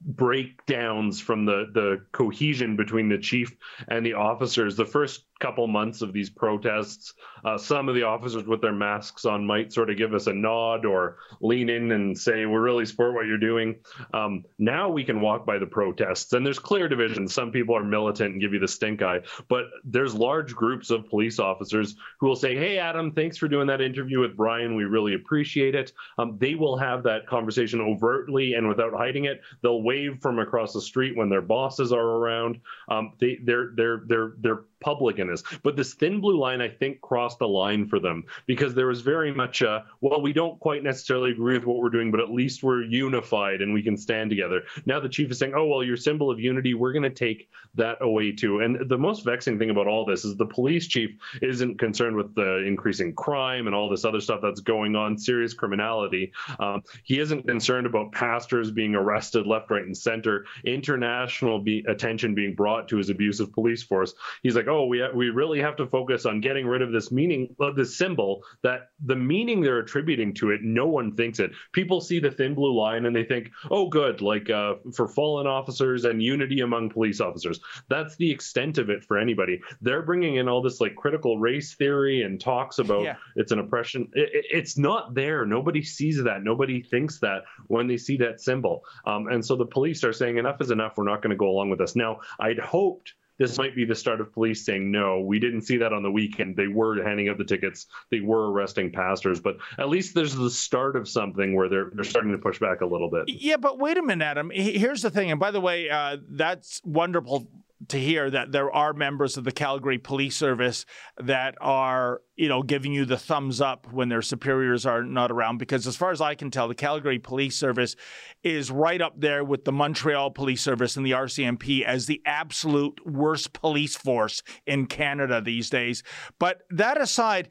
breakdowns 0.00 1.20
from 1.20 1.44
the 1.44 1.66
the 1.72 2.04
cohesion 2.12 2.76
between 2.76 3.08
the 3.08 3.18
chief 3.18 3.56
and 3.88 4.06
the 4.06 4.14
officers 4.14 4.76
the 4.76 4.84
first 4.84 5.24
couple 5.40 5.66
months 5.66 6.02
of 6.02 6.12
these 6.12 6.30
protests 6.30 7.14
uh, 7.44 7.56
some 7.56 7.88
of 7.88 7.94
the 7.94 8.02
officers 8.02 8.44
with 8.44 8.60
their 8.60 8.72
masks 8.72 9.24
on 9.24 9.46
might 9.46 9.72
sort 9.72 9.90
of 9.90 9.96
give 9.96 10.14
us 10.14 10.26
a 10.26 10.32
nod 10.32 10.84
or 10.84 11.18
lean 11.40 11.68
in 11.68 11.92
and 11.92 12.18
say 12.18 12.46
we 12.46 12.56
really 12.56 12.84
support 12.84 13.14
what 13.14 13.26
you're 13.26 13.38
doing. 13.38 13.76
Um, 14.12 14.44
now 14.58 14.88
we 14.88 15.04
can 15.04 15.20
walk 15.20 15.46
by 15.46 15.58
the 15.58 15.66
protests 15.66 16.32
and 16.32 16.44
there's 16.44 16.58
clear 16.58 16.88
divisions. 16.88 17.34
Some 17.34 17.52
people 17.52 17.76
are 17.76 17.84
militant 17.84 18.32
and 18.32 18.40
give 18.40 18.52
you 18.52 18.58
the 18.58 18.68
stink 18.68 19.02
eye 19.02 19.20
but 19.48 19.66
there's 19.84 20.14
large 20.14 20.54
groups 20.54 20.90
of 20.90 21.08
police 21.08 21.38
officers 21.38 21.96
who 22.18 22.26
will 22.26 22.36
say 22.36 22.56
hey 22.56 22.78
adam 22.78 23.12
thanks 23.12 23.36
for 23.36 23.48
doing 23.48 23.66
that 23.66 23.80
interview 23.80 24.20
with 24.20 24.36
brian. 24.36 24.74
We 24.74 24.84
really 24.84 25.14
appreciate 25.14 25.74
it. 25.74 25.92
Um, 26.18 26.36
they 26.38 26.54
will 26.54 26.76
have 26.76 27.02
that 27.04 27.26
conversation 27.26 27.80
overtly 27.80 28.54
and 28.54 28.68
without 28.68 28.92
hiding 28.92 29.24
it. 29.24 29.40
They'll 29.62 29.82
wave 29.82 30.18
from 30.20 30.38
across 30.38 30.72
the 30.72 30.80
street 30.80 31.16
when 31.16 31.28
their 31.28 31.42
bosses 31.42 31.92
are 31.92 31.98
around. 31.98 32.60
Um, 32.88 33.12
they 33.20 33.38
they're 33.42 33.72
they're 33.74 34.02
they're 34.06 34.32
they're 34.38 34.64
public 34.80 35.18
this. 35.28 35.42
But 35.62 35.76
this 35.76 35.94
thin 35.94 36.20
blue 36.20 36.38
line, 36.38 36.60
I 36.60 36.68
think, 36.68 37.00
crossed 37.00 37.40
a 37.40 37.46
line 37.46 37.86
for 37.86 38.00
them 38.00 38.24
because 38.46 38.74
there 38.74 38.86
was 38.86 39.00
very 39.00 39.32
much 39.32 39.62
a, 39.62 39.84
well, 40.00 40.20
we 40.20 40.32
don't 40.32 40.58
quite 40.60 40.82
necessarily 40.82 41.30
agree 41.30 41.54
with 41.54 41.66
what 41.66 41.78
we're 41.78 41.90
doing, 41.90 42.10
but 42.10 42.20
at 42.20 42.30
least 42.30 42.62
we're 42.62 42.82
unified 42.82 43.62
and 43.62 43.72
we 43.72 43.82
can 43.82 43.96
stand 43.96 44.30
together. 44.30 44.62
Now 44.86 45.00
the 45.00 45.08
chief 45.08 45.30
is 45.30 45.38
saying, 45.38 45.54
oh, 45.54 45.66
well, 45.66 45.82
your 45.84 45.96
symbol 45.96 46.30
of 46.30 46.40
unity, 46.40 46.74
we're 46.74 46.92
going 46.92 47.02
to 47.02 47.10
take 47.10 47.48
that 47.74 47.98
away 48.00 48.32
too. 48.32 48.60
And 48.60 48.88
the 48.88 48.98
most 48.98 49.24
vexing 49.24 49.58
thing 49.58 49.70
about 49.70 49.86
all 49.86 50.04
this 50.04 50.24
is 50.24 50.36
the 50.36 50.46
police 50.46 50.86
chief 50.86 51.10
isn't 51.42 51.78
concerned 51.78 52.16
with 52.16 52.34
the 52.34 52.64
increasing 52.66 53.14
crime 53.14 53.66
and 53.66 53.74
all 53.74 53.88
this 53.88 54.04
other 54.04 54.20
stuff 54.20 54.40
that's 54.42 54.60
going 54.60 54.96
on, 54.96 55.18
serious 55.18 55.54
criminality. 55.54 56.32
Um, 56.58 56.82
he 57.04 57.20
isn't 57.20 57.46
concerned 57.46 57.86
about 57.86 58.12
pastors 58.12 58.70
being 58.70 58.94
arrested 58.94 59.46
left, 59.46 59.70
right, 59.70 59.84
and 59.84 59.96
center, 59.96 60.46
international 60.64 61.58
be- 61.58 61.84
attention 61.88 62.34
being 62.34 62.54
brought 62.54 62.88
to 62.88 62.96
his 62.96 63.10
abusive 63.10 63.52
police 63.52 63.82
force. 63.82 64.14
He's 64.42 64.56
like, 64.56 64.68
oh, 64.68 64.86
we 64.86 65.00
ha- 65.00 65.12
we 65.18 65.30
really 65.30 65.60
have 65.60 65.74
to 65.76 65.86
focus 65.86 66.26
on 66.26 66.40
getting 66.40 66.64
rid 66.64 66.80
of 66.80 66.92
this 66.92 67.10
meaning, 67.10 67.54
of 67.58 67.74
this 67.74 67.98
symbol 67.98 68.44
that 68.62 68.90
the 69.04 69.16
meaning 69.16 69.60
they're 69.60 69.80
attributing 69.80 70.32
to 70.32 70.50
it, 70.50 70.60
no 70.62 70.86
one 70.86 71.16
thinks 71.16 71.40
it. 71.40 71.50
People 71.72 72.00
see 72.00 72.20
the 72.20 72.30
thin 72.30 72.54
blue 72.54 72.72
line 72.72 73.04
and 73.04 73.14
they 73.14 73.24
think, 73.24 73.50
oh, 73.70 73.88
good, 73.88 74.22
like 74.22 74.48
uh, 74.48 74.74
for 74.94 75.08
fallen 75.08 75.48
officers 75.48 76.04
and 76.04 76.22
unity 76.22 76.60
among 76.60 76.90
police 76.90 77.20
officers. 77.20 77.58
That's 77.88 78.16
the 78.16 78.30
extent 78.30 78.78
of 78.78 78.90
it 78.90 79.04
for 79.04 79.18
anybody. 79.18 79.60
They're 79.82 80.02
bringing 80.02 80.36
in 80.36 80.48
all 80.48 80.62
this 80.62 80.80
like 80.80 80.94
critical 80.94 81.40
race 81.40 81.74
theory 81.74 82.22
and 82.22 82.40
talks 82.40 82.78
about 82.78 83.02
yeah. 83.02 83.16
it's 83.34 83.50
an 83.50 83.58
oppression. 83.58 84.08
It, 84.12 84.30
it, 84.32 84.44
it's 84.50 84.78
not 84.78 85.14
there. 85.14 85.44
Nobody 85.44 85.82
sees 85.82 86.22
that. 86.22 86.44
Nobody 86.44 86.80
thinks 86.80 87.18
that 87.20 87.42
when 87.66 87.88
they 87.88 87.96
see 87.96 88.18
that 88.18 88.40
symbol. 88.40 88.84
Um, 89.04 89.26
and 89.26 89.44
so 89.44 89.56
the 89.56 89.66
police 89.66 90.04
are 90.04 90.12
saying 90.12 90.38
enough 90.38 90.60
is 90.60 90.70
enough. 90.70 90.92
We're 90.96 91.04
not 91.04 91.22
going 91.22 91.30
to 91.30 91.36
go 91.36 91.48
along 91.48 91.70
with 91.70 91.80
this. 91.80 91.96
Now, 91.96 92.20
I'd 92.38 92.60
hoped 92.60 93.14
this 93.38 93.58
might 93.58 93.74
be 93.74 93.84
the 93.84 93.94
start 93.94 94.20
of 94.20 94.32
police 94.32 94.64
saying 94.64 94.90
no 94.90 95.20
we 95.20 95.38
didn't 95.38 95.62
see 95.62 95.76
that 95.78 95.92
on 95.92 96.02
the 96.02 96.10
weekend. 96.10 96.56
They 96.56 96.68
were 96.68 97.02
handing 97.02 97.28
out 97.28 97.38
the 97.38 97.44
tickets. 97.44 97.86
They 98.10 98.20
were 98.20 98.50
arresting 98.50 98.92
pastors. 98.92 99.40
But 99.40 99.58
at 99.78 99.88
least 99.88 100.14
there's 100.14 100.34
the 100.34 100.50
start 100.50 100.96
of 100.96 101.08
something 101.08 101.54
where 101.54 101.68
they're 101.68 101.90
they're 101.94 102.04
starting 102.04 102.32
to 102.32 102.38
push 102.38 102.58
back 102.58 102.80
a 102.80 102.86
little 102.86 103.10
bit. 103.10 103.24
Yeah 103.28 103.56
but 103.56 103.78
wait 103.78 103.96
a 103.98 104.02
minute 104.02 104.24
adam. 104.24 104.50
Here's 104.50 105.02
the 105.02 105.10
thing. 105.10 105.30
And 105.30 105.40
by 105.40 105.50
the 105.50 105.60
way 105.60 105.88
uh, 105.88 106.18
that's 106.28 106.80
wonderful 106.84 107.48
to 107.88 107.98
hear 107.98 108.30
that 108.30 108.52
there 108.52 108.70
are 108.70 108.92
members 108.92 109.36
of 109.36 109.44
the 109.44 109.52
Calgary 109.52 109.98
Police 109.98 110.36
Service 110.36 110.84
that 111.18 111.56
are, 111.60 112.20
you 112.36 112.48
know, 112.48 112.62
giving 112.62 112.92
you 112.92 113.04
the 113.04 113.16
thumbs 113.16 113.60
up 113.60 113.90
when 113.92 114.08
their 114.08 114.22
superiors 114.22 114.86
are 114.86 115.02
not 115.02 115.30
around. 115.30 115.58
Because 115.58 115.86
as 115.86 115.96
far 115.96 116.10
as 116.10 116.20
I 116.20 116.34
can 116.34 116.50
tell, 116.50 116.68
the 116.68 116.74
Calgary 116.74 117.18
Police 117.18 117.56
Service 117.56 117.96
is 118.42 118.70
right 118.70 119.00
up 119.00 119.20
there 119.20 119.42
with 119.42 119.64
the 119.64 119.72
Montreal 119.72 120.30
Police 120.30 120.62
Service 120.62 120.96
and 120.96 121.04
the 121.04 121.12
RCMP 121.12 121.84
as 121.84 122.06
the 122.06 122.22
absolute 122.26 123.00
worst 123.06 123.52
police 123.52 123.96
force 123.96 124.42
in 124.66 124.86
Canada 124.86 125.40
these 125.40 125.70
days. 125.70 126.02
But 126.38 126.62
that 126.70 127.00
aside, 127.00 127.48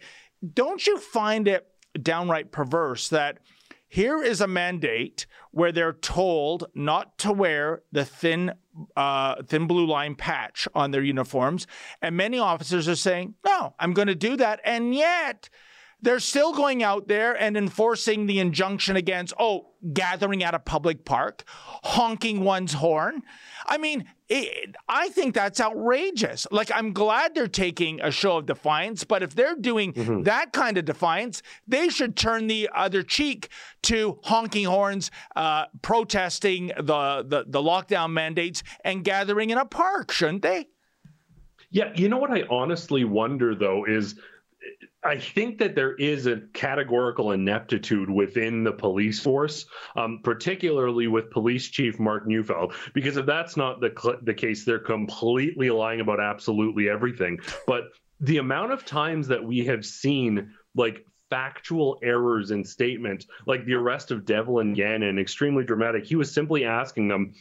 don't 0.54 0.86
you 0.86 0.98
find 1.00 1.48
it 1.48 1.68
downright 2.02 2.52
perverse 2.52 3.10
that 3.10 3.40
here 3.90 4.22
is 4.22 4.42
a 4.42 4.48
mandate 4.48 5.26
where 5.52 5.72
they're 5.72 5.94
told 5.94 6.66
not 6.76 7.18
to 7.20 7.32
wear 7.32 7.84
the 7.92 8.04
thin 8.04 8.54
uh, 8.96 9.42
thin 9.44 9.68
blue 9.68 9.86
line 9.86 10.16
patch 10.16 10.68
on 10.74 10.92
their 10.92 11.04
uniforms, 11.04 11.68
and 12.02 12.16
many 12.16 12.40
officers 12.40 12.88
are 12.88 12.96
saying, 12.96 13.36
"No, 13.46 13.74
I'm 13.80 13.94
going 13.94 14.08
to 14.08 14.16
do 14.16 14.38
that," 14.38 14.60
and 14.64 14.94
yet 14.94 15.50
they're 16.02 16.20
still 16.20 16.54
going 16.54 16.84
out 16.84 17.08
there 17.08 17.34
and 17.34 17.58
enforcing 17.58 18.28
the 18.28 18.39
injunction 18.39 18.95
against, 18.95 19.34
oh, 19.39 19.70
gathering 19.93 20.43
at 20.43 20.54
a 20.54 20.60
public 20.60 21.06
park, 21.06 21.43
honking 21.48 22.43
one's 22.43 22.74
horn. 22.74 23.24
I 23.66 23.78
mean, 23.78 24.06
it, 24.30 24.76
I 24.88 25.10
think 25.10 25.34
that's 25.34 25.60
outrageous. 25.60 26.45
Like, 26.52 26.72
I'm 26.74 26.93
glad 26.93 27.34
they're 27.34 27.48
taking 27.48 28.00
a 28.02 28.12
show 28.12 28.38
of 28.38 28.45
defiance, 28.45 29.04
but 29.04 29.24
if 29.24 29.34
they're 29.34 29.56
doing 29.56 29.93
mm-hmm. 29.93 30.24
that 30.24 30.54
kind 30.54 30.78
of 30.78 30.86
defiance, 30.86 31.41
they 31.68 31.89
should 31.89 32.16
turn 32.16 32.48
the 32.48 32.70
other 32.76 33.02
cheek 33.02 33.50
to 33.84 34.20
honking 34.24 34.66
horns, 34.66 35.10
uh, 35.36 35.66
protesting 35.82 36.68
the, 36.78 37.26
the, 37.28 37.45
the 37.48 37.62
lockdown 37.62 38.12
mandates, 38.12 38.62
and 38.84 39.04
gathering 39.04 39.50
in 39.50 39.58
a 39.58 39.66
park, 39.66 40.12
shouldn't 40.12 40.43
they? 40.43 40.68
Yeah, 41.70 41.91
you 41.95 42.08
know 42.08 42.18
what 42.18 42.32
I 42.32 42.43
honestly 42.50 43.04
wonder 43.04 43.54
though 43.54 43.86
is 43.86 44.16
I 45.08 45.18
think 45.18 45.58
that 45.60 45.76
there 45.76 45.95
is 45.95 46.26
a 46.26 46.41
categorical 46.53 47.32
ineptitude 47.32 48.10
within 48.10 48.64
the 48.64 48.74
police 48.74 49.20
force, 49.20 49.66
um, 49.95 50.20
particularly 50.24 51.08
with 51.08 51.32
Police 51.32 51.70
Chief 51.70 51.99
Mark 51.99 52.28
Neufeld, 52.28 52.74
because 52.93 53.18
if 53.18 53.26
that's 53.26 53.55
not 53.55 53.80
the 53.80 53.93
cl- 53.97 54.20
the 54.22 54.34
case, 54.34 54.66
they're 54.66 54.80
completely 54.80 55.70
lying 55.70 56.01
about 56.01 56.20
absolutely 56.20 56.89
everything. 56.89 57.39
But 57.66 57.86
the 58.20 58.38
amount 58.38 58.72
of 58.72 58.86
times 58.86 59.28
that 59.30 59.43
we 59.43 59.66
have 59.66 59.86
seen 59.86 60.53
like 60.76 61.05
factual 61.30 61.99
errors 62.03 62.51
in 62.51 62.64
statement, 62.64 63.26
like 63.45 63.66
the 63.66 63.74
arrest 63.74 64.12
of 64.12 64.26
Devlin 64.26 64.74
Gannon, 64.74 65.20
extremely 65.20 65.64
dramatic. 65.64 66.05
He 66.05 66.16
was 66.16 66.34
simply 66.34 66.66
asking 66.66 67.08
them, 67.08 67.34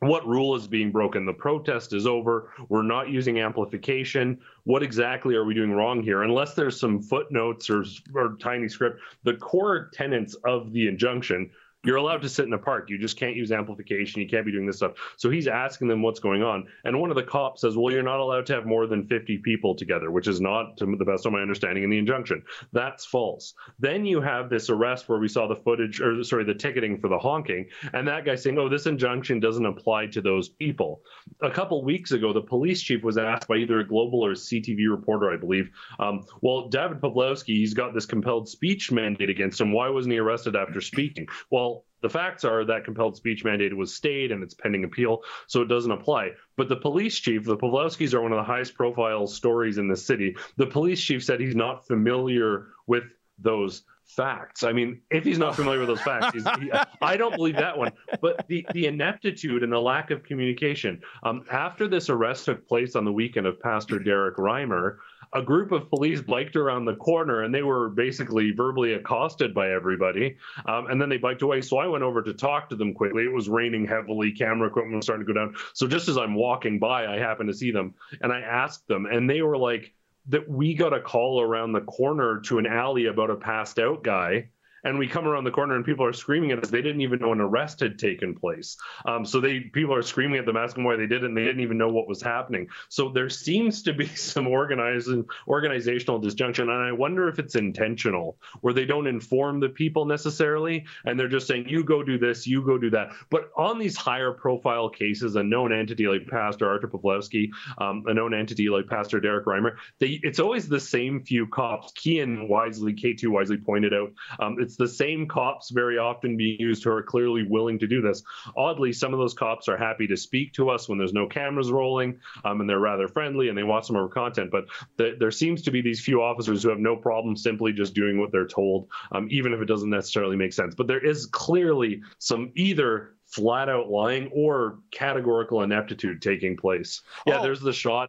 what 0.00 0.26
rule 0.26 0.56
is 0.56 0.66
being 0.66 0.90
broken? 0.90 1.26
The 1.26 1.32
protest 1.32 1.92
is 1.92 2.06
over. 2.06 2.52
We're 2.68 2.82
not 2.82 3.10
using 3.10 3.40
amplification. 3.40 4.38
What 4.64 4.82
exactly 4.82 5.34
are 5.34 5.44
we 5.44 5.54
doing 5.54 5.72
wrong 5.72 6.02
here? 6.02 6.22
Unless 6.22 6.54
there's 6.54 6.80
some 6.80 7.02
footnotes 7.02 7.68
or, 7.68 7.84
or 8.14 8.36
tiny 8.40 8.68
script, 8.68 9.00
the 9.24 9.34
core 9.34 9.90
tenets 9.92 10.34
of 10.44 10.72
the 10.72 10.88
injunction 10.88 11.50
you're 11.84 11.96
allowed 11.96 12.22
to 12.22 12.28
sit 12.28 12.44
in 12.44 12.52
a 12.52 12.58
park. 12.58 12.90
You 12.90 12.98
just 12.98 13.16
can't 13.16 13.34
use 13.34 13.52
amplification. 13.52 14.20
You 14.20 14.28
can't 14.28 14.44
be 14.44 14.52
doing 14.52 14.66
this 14.66 14.76
stuff. 14.76 14.92
So 15.16 15.30
he's 15.30 15.48
asking 15.48 15.88
them 15.88 16.02
what's 16.02 16.20
going 16.20 16.42
on. 16.42 16.66
And 16.84 17.00
one 17.00 17.10
of 17.10 17.16
the 17.16 17.22
cops 17.22 17.62
says, 17.62 17.76
Well, 17.76 17.92
you're 17.92 18.02
not 18.02 18.20
allowed 18.20 18.46
to 18.46 18.54
have 18.54 18.66
more 18.66 18.86
than 18.86 19.06
50 19.06 19.38
people 19.38 19.74
together, 19.74 20.10
which 20.10 20.28
is 20.28 20.40
not, 20.40 20.76
to 20.78 20.96
the 20.98 21.04
best 21.04 21.24
of 21.24 21.32
my 21.32 21.40
understanding, 21.40 21.82
in 21.84 21.90
the 21.90 21.98
injunction. 21.98 22.42
That's 22.72 23.06
false. 23.06 23.54
Then 23.78 24.04
you 24.04 24.20
have 24.20 24.50
this 24.50 24.68
arrest 24.68 25.08
where 25.08 25.18
we 25.18 25.28
saw 25.28 25.46
the 25.46 25.56
footage, 25.56 26.00
or 26.00 26.22
sorry, 26.22 26.44
the 26.44 26.54
ticketing 26.54 26.98
for 26.98 27.08
the 27.08 27.18
honking. 27.18 27.66
And 27.94 28.06
that 28.08 28.26
guy 28.26 28.34
saying, 28.34 28.58
Oh, 28.58 28.68
this 28.68 28.86
injunction 28.86 29.40
doesn't 29.40 29.64
apply 29.64 30.08
to 30.08 30.20
those 30.20 30.50
people. 30.50 31.00
A 31.42 31.50
couple 31.50 31.82
weeks 31.82 32.12
ago, 32.12 32.34
the 32.34 32.42
police 32.42 32.82
chief 32.82 33.02
was 33.02 33.16
asked 33.16 33.48
by 33.48 33.56
either 33.56 33.80
a 33.80 33.86
Global 33.86 34.24
or 34.24 34.32
a 34.32 34.34
CTV 34.34 34.90
reporter, 34.90 35.30
I 35.32 35.38
believe, 35.38 35.70
um, 35.98 36.26
Well, 36.42 36.68
David 36.68 37.00
Pawlowski, 37.00 37.56
he's 37.56 37.72
got 37.72 37.94
this 37.94 38.04
compelled 38.04 38.50
speech 38.50 38.92
mandate 38.92 39.30
against 39.30 39.60
him. 39.60 39.72
Why 39.72 39.88
wasn't 39.88 40.12
he 40.12 40.18
arrested 40.18 40.56
after 40.56 40.82
speaking? 40.82 41.26
Well, 41.50 41.69
the 42.02 42.08
facts 42.08 42.44
are 42.44 42.64
that 42.64 42.84
compelled 42.84 43.16
speech 43.16 43.44
mandate 43.44 43.76
was 43.76 43.94
stayed 43.94 44.32
and 44.32 44.42
it's 44.42 44.54
pending 44.54 44.84
appeal, 44.84 45.22
so 45.46 45.60
it 45.62 45.68
doesn't 45.68 45.90
apply. 45.90 46.30
But 46.56 46.68
the 46.68 46.76
police 46.76 47.18
chief, 47.18 47.44
the 47.44 47.56
Pawlowskis 47.56 48.14
are 48.14 48.22
one 48.22 48.32
of 48.32 48.38
the 48.38 48.44
highest 48.44 48.74
profile 48.74 49.26
stories 49.26 49.78
in 49.78 49.88
the 49.88 49.96
city. 49.96 50.36
The 50.56 50.66
police 50.66 51.02
chief 51.02 51.22
said 51.22 51.40
he's 51.40 51.56
not 51.56 51.86
familiar 51.86 52.68
with 52.86 53.04
those 53.38 53.82
facts. 54.16 54.64
I 54.64 54.72
mean, 54.72 55.02
if 55.10 55.24
he's 55.24 55.38
not 55.38 55.54
familiar 55.54 55.78
with 55.78 55.88
those 55.88 56.00
facts, 56.00 56.34
he, 56.34 56.70
I 57.00 57.16
don't 57.16 57.36
believe 57.36 57.56
that 57.56 57.78
one. 57.78 57.92
But 58.20 58.46
the, 58.48 58.66
the 58.72 58.86
ineptitude 58.86 59.62
and 59.62 59.72
the 59.72 59.80
lack 59.80 60.10
of 60.10 60.22
communication. 60.24 61.00
Um, 61.22 61.44
after 61.50 61.86
this 61.86 62.10
arrest 62.10 62.46
took 62.46 62.66
place 62.66 62.96
on 62.96 63.04
the 63.04 63.12
weekend 63.12 63.46
of 63.46 63.60
Pastor 63.60 63.98
Derek 63.98 64.36
Reimer, 64.36 64.96
a 65.32 65.42
group 65.42 65.72
of 65.72 65.88
police 65.88 66.20
biked 66.20 66.56
around 66.56 66.84
the 66.84 66.96
corner 66.96 67.42
and 67.42 67.54
they 67.54 67.62
were 67.62 67.88
basically 67.88 68.50
verbally 68.50 68.94
accosted 68.94 69.54
by 69.54 69.70
everybody. 69.70 70.36
Um, 70.66 70.86
and 70.88 71.00
then 71.00 71.08
they 71.08 71.18
biked 71.18 71.42
away. 71.42 71.60
So 71.60 71.78
I 71.78 71.86
went 71.86 72.02
over 72.02 72.22
to 72.22 72.34
talk 72.34 72.68
to 72.70 72.76
them 72.76 72.94
quickly. 72.94 73.24
It 73.24 73.32
was 73.32 73.48
raining 73.48 73.86
heavily, 73.86 74.32
camera 74.32 74.68
equipment 74.68 74.96
was 74.96 75.06
starting 75.06 75.26
to 75.26 75.32
go 75.32 75.38
down. 75.38 75.54
So 75.72 75.86
just 75.86 76.08
as 76.08 76.18
I'm 76.18 76.34
walking 76.34 76.78
by, 76.78 77.06
I 77.06 77.18
happen 77.18 77.46
to 77.46 77.54
see 77.54 77.70
them 77.70 77.94
and 78.20 78.32
I 78.32 78.40
asked 78.40 78.88
them, 78.88 79.06
and 79.06 79.28
they 79.28 79.42
were 79.42 79.56
like, 79.56 79.92
that 80.28 80.48
we 80.48 80.74
got 80.74 80.92
a 80.92 81.00
call 81.00 81.40
around 81.40 81.72
the 81.72 81.80
corner 81.80 82.40
to 82.40 82.58
an 82.58 82.66
alley 82.66 83.06
about 83.06 83.30
a 83.30 83.36
passed 83.36 83.78
out 83.78 84.04
guy 84.04 84.48
and 84.84 84.98
we 84.98 85.06
come 85.06 85.26
around 85.26 85.44
the 85.44 85.50
corner 85.50 85.76
and 85.76 85.84
people 85.84 86.04
are 86.04 86.12
screaming 86.12 86.52
at 86.52 86.62
us. 86.62 86.70
They 86.70 86.82
didn't 86.82 87.00
even 87.02 87.20
know 87.20 87.32
an 87.32 87.40
arrest 87.40 87.80
had 87.80 87.98
taken 87.98 88.34
place. 88.34 88.76
Um, 89.04 89.24
so 89.24 89.40
they 89.40 89.60
people 89.60 89.94
are 89.94 90.02
screaming 90.02 90.38
at 90.38 90.46
them, 90.46 90.56
asking 90.56 90.84
why 90.84 90.96
they 90.96 91.06
did 91.06 91.22
it, 91.22 91.26
and 91.26 91.36
they 91.36 91.44
didn't 91.44 91.60
even 91.60 91.78
know 91.78 91.88
what 91.88 92.08
was 92.08 92.22
happening. 92.22 92.68
So 92.88 93.08
there 93.08 93.28
seems 93.28 93.82
to 93.84 93.92
be 93.92 94.06
some 94.14 94.46
organizing 94.46 95.24
organizational 95.48 96.18
disjunction, 96.18 96.68
and 96.68 96.82
I 96.82 96.92
wonder 96.92 97.28
if 97.28 97.38
it's 97.38 97.54
intentional, 97.54 98.38
where 98.60 98.74
they 98.74 98.84
don't 98.84 99.06
inform 99.06 99.60
the 99.60 99.68
people 99.68 100.04
necessarily, 100.04 100.84
and 101.04 101.18
they're 101.18 101.28
just 101.28 101.46
saying, 101.46 101.68
"You 101.68 101.84
go 101.84 102.02
do 102.02 102.18
this, 102.18 102.46
you 102.46 102.62
go 102.62 102.78
do 102.78 102.90
that." 102.90 103.10
But 103.30 103.50
on 103.56 103.78
these 103.78 103.96
higher 103.96 104.32
profile 104.32 104.88
cases, 104.88 105.36
a 105.36 105.42
known 105.42 105.72
entity 105.72 106.06
like 106.06 106.26
Pastor 106.26 106.68
Artur 106.68 106.88
Pawlowski, 106.88 107.50
um, 107.78 108.04
a 108.06 108.14
known 108.14 108.34
entity 108.34 108.68
like 108.68 108.86
Pastor 108.86 109.20
Derek 109.20 109.46
Reimer, 109.46 109.76
they, 109.98 110.20
it's 110.22 110.40
always 110.40 110.68
the 110.68 110.80
same 110.80 111.22
few 111.22 111.46
cops. 111.46 111.92
Kian 111.92 112.48
wisely, 112.48 112.94
K2 112.94 113.28
wisely 113.28 113.56
pointed 113.56 113.94
out, 113.94 114.12
um, 114.38 114.56
it's 114.70 114.76
the 114.76 114.86
same 114.86 115.26
cops 115.26 115.70
very 115.70 115.98
often 115.98 116.36
being 116.36 116.56
used 116.60 116.84
who 116.84 116.90
are 116.90 117.02
clearly 117.02 117.42
willing 117.42 117.76
to 117.80 117.88
do 117.88 118.00
this. 118.00 118.22
Oddly, 118.56 118.92
some 118.92 119.12
of 119.12 119.18
those 119.18 119.34
cops 119.34 119.66
are 119.66 119.76
happy 119.76 120.06
to 120.06 120.16
speak 120.16 120.52
to 120.52 120.70
us 120.70 120.88
when 120.88 120.96
there's 120.96 121.12
no 121.12 121.26
cameras 121.26 121.72
rolling, 121.72 122.20
um, 122.44 122.60
and 122.60 122.70
they're 122.70 122.78
rather 122.78 123.08
friendly 123.08 123.48
and 123.48 123.58
they 123.58 123.64
watch 123.64 123.88
some 123.88 123.96
of 123.96 124.02
our 124.02 124.08
content. 124.08 124.52
But 124.52 124.66
th- 124.96 125.18
there 125.18 125.32
seems 125.32 125.62
to 125.62 125.72
be 125.72 125.80
these 125.82 126.00
few 126.00 126.22
officers 126.22 126.62
who 126.62 126.68
have 126.68 126.78
no 126.78 126.94
problem 126.94 127.34
simply 127.34 127.72
just 127.72 127.94
doing 127.94 128.20
what 128.20 128.30
they're 128.30 128.46
told, 128.46 128.86
um, 129.10 129.26
even 129.32 129.52
if 129.52 129.60
it 129.60 129.64
doesn't 129.66 129.90
necessarily 129.90 130.36
make 130.36 130.52
sense. 130.52 130.76
But 130.76 130.86
there 130.86 131.04
is 131.04 131.26
clearly 131.26 132.02
some 132.18 132.52
either 132.54 133.16
flat 133.26 133.68
out 133.68 133.90
lying 133.90 134.30
or 134.32 134.78
categorical 134.92 135.62
ineptitude 135.62 136.22
taking 136.22 136.56
place. 136.56 137.02
Yeah, 137.26 137.40
Oh. 137.40 137.42
there's 137.42 137.60
the 137.60 137.72
shot 137.72 138.08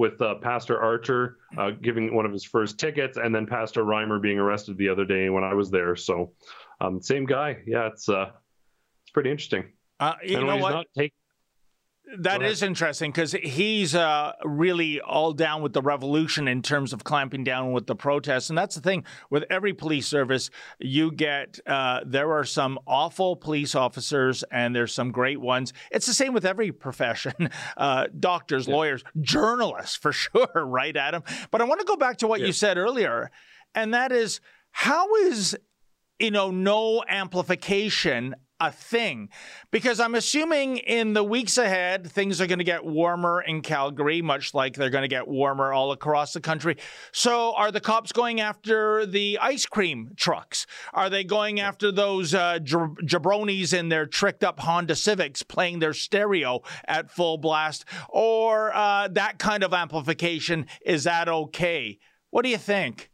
with 0.00 0.22
uh, 0.22 0.34
Pastor 0.36 0.80
Artur 0.80 1.36
uh, 1.58 1.72
giving 1.72 2.14
one 2.14 2.24
of 2.24 2.32
his 2.32 2.42
first 2.42 2.78
tickets, 2.78 3.18
and 3.18 3.34
then 3.34 3.46
Pastor 3.46 3.84
Reimer 3.84 4.20
being 4.20 4.38
arrested 4.38 4.78
the 4.78 4.88
other 4.88 5.04
day 5.04 5.28
when 5.28 5.44
I 5.44 5.52
was 5.52 5.70
there. 5.70 5.94
So, 5.94 6.32
um, 6.80 7.02
same 7.02 7.26
guy. 7.26 7.58
Yeah, 7.66 7.88
it's 7.88 8.08
uh, 8.08 8.30
it's 9.02 9.10
pretty 9.12 9.30
interesting. 9.30 9.64
Uh, 10.00 10.14
you 10.24 10.38
and 10.38 10.46
know 10.46 10.54
he's 10.54 10.62
what? 10.62 10.70
not 10.70 10.86
taking 10.96 11.19
That 12.18 12.42
is 12.42 12.62
interesting 12.62 13.10
because 13.10 13.32
he's 13.32 13.94
uh, 13.94 14.32
really 14.44 15.00
all 15.00 15.32
down 15.32 15.62
with 15.62 15.72
the 15.72 15.82
revolution 15.82 16.48
in 16.48 16.62
terms 16.62 16.92
of 16.92 17.04
clamping 17.04 17.44
down 17.44 17.72
with 17.72 17.86
the 17.86 17.94
protests. 17.94 18.48
And 18.48 18.58
that's 18.58 18.74
the 18.74 18.80
thing 18.80 19.04
with 19.30 19.44
every 19.48 19.72
police 19.72 20.08
service, 20.08 20.50
you 20.78 21.12
get, 21.12 21.60
uh, 21.66 22.00
there 22.04 22.32
are 22.32 22.44
some 22.44 22.78
awful 22.86 23.36
police 23.36 23.74
officers 23.74 24.42
and 24.50 24.74
there's 24.74 24.92
some 24.92 25.12
great 25.12 25.40
ones. 25.40 25.72
It's 25.90 26.06
the 26.06 26.14
same 26.14 26.32
with 26.32 26.44
every 26.44 26.72
profession 26.72 27.50
uh, 27.76 28.06
doctors, 28.18 28.66
lawyers, 28.66 29.04
journalists, 29.20 29.96
for 29.96 30.12
sure, 30.20 30.48
right, 30.54 30.96
Adam? 30.96 31.22
But 31.50 31.60
I 31.60 31.64
want 31.64 31.80
to 31.80 31.86
go 31.86 31.96
back 31.96 32.18
to 32.18 32.26
what 32.26 32.40
you 32.40 32.52
said 32.52 32.76
earlier, 32.76 33.30
and 33.74 33.94
that 33.94 34.12
is 34.12 34.40
how 34.72 35.14
is 35.16 35.56
you 36.20 36.30
know, 36.30 36.50
no 36.50 37.02
amplification 37.08 38.34
a 38.60 38.70
thing? 38.70 39.28
Because 39.70 40.00
I'm 40.00 40.14
assuming 40.14 40.78
in 40.78 41.12
the 41.12 41.24
weeks 41.24 41.58
ahead, 41.58 42.10
things 42.10 42.40
are 42.40 42.46
going 42.46 42.58
to 42.58 42.64
get 42.64 42.84
warmer 42.84 43.40
in 43.40 43.62
Calgary, 43.62 44.22
much 44.22 44.54
like 44.54 44.74
they're 44.74 44.90
going 44.90 45.02
to 45.02 45.08
get 45.08 45.28
warmer 45.28 45.72
all 45.72 45.92
across 45.92 46.32
the 46.32 46.40
country. 46.40 46.76
So, 47.12 47.54
are 47.54 47.70
the 47.70 47.80
cops 47.80 48.12
going 48.12 48.40
after 48.40 49.06
the 49.06 49.38
ice 49.40 49.66
cream 49.66 50.10
trucks? 50.16 50.66
Are 50.92 51.10
they 51.10 51.24
going 51.24 51.60
after 51.60 51.90
those 51.90 52.34
uh, 52.34 52.58
jab- 52.60 53.00
jabronis 53.02 53.72
in 53.76 53.88
their 53.88 54.06
tricked 54.06 54.44
up 54.44 54.60
Honda 54.60 54.94
Civics 54.94 55.42
playing 55.42 55.78
their 55.78 55.94
stereo 55.94 56.60
at 56.86 57.10
full 57.10 57.38
blast? 57.38 57.84
Or 58.08 58.74
uh, 58.74 59.08
that 59.08 59.38
kind 59.38 59.64
of 59.64 59.74
amplification? 59.74 60.66
Is 60.84 61.04
that 61.04 61.28
okay? 61.28 61.98
What 62.30 62.42
do 62.42 62.48
you 62.48 62.58
think? 62.58 63.09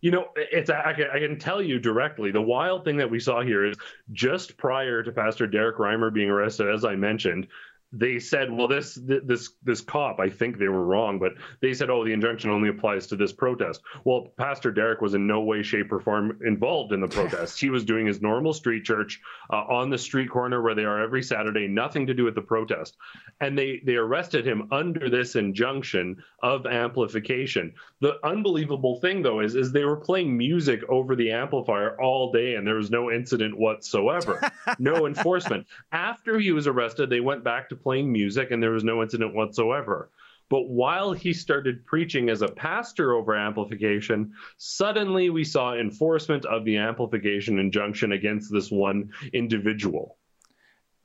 You 0.00 0.10
know, 0.10 0.28
it's 0.36 0.70
I 0.70 0.92
can, 0.94 1.08
I 1.12 1.18
can 1.18 1.38
tell 1.38 1.60
you 1.60 1.78
directly. 1.78 2.30
The 2.30 2.40
wild 2.40 2.84
thing 2.84 2.96
that 2.96 3.10
we 3.10 3.20
saw 3.20 3.42
here 3.42 3.64
is 3.66 3.76
just 4.12 4.56
prior 4.56 5.02
to 5.02 5.12
Pastor 5.12 5.46
Derek 5.46 5.76
Reimer 5.76 6.12
being 6.12 6.30
arrested, 6.30 6.72
as 6.72 6.84
I 6.84 6.96
mentioned, 6.96 7.48
they 7.92 8.20
said, 8.20 8.52
well, 8.52 8.68
this 8.68 8.98
this 9.02 9.50
this 9.64 9.80
cop, 9.80 10.20
I 10.20 10.28
think 10.28 10.58
they 10.58 10.68
were 10.68 10.84
wrong, 10.84 11.18
but 11.18 11.32
they 11.60 11.74
said, 11.74 11.90
oh, 11.90 12.04
the 12.04 12.12
injunction 12.12 12.50
only 12.50 12.68
applies 12.68 13.08
to 13.08 13.16
this 13.16 13.32
protest. 13.32 13.80
Well, 14.04 14.28
Pastor 14.36 14.70
Derek 14.70 15.00
was 15.00 15.14
in 15.14 15.26
no 15.26 15.40
way, 15.40 15.62
shape, 15.64 15.90
or 15.90 15.98
form 15.98 16.38
involved 16.44 16.92
in 16.92 17.00
the 17.00 17.08
protest. 17.08 17.60
he 17.60 17.68
was 17.68 17.84
doing 17.84 18.06
his 18.06 18.22
normal 18.22 18.52
street 18.52 18.84
church 18.84 19.20
uh, 19.52 19.56
on 19.56 19.90
the 19.90 19.98
street 19.98 20.30
corner 20.30 20.62
where 20.62 20.76
they 20.76 20.84
are 20.84 21.02
every 21.02 21.22
Saturday, 21.22 21.66
nothing 21.66 22.06
to 22.06 22.14
do 22.14 22.22
with 22.24 22.36
the 22.36 22.42
protest. 22.42 22.96
And 23.40 23.58
they 23.58 23.80
they 23.84 23.96
arrested 23.96 24.46
him 24.46 24.68
under 24.70 25.10
this 25.10 25.34
injunction 25.34 26.22
of 26.42 26.66
amplification. 26.66 27.74
The 28.00 28.24
unbelievable 28.24 29.00
thing, 29.00 29.22
though, 29.22 29.40
is 29.40 29.56
is 29.56 29.72
they 29.72 29.84
were 29.84 29.96
playing 29.96 30.36
music 30.36 30.82
over 30.88 31.16
the 31.16 31.32
amplifier 31.32 32.00
all 32.00 32.30
day, 32.30 32.54
and 32.54 32.64
there 32.64 32.76
was 32.76 32.90
no 32.90 33.10
incident 33.10 33.58
whatsoever, 33.58 34.40
no 34.78 35.06
enforcement. 35.06 35.66
After 35.90 36.38
he 36.38 36.52
was 36.52 36.68
arrested, 36.68 37.10
they 37.10 37.18
went 37.18 37.42
back 37.42 37.68
to 37.70 37.79
playing 37.82 38.12
music, 38.12 38.50
and 38.50 38.62
there 38.62 38.72
was 38.72 38.84
no 38.84 39.02
incident 39.02 39.34
whatsoever. 39.34 40.10
But 40.48 40.68
while 40.68 41.12
he 41.12 41.32
started 41.32 41.86
preaching 41.86 42.28
as 42.28 42.42
a 42.42 42.48
pastor 42.48 43.14
over 43.14 43.36
amplification, 43.36 44.32
suddenly 44.56 45.30
we 45.30 45.44
saw 45.44 45.74
enforcement 45.74 46.44
of 46.44 46.64
the 46.64 46.76
amplification 46.76 47.58
injunction 47.58 48.12
against 48.12 48.52
this 48.52 48.70
one 48.70 49.10
individual. 49.32 50.16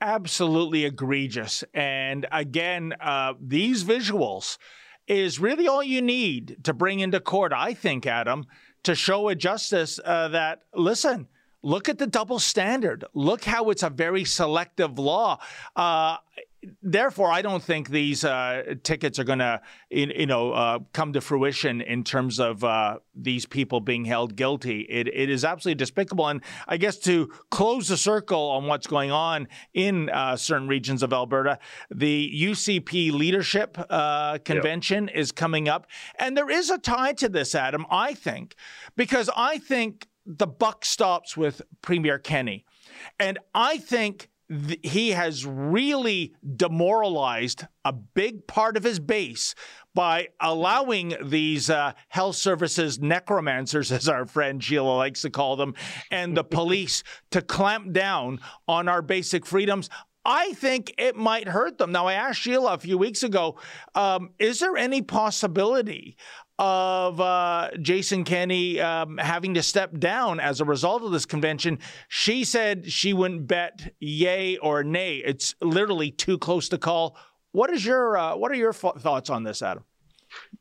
absolutely 0.01 0.85
egregious. 0.85 1.63
And 1.73 2.27
again, 2.31 2.93
uh, 2.99 3.33
these 3.41 3.83
visuals 3.83 4.57
is 5.07 5.39
really 5.39 5.67
all 5.67 5.83
you 5.83 6.01
need 6.01 6.57
to 6.63 6.73
bring 6.73 6.99
into 6.99 7.19
court, 7.19 7.53
I 7.53 7.73
think, 7.73 8.05
Adam, 8.05 8.45
to 8.83 8.95
show 8.95 9.29
a 9.29 9.35
justice 9.35 9.99
uh, 10.03 10.29
that, 10.29 10.63
listen, 10.73 11.27
look 11.61 11.89
at 11.89 11.97
the 11.97 12.07
double 12.07 12.39
standard. 12.39 13.05
Look 13.13 13.43
how 13.43 13.69
it's 13.69 13.83
a 13.83 13.89
very 13.89 14.23
selective 14.25 14.99
law. 14.99 15.39
Uh, 15.75 16.17
therefore, 16.81 17.31
I 17.31 17.41
don't 17.41 17.63
think 17.63 17.89
these 17.89 18.23
uh, 18.23 18.75
tickets 18.83 19.19
are 19.19 19.23
going 19.23 19.39
to, 19.39 19.61
you 19.89 20.25
know, 20.25 20.51
uh, 20.51 20.79
come 20.93 21.13
to 21.13 21.21
fruition 21.21 21.81
in 21.81 22.03
terms 22.03 22.39
of 22.39 22.63
uh, 22.63 22.99
these 23.15 23.45
people 23.45 23.79
being 23.79 24.05
held 24.05 24.35
guilty. 24.35 24.81
It, 24.81 25.07
it 25.07 25.29
is 25.29 25.43
absolutely 25.43 25.75
despicable. 25.75 26.27
And 26.27 26.41
I 26.67 26.77
guess 26.77 26.97
to 26.99 27.31
close 27.51 27.87
the 27.87 27.97
circle 27.97 28.39
on 28.39 28.65
what's 28.67 28.87
going 28.87 29.11
on 29.11 29.47
in 29.73 30.09
uh, 30.09 30.35
certain 30.35 30.67
regions 30.67 31.03
of 31.03 31.13
Alberta, 31.13 31.59
the 31.89 32.31
UCP 32.35 33.11
leadership 33.11 33.77
uh, 33.89 34.37
convention 34.39 35.09
is 35.09 35.31
coming 35.31 35.67
up, 35.67 35.87
and 36.19 36.35
there 36.35 36.49
is 36.49 36.69
a 36.69 36.77
tie 36.77 37.13
to 37.13 37.29
this, 37.29 37.55
Adam. 37.55 37.85
I 37.89 38.13
think, 38.13 38.55
because 38.95 39.29
I 39.35 39.57
think 39.57 40.07
the 40.25 40.47
buck 40.47 40.85
stops 40.85 41.37
with 41.37 41.61
Premier 41.81 42.19
Kenney, 42.19 42.65
and 43.19 43.39
I 43.53 43.77
think 43.77 44.29
th- 44.49 44.79
he 44.83 45.11
has 45.11 45.45
really 45.45 46.33
demoralized 46.55 47.65
a 47.83 47.93
big 47.93 48.47
part 48.47 48.77
of 48.77 48.83
his 48.83 48.99
base 48.99 49.55
by 49.93 50.27
allowing 50.41 51.15
these 51.23 51.69
uh, 51.69 51.93
health 52.09 52.35
services 52.35 52.99
necromancers, 52.99 53.91
as 53.91 54.07
our 54.09 54.25
friend 54.25 54.63
Sheila 54.63 54.95
likes 54.97 55.21
to 55.21 55.29
call 55.29 55.55
them, 55.55 55.73
and 56.11 56.35
the 56.35 56.43
police 56.43 57.03
to 57.31 57.41
clamp 57.41 57.93
down 57.93 58.39
on 58.67 58.87
our 58.87 59.01
basic 59.01 59.45
freedoms. 59.45 59.89
I 60.27 60.53
think 60.53 60.91
it 60.97 61.15
might 61.15 61.47
hurt 61.47 61.77
them. 61.77 61.91
Now, 61.91 62.07
I 62.07 62.13
asked 62.13 62.41
Sheila 62.41 62.73
a 62.73 62.79
few 62.79 62.97
weeks 62.97 63.21
ago 63.21 63.59
um, 63.93 64.31
is 64.39 64.59
there 64.59 64.75
any 64.75 65.03
possibility 65.03 66.17
of 66.57 67.19
uh, 67.19 67.71
Jason 67.81 68.23
Kenney 68.23 68.79
um, 68.79 69.17
having 69.17 69.53
to 69.55 69.63
step 69.63 69.97
down 69.97 70.39
as 70.39 70.61
a 70.61 70.65
result 70.65 71.03
of 71.03 71.11
this 71.11 71.25
convention? 71.25 71.79
She 72.07 72.43
said 72.43 72.91
she 72.91 73.13
wouldn't 73.13 73.47
bet 73.47 73.93
yay 73.99 74.57
or 74.57 74.83
nay. 74.83 75.17
It's 75.17 75.55
literally 75.61 76.11
too 76.11 76.37
close 76.37 76.69
to 76.69 76.77
call. 76.77 77.17
What 77.51 77.69
is 77.69 77.85
your 77.85 78.17
uh, 78.17 78.35
what 78.35 78.51
are 78.51 78.55
your 78.55 78.69
f- 78.69 78.99
thoughts 78.99 79.29
on 79.29 79.43
this, 79.43 79.61
Adam? 79.61 79.83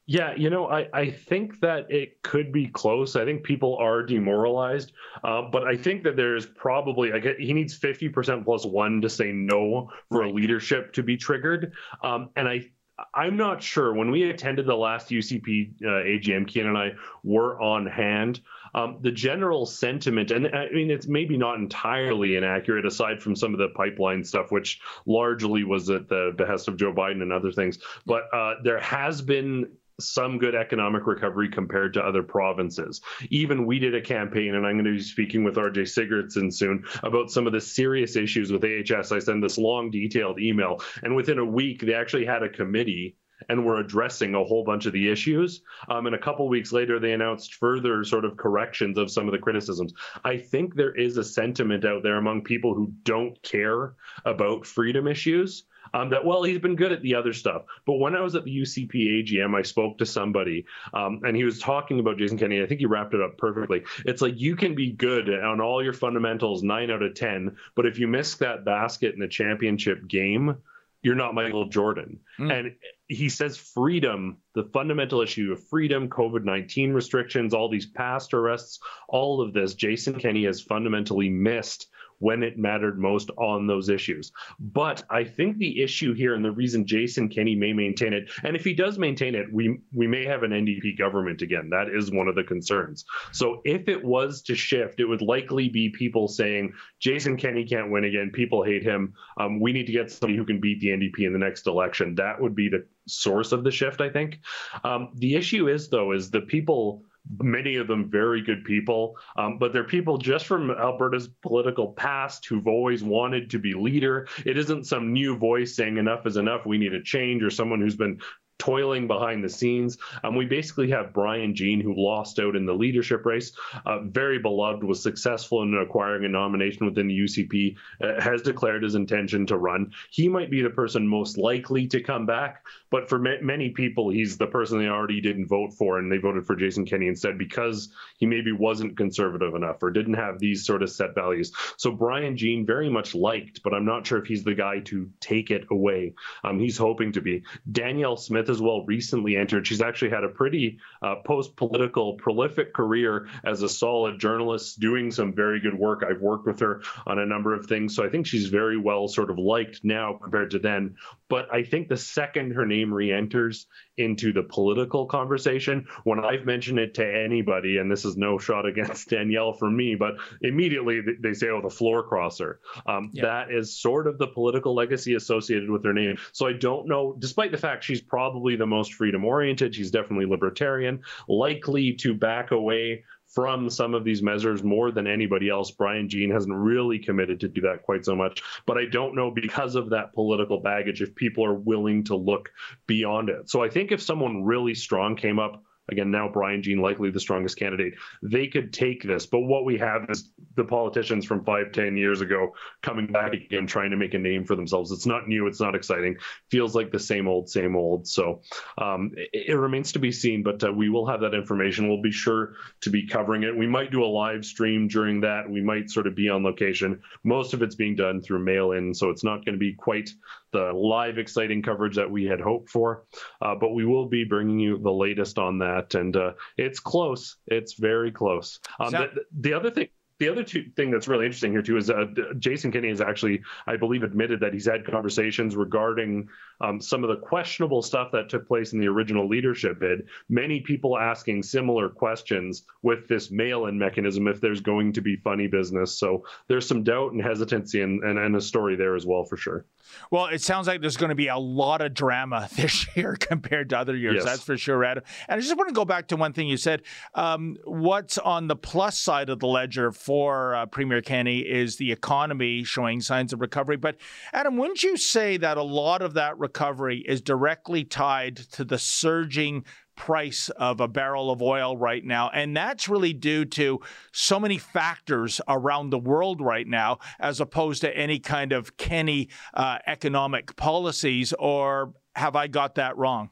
Yeah, 0.06 0.34
you 0.36 0.50
know, 0.50 0.68
I, 0.68 0.86
I 0.92 1.10
think 1.10 1.60
that 1.60 1.90
it 1.90 2.22
could 2.22 2.52
be 2.52 2.66
close. 2.66 3.16
I 3.16 3.24
think 3.24 3.42
people 3.42 3.76
are 3.78 4.02
demoralized, 4.02 4.92
uh, 5.22 5.42
but 5.50 5.64
I 5.64 5.76
think 5.76 6.02
that 6.04 6.14
there's 6.14 6.44
probably 6.44 7.10
like 7.10 7.24
he 7.38 7.52
needs 7.54 7.78
50% 7.78 8.44
plus 8.44 8.66
one 8.66 9.00
to 9.00 9.08
say 9.08 9.32
no 9.32 9.90
for 10.10 10.24
a 10.24 10.30
leadership 10.30 10.92
to 10.92 11.02
be 11.02 11.16
triggered. 11.16 11.72
Um, 12.02 12.30
and 12.36 12.46
I 12.46 12.70
I'm 13.12 13.36
not 13.36 13.62
sure. 13.62 13.92
When 13.92 14.10
we 14.10 14.30
attended 14.30 14.66
the 14.66 14.74
last 14.74 15.08
UCP 15.08 15.82
uh, 15.82 15.86
AGM, 15.86 16.46
Kian 16.48 16.66
and 16.66 16.78
I 16.78 16.92
were 17.22 17.60
on 17.60 17.86
hand. 17.86 18.40
Um, 18.74 18.98
the 19.02 19.12
general 19.12 19.66
sentiment, 19.66 20.32
and 20.32 20.48
I 20.48 20.68
mean, 20.70 20.90
it's 20.90 21.06
maybe 21.06 21.36
not 21.36 21.58
entirely 21.58 22.34
inaccurate, 22.34 22.84
aside 22.84 23.22
from 23.22 23.36
some 23.36 23.52
of 23.52 23.58
the 23.58 23.68
pipeline 23.68 24.24
stuff, 24.24 24.50
which 24.50 24.80
largely 25.06 25.62
was 25.62 25.88
at 25.90 26.08
the 26.08 26.32
behest 26.36 26.66
of 26.66 26.76
Joe 26.76 26.92
Biden 26.92 27.22
and 27.22 27.32
other 27.32 27.52
things. 27.52 27.78
But 28.04 28.24
uh, 28.32 28.54
there 28.64 28.80
has 28.80 29.22
been 29.22 29.68
some 30.00 30.38
good 30.38 30.54
economic 30.54 31.06
recovery 31.06 31.48
compared 31.48 31.94
to 31.94 32.02
other 32.02 32.22
provinces. 32.22 33.00
Even 33.30 33.66
we 33.66 33.78
did 33.78 33.94
a 33.94 34.00
campaign, 34.00 34.54
and 34.54 34.66
I'm 34.66 34.74
going 34.74 34.84
to 34.84 34.92
be 34.92 35.00
speaking 35.00 35.44
with 35.44 35.56
RJ 35.56 35.82
Sigurdson 35.82 36.52
soon 36.52 36.84
about 37.02 37.30
some 37.30 37.46
of 37.46 37.52
the 37.52 37.60
serious 37.60 38.16
issues 38.16 38.50
with 38.50 38.64
AHS. 38.64 39.12
I 39.12 39.18
sent 39.18 39.42
this 39.42 39.58
long, 39.58 39.90
detailed 39.90 40.40
email, 40.40 40.80
and 41.02 41.14
within 41.14 41.38
a 41.38 41.44
week, 41.44 41.80
they 41.80 41.94
actually 41.94 42.26
had 42.26 42.42
a 42.42 42.48
committee 42.48 43.16
and 43.48 43.64
were 43.64 43.78
addressing 43.78 44.34
a 44.34 44.44
whole 44.44 44.64
bunch 44.64 44.86
of 44.86 44.92
the 44.92 45.10
issues. 45.10 45.62
Um, 45.88 46.06
and 46.06 46.14
a 46.14 46.20
couple 46.20 46.48
weeks 46.48 46.72
later, 46.72 46.98
they 46.98 47.12
announced 47.12 47.54
further 47.54 48.04
sort 48.04 48.24
of 48.24 48.36
corrections 48.36 48.96
of 48.96 49.10
some 49.10 49.26
of 49.26 49.32
the 49.32 49.38
criticisms. 49.38 49.92
I 50.24 50.38
think 50.38 50.74
there 50.74 50.94
is 50.94 51.16
a 51.16 51.24
sentiment 51.24 51.84
out 51.84 52.02
there 52.02 52.16
among 52.16 52.44
people 52.44 52.74
who 52.74 52.92
don't 53.02 53.40
care 53.42 53.94
about 54.24 54.66
freedom 54.66 55.06
issues 55.06 55.64
um, 55.94 56.10
that 56.10 56.24
well 56.24 56.42
he's 56.42 56.58
been 56.58 56.76
good 56.76 56.92
at 56.92 57.00
the 57.00 57.14
other 57.14 57.32
stuff. 57.32 57.62
But 57.86 57.94
when 57.94 58.14
i 58.14 58.20
was 58.20 58.34
at 58.34 58.44
the 58.44 58.60
ucp 58.60 58.92
agm 58.92 59.56
i 59.56 59.62
spoke 59.62 59.98
to 59.98 60.06
somebody 60.06 60.66
um, 60.92 61.20
and 61.24 61.36
he 61.36 61.44
was 61.44 61.58
talking 61.58 62.00
about 62.00 62.18
jason 62.18 62.36
kenney. 62.36 62.62
I 62.62 62.66
think 62.66 62.80
he 62.80 62.86
wrapped 62.86 63.14
it 63.14 63.22
up 63.22 63.38
perfectly. 63.38 63.84
It's 64.04 64.20
like 64.20 64.38
you 64.38 64.56
can 64.56 64.74
be 64.74 64.90
good 64.90 65.30
on 65.30 65.60
all 65.60 65.82
your 65.82 65.92
fundamentals 65.92 66.62
9 66.62 66.90
out 66.90 67.02
of 67.02 67.14
10 67.14 67.56
but 67.74 67.86
if 67.86 67.98
you 67.98 68.08
miss 68.08 68.34
that 68.36 68.64
basket 68.64 69.14
in 69.14 69.20
the 69.20 69.28
championship 69.28 70.06
game 70.06 70.56
you're 71.02 71.14
not 71.14 71.34
michael 71.34 71.68
jordan. 71.68 72.18
Mm. 72.38 72.52
and 72.52 72.74
he 73.06 73.28
says 73.28 73.56
freedom 73.56 74.38
the 74.54 74.64
fundamental 74.72 75.20
issue 75.20 75.52
of 75.52 75.62
freedom 75.68 76.08
covid-19 76.08 76.92
restrictions 76.94 77.54
all 77.54 77.68
these 77.68 77.86
past 77.86 78.34
arrests 78.34 78.80
all 79.08 79.40
of 79.40 79.52
this 79.52 79.74
jason 79.74 80.18
kenney 80.18 80.44
has 80.44 80.60
fundamentally 80.60 81.28
missed 81.28 81.88
when 82.18 82.42
it 82.42 82.58
mattered 82.58 82.98
most 82.98 83.30
on 83.36 83.66
those 83.66 83.88
issues. 83.88 84.32
But 84.58 85.04
I 85.10 85.24
think 85.24 85.58
the 85.58 85.82
issue 85.82 86.14
here 86.14 86.34
and 86.34 86.44
the 86.44 86.50
reason 86.50 86.86
Jason 86.86 87.28
Kenney 87.28 87.54
may 87.54 87.72
maintain 87.72 88.12
it, 88.12 88.30
and 88.42 88.56
if 88.56 88.64
he 88.64 88.74
does 88.74 88.98
maintain 88.98 89.34
it, 89.34 89.52
we 89.52 89.78
we 89.92 90.06
may 90.06 90.24
have 90.24 90.42
an 90.42 90.50
NDP 90.50 90.98
government 90.98 91.42
again. 91.42 91.70
That 91.70 91.88
is 91.88 92.10
one 92.10 92.28
of 92.28 92.34
the 92.34 92.44
concerns. 92.44 93.04
So 93.32 93.60
if 93.64 93.88
it 93.88 94.04
was 94.04 94.42
to 94.42 94.54
shift, 94.54 95.00
it 95.00 95.06
would 95.06 95.22
likely 95.22 95.68
be 95.68 95.90
people 95.90 96.28
saying 96.28 96.72
Jason 97.00 97.36
Kenney 97.36 97.64
can't 97.64 97.90
win 97.90 98.04
again. 98.04 98.30
People 98.32 98.62
hate 98.62 98.82
him. 98.82 99.14
Um, 99.38 99.60
we 99.60 99.72
need 99.72 99.86
to 99.86 99.92
get 99.92 100.10
somebody 100.10 100.36
who 100.36 100.44
can 100.44 100.60
beat 100.60 100.80
the 100.80 100.88
NDP 100.88 101.26
in 101.26 101.32
the 101.32 101.38
next 101.38 101.66
election. 101.66 102.14
That 102.14 102.40
would 102.40 102.54
be 102.54 102.68
the 102.68 102.86
source 103.06 103.52
of 103.52 103.64
the 103.64 103.70
shift, 103.70 104.00
I 104.00 104.08
think. 104.08 104.40
Um, 104.82 105.10
the 105.14 105.34
issue 105.34 105.68
is 105.68 105.88
though 105.88 106.12
is 106.12 106.30
the 106.30 106.40
people 106.40 107.04
many 107.38 107.76
of 107.76 107.86
them 107.86 108.10
very 108.10 108.42
good 108.42 108.64
people, 108.64 109.16
um, 109.36 109.58
but 109.58 109.72
they're 109.72 109.84
people 109.84 110.18
just 110.18 110.46
from 110.46 110.70
Alberta's 110.70 111.28
political 111.42 111.92
past 111.92 112.46
who've 112.46 112.66
always 112.66 113.02
wanted 113.02 113.50
to 113.50 113.58
be 113.58 113.74
leader. 113.74 114.28
It 114.44 114.58
isn't 114.58 114.84
some 114.84 115.12
new 115.12 115.36
voice 115.36 115.74
saying 115.74 115.96
enough 115.96 116.26
is 116.26 116.36
enough, 116.36 116.66
we 116.66 116.78
need 116.78 116.94
a 116.94 117.02
change, 117.02 117.42
or 117.42 117.50
someone 117.50 117.80
who's 117.80 117.96
been 117.96 118.20
toiling 118.64 119.06
behind 119.06 119.44
the 119.44 119.48
scenes. 119.48 119.98
Um, 120.22 120.36
we 120.36 120.46
basically 120.46 120.90
have 120.90 121.12
Brian 121.12 121.54
Jean, 121.54 121.80
who 121.80 121.94
lost 121.94 122.38
out 122.38 122.56
in 122.56 122.64
the 122.64 122.72
leadership 122.72 123.26
race, 123.26 123.52
uh, 123.84 124.00
very 124.00 124.38
beloved, 124.38 124.82
was 124.82 125.02
successful 125.02 125.62
in 125.62 125.74
acquiring 125.74 126.24
a 126.24 126.28
nomination 126.28 126.86
within 126.86 127.08
the 127.08 127.18
UCP, 127.18 127.76
uh, 128.00 128.20
has 128.20 128.42
declared 128.42 128.82
his 128.82 128.94
intention 128.94 129.46
to 129.46 129.58
run. 129.58 129.92
He 130.10 130.28
might 130.28 130.50
be 130.50 130.62
the 130.62 130.70
person 130.70 131.06
most 131.06 131.36
likely 131.36 131.86
to 131.88 132.02
come 132.02 132.24
back, 132.24 132.64
but 132.90 133.08
for 133.08 133.18
ma- 133.18 133.42
many 133.42 133.70
people, 133.70 134.08
he's 134.08 134.38
the 134.38 134.46
person 134.46 134.78
they 134.78 134.88
already 134.88 135.20
didn't 135.20 135.46
vote 135.46 135.74
for, 135.74 135.98
and 135.98 136.10
they 136.10 136.18
voted 136.18 136.46
for 136.46 136.56
Jason 136.56 136.86
Kenney 136.86 137.08
instead 137.08 137.36
because 137.36 137.90
he 138.18 138.26
maybe 138.26 138.52
wasn't 138.52 138.96
conservative 138.96 139.54
enough 139.54 139.82
or 139.82 139.90
didn't 139.90 140.14
have 140.14 140.38
these 140.38 140.64
sort 140.64 140.82
of 140.82 140.90
set 140.90 141.14
values. 141.14 141.52
So 141.76 141.90
Brian 141.90 142.36
Jean 142.36 142.64
very 142.64 142.88
much 142.88 143.14
liked, 143.14 143.62
but 143.62 143.74
I'm 143.74 143.84
not 143.84 144.06
sure 144.06 144.18
if 144.18 144.26
he's 144.26 144.44
the 144.44 144.54
guy 144.54 144.80
to 144.84 145.10
take 145.20 145.50
it 145.50 145.66
away. 145.70 146.14
Um, 146.42 146.58
he's 146.58 146.78
hoping 146.78 147.12
to 147.12 147.20
be. 147.20 147.42
Danielle 147.70 148.16
Smith 148.16 148.48
as 148.54 148.62
well 148.62 148.84
recently 148.86 149.36
entered. 149.36 149.66
She's 149.66 149.82
actually 149.82 150.10
had 150.10 150.24
a 150.24 150.28
pretty 150.28 150.78
uh, 151.02 151.16
post 151.26 151.56
political, 151.56 152.14
prolific 152.14 152.72
career 152.72 153.28
as 153.44 153.62
a 153.62 153.68
solid 153.68 154.18
journalist, 154.18 154.80
doing 154.80 155.10
some 155.10 155.34
very 155.34 155.60
good 155.60 155.74
work. 155.74 156.02
I've 156.08 156.20
worked 156.20 156.46
with 156.46 156.60
her 156.60 156.82
on 157.06 157.18
a 157.18 157.26
number 157.26 157.52
of 157.52 157.66
things. 157.66 157.94
So 157.94 158.04
I 158.04 158.08
think 158.08 158.26
she's 158.26 158.46
very 158.46 158.78
well 158.78 159.08
sort 159.08 159.30
of 159.30 159.38
liked 159.38 159.80
now 159.84 160.18
compared 160.22 160.50
to 160.52 160.58
then. 160.58 160.96
But 161.28 161.52
I 161.52 161.62
think 161.62 161.88
the 161.88 161.96
second 161.96 162.52
her 162.52 162.66
name 162.66 162.92
re 162.92 163.12
enters 163.12 163.66
into 163.96 164.32
the 164.32 164.42
political 164.42 165.06
conversation, 165.06 165.86
when 166.04 166.24
I've 166.24 166.44
mentioned 166.44 166.78
it 166.78 166.94
to 166.94 167.06
anybody, 167.06 167.78
and 167.78 167.90
this 167.90 168.04
is 168.04 168.16
no 168.16 168.38
shot 168.38 168.66
against 168.66 169.08
Danielle 169.10 169.52
from 169.52 169.76
me, 169.76 169.94
but 169.94 170.14
immediately 170.42 171.00
they 171.22 171.32
say, 171.32 171.48
oh, 171.48 171.62
the 171.62 171.70
floor 171.70 172.02
crosser. 172.02 172.60
Um, 172.86 173.10
yeah. 173.12 173.24
That 173.24 173.52
is 173.52 173.80
sort 173.80 174.06
of 174.06 174.18
the 174.18 174.26
political 174.26 174.74
legacy 174.74 175.14
associated 175.14 175.70
with 175.70 175.84
her 175.84 175.92
name. 175.92 176.16
So 176.32 176.46
I 176.46 176.52
don't 176.52 176.88
know, 176.88 177.16
despite 177.18 177.52
the 177.52 177.58
fact 177.58 177.84
she's 177.84 178.00
probably 178.00 178.24
probably 178.24 178.56
the 178.56 178.66
most 178.66 178.94
freedom 178.94 179.24
oriented. 179.24 179.74
She's 179.74 179.90
definitely 179.90 180.26
libertarian, 180.26 181.00
likely 181.28 181.94
to 181.94 182.14
back 182.14 182.50
away 182.50 183.04
from 183.34 183.68
some 183.68 183.94
of 183.94 184.04
these 184.04 184.22
measures 184.22 184.62
more 184.62 184.92
than 184.92 185.06
anybody 185.06 185.48
else. 185.48 185.70
Brian 185.70 186.08
Jean 186.08 186.30
hasn't 186.30 186.54
really 186.54 186.98
committed 186.98 187.40
to 187.40 187.48
do 187.48 187.62
that 187.62 187.82
quite 187.82 188.04
so 188.04 188.14
much. 188.14 188.42
But 188.64 188.78
I 188.78 188.86
don't 188.86 189.14
know 189.16 189.30
because 189.30 189.74
of 189.74 189.90
that 189.90 190.12
political 190.12 190.60
baggage 190.60 191.02
if 191.02 191.14
people 191.14 191.44
are 191.44 191.54
willing 191.54 192.04
to 192.04 192.16
look 192.16 192.52
beyond 192.86 193.28
it. 193.28 193.50
So 193.50 193.62
I 193.62 193.68
think 193.68 193.90
if 193.90 194.00
someone 194.00 194.44
really 194.44 194.74
strong 194.74 195.16
came 195.16 195.38
up 195.38 195.62
Again, 195.90 196.10
now 196.10 196.30
Brian 196.32 196.62
Jean 196.62 196.78
likely 196.78 197.10
the 197.10 197.20
strongest 197.20 197.58
candidate. 197.58 197.94
They 198.22 198.46
could 198.46 198.72
take 198.72 199.02
this, 199.02 199.26
but 199.26 199.40
what 199.40 199.64
we 199.64 199.78
have 199.78 200.06
is 200.08 200.30
the 200.56 200.64
politicians 200.64 201.26
from 201.26 201.44
five, 201.44 201.72
ten 201.72 201.96
years 201.96 202.22
ago 202.22 202.54
coming 202.82 203.06
back 203.06 203.34
again, 203.34 203.66
trying 203.66 203.90
to 203.90 203.96
make 203.96 204.14
a 204.14 204.18
name 204.18 204.44
for 204.44 204.56
themselves. 204.56 204.92
It's 204.92 205.04
not 205.04 205.28
new, 205.28 205.46
it's 205.46 205.60
not 205.60 205.74
exciting. 205.74 206.16
Feels 206.50 206.74
like 206.74 206.90
the 206.90 206.98
same 206.98 207.28
old, 207.28 207.50
same 207.50 207.76
old. 207.76 208.08
So 208.08 208.42
um, 208.78 209.12
it, 209.16 209.50
it, 209.50 209.54
remains 209.54 209.92
to 209.92 209.98
be 209.98 210.12
seen, 210.12 210.42
but 210.42 210.64
uh, 210.64 210.72
we 210.72 210.88
will 210.88 211.06
have 211.06 211.20
that 211.20 211.34
information. 211.34 211.88
We'll 211.88 212.02
be 212.02 212.10
sure 212.10 212.54
to 212.82 212.90
be 212.90 213.06
covering 213.06 213.42
it. 213.42 213.56
We 213.56 213.66
might 213.66 213.90
do 213.90 214.04
a 214.04 214.06
live 214.06 214.44
stream 214.44 214.88
during 214.88 215.20
that. 215.20 215.48
We 215.48 215.62
might 215.62 215.90
sort 215.90 216.06
of 216.06 216.14
be 216.14 216.28
on 216.28 216.42
location. 216.42 217.02
Most 217.24 217.52
of 217.52 217.62
it's 217.62 217.74
being 217.74 217.96
done 217.96 218.22
through 218.22 218.38
mail 218.38 218.72
in, 218.72 218.94
so 218.94 219.10
it's 219.10 219.24
not 219.24 219.44
going 219.44 219.54
to 219.54 219.58
be 219.58 219.74
quite 219.74 220.10
the 220.54 220.72
live 220.72 221.18
exciting 221.18 221.60
coverage 221.60 221.96
that 221.96 222.10
we 222.10 222.24
had 222.24 222.40
hoped 222.40 222.70
for. 222.70 223.04
Uh, 223.42 223.54
but 223.54 223.74
we 223.74 223.84
will 223.84 224.06
be 224.06 224.24
bringing 224.24 224.58
you 224.58 224.78
the 224.78 224.90
latest 224.90 225.38
on 225.38 225.58
that, 225.58 225.94
and 225.94 226.16
uh, 226.16 226.32
it's 226.56 226.80
close. 226.80 227.36
It's 227.46 227.74
very 227.74 228.10
close. 228.10 228.60
Um, 228.80 228.90
so- 228.90 229.08
the, 229.14 229.24
the 229.40 229.52
other 229.52 229.70
thing 229.70 229.88
the 230.20 230.28
other 230.28 230.44
two, 230.44 230.70
thing 230.76 230.92
that's 230.92 231.08
really 231.08 231.26
interesting 231.26 231.50
here 231.50 231.62
too 231.62 231.76
is 231.76 231.90
uh, 231.90 232.06
Jason 232.38 232.70
Kenney 232.70 232.88
has 232.88 233.00
actually, 233.00 233.42
I 233.66 233.76
believe, 233.76 234.04
admitted 234.04 234.40
that 234.40 234.52
he's 234.52 234.66
had 234.66 234.86
conversations 234.86 235.56
regarding 235.56 236.28
um, 236.60 236.80
some 236.80 237.04
of 237.04 237.10
the 237.10 237.16
questionable 237.16 237.82
stuff 237.82 238.10
that 238.12 238.28
took 238.28 238.46
place 238.46 238.72
in 238.72 238.80
the 238.80 238.88
original 238.88 239.28
leadership 239.28 239.80
bid. 239.80 240.06
Many 240.28 240.60
people 240.60 240.98
asking 240.98 241.42
similar 241.42 241.88
questions 241.88 242.64
with 242.82 243.08
this 243.08 243.30
mail-in 243.30 243.78
mechanism 243.78 244.28
if 244.28 244.40
there's 244.40 244.60
going 244.60 244.92
to 244.92 245.00
be 245.00 245.16
funny 245.16 245.46
business. 245.46 245.98
So 245.98 246.24
there's 246.48 246.66
some 246.66 246.82
doubt 246.82 247.12
and 247.12 247.22
hesitancy 247.22 247.82
and, 247.82 248.02
and, 248.02 248.18
and 248.18 248.36
a 248.36 248.40
story 248.40 248.76
there 248.76 248.94
as 248.94 249.06
well 249.06 249.24
for 249.24 249.36
sure. 249.36 249.64
Well, 250.10 250.26
it 250.26 250.40
sounds 250.40 250.66
like 250.66 250.80
there's 250.80 250.96
going 250.96 251.10
to 251.10 251.14
be 251.14 251.28
a 251.28 251.36
lot 251.36 251.80
of 251.80 251.94
drama 251.94 252.48
this 252.56 252.86
year 252.96 253.16
compared 253.18 253.70
to 253.70 253.78
other 253.78 253.96
years. 253.96 254.16
Yes. 254.16 254.24
That's 254.24 254.42
for 254.42 254.56
sure, 254.56 254.84
Adam. 254.84 255.04
And 255.28 255.38
I 255.38 255.40
just 255.40 255.56
want 255.56 255.68
to 255.68 255.74
go 255.74 255.84
back 255.84 256.08
to 256.08 256.16
one 256.16 256.32
thing 256.32 256.48
you 256.48 256.56
said. 256.56 256.82
Um, 257.14 257.56
what's 257.64 258.18
on 258.18 258.48
the 258.48 258.56
plus 258.56 258.98
side 258.98 259.28
of 259.28 259.40
the 259.40 259.46
ledger 259.46 259.92
for 259.92 260.54
uh, 260.54 260.66
Premier 260.66 261.02
Kenney 261.02 261.40
is 261.40 261.76
the 261.76 261.92
economy 261.92 262.64
showing 262.64 263.00
signs 263.00 263.32
of 263.32 263.40
recovery. 263.40 263.76
But 263.76 263.96
Adam, 264.32 264.56
wouldn't 264.56 264.82
you 264.82 264.96
say 264.96 265.36
that 265.36 265.56
a 265.56 265.62
lot 265.62 266.02
of 266.02 266.14
that 266.14 266.38
recovery 266.44 267.02
is 267.08 267.22
directly 267.22 267.84
tied 267.84 268.36
to 268.36 268.64
the 268.64 268.78
surging 268.78 269.64
price 269.96 270.50
of 270.50 270.78
a 270.78 270.88
barrel 270.88 271.30
of 271.30 271.40
oil 271.40 271.74
right 271.76 272.04
now. 272.04 272.30
And 272.34 272.54
that's 272.54 272.86
really 272.86 273.14
due 273.14 273.46
to 273.46 273.80
so 274.12 274.38
many 274.38 274.58
factors 274.58 275.40
around 275.48 275.88
the 275.88 275.98
world 275.98 276.42
right 276.42 276.66
now, 276.66 276.98
as 277.18 277.40
opposed 277.40 277.80
to 277.80 277.96
any 277.96 278.18
kind 278.18 278.52
of 278.52 278.76
Kenney 278.76 279.30
uh, 279.54 279.78
economic 279.86 280.54
policies. 280.56 281.32
Or 281.38 281.94
have 282.14 282.36
I 282.36 282.46
got 282.46 282.74
that 282.74 282.98
wrong? 282.98 283.30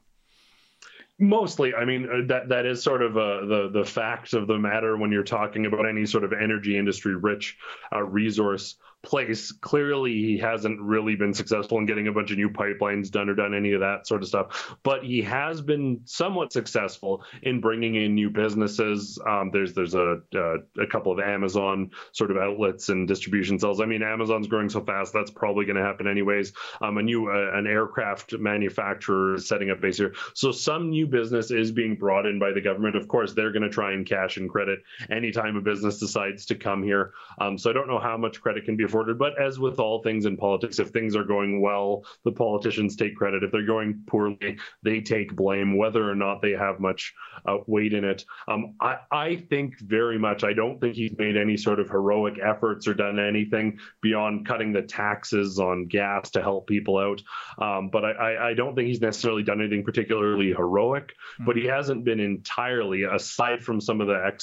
Mostly, 1.19 1.75
I 1.75 1.85
mean 1.85 2.09
uh, 2.11 2.27
that 2.27 2.49
that 2.49 2.65
is 2.65 2.81
sort 2.81 3.03
of 3.03 3.15
uh, 3.15 3.45
the 3.45 3.69
the 3.71 3.85
fact 3.85 4.33
of 4.33 4.47
the 4.47 4.57
matter 4.57 4.97
when 4.97 5.11
you're 5.11 5.23
talking 5.23 5.67
about 5.67 5.87
any 5.87 6.07
sort 6.07 6.23
of 6.23 6.33
energy 6.33 6.75
industry 6.75 7.15
rich 7.15 7.55
uh, 7.93 8.01
resource 8.01 8.77
place. 9.03 9.51
Clearly, 9.51 10.13
he 10.13 10.37
hasn't 10.37 10.81
really 10.81 11.15
been 11.15 11.33
successful 11.33 11.77
in 11.77 11.85
getting 11.85 12.07
a 12.07 12.11
bunch 12.11 12.31
of 12.31 12.37
new 12.37 12.49
pipelines 12.49 13.11
done 13.11 13.29
or 13.29 13.35
done 13.35 13.53
any 13.53 13.73
of 13.73 13.81
that 13.81 14.07
sort 14.07 14.21
of 14.21 14.27
stuff. 14.27 14.75
But 14.81 15.03
he 15.03 15.21
has 15.21 15.61
been 15.61 16.01
somewhat 16.05 16.53
successful 16.53 17.23
in 17.41 17.61
bringing 17.61 17.95
in 17.95 18.15
new 18.15 18.29
businesses. 18.29 19.19
Um, 19.27 19.51
there's 19.51 19.73
there's 19.73 19.93
a, 19.93 20.21
a, 20.33 20.81
a 20.81 20.87
couple 20.87 21.11
of 21.11 21.19
Amazon 21.19 21.91
sort 22.13 22.31
of 22.31 22.37
outlets 22.37 22.89
and 22.89 23.07
distribution 23.07 23.59
cells. 23.59 23.81
I 23.81 23.85
mean, 23.85 24.01
Amazon's 24.01 24.47
growing 24.47 24.69
so 24.69 24.81
fast 24.81 25.13
that's 25.13 25.31
probably 25.31 25.65
going 25.65 25.75
to 25.75 25.83
happen 25.83 26.07
anyways. 26.07 26.53
Um, 26.81 26.97
a 26.97 27.03
new 27.03 27.29
uh, 27.29 27.51
an 27.53 27.67
aircraft 27.67 28.33
manufacturer 28.33 29.35
is 29.35 29.47
setting 29.47 29.69
up 29.69 29.81
base 29.81 29.97
here. 29.97 30.13
So 30.33 30.51
some 30.51 30.89
new 30.89 31.07
business 31.07 31.51
is 31.51 31.71
being 31.71 31.95
brought 31.95 32.25
in 32.25 32.39
by 32.39 32.51
the 32.53 32.61
government. 32.61 32.95
Of 32.95 33.07
course, 33.09 33.33
they're 33.33 33.51
going 33.51 33.63
to 33.63 33.69
try 33.69 33.91
and 33.91 34.05
cash 34.05 34.37
in 34.37 34.47
credit 34.47 34.79
anytime 35.11 35.57
a 35.57 35.61
business 35.61 35.99
decides 35.99 36.45
to 36.45 36.55
come 36.55 36.81
here. 36.83 37.13
Um, 37.39 37.57
so 37.57 37.69
I 37.69 37.73
don't 37.73 37.87
know 37.87 37.99
how 37.99 38.17
much 38.17 38.41
credit 38.41 38.63
can 38.63 38.77
be 38.77 38.85
straightforward. 38.93 39.17
But 39.17 39.41
as 39.41 39.59
with 39.59 39.79
all 39.79 40.01
things 40.01 40.25
in 40.25 40.37
politics, 40.37 40.79
if 40.79 40.89
things 40.89 41.15
are 41.15 41.23
going 41.23 41.61
well, 41.61 42.03
the 42.23 42.31
politicians 42.31 42.95
take 42.95 43.15
credit. 43.15 43.43
If 43.43 43.51
they're 43.51 43.65
going 43.65 44.03
poorly, 44.07 44.57
they 44.83 45.01
take 45.01 45.35
blame, 45.35 45.77
whether 45.77 46.09
or 46.09 46.15
not 46.15 46.41
they 46.41 46.51
have 46.51 46.79
much 46.79 47.13
uh, 47.45 47.57
weight 47.67 47.93
in 47.93 48.03
it. 48.03 48.25
Um, 48.47 48.75
I, 48.79 48.97
I 49.11 49.35
think 49.49 49.79
very 49.79 50.17
much. 50.17 50.43
I 50.43 50.53
don't 50.53 50.79
think 50.79 50.95
he's 50.95 51.17
made 51.17 51.37
any 51.37 51.57
sort 51.57 51.79
of 51.79 51.89
heroic 51.89 52.39
efforts 52.43 52.87
or 52.87 52.93
done 52.93 53.19
anything 53.19 53.79
beyond 54.01 54.47
cutting 54.47 54.73
the 54.73 54.81
taxes 54.81 55.59
on 55.59 55.87
gas 55.87 56.31
to 56.31 56.41
help 56.41 56.67
people 56.67 56.97
out. 56.97 57.21
Um, 57.57 57.89
but 57.89 58.05
I, 58.05 58.11
I, 58.11 58.49
I, 58.49 58.53
don't 58.53 58.75
think 58.75 58.87
he's 58.87 59.01
necessarily 59.01 59.43
done 59.43 59.59
anything 59.59 59.83
particularly 59.83 60.53
heroic. 60.53 61.07
Mm-hmm. 61.07 61.45
But 61.45 61.57
he 61.57 61.65
hasn't 61.65 62.03
been 62.03 62.19
entirely, 62.19 63.03
aside 63.03 63.63
from 63.63 63.81
some 63.81 64.01
of 64.01 64.07
the 64.07 64.33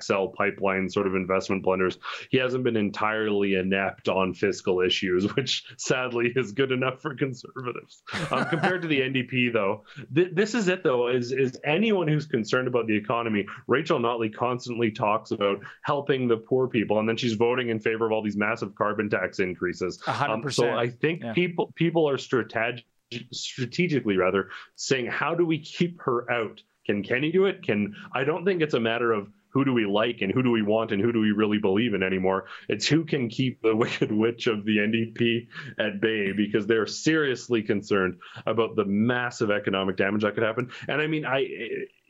XL 0.00 0.26
pipeline 0.36 0.88
sort 0.88 1.06
of 1.06 1.14
investment 1.14 1.62
blunders, 1.62 1.98
he 2.30 2.38
hasn't 2.38 2.64
been 2.64 2.76
entirely 2.76 3.54
inept 3.54 3.93
on 4.08 4.34
fiscal 4.34 4.80
issues, 4.80 5.34
which 5.36 5.64
sadly 5.76 6.32
is 6.36 6.52
good 6.52 6.72
enough 6.72 7.00
for 7.00 7.14
conservatives. 7.14 8.02
Um, 8.30 8.44
compared 8.50 8.82
to 8.82 8.88
the 8.88 9.00
NDP, 9.00 9.52
though, 9.52 9.84
th- 10.14 10.30
this 10.32 10.54
is 10.54 10.68
it. 10.68 10.82
Though 10.82 11.08
is 11.08 11.32
is 11.32 11.58
anyone 11.64 12.08
who's 12.08 12.26
concerned 12.26 12.68
about 12.68 12.86
the 12.86 12.96
economy, 12.96 13.46
Rachel 13.66 13.98
Notley 13.98 14.34
constantly 14.34 14.90
talks 14.90 15.30
about 15.30 15.60
helping 15.82 16.28
the 16.28 16.36
poor 16.36 16.68
people, 16.68 16.98
and 16.98 17.08
then 17.08 17.16
she's 17.16 17.34
voting 17.34 17.68
in 17.68 17.80
favor 17.80 18.06
of 18.06 18.12
all 18.12 18.22
these 18.22 18.36
massive 18.36 18.74
carbon 18.74 19.08
tax 19.10 19.38
increases. 19.38 20.00
Um, 20.06 20.50
so 20.50 20.70
I 20.70 20.88
think 20.88 21.22
yeah. 21.22 21.32
people 21.32 21.72
people 21.76 22.08
are 22.08 22.18
strategic 22.18 22.84
strategically 23.32 24.16
rather 24.16 24.48
saying 24.76 25.06
how 25.06 25.34
do 25.34 25.44
we 25.44 25.58
keep 25.58 26.00
her 26.00 26.30
out 26.30 26.60
can 26.86 27.02
kenney 27.02 27.30
do 27.30 27.44
it 27.44 27.62
can 27.62 27.94
i 28.12 28.24
don't 28.24 28.44
think 28.44 28.62
it's 28.62 28.74
a 28.74 28.80
matter 28.80 29.12
of 29.12 29.28
who 29.54 29.64
do 29.64 29.72
we 29.72 29.86
like 29.86 30.20
and 30.20 30.32
who 30.32 30.42
do 30.42 30.50
we 30.50 30.62
want 30.62 30.90
and 30.90 31.00
who 31.00 31.12
do 31.12 31.20
we 31.20 31.30
really 31.30 31.58
believe 31.58 31.94
in 31.94 32.02
anymore? 32.02 32.46
It's 32.68 32.86
who 32.86 33.04
can 33.04 33.28
keep 33.28 33.62
the 33.62 33.74
wicked 33.84 34.10
witch 34.12 34.48
of 34.48 34.64
the 34.64 34.78
NDP 34.78 35.46
at 35.78 36.00
bay 36.00 36.32
because 36.32 36.66
they're 36.66 36.86
seriously 36.86 37.62
concerned 37.62 38.18
about 38.46 38.74
the 38.74 38.84
massive 38.84 39.50
economic 39.50 39.96
damage 39.96 40.22
that 40.22 40.34
could 40.34 40.42
happen. 40.42 40.70
And 40.88 41.00
I 41.00 41.06
mean, 41.06 41.24
I 41.24 41.46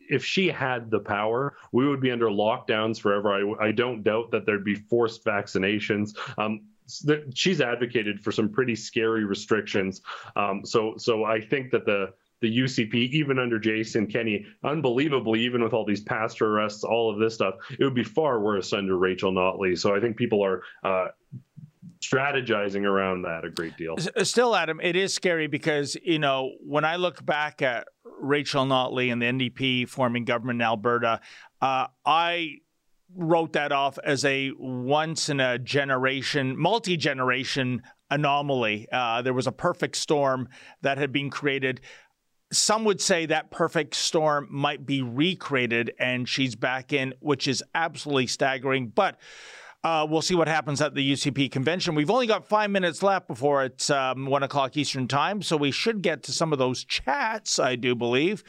if 0.09 0.25
she 0.25 0.49
had 0.49 0.91
the 0.91 1.01
power, 1.01 1.57
we 1.73 1.89
would 1.89 2.01
be 2.01 2.11
under 2.11 2.27
lockdowns 2.27 3.01
forever. 3.01 3.33
I, 3.33 3.69
I 3.69 3.73
don't 3.73 4.03
doubt 4.03 4.31
that 4.33 4.45
there'd 4.45 4.65
be 4.65 4.75
forced 4.75 5.25
vaccinations. 5.25 6.11
Um, 6.37 6.67
she's 7.35 7.61
advocated 7.61 8.21
for 8.21 8.31
some 8.31 8.51
pretty 8.51 8.75
scary 8.75 9.25
restrictions. 9.25 10.03
Um, 10.37 10.65
so, 10.65 10.95
so 10.99 11.25
I 11.25 11.41
think 11.41 11.71
that 11.73 11.87
the 11.87 12.13
the 12.45 12.59
UCP, 12.59 12.95
even 12.95 13.39
under 13.39 13.59
Jason 13.59 14.07
Kenney, 14.07 14.45
unbelievably, 14.63 15.41
even 15.41 15.63
with 15.63 15.73
all 15.73 15.87
these 15.87 16.03
pastor 16.03 16.47
arrests, 16.47 16.85
all 16.85 17.11
of 17.11 17.19
this 17.19 17.35
stuff, 17.35 17.55
it 17.79 17.83
would 17.83 17.95
be 17.95 18.05
far 18.05 18.41
worse 18.41 18.75
under 18.75 18.99
Rachel 18.99 19.33
Notley. 19.33 19.79
So 19.79 19.97
I 19.97 20.01
think 20.01 20.19
people 20.19 20.45
are 20.45 20.63
uh, 20.85 21.09
strategizing 22.01 22.85
around 22.85 23.23
that 23.23 23.47
a 23.47 23.51
great 23.51 23.79
deal. 23.79 23.97
Still, 24.23 24.55
Adam, 24.55 24.79
it 24.83 24.95
is 24.95 25.15
scary 25.15 25.47
because, 25.47 25.97
you 26.05 26.19
know, 26.19 26.53
when 26.61 26.85
I 26.85 26.97
look 26.97 27.25
back 27.25 27.63
at 27.63 27.89
Rachel 28.21 28.67
Notley 28.67 29.11
and 29.11 29.23
the 29.23 29.27
NDP 29.27 29.89
forming 29.89 30.27
government 30.27 30.61
in 30.61 30.67
Alberta, 30.67 31.21
uh, 31.63 31.87
I 32.05 32.59
wrote 33.17 33.55
that 33.55 33.73
off 33.73 33.99
as 34.05 34.25
a 34.25 34.51
once 34.59 35.31
in 35.31 35.41
a 35.41 35.59
generation, 35.59 36.59
multi 36.59 36.99
generation 36.99 37.83
anomaly. 38.11 38.87
Uh, 38.93 39.23
there 39.23 39.33
was 39.33 39.47
a 39.47 39.53
perfect 39.53 39.97
storm 39.97 40.49
that 40.83 40.99
had 40.99 41.13
been 41.13 41.31
created 41.31 41.81
some 42.57 42.85
would 42.85 43.01
say 43.01 43.27
that 43.27 43.51
perfect 43.51 43.95
storm 43.95 44.49
might 44.51 44.87
be 44.87 45.03
recreated 45.03 45.93
and 45.99 46.29
she's 46.29 46.55
back 46.55 46.93
in, 46.93 47.15
which 47.21 47.49
is 47.49 47.63
absolutely 47.75 48.27
staggering. 48.27 48.89
But 48.89 49.19
uh, 49.85 50.07
we'll 50.09 50.23
see 50.23 50.35
what 50.35 50.49
happens 50.49 50.81
at 50.81 50.95
the 50.95 51.13
UCP 51.13 51.51
convention. 51.51 51.95
We've 51.95 52.11
only 52.11 52.27
got 52.27 52.49
five 52.49 52.71
minutes 52.71 53.03
left 53.03 53.29
before 53.29 53.65
it's 53.65 53.91
um, 53.91 54.27
one 54.27 54.43
o'clock 54.43 54.77
Eastern 54.77 55.07
time, 55.07 55.43
so 55.43 55.59
we 55.59 55.71
should 55.71 56.01
get 56.01 56.23
to 56.25 56.33
some 56.33 56.53
of 56.55 56.59
those 56.59 56.85
chats, 56.85 57.59
I 57.59 57.77
do 57.77 57.95
believe, 57.95 58.43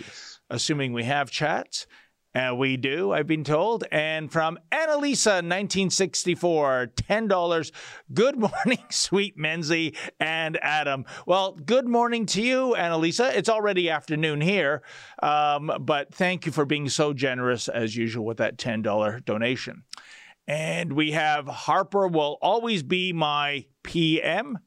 assuming 0.49 0.93
we 0.93 1.03
have 1.03 1.29
chats. 1.29 1.87
Uh, 2.35 2.53
we 2.53 2.75
do, 2.75 3.13
I've 3.13 3.27
been 3.27 3.45
told. 3.45 3.85
And 3.93 4.29
from 4.29 4.59
Annalisa, 4.69 5.35
1964, 5.35 6.91
$10. 6.93 7.71
Good 8.13 8.37
morning, 8.39 8.83
sweet 8.89 9.37
Menzie 9.37 9.95
and 10.19 10.59
Adam. 10.61 11.05
Well, 11.25 11.53
good 11.53 11.87
morning 11.87 12.25
to 12.27 12.41
you, 12.41 12.75
Annalisa. 12.77 13.33
It's 13.33 13.47
already 13.47 13.89
afternoon 13.89 14.41
here, 14.41 14.83
um, 15.23 15.71
but 15.79 16.13
thank 16.13 16.45
you 16.45 16.51
for 16.51 16.65
being 16.65 16.89
so 16.89 17.13
generous, 17.13 17.69
as 17.69 17.95
usual, 17.95 18.25
with 18.25 18.37
that 18.37 18.57
$10 18.57 19.23
donation. 19.23 19.83
And 20.45 20.91
we 20.91 21.11
have 21.11 21.47
Harper 21.47 22.07
will 22.07 22.37
always 22.41 22.83
be 22.83 23.13
my 23.13 23.65
PM. 23.81 24.59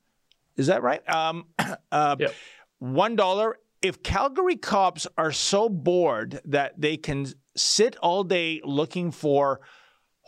Is 0.56 0.68
that 0.68 0.82
right? 0.82 1.06
Um, 1.06 1.44
uh, 1.92 2.16
yep. 2.18 2.34
$1 2.82 3.52
if 3.82 4.02
Calgary 4.02 4.56
cops 4.56 5.06
are 5.16 5.32
so 5.32 5.68
bored 5.68 6.40
that 6.44 6.80
they 6.80 6.96
can 6.96 7.26
sit 7.56 7.96
all 7.96 8.24
day 8.24 8.60
looking 8.64 9.10
for 9.10 9.60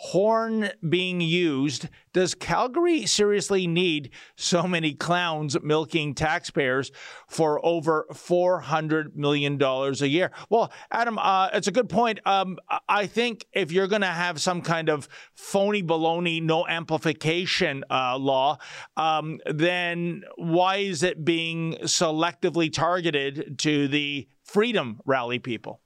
horn 0.00 0.70
being 0.88 1.20
used. 1.20 1.86
Does 2.14 2.34
Calgary 2.34 3.04
seriously 3.04 3.66
need 3.66 4.10
so 4.34 4.62
many 4.62 4.94
clowns 4.94 5.60
milking 5.62 6.14
taxpayers 6.14 6.90
for 7.28 7.60
over 7.62 8.06
$400 8.10 9.14
million 9.14 9.60
a 9.60 9.92
year? 10.06 10.32
Well, 10.48 10.72
Adam, 10.90 11.18
uh, 11.18 11.50
it's 11.52 11.66
a 11.66 11.70
good 11.70 11.90
point. 11.90 12.18
Um, 12.24 12.56
I 12.88 13.06
think 13.06 13.44
if 13.52 13.72
you're 13.72 13.88
going 13.88 14.00
to 14.00 14.06
have 14.06 14.40
some 14.40 14.62
kind 14.62 14.88
of 14.88 15.06
phony 15.34 15.82
baloney, 15.82 16.42
no 16.42 16.66
amplification 16.66 17.84
uh, 17.90 18.16
law, 18.16 18.56
um, 18.96 19.38
then 19.44 20.22
why 20.36 20.76
is 20.76 21.02
it 21.02 21.26
being 21.26 21.74
selectively 21.82 22.72
targeted 22.72 23.58
to 23.58 23.86
the 23.86 24.28
Freedom 24.44 24.98
Rally 25.04 25.38
people? 25.38 25.82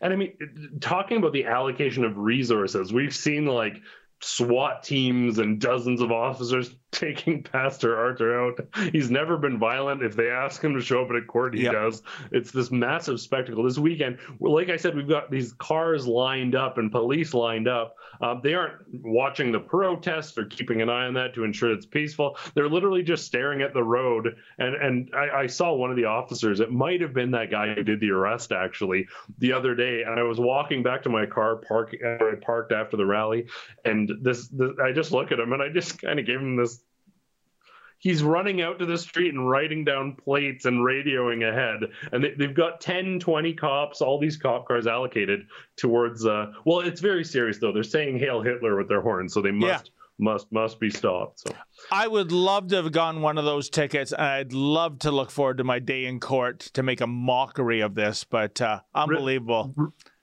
And 0.00 0.12
I 0.12 0.16
mean, 0.16 0.78
talking 0.80 1.18
about 1.18 1.32
the 1.32 1.44
allocation 1.44 2.04
of 2.04 2.16
resources, 2.16 2.92
we've 2.92 3.14
seen 3.14 3.46
like 3.46 3.80
SWAT 4.20 4.82
teams 4.82 5.38
and 5.38 5.60
dozens 5.60 6.00
of 6.00 6.10
officers 6.10 6.74
taking 6.90 7.42
Pastor 7.42 7.96
Arthur 7.96 8.40
out. 8.40 8.60
He's 8.92 9.10
never 9.10 9.36
been 9.36 9.58
violent. 9.58 10.02
If 10.02 10.16
they 10.16 10.30
ask 10.30 10.62
him 10.62 10.74
to 10.74 10.80
show 10.80 11.02
up 11.02 11.10
at 11.10 11.16
a 11.16 11.22
court, 11.22 11.54
he 11.54 11.64
yep. 11.64 11.72
does. 11.72 12.02
It's 12.32 12.50
this 12.50 12.70
massive 12.70 13.20
spectacle. 13.20 13.64
This 13.64 13.78
weekend, 13.78 14.18
like 14.40 14.70
I 14.70 14.76
said, 14.76 14.96
we've 14.96 15.08
got 15.08 15.30
these 15.30 15.52
cars 15.54 16.06
lined 16.06 16.54
up 16.54 16.78
and 16.78 16.90
police 16.90 17.34
lined 17.34 17.68
up. 17.68 17.96
Um, 18.20 18.40
they 18.42 18.54
aren't 18.54 18.82
watching 19.02 19.52
the 19.52 19.60
protests 19.60 20.36
or 20.38 20.44
keeping 20.46 20.82
an 20.82 20.88
eye 20.88 21.06
on 21.06 21.14
that 21.14 21.34
to 21.34 21.44
ensure 21.44 21.72
it's 21.72 21.86
peaceful. 21.86 22.36
They're 22.54 22.68
literally 22.68 23.02
just 23.02 23.24
staring 23.24 23.62
at 23.62 23.74
the 23.74 23.82
road. 23.82 24.36
And 24.58 24.74
and 24.74 25.10
I, 25.14 25.40
I 25.42 25.46
saw 25.46 25.72
one 25.74 25.90
of 25.90 25.96
the 25.96 26.04
officers. 26.04 26.60
It 26.60 26.72
might 26.72 27.00
have 27.00 27.12
been 27.12 27.30
that 27.32 27.50
guy 27.50 27.74
who 27.74 27.82
did 27.82 28.00
the 28.00 28.10
arrest 28.10 28.52
actually 28.52 29.08
the 29.38 29.52
other 29.52 29.74
day. 29.74 30.02
And 30.02 30.18
I 30.18 30.22
was 30.22 30.38
walking 30.38 30.82
back 30.82 31.02
to 31.04 31.08
my 31.08 31.26
car, 31.26 31.56
park, 31.56 31.94
I 32.04 32.34
parked 32.40 32.72
after 32.72 32.96
the 32.96 33.06
rally, 33.06 33.46
and 33.84 34.10
this, 34.22 34.48
this 34.48 34.70
I 34.82 34.92
just 34.92 35.12
look 35.12 35.32
at 35.32 35.38
him 35.38 35.52
and 35.52 35.62
I 35.62 35.68
just 35.68 36.00
kind 36.00 36.18
of 36.18 36.26
gave 36.26 36.40
him 36.40 36.56
this 36.56 36.82
he's 37.98 38.22
running 38.22 38.62
out 38.62 38.78
to 38.78 38.86
the 38.86 38.98
street 38.98 39.34
and 39.34 39.48
writing 39.48 39.84
down 39.84 40.14
plates 40.14 40.64
and 40.64 40.78
radioing 40.78 41.48
ahead. 41.48 41.80
And 42.12 42.24
they, 42.24 42.46
have 42.46 42.54
got 42.54 42.80
10 42.80 43.20
20 43.20 43.54
cops 43.54 44.00
all 44.00 44.18
these 44.18 44.36
cop 44.36 44.66
cars 44.66 44.86
allocated 44.86 45.46
towards 45.76 46.24
uh 46.26 46.52
well 46.64 46.80
it's 46.80 47.00
very 47.00 47.24
serious 47.24 47.58
though. 47.58 47.72
They're 47.72 47.82
saying 47.82 48.18
hail 48.18 48.42
hitler 48.42 48.76
with 48.76 48.88
their 48.88 49.02
horns 49.02 49.34
so 49.34 49.40
they 49.40 49.50
must 49.50 49.86
yeah. 49.86 50.24
must 50.24 50.52
must 50.52 50.80
be 50.80 50.90
stopped 50.90 51.40
so. 51.40 51.54
I 51.90 52.06
would 52.06 52.32
love 52.32 52.68
to 52.68 52.76
have 52.76 52.92
gotten 52.92 53.22
one 53.22 53.38
of 53.38 53.44
those 53.44 53.68
tickets 53.68 54.12
and 54.12 54.22
i'd 54.22 54.52
love 54.52 54.98
to 55.00 55.10
look 55.10 55.30
forward 55.30 55.58
to 55.58 55.64
my 55.64 55.78
day 55.78 56.06
in 56.06 56.20
court 56.20 56.60
to 56.60 56.82
make 56.82 57.00
a 57.00 57.06
mockery 57.06 57.80
of 57.80 57.94
this 57.94 58.24
but 58.24 58.60
uh 58.60 58.80
unbelievable 58.94 59.74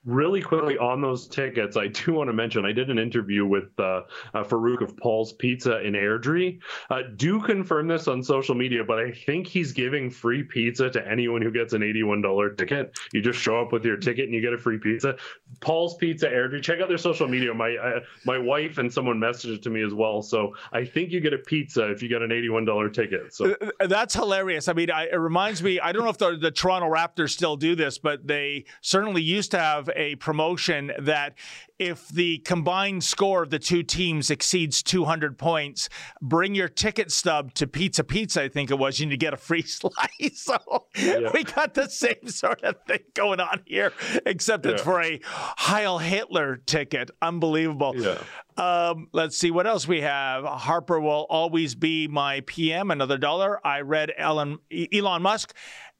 really 0.04 0.42
quickly 0.42 0.76
on 0.78 1.00
those 1.00 1.26
tickets, 1.26 1.76
I 1.76 1.88
do 1.88 2.14
want 2.14 2.28
to 2.28 2.32
mention 2.32 2.64
I 2.64 2.72
did 2.72 2.90
an 2.90 2.98
interview 2.98 3.46
with 3.46 3.68
uh, 3.78 4.02
uh, 4.34 4.44
Farouk 4.44 4.82
of 4.82 4.96
Paul's 4.96 5.32
Pizza 5.32 5.80
in 5.80 5.94
Airdrie. 5.94 6.58
Uh, 6.90 7.02
do 7.16 7.40
confirm 7.40 7.88
this 7.88 8.08
on 8.08 8.22
social 8.22 8.54
media, 8.54 8.84
but 8.84 8.98
I 8.98 9.10
think 9.10 9.46
he's 9.46 9.72
giving 9.72 10.10
free 10.10 10.42
pizza 10.42 10.90
to 10.90 11.08
anyone 11.08 11.42
who 11.42 11.50
gets 11.50 11.72
an 11.72 11.82
$81 11.82 12.56
ticket. 12.56 12.98
You 13.12 13.22
just 13.22 13.38
show 13.38 13.60
up 13.60 13.72
with 13.72 13.84
your 13.84 13.96
ticket 13.96 14.26
and 14.26 14.34
you 14.34 14.40
get 14.40 14.52
a 14.52 14.58
free 14.58 14.78
pizza. 14.78 15.16
Paul's 15.60 15.96
Pizza 15.96 16.28
Airdrie. 16.28 16.62
Check 16.62 16.80
out 16.80 16.88
their 16.88 16.98
social 16.98 17.28
media. 17.28 17.54
My 17.54 17.76
my 18.24 18.38
wife 18.38 18.78
and 18.78 18.92
someone 18.92 19.18
messaged 19.18 19.54
it 19.56 19.62
to 19.62 19.70
me 19.70 19.82
as 19.82 19.94
well. 19.94 20.22
So 20.22 20.54
I 20.72 20.84
think 20.84 21.10
you 21.10 21.20
get 21.20 21.32
a 21.32 21.38
pizza 21.38 21.90
if 21.90 22.02
you 22.02 22.08
get 22.08 22.22
an 22.22 22.30
$81 22.30 22.92
ticket. 22.92 23.34
So 23.34 23.52
uh, 23.52 23.70
uh, 23.80 23.86
that's 23.86 24.14
hilarious. 24.14 24.68
I 24.68 24.72
mean, 24.72 24.90
I, 24.90 25.06
it 25.06 25.16
reminds 25.16 25.62
me. 25.62 25.80
I 25.80 25.92
don't 25.92 26.04
know 26.04 26.10
if 26.10 26.18
the, 26.18 26.36
the 26.36 26.50
Toronto 26.50 26.88
Raptors 26.88 27.30
still 27.30 27.56
do 27.56 27.74
this, 27.74 27.98
but 27.98 28.26
they 28.26 28.64
certainly 28.80 29.22
used 29.22 29.50
to 29.52 29.58
have 29.58 29.88
a 29.94 30.16
promotion 30.16 30.92
that 30.98 31.34
if 31.78 32.08
the 32.08 32.38
combined 32.38 33.02
score 33.02 33.42
of 33.42 33.50
the 33.50 33.58
two 33.58 33.82
teams 33.82 34.30
exceeds 34.30 34.82
200 34.82 35.36
points, 35.36 35.88
bring 36.22 36.54
your 36.54 36.68
ticket 36.68 37.10
stub 37.10 37.52
to 37.54 37.66
Pizza 37.66 38.04
Pizza, 38.04 38.42
I 38.42 38.48
think 38.48 38.70
it 38.70 38.78
was, 38.78 39.00
you 39.00 39.06
need 39.06 39.12
to 39.12 39.16
get 39.16 39.34
a 39.34 39.36
free 39.36 39.62
slice. 39.66 39.92
so 40.34 40.56
yeah. 40.96 41.30
we 41.32 41.44
got 41.44 41.74
the 41.74 41.88
same 41.88 42.28
sort 42.28 42.62
of 42.62 42.76
thing 42.86 43.00
going 43.14 43.40
on 43.40 43.62
here, 43.66 43.92
except 44.24 44.64
yeah. 44.64 44.72
it's 44.72 44.82
for 44.82 45.02
a 45.02 45.20
Heil 45.24 45.98
Hitler 45.98 46.56
ticket. 46.56 47.10
Unbelievable. 47.20 47.94
Yeah. 47.96 48.18
Um, 48.56 49.08
let's 49.12 49.36
see 49.36 49.50
what 49.50 49.66
else 49.66 49.88
we 49.88 50.02
have. 50.02 50.44
Harper 50.44 51.00
will 51.00 51.26
always 51.28 51.74
be 51.74 52.06
my 52.06 52.42
PM. 52.46 52.92
Another 52.92 53.18
dollar. 53.18 53.64
I 53.66 53.80
read 53.80 54.12
Elon 54.16 54.58
Elon 54.92 55.22
Musk 55.22 55.54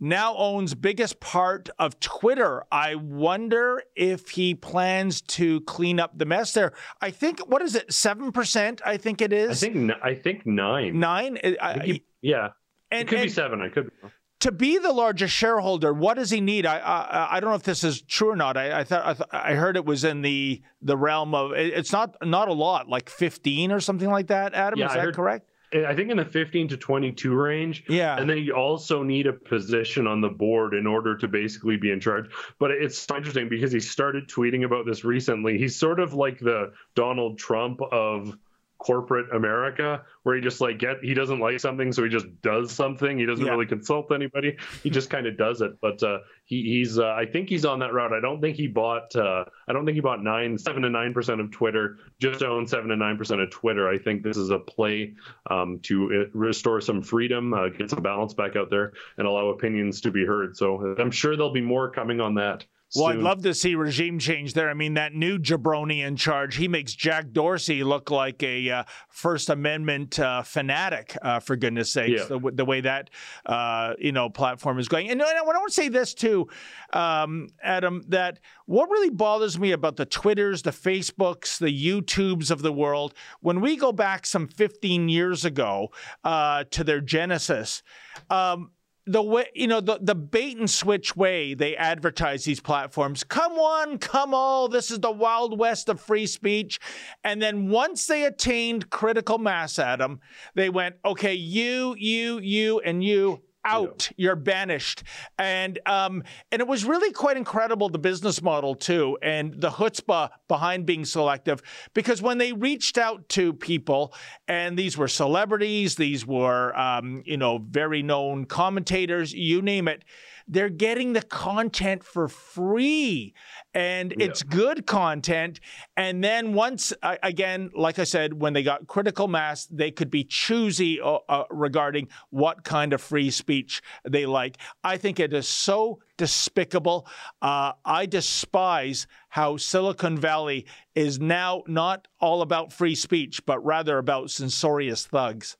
now 0.05 0.37
owns 0.37 0.75
biggest 0.75 1.19
part 1.19 1.71
of 1.79 1.99
Twitter. 1.99 2.65
I 2.71 2.95
wonder 2.95 3.83
if 3.97 4.31
he 4.31 4.55
plans 4.55 5.23
to 5.23 5.63
clean 5.63 5.99
up 5.99 6.19
the 6.19 6.27
mess 6.27 6.53
there. 6.53 6.73
I 7.01 7.11
think 7.11 7.41
what 7.41 7.63
is 7.63 7.75
it? 7.75 7.93
Seven 7.93 8.31
percent. 8.31 8.83
I 8.85 8.99
think 8.99 9.23
it 9.23 9.33
is. 9.33 9.65
I 9.65 9.71
think 9.71 9.93
I 10.03 10.15
think 10.15 10.47
nine. 10.47 11.01
Nine. 11.01 11.39
I 11.61 11.79
he, 11.79 12.05
yeah. 12.23 12.51
And, 12.91 13.03
it 13.03 13.09
could 13.09 13.19
and, 13.19 13.27
be 13.27 13.33
seven. 13.33 13.61
I 13.61 13.69
could. 13.69 13.91
Be 14.03 14.09
to 14.45 14.53
be 14.53 14.77
the 14.77 14.93
largest 14.93 15.33
shareholder, 15.33 15.95
what 15.95 16.15
does 16.15 16.29
he 16.29 16.43
need? 16.43 16.67
I 16.67 16.79
I, 16.79 17.37
I 17.37 17.41
don't 17.41 17.49
know 17.49 17.57
if 17.57 17.63
this 17.63 17.83
is 17.83 18.03
true 18.03 18.29
or 18.29 18.37
not. 18.37 18.59
I, 18.59 18.81
I 18.81 18.85
thought 18.85 19.07
I, 19.07 19.15
th- 19.15 19.29
I, 19.33 19.55
heard 19.55 19.77
it 19.77 19.87
was 19.87 20.05
in 20.05 20.21
the 20.21 20.61
the 20.83 20.99
realm 20.99 21.35
of 21.35 21.53
it's 21.53 21.93
not 21.93 22.15
not 22.23 22.49
a 22.49 22.53
lot, 22.53 22.87
like 22.87 23.09
fifteen 23.09 23.73
or 23.73 23.81
something 23.81 24.11
like 24.11 24.27
that. 24.27 24.53
Adam, 24.53 24.79
yeah, 24.79 24.89
is 24.89 24.93
that 24.93 25.01
heard, 25.01 25.15
correct? 25.15 25.49
I 25.75 25.95
think 25.95 26.11
in 26.11 26.17
the 26.17 26.25
fifteen 26.25 26.69
to 26.69 26.77
twenty 26.77 27.11
two 27.11 27.35
range. 27.35 27.85
Yeah, 27.89 28.17
and 28.17 28.31
then 28.31 28.39
you 28.39 28.53
also 28.53 29.03
need 29.03 29.27
a 29.27 29.33
position 29.33 30.07
on 30.07 30.21
the 30.21 30.29
board 30.29 30.75
in 30.75 30.87
order 30.87 31.17
to 31.17 31.27
basically 31.27 31.77
be 31.77 31.91
in 31.91 32.01
charge. 32.01 32.31
But 32.59 32.71
it's 32.71 33.07
interesting 33.11 33.49
because 33.49 33.73
he 33.73 33.81
started 33.81 34.29
tweeting 34.29 34.65
about 34.65 34.87
this 34.87 35.05
recently. 35.05 35.59
He's 35.59 35.77
sort 35.77 35.99
of 35.99 36.15
like 36.15 36.39
the 36.39 36.73
Donald 36.95 37.39
Trump 37.39 37.81
of 37.83 38.37
corporate 38.85 39.35
America 39.35 40.03
where 40.23 40.37
he 40.37 40.43
just 40.43 40.61
like 40.61 40.79
get 40.79 40.97
he 41.03 41.15
doesn't 41.15 41.41
like 41.41 41.59
something 41.59 41.93
so 41.93 42.05
he 42.05 42.11
just 42.11 42.27
does 42.43 42.71
something. 42.71 43.19
He 43.19 43.25
doesn't 43.25 43.45
yeah. 43.45 43.53
really 43.53 43.67
consult 43.67 44.13
anybody. 44.13 44.57
He 44.83 44.91
just 44.91 45.11
kind 45.11 45.27
of 45.27 45.39
does 45.39 45.63
it. 45.63 45.81
But 45.81 46.03
uh, 46.03 46.19
he, 46.45 46.63
he's 46.63 46.99
uh, 46.99 47.13
I 47.13 47.25
think 47.27 47.49
he's 47.49 47.65
on 47.65 47.79
that 47.81 47.93
route. 47.93 48.13
I 48.13 48.21
don't 48.21 48.41
think 48.41 48.57
he 48.57 48.67
bought 48.67 49.15
uh, 49.17 49.45
I 49.69 49.73
don't 49.73 49.85
think 49.85 49.95
he 49.95 50.01
bought 50.01 50.23
nine 50.23 50.59
seven 50.59 50.83
to 50.83 50.91
nine 50.91 51.15
percent 51.15 51.41
of 51.41 51.51
Twitter. 51.51 51.99
Just 52.21 52.43
own 52.43 52.67
seven 52.67 52.89
to 52.89 52.97
nine 52.97 53.17
percent 53.17 53.41
of 53.41 53.51
Twitter. 53.51 53.89
I 53.89 53.99
think 53.99 54.23
this 54.23 54.37
is 54.37 54.51
a 54.51 54.59
play 54.59 55.15
um, 55.51 55.81
to 55.85 56.27
uh, 56.27 56.39
restore 56.39 56.81
some 56.81 57.03
freedom 57.03 57.55
uh, 57.55 57.69
get 57.69 57.91
some 57.91 58.03
balance 58.03 58.35
back 58.35 58.57
out 58.57 58.71
there 58.71 58.93
and 59.17 59.27
allow 59.27 59.49
opinions 59.49 60.01
to 60.03 60.11
be 60.11 60.25
heard. 60.25 60.57
So 60.57 60.95
I'm 60.99 61.11
sure 61.11 61.37
there'll 61.37 61.53
be 61.53 61.61
more 61.61 61.91
coming 61.91 62.21
on 62.21 62.35
that 62.35 62.65
well, 62.97 63.07
I'd 63.07 63.19
love 63.19 63.43
to 63.43 63.55
see 63.55 63.75
regime 63.75 64.19
change 64.19 64.55
there. 64.55 64.71
I 64.71 64.75
mean, 64.75 64.95
that 64.95 65.15
new 65.15 65.39
jabroni 65.39 66.07
in 66.07 66.17
charge, 66.17 66.57
he 66.57 66.69
makes 66.69 66.95
Jack 66.95 67.33
Dorsey 67.33 67.83
look 67.83 68.11
like 68.11 68.43
a 68.43 68.71
uh, 68.71 68.85
First 69.09 69.51
Amendment 69.51 70.19
uh, 70.19 70.43
fanatic, 70.43 71.17
uh, 71.23 71.41
for 71.41 71.57
goodness 71.57 71.93
sakes, 71.93 72.23
yeah. 72.23 72.39
the, 72.39 72.53
the, 72.53 72.65
way 72.65 72.81
that, 72.81 73.11
uh, 73.47 73.95
you 73.99 74.13
know, 74.13 74.31
platform 74.31 74.79
is 74.79 74.89
going. 74.89 75.11
And, 75.11 75.21
and 75.21 75.39
I 75.39 75.43
want 75.43 75.67
to 75.67 75.75
say 75.75 75.89
this 75.89 76.15
too, 76.15 76.49
um, 76.93 77.49
Adam, 77.63 78.05
that 78.09 78.41
what 78.67 78.89
really 78.91 79.11
bothers 79.11 79.59
me 79.59 79.73
about 79.73 79.97
the 79.97 80.07
Twitters, 80.07 80.63
the 80.63 80.71
Facebooks, 80.71 81.59
the 81.59 81.67
YouTubes 81.67 82.51
of 82.51 82.63
the 82.63 82.73
world, 82.73 83.15
when 83.41 83.61
we 83.61 83.77
go 83.77 83.93
back 83.93 84.25
some 84.27 84.47
15 84.47 85.09
years 85.09 85.45
ago 85.45 85.89
uh, 86.23 86.65
to 86.71 86.85
their 86.85 87.01
genesis, 87.01 87.83
um, 88.31 88.71
the 89.07 89.23
way 89.23 89.47
you 89.55 89.67
know 89.67 89.81
the, 89.81 89.99
the 90.01 90.15
bait 90.15 90.57
and 90.57 90.71
switch 90.71 91.15
way 91.15 91.55
they 91.55 91.77
advertise 91.77 92.45
these 92.45 92.61
platforms. 92.61 93.23
Come 93.23 93.57
one 93.57 93.99
come 93.99 94.33
all. 94.33 94.69
This 94.69 94.91
is 94.91 95.01
the 95.01 95.11
wild 95.11 95.59
west 95.59 95.89
of 95.89 96.01
free 96.01 96.27
speech. 96.27 96.81
And 97.23 97.41
then 97.41 97.69
once 97.69 98.07
they 98.07 98.25
attained 98.25 98.91
critical 98.91 99.39
mass 99.39 99.79
adam 99.79 100.21
they 100.55 100.71
went 100.71 100.97
okay 101.05 101.35
you 101.35 101.95
you 101.99 102.39
you 102.39 102.81
and 102.81 103.05
you 103.05 103.43
out. 103.65 104.09
Yeah. 104.11 104.25
You're 104.25 104.37
banished. 104.37 105.03
And 105.39 105.79
um, 105.87 106.23
and 106.53 106.61
it 106.61 106.69
was 106.69 106.85
really 106.85 107.13
quite 107.13 107.37
incredible 107.37 107.89
the 107.89 107.99
business 107.99 108.43
model 108.43 108.75
too, 108.75 109.19
and 109.23 109.61
the 109.61 109.71
chutzpah 109.71 110.31
behind 110.49 110.87
being 110.87 111.05
selective. 111.05 111.63
Because 111.95 112.23
when 112.23 112.39
they 112.39 112.53
reached 112.53 112.99
out 112.99 113.29
to 113.31 113.53
people, 113.53 114.15
and 114.49 114.79
these 114.79 114.97
were 114.97 115.09
celebrities, 115.09 115.97
these 115.97 116.27
were 116.27 116.77
um, 116.79 117.23
you 117.25 117.37
know 117.37 117.59
very 117.59 118.03
known 118.03 118.45
commentators, 118.45 119.33
you 119.33 119.63
name 119.63 119.89
it 119.89 120.05
they're 120.47 120.69
getting 120.69 121.13
the 121.13 121.23
content 121.23 122.05
for 122.05 122.29
free 122.29 123.35
and 123.73 124.15
yeah. 124.17 124.27
it's 124.27 124.43
good 124.43 124.87
content. 124.87 125.61
And 125.97 126.23
then 126.23 126.53
once, 126.53 126.93
again, 127.03 127.71
like 127.75 127.99
I 127.99 128.05
said, 128.05 128.41
when 128.41 128.53
they 128.53 128.63
got 128.63 128.87
critical 128.87 129.29
mass, 129.29 129.67
they 129.67 129.91
could 129.91 130.11
be 130.11 130.25
choosy 130.25 131.01
uh, 131.01 131.19
uh, 131.29 131.45
regarding 131.51 132.09
what 132.31 132.65
kind 132.65 132.93
of 132.93 133.01
free 133.01 133.31
speech 133.31 133.83
they 134.09 134.27
like. 134.27 134.59
I 134.83 134.97
think 134.97 135.19
it 135.19 135.33
is 135.33 135.49
so 135.49 136.01
despicable. 136.17 137.07
Uh, 137.43 137.73
I 137.85 138.07
despise 138.07 139.07
how 139.29 139.57
Silicon 139.57 140.17
Valley 140.17 140.67
is 140.95 141.19
now 141.19 141.63
not 141.67 142.07
all 142.21 142.43
about 142.43 142.73
free 142.73 142.95
speech, 142.95 143.45
but 143.47 143.65
rather 143.65 143.99
about 143.99 144.31
censorious 144.31 145.07
thugs. 145.07 145.57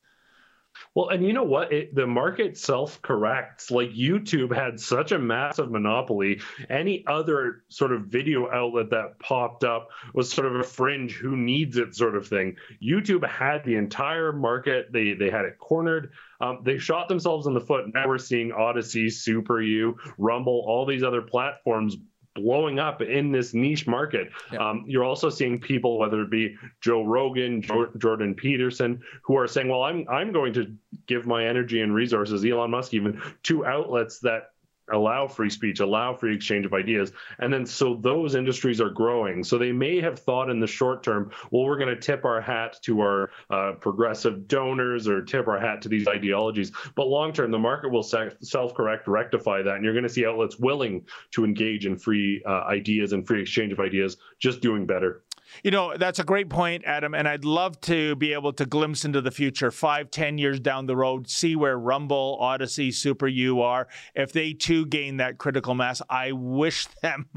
Well, 0.95 1.09
and 1.09 1.27
you 1.27 1.33
know 1.33 1.43
what? 1.43 1.73
It, 1.73 1.93
the 1.93 2.07
market 2.07 2.57
self 2.57 3.01
corrects. 3.01 3.69
Like 3.69 3.89
YouTube 3.89 4.55
had 4.55 4.79
such 4.79 5.11
a 5.11 5.19
massive 5.19 5.69
monopoly. 5.69 6.39
Any 6.69 7.03
other 7.05 7.63
sort 7.67 7.91
of 7.91 8.03
video 8.03 8.49
outlet 8.49 8.91
that 8.91 9.19
popped 9.19 9.65
up 9.65 9.89
was 10.13 10.31
sort 10.31 10.47
of 10.47 10.55
a 10.55 10.63
fringe 10.63 11.11
who 11.11 11.35
needs 11.35 11.75
it 11.75 11.95
sort 11.95 12.15
of 12.15 12.27
thing. 12.27 12.55
YouTube 12.81 13.27
had 13.27 13.65
the 13.65 13.75
entire 13.75 14.31
market, 14.31 14.93
they, 14.93 15.13
they 15.13 15.29
had 15.29 15.43
it 15.43 15.57
cornered. 15.59 16.13
Um, 16.39 16.61
they 16.63 16.77
shot 16.77 17.09
themselves 17.09 17.45
in 17.45 17.53
the 17.53 17.59
foot. 17.59 17.85
Now 17.93 18.07
we're 18.07 18.17
seeing 18.17 18.53
Odysee, 18.53 19.09
Super 19.09 19.61
U, 19.61 19.97
Rumble, 20.17 20.63
all 20.65 20.85
these 20.85 21.03
other 21.03 21.21
platforms 21.21 21.97
blowing 22.35 22.79
up 22.79 23.01
in 23.01 23.31
this 23.31 23.53
niche 23.53 23.87
market. 23.87 24.29
Yeah. 24.51 24.69
Um, 24.69 24.83
you're 24.87 25.03
also 25.03 25.29
seeing 25.29 25.59
people, 25.59 25.97
whether 25.97 26.21
it 26.21 26.29
be 26.29 26.55
Joe 26.81 27.03
Rogan, 27.03 27.61
jo- 27.61 27.89
Jordan 27.97 28.35
Peterson, 28.35 29.01
who 29.23 29.37
are 29.37 29.47
saying, 29.47 29.69
"Well, 29.69 29.83
I'm 29.83 30.05
I'm 30.09 30.31
going 30.31 30.53
to 30.53 30.75
give 31.07 31.25
my 31.25 31.45
energy 31.47 31.81
and 31.81 31.93
resources, 31.93 32.45
Elon 32.45 32.71
Musk 32.71 32.93
even, 32.93 33.21
to 33.43 33.65
outlets 33.65 34.19
that 34.19 34.51
allow 34.91 35.27
free 35.27 35.49
speech, 35.49 35.79
allow 35.79 36.13
free 36.13 36.35
exchange 36.35 36.65
of 36.65 36.73
ideas. 36.73 37.11
And 37.39 37.51
then 37.51 37.65
so 37.65 37.95
those 37.95 38.35
industries 38.35 38.79
are 38.79 38.89
growing. 38.89 39.43
So 39.43 39.57
they 39.57 39.71
may 39.71 39.99
have 40.01 40.19
thought 40.19 40.49
in 40.49 40.59
the 40.59 40.67
short 40.67 41.03
term, 41.03 41.31
well, 41.51 41.65
we're 41.65 41.77
going 41.77 41.93
to 41.93 41.99
tip 41.99 42.25
our 42.25 42.41
hat 42.41 42.77
to 42.83 43.01
our 43.01 43.31
uh, 43.49 43.73
progressive 43.79 44.47
donors 44.47 45.07
or 45.07 45.23
tip 45.23 45.47
our 45.47 45.59
hat 45.59 45.81
to 45.83 45.89
these 45.89 46.07
ideologies. 46.07 46.71
But 46.95 47.07
long 47.07 47.33
term, 47.33 47.51
the 47.51 47.59
market 47.59 47.91
will 47.91 48.03
self 48.03 48.73
correct, 48.75 49.07
rectify 49.07 49.61
that. 49.63 49.75
And 49.75 49.83
you're 49.83 49.93
going 49.93 50.03
to 50.03 50.09
see 50.09 50.25
outlets 50.25 50.59
willing 50.59 51.05
to 51.31 51.43
engage 51.43 51.85
in 51.85 51.97
free 51.97 52.43
uh, 52.45 52.63
ideas 52.63 53.13
and 53.13 53.25
free 53.25 53.41
exchange 53.41 53.73
of 53.73 53.79
ideas, 53.79 54.17
just 54.39 54.61
doing 54.61 54.85
better. 54.85 55.23
You 55.63 55.71
know, 55.71 55.95
that's 55.97 56.19
a 56.19 56.23
great 56.23 56.49
point, 56.49 56.83
Adam. 56.85 57.13
And 57.13 57.27
I'd 57.27 57.45
love 57.45 57.79
to 57.81 58.15
be 58.15 58.33
able 58.33 58.53
to 58.53 58.65
glimpse 58.65 59.05
into 59.05 59.21
the 59.21 59.31
future, 59.31 59.71
five, 59.71 60.11
ten 60.11 60.37
years 60.37 60.59
down 60.59 60.85
the 60.85 60.95
road, 60.95 61.29
see 61.29 61.55
where 61.55 61.77
Rumble, 61.77 62.37
Odysee, 62.41 62.91
Super 62.91 63.27
U 63.27 63.61
are. 63.61 63.87
If 64.13 64.31
they 64.31 64.53
too 64.53 64.85
gain 64.85 65.17
that 65.17 65.37
critical 65.37 65.75
mass, 65.75 66.01
I 66.09 66.31
wish 66.31 66.85
them 67.01 67.27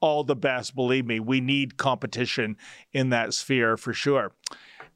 all 0.00 0.24
the 0.24 0.36
best. 0.36 0.74
Believe 0.74 1.06
me, 1.06 1.20
we 1.20 1.40
need 1.40 1.76
competition 1.76 2.56
in 2.92 3.10
that 3.10 3.34
sphere 3.34 3.76
for 3.76 3.92
sure. 3.92 4.32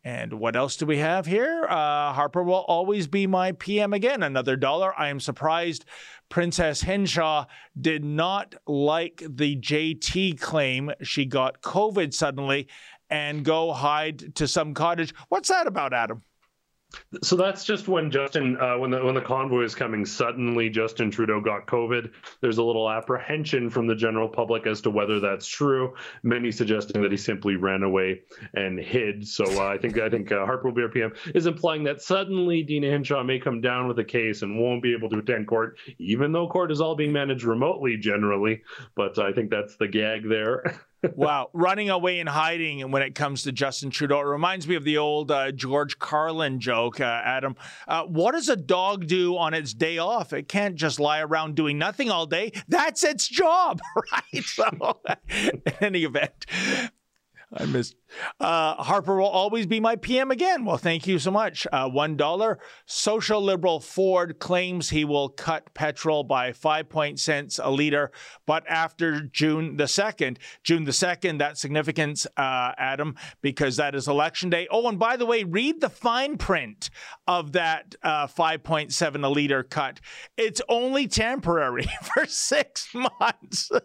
And 0.03 0.35
what 0.35 0.57
else 0.57 0.77
do 0.77 0.87
we 0.87 0.99
have 0.99 1.27
here? 1.27 1.67
Uh, 1.69 2.15
Harper 2.15 2.43
will 2.43 2.65
always 2.69 3.07
be 3.07 3.27
my 3.27 3.53
PM 3.53 3.93
again. 3.93 4.23
Another 4.23 4.57
dollar. 4.57 4.99
I 4.99 5.09
am 5.09 5.21
surprised 5.21 5.85
Princess 6.31 6.81
Hinshaw 6.81 7.45
did 7.79 8.05
not 8.05 8.55
like 8.67 9.23
the 9.29 9.57
JT 9.57 10.41
claim 10.41 10.91
she 11.03 11.27
got 11.27 11.61
COVID 11.61 12.15
suddenly 12.15 12.69
and 13.11 13.45
go 13.45 13.73
hide 13.73 14.35
to 14.37 14.49
some 14.49 14.73
cottage. 14.73 15.13
What's 15.29 15.49
that 15.49 15.67
about, 15.67 15.93
Adam? 15.93 16.23
So 17.23 17.37
that's 17.37 17.65
just 17.65 17.89
when 17.89 18.11
Justin, 18.11 18.57
uh, 18.61 18.79
when 18.79 18.91
the 18.91 19.05
when 19.05 19.15
the 19.15 19.21
convoy 19.21 19.65
is 19.65 19.75
coming, 19.75 20.05
suddenly 20.05 20.71
Justin 20.71 21.11
Trudeau 21.11 21.41
got 21.41 21.67
COVID. 21.67 22.11
There's 22.41 22.59
a 22.59 22.63
little 22.63 22.91
apprehension 22.91 23.71
from 23.71 23.87
the 23.87 23.95
general 23.95 24.29
public 24.29 24.67
as 24.67 24.81
to 24.83 24.91
whether 24.91 25.21
that's 25.21 25.47
true. 25.47 25.95
Many 26.23 26.51
suggesting 26.51 27.03
that 27.03 27.11
he 27.11 27.17
simply 27.17 27.57
ran 27.57 27.83
away 27.83 28.23
and 28.55 28.79
hid. 28.79 29.27
So 29.27 29.45
uh, 29.45 29.69
I 29.69 29.79
think 29.79 29.99
I 29.99 30.09
think 30.09 30.33
uh, 30.33 30.45
Harper 30.45 30.69
will 30.69 30.75
be 30.75 30.83
our 30.83 30.89
PM 30.89 31.13
is 31.35 31.47
implying 31.47 31.85
that 31.85 32.03
suddenly 32.03 32.63
Deena 32.63 32.89
Hinshaw 32.89 33.23
may 33.23 33.39
come 33.39 33.61
down 33.61 33.89
with 33.89 33.99
a 33.99 34.05
case 34.05 34.43
and 34.43 34.59
won't 34.59 34.83
be 34.83 34.93
able 34.93 35.11
to 35.11 35.19
attend 35.19 35.47
court, 35.47 35.79
even 35.99 36.33
though 36.33 36.49
court 36.49 36.73
is 36.73 36.81
all 36.81 36.97
being 36.97 37.13
managed 37.13 37.45
remotely 37.45 37.97
generally. 37.97 38.63
But 38.95 39.19
I 39.19 39.33
think 39.33 39.51
that's 39.51 39.77
the 39.77 39.89
gag 39.89 40.29
there. 40.29 40.81
wow, 41.15 41.51
running 41.53 41.91
away 41.91 42.21
and 42.21 42.29
hiding 42.29 42.91
when 42.91 43.03
it 43.03 43.15
comes 43.15 43.43
to 43.45 43.53
Justin 43.53 43.91
Trudeau. 43.91 44.21
It 44.21 44.25
reminds 44.25 44.67
me 44.67 44.75
of 44.75 44.85
the 44.85 44.99
old 44.99 45.31
uh, 45.31 45.53
George 45.53 45.99
Carlin 45.99 46.61
joke, 46.61 47.01
uh, 47.01 47.05
Adam. 47.05 47.57
Uh, 47.89 48.05
what 48.05 48.33
does 48.33 48.49
a 48.49 48.57
dog 48.57 49.07
do 49.07 49.37
on 49.37 49.55
its 49.55 49.75
day 49.75 49.99
off? 49.99 50.33
It 50.33 50.49
can't 50.49 50.77
just 50.77 51.01
lie 51.01 51.21
around 51.21 51.55
doing 51.55 51.79
nothing 51.79 52.11
all 52.11 52.27
day. 52.27 52.53
That's 52.69 53.05
its 53.05 53.29
job, 53.29 53.81
right? 54.13 54.45
So, 54.45 55.01
in 55.29 55.63
any 55.81 56.05
event, 56.05 56.47
I 57.53 57.67
missed. 57.67 57.97
Uh, 58.39 58.75
Harper 58.75 59.17
will 59.17 59.27
always 59.27 59.67
be 59.67 59.81
my 59.81 59.97
PM 59.97 60.31
again. 60.31 60.65
Well, 60.65 60.77
thank 60.77 61.09
you 61.09 61.19
so 61.19 61.33
much. 61.33 61.67
Uh, 61.73 61.89
One 61.89 62.17
dollar. 62.17 62.61
Social 62.87 63.43
liberal 63.43 63.81
Ford 63.81 64.39
claims 64.39 64.91
he 64.91 65.05
will 65.05 65.29
cut 65.29 65.75
petrol 65.75 66.23
by 66.23 66.53
five 66.53 66.89
point 66.89 67.19
cents 67.19 67.59
a 67.63 67.71
liter, 67.71 68.13
but 68.47 68.65
after 68.69 69.23
June 69.23 69.77
the 69.77 69.89
second, 69.89 70.39
June 70.63 70.85
the 70.85 70.93
second, 70.93 71.39
that's 71.39 71.61
significance, 71.61 72.25
uh, 72.37 72.73
Adam, 72.79 73.17
because 73.43 73.77
that 73.77 73.97
is 73.97 74.07
election 74.07 74.49
day. 74.49 74.69
Oh, 74.71 74.89
and 74.89 74.99
by 74.99 75.17
the 75.17 75.27
way, 75.27 75.43
read 75.43 75.81
the 75.81 75.91
fine 75.91 76.37
print 76.37 76.89
of 77.27 77.53
that 77.53 77.97
uh, 78.05 78.29
five 78.29 78.63
point 78.63 78.93
seven 78.93 79.25
a 79.25 79.31
liter 79.31 79.65
cut. 79.65 80.01
It's 80.37 80.63
only 80.69 81.09
temporary 81.09 81.89
for 82.15 82.27
six 82.27 82.95
months. 82.95 83.71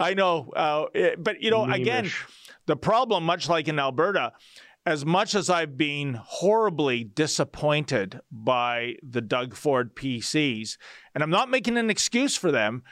I 0.00 0.14
know, 0.14 0.50
uh, 0.54 0.86
it, 0.94 1.22
but 1.22 1.40
you 1.40 1.50
know, 1.50 1.64
again, 1.64 2.10
the 2.66 2.76
problem, 2.76 3.24
much 3.24 3.48
like 3.48 3.68
in 3.68 3.78
Alberta, 3.78 4.32
as 4.84 5.04
much 5.04 5.34
as 5.34 5.50
I've 5.50 5.76
been 5.76 6.14
horribly 6.14 7.02
disappointed 7.04 8.20
by 8.30 8.94
the 9.02 9.20
Doug 9.20 9.54
Ford 9.54 9.96
PCs, 9.96 10.76
and 11.14 11.22
I'm 11.24 11.30
not 11.30 11.50
making 11.50 11.76
an 11.76 11.90
excuse 11.90 12.36
for 12.36 12.52
them. 12.52 12.82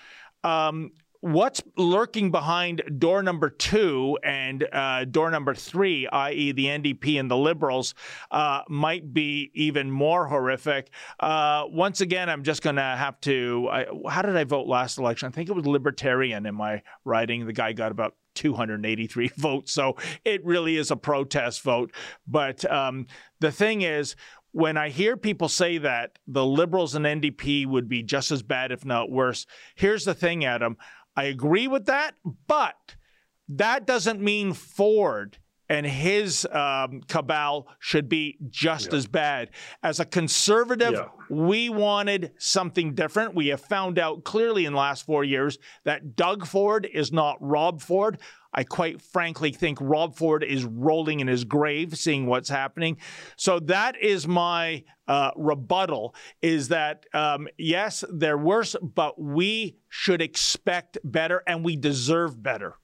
Um, 0.43 0.91
What's 1.25 1.63
lurking 1.79 2.31
behind 2.31 2.83
door 2.99 3.23
number 3.23 3.49
two 3.49 4.19
and 4.23 4.69
uh, 4.71 5.07
door 5.07 5.31
number 5.31 5.55
three, 5.55 6.07
i.e., 6.07 6.53
the 6.53 6.67
NDP 6.67 7.19
and 7.19 7.31
the 7.31 7.37
Liberals, 7.37 7.95
uh, 8.31 8.61
might 8.69 9.15
be 9.15 9.51
even 9.55 9.91
more 9.91 10.27
horrific. 10.27 10.91
Uh, 11.19 11.65
once 11.71 12.03
again, 12.03 12.29
I'm 12.29 12.43
just 12.43 12.61
going 12.61 12.77
to 12.77 12.83
have 12.83 13.19
to. 13.23 13.71
I, 13.73 13.87
how 14.07 14.21
did 14.21 14.37
I 14.37 14.45
vote 14.45 14.67
last 14.67 14.99
election? 14.99 15.27
I 15.27 15.31
think 15.31 15.49
it 15.49 15.55
was 15.55 15.65
Libertarian 15.65 16.45
in 16.45 16.55
my 16.55 16.83
writing. 17.07 17.47
The 17.47 17.55
guy 17.55 17.73
got 17.73 17.91
about 17.91 18.17
283 18.35 19.29
votes. 19.39 19.73
So 19.73 19.97
it 20.27 20.45
really 20.45 20.77
is 20.77 20.91
a 20.91 20.97
protest 20.97 21.63
vote. 21.63 21.91
But 22.27 22.71
um, 22.71 23.07
the 23.41 23.51
thing 23.51 23.81
is, 23.81 24.15
when 24.53 24.77
I 24.77 24.91
hear 24.91 25.17
people 25.17 25.49
say 25.49 25.79
that 25.79 26.19
the 26.29 26.45
Liberals 26.45 26.95
and 26.95 27.05
NDP 27.05 27.67
would 27.67 27.89
be 27.89 28.03
just 28.03 28.31
as 28.31 28.43
bad, 28.43 28.71
if 28.71 28.85
not 28.85 29.11
worse, 29.11 29.47
here's 29.75 30.05
the 30.05 30.15
thing, 30.15 30.45
Adam. 30.45 30.77
I 31.17 31.25
agree 31.25 31.69
with 31.69 31.87
that, 31.87 32.15
but 32.47 32.97
that 33.49 33.87
doesn't 33.87 34.21
mean 34.21 34.53
Ford 34.53 35.39
and 35.69 35.87
his 35.87 36.47
um, 36.53 37.01
cabal 37.09 37.69
should 37.79 38.09
be 38.09 38.39
just 38.51 38.93
as 38.93 39.07
bad. 39.07 39.51
As 39.83 40.01
a 40.01 40.05
conservative, 40.05 40.93
Yeah. 40.93 41.09
we 41.31 41.69
wanted 41.69 42.33
something 42.39 42.95
different. 42.95 43.35
We 43.35 43.49
have 43.49 43.61
found 43.61 43.99
out 43.99 44.25
clearly 44.25 44.67
in 44.67 44.73
the 44.73 44.79
last 44.79 45.07
four 45.07 45.25
years 45.25 45.59
that 45.85 46.17
Doug 46.17 46.47
Ford 46.47 46.89
is 46.93 47.13
not 47.13 47.39
Rob 47.41 47.81
Ford. 47.81 48.19
I 48.57 48.63
quite 48.63 49.03
frankly 49.03 49.51
think 49.51 49.79
Rob 49.81 50.15
Ford 50.15 50.45
is 50.45 50.65
rolling 50.65 51.19
in 51.19 51.27
his 51.27 51.43
grave, 51.43 51.99
seeing 51.99 52.27
what's 52.27 52.49
happening. 52.49 52.99
So 53.37 53.59
that 53.61 54.01
is 54.01 54.29
my 54.29 54.85
uh, 55.09 55.33
rebuttal: 55.35 56.15
is 56.41 56.69
that 56.69 57.05
um, 57.13 57.49
yes, 57.59 58.05
they're 58.13 58.39
worse, 58.39 58.77
but 58.81 59.21
we 59.21 59.79
should 59.89 60.23
expect 60.23 60.99
better, 61.03 61.43
and 61.49 61.65
we 61.65 61.75
deserve 61.77 62.41
better. 62.41 62.77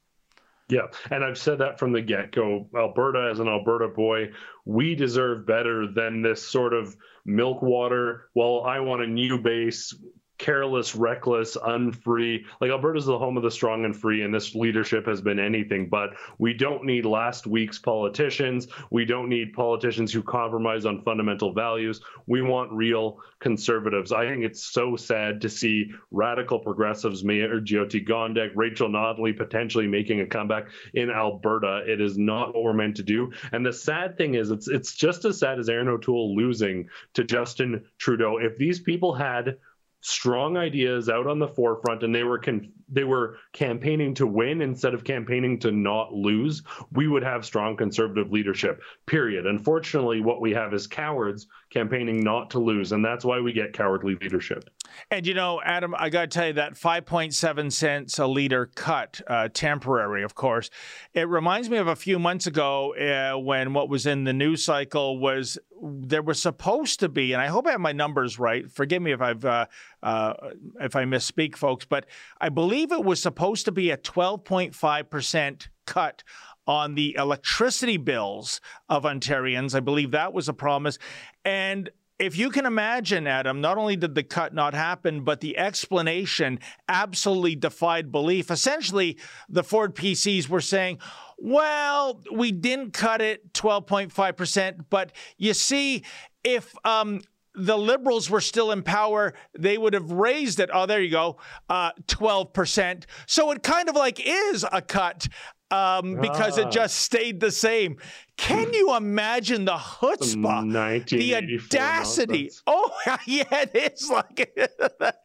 Yeah, 0.71 0.87
and 1.11 1.25
I've 1.25 1.39
said 1.39 1.59
that 1.59 1.79
from 1.79 1.93
the 1.93 2.01
get 2.01 2.31
go. 2.33 2.69
Alberta, 2.77 3.29
as 3.31 3.41
an 3.41 3.49
Alberta 3.49 3.89
boy, 3.89 4.31
we 4.65 4.95
deserve 4.95 5.45
better 5.45 5.89
than 5.93 6.23
this 6.23 6.47
sort 6.47 6.73
of 6.73 6.97
milk 7.25 7.61
water. 7.61 8.29
Well, 8.35 8.63
I 8.63 8.79
want 8.79 9.03
a 9.03 9.07
new 9.07 9.39
base, 9.39 9.93
careless, 10.41 10.97
reckless, 10.97 11.57
unfree. 11.63 12.47
Like 12.61 12.71
Alberta's 12.71 13.05
the 13.05 13.19
home 13.19 13.37
of 13.37 13.43
the 13.43 13.51
strong 13.51 13.85
and 13.85 13.95
free, 13.95 14.23
and 14.23 14.35
this 14.35 14.55
leadership 14.55 15.07
has 15.07 15.21
been 15.21 15.39
anything 15.39 15.89
but. 15.89 16.15
We 16.39 16.55
don't 16.55 16.85
need 16.85 17.05
last 17.05 17.47
week's 17.47 17.79
politicians. 17.79 18.67
We 18.91 19.05
don't 19.05 19.29
need 19.29 19.53
politicians 19.53 20.13
who 20.13 20.23
compromise 20.23 20.87
on 20.87 21.03
fundamental 21.03 21.53
values. 21.53 22.01
We 22.27 22.41
want 22.41 22.73
real 22.73 23.21
conservatives. 23.39 24.13
I 24.13 24.27
think 24.27 24.43
it's 24.43 24.65
so 24.65 24.97
sad 24.97 25.43
to 25.43 25.51
see 25.51 25.93
radical 26.11 26.59
progressives, 26.59 27.23
Mayor 27.23 27.61
Jyoti 27.61 28.07
Gondek, 28.07 28.53
Rachel 28.55 28.89
Notley 28.89 29.37
potentially 29.37 29.87
making 29.87 30.21
a 30.23 30.27
comeback 30.27 30.69
in 30.95 31.11
Alberta. 31.11 31.83
It 31.87 32.01
is 32.01 32.17
not 32.17 32.55
what 32.55 32.65
we're 32.65 32.73
meant 32.73 32.97
to 32.97 33.03
do. 33.03 33.33
And 33.53 33.65
the 33.65 33.73
sad 33.73 34.17
thing 34.17 34.35
is, 34.35 34.51
it's 34.51 34.69
it's 34.69 34.95
just 34.95 35.27
as 35.27 35.39
sad 35.39 35.59
as 35.59 35.69
Erin 35.69 35.89
O'Toole 35.89 36.35
losing 36.35 36.89
to 37.13 37.25
Justin 37.25 37.85
Trudeau. 37.99 38.39
If 38.39 38.57
these 38.57 38.81
people 38.81 39.13
had 39.13 39.59
strong 40.01 40.57
ideas 40.57 41.09
out 41.09 41.27
on 41.27 41.39
the 41.39 41.49
forefront 41.49 42.03
and 42.03 42.15
they 42.15 42.25
were 42.25 42.39
con- 42.39 42.73
they 42.89 43.05
were 43.05 43.37
campaigning 43.53 44.15
to 44.15 44.27
win 44.27 44.63
instead 44.63 44.95
of 44.95 45.05
campaigning 45.05 45.59
to 45.59 45.71
not 45.71 46.13
lose 46.13 46.63
we 46.93 47.07
would 47.07 47.23
have 47.23 47.45
strong 47.45 47.77
conservative 47.77 48.33
leadership 48.33 48.83
period. 49.07 49.47
Unfortunately 49.47 50.21
what 50.21 50.41
we 50.41 50.53
have 50.53 50.73
is 50.73 50.87
cowards 50.87 51.47
campaigning 51.71 52.21
not 52.21 52.51
to 52.51 52.59
lose 52.59 52.93
and 52.93 53.05
that's 53.05 53.25
why 53.25 53.41
we 53.41 53.53
get 53.53 53.73
cowardly 53.73 54.17
leadership 54.21 54.71
And 55.11 55.27
you 55.27 55.35
know, 55.35 55.61
Adam, 55.65 55.95
I 55.97 56.09
got 56.09 56.23
to 56.23 56.27
tell 56.27 56.47
you 56.49 56.53
that 56.55 56.75
5.7 56.75 57.73
cents 57.73 58.19
a 58.19 58.27
liter 58.27 58.67
cut, 58.67 59.21
uh, 59.27 59.49
temporary, 59.53 60.23
of 60.23 60.35
course. 60.35 60.71
It 61.15 61.29
reminds 61.29 61.71
me 61.71 61.79
of 61.79 61.89
a 61.89 61.97
few 61.97 62.19
months 62.19 62.47
ago 62.47 62.95
uh, 62.95 63.39
when 63.39 63.73
what 63.73 63.89
was 63.89 64.07
in 64.07 64.25
the 64.25 64.33
news 64.33 64.65
cycle 64.65 65.19
was 65.19 65.59
there 65.83 66.23
was 66.23 66.41
supposed 66.41 67.01
to 67.01 67.09
be, 67.09 67.33
and 67.33 67.41
I 67.41 67.47
hope 67.47 67.67
I 67.67 67.73
have 67.73 67.81
my 67.81 67.93
numbers 67.93 68.39
right. 68.39 68.71
Forgive 68.71 69.03
me 69.03 69.13
if 69.13 69.21
I've 69.21 69.45
uh, 69.45 69.67
uh, 70.03 70.35
if 70.81 70.95
I 70.95 71.05
misspeak, 71.05 71.57
folks, 71.57 71.85
but 71.85 72.07
I 72.41 72.49
believe 72.51 72.93
it 72.93 73.05
was 73.05 73.23
supposed 73.23 73.65
to 73.65 73.73
be 73.73 73.91
a 73.91 73.97
12.5 73.97 75.11
percent 75.11 75.69
cut 75.87 76.23
on 76.67 76.95
the 76.95 77.17
electricity 77.19 77.97
bills 77.97 78.61
of 78.89 79.05
Ontarians. 79.05 79.75
I 79.75 79.81
believe 79.81 80.13
that 80.13 80.33
was 80.33 80.49
a 80.49 80.53
promise, 80.53 80.99
and 81.45 81.91
if 82.21 82.37
you 82.37 82.51
can 82.51 82.67
imagine, 82.67 83.27
Adam, 83.27 83.63
not 83.63 83.79
only 83.79 83.97
did 83.97 84.15
the 84.15 84.23
cut 84.23 84.53
not 84.53 84.75
happen, 84.75 85.25
but 85.25 85.41
the 85.41 85.57
explanation 85.57 86.61
absolutely 86.87 87.57
defied 87.57 88.13
belief. 88.13 88.51
Essentially, 88.51 89.17
the 89.49 89.65
Ford 89.65 89.95
PCs 89.95 90.47
were 90.47 90.61
saying, 90.61 90.99
well, 91.39 92.21
we 92.31 92.53
didn't 92.53 92.93
cut 92.93 93.23
it 93.23 93.55
12.5%, 93.55 94.85
but 94.91 95.13
you 95.39 95.55
see, 95.55 96.05
if 96.45 96.75
um, 96.85 97.23
the 97.55 97.79
liberals 97.79 98.29
were 98.29 98.43
still 98.43 98.71
in 98.71 98.83
power, 98.83 99.33
they 99.59 99.79
would 99.79 99.95
have 99.95 100.13
raised 100.13 100.61
it. 100.61 100.69
Oh, 100.73 100.85
there 100.85 101.01
you 101.01 101.11
go, 101.11 101.39
uh, 101.71 101.93
12%. 102.07 103.05
So 103.27 103.51
it 103.51 103.63
kind 103.63 103.89
of 103.89 103.97
like 103.97 104.21
is 104.23 104.67
a 104.71 104.83
cut 104.83 105.27
um, 105.71 106.17
because 106.21 106.59
it 106.59 106.67
Ah. 106.67 106.71
just 106.71 106.97
stayed 106.97 107.41
the 107.41 107.51
same. 107.51 107.97
Can 108.37 108.73
you 108.73 108.97
imagine 108.97 109.67
the 109.67 109.73
chutzpah, 109.77 111.07
the 111.11 111.35
audacity? 111.59 112.43
nonsense. 112.45 112.63
Oh, 112.67 112.91
yeah, 113.27 113.45
it 113.51 113.93
is 113.93 114.09
like 114.11 114.51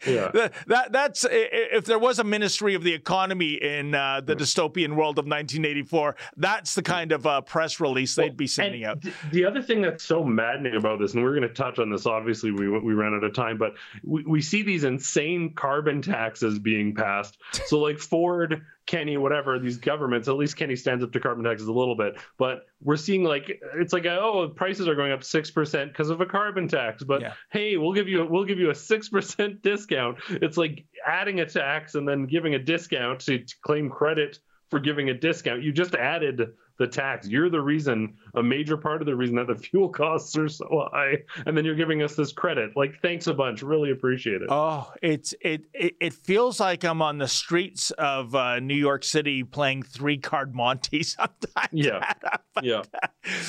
Yeah. 0.05 0.31
that, 0.33 0.53
that. 0.67 0.91
That's 0.91 1.25
if 1.31 1.85
there 1.85 1.97
was 1.97 2.19
a 2.19 2.25
Ministry 2.25 2.73
of 2.75 2.83
the 2.83 2.93
Economy 2.93 3.53
in 3.53 3.95
uh, 3.95 4.19
the 4.19 4.35
dystopian 4.35 4.95
world 4.97 5.17
of 5.17 5.25
1984, 5.25 6.17
that's 6.35 6.75
the 6.75 6.81
kind 6.83 7.13
of 7.13 7.25
uh, 7.25 7.39
press 7.39 7.79
release 7.79 8.15
they'd 8.15 8.35
be 8.35 8.47
sending 8.47 8.83
out. 8.83 9.01
th- 9.01 9.15
The 9.31 9.45
other 9.45 9.61
thing 9.61 9.81
that's 9.81 10.03
so 10.03 10.21
maddening 10.25 10.75
about 10.75 10.99
this, 10.99 11.13
and 11.13 11.23
we're 11.23 11.35
going 11.35 11.47
to 11.47 11.53
touch 11.53 11.79
on 11.79 11.89
this, 11.89 12.05
obviously, 12.05 12.51
we 12.51 12.67
we 12.67 12.93
ran 12.93 13.13
out 13.13 13.23
of 13.23 13.33
time, 13.33 13.57
but 13.57 13.75
we, 14.03 14.23
we 14.25 14.41
see 14.41 14.61
these 14.61 14.83
insane 14.83 15.53
carbon 15.53 16.01
taxes 16.01 16.59
being 16.59 16.93
passed. 16.93 17.37
So, 17.67 17.79
like 17.79 17.97
Ford, 17.99 18.61
Kenney, 18.86 19.17
whatever, 19.17 19.57
these 19.57 19.77
governments, 19.77 20.27
at 20.27 20.36
least 20.36 20.57
Kenney 20.57 20.75
stands 20.75 21.03
up 21.03 21.11
to 21.13 21.19
carbon 21.19 21.43
taxes 21.43 21.67
a 21.67 21.73
little 21.73 21.95
bit, 21.95 22.17
but 22.38 22.65
we're 22.83 22.95
seeing 22.97 23.23
like 23.23 23.59
it's 23.75 23.93
like 23.93 24.05
oh 24.05 24.49
prices 24.49 24.88
are 24.88 24.95
going 24.95 25.11
up 25.11 25.23
six 25.23 25.49
percent 25.49 25.91
because 25.91 26.09
of 26.09 26.21
a 26.21 26.25
carbon 26.25 26.67
tax, 26.67 27.03
but 27.03 27.21
Yeah. 27.21 27.33
hey, 27.51 27.77
we'll 27.77 27.93
give 27.93 28.07
you 28.07 28.25
we'll 28.25 28.45
give 28.45 28.59
you 28.59 28.69
a 28.69 28.75
six 28.75 29.09
percent 29.09 29.61
discount. 29.63 30.17
It's 30.29 30.57
like 30.57 30.86
adding 31.05 31.39
a 31.39 31.45
tax 31.45 31.95
and 31.95 32.07
then 32.07 32.25
giving 32.27 32.53
a 32.55 32.59
discount 32.59 33.21
to, 33.21 33.39
to 33.39 33.55
claim 33.63 33.89
credit 33.89 34.39
for 34.69 34.79
giving 34.79 35.09
a 35.09 35.13
discount. 35.13 35.63
You 35.63 35.71
just 35.71 35.95
added 35.95 36.53
the 36.78 36.88
tax. 36.88 37.28
You're 37.28 37.49
the 37.49 37.61
reason, 37.61 38.15
a 38.36 38.43
major 38.43 38.78
part 38.78 39.01
of 39.01 39.05
the 39.05 39.15
reason 39.15 39.36
that 39.36 39.47
the 39.47 39.55
fuel 39.69 39.89
costs 39.89 40.38
are 40.38 40.47
so 40.47 40.89
high, 40.91 41.17
and 41.45 41.57
then 41.57 41.65
you're 41.65 41.76
giving 41.76 42.01
us 42.03 42.15
this 42.15 42.32
credit. 42.32 42.76
Like, 42.76 42.99
thanks 43.01 43.28
a 43.28 43.34
bunch. 43.34 43.61
Really 43.61 43.91
appreciate 43.91 44.41
it. 44.41 44.47
Oh, 44.49 44.91
it's 45.01 45.34
it, 45.41 45.63
it 45.73 45.95
it 45.99 46.13
feels 46.13 46.59
like 46.59 46.84
I'm 46.84 47.01
on 47.01 47.17
the 47.17 47.28
streets 47.28 47.91
of 47.91 48.36
uh, 48.36 48.59
New 48.59 48.76
York 48.76 49.03
City 49.03 49.43
playing 49.43 49.84
three 49.84 50.17
card 50.17 50.53
Monte 50.55 51.03
sometimes. 51.03 51.36
Yeah. 51.71 52.13
yeah, 52.63 52.84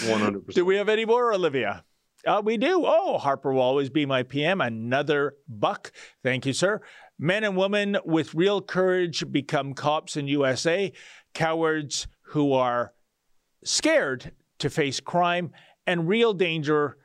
one 0.09 0.21
hundred 0.21 0.47
Do 0.49 0.65
we 0.65 0.77
have 0.77 0.89
any 0.89 1.05
more, 1.05 1.33
Olivia? 1.33 1.85
Uh, 2.27 2.43
we 2.45 2.57
do. 2.57 2.83
Oh, 2.85 3.19
Harper 3.19 3.53
will 3.53 3.63
always 3.63 3.89
be 3.89 4.05
my 4.05 4.23
PM. 4.25 4.61
Another 4.61 5.35
buck. 5.49 5.93
Thank 6.25 6.45
you, 6.47 6.53
sir. 6.53 6.81
Men 7.19 7.45
and 7.45 7.57
women 7.57 7.97
with 8.05 8.35
real 8.35 8.61
courage 8.61 9.31
become 9.31 9.75
cops 9.75 10.17
in 10.17 10.27
USA. 10.27 10.93
Cowards 11.35 12.09
who 12.23 12.53
are 12.53 12.93
scared 13.65 14.33
to 14.59 14.71
face 14.71 15.01
crime 15.01 15.51
and 15.87 16.09
real 16.09 16.33
danger 16.35 16.97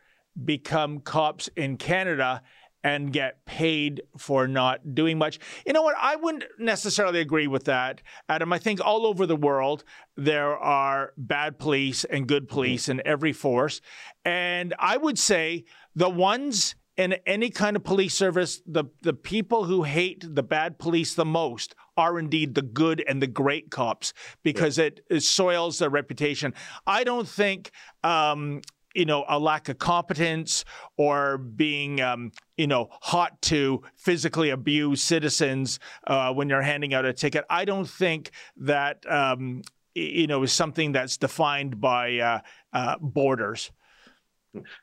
become 0.44 1.00
cops 1.00 1.50
in 1.56 1.78
Canada. 1.78 2.42
and 2.84 3.14
get 3.14 3.46
paid 3.46 4.02
for 4.18 4.48
not 4.48 4.96
doing 4.96 5.18
much. 5.18 5.40
You 5.66 5.74
know 5.74 5.84
what? 5.84 5.96
I 6.02 6.16
wouldn't 6.16 6.46
necessarily 6.58 7.20
agree 7.20 7.48
with 7.48 7.66
that, 7.66 8.02
Adam. 8.28 8.52
I 8.52 8.58
think 8.58 8.82
all 8.84 9.06
over 9.06 9.26
the 9.28 9.36
world 9.36 9.84
there 10.18 10.58
are 10.58 11.14
bad 11.18 11.60
police 11.60 12.04
and 12.06 12.28
good 12.28 12.48
police 12.48 12.90
in 12.90 13.02
every 13.06 13.34
force. 13.34 13.82
And 14.26 14.74
I 14.80 14.98
would 14.98 15.20
say 15.20 15.66
the 15.96 16.10
ones 16.10 16.74
in 16.98 17.14
any 17.26 17.50
kind 17.50 17.76
of 17.76 17.84
police 17.84 18.14
service, 18.14 18.62
the, 18.66 18.86
the 19.02 19.14
people 19.14 19.66
who 19.66 19.84
hate 19.84 20.26
the 20.28 20.44
bad 20.44 20.80
police 20.80 21.14
the 21.14 21.26
most 21.26 21.76
are 21.98 22.18
indeed 22.18 22.56
the 22.56 22.62
good 22.62 23.04
and 23.08 23.22
the 23.22 23.28
great 23.28 23.70
cops 23.70 24.14
because 24.44 24.78
yeah. 24.78 24.86
it, 24.86 25.06
it, 25.10 25.24
soils 25.24 25.80
their 25.80 25.90
reputation. 25.90 26.54
I 26.88 27.04
don't 27.04 27.28
think 27.28 27.72
um, 28.04 28.62
you 28.94 29.06
know, 29.06 29.26
a 29.28 29.40
lack 29.40 29.70
of 29.70 29.78
competence 29.78 30.66
or 30.98 31.38
being, 31.38 32.02
um, 32.02 32.32
you 32.58 32.68
know, 32.68 32.90
hot 33.02 33.42
to 33.44 33.82
physically 33.96 34.50
abuse 34.50 35.02
citizens 35.02 35.80
uh, 36.08 36.34
when 36.34 36.50
you're 36.50 36.62
handing 36.62 36.94
out 36.94 37.06
a 37.06 37.14
ticket. 37.14 37.46
I 37.50 37.66
don't 37.66 37.88
think 37.88 38.32
that, 38.58 39.10
um, 39.10 39.62
you 39.96 40.28
know, 40.28 40.44
is 40.44 40.52
something 40.52 40.92
that's 40.92 41.18
defined 41.18 41.80
by 41.80 42.18
uh, 42.18 42.40
uh, 42.74 42.98
borders. 43.00 43.72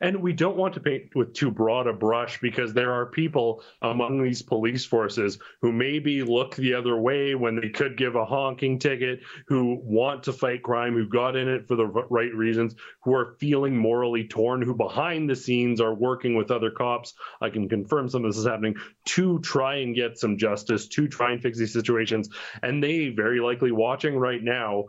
And 0.01 0.23
we 0.23 0.33
don't 0.33 0.57
want 0.57 0.75
to 0.75 0.81
paint 0.81 1.15
with 1.15 1.35
too 1.35 1.51
broad 1.51 1.87
a 1.87 1.93
brush 1.93 2.41
because 2.41 2.73
there 2.73 2.93
are 2.93 3.07
people 3.07 3.63
among 3.83 4.23
these 4.23 4.41
police 4.41 4.87
forces 4.87 5.39
who 5.61 5.73
maybe 5.73 6.23
look 6.23 6.57
the 6.57 6.75
other 6.75 6.97
way 6.97 7.35
when 7.35 7.57
they 7.57 7.69
could 7.69 7.97
give 7.97 8.17
a 8.17 8.25
honking 8.25 8.79
ticket, 8.79 9.21
who 9.47 9.79
want 9.83 10.23
to 10.23 10.33
fight 10.33 10.63
crime, 10.63 10.95
who 10.95 11.07
got 11.07 11.37
in 11.37 11.49
it 11.49 11.69
for 11.69 11.77
the 11.77 11.87
right 11.87 12.35
reasons, 12.35 12.75
who 13.03 13.15
are 13.15 13.37
feeling 13.39 13.77
morally 13.77 14.27
torn, 14.27 14.63
who 14.63 14.75
behind 14.75 15.29
the 15.29 15.37
scenes 15.37 15.81
are 15.81 15.95
working 15.95 16.35
with 16.35 16.51
other 16.51 16.71
cops. 16.71 17.15
I 17.41 17.51
can 17.51 17.69
confirm 17.69 18.09
some 18.09 18.25
of 18.25 18.31
this 18.31 18.39
is 18.39 18.47
happening 18.47 18.77
to 19.07 19.39
try 19.41 19.77
and 19.77 19.95
get 19.95 20.19
some 20.19 20.39
justice, 20.39 20.89
to 20.89 21.09
try 21.09 21.33
and 21.33 21.43
fix 21.43 21.59
these 21.59 21.73
situations. 21.73 22.31
And 22.63 22.83
they 22.83 23.09
very 23.09 23.41
likely 23.41 23.73
watching 23.73 24.17
right 24.17 24.43
now 24.43 24.87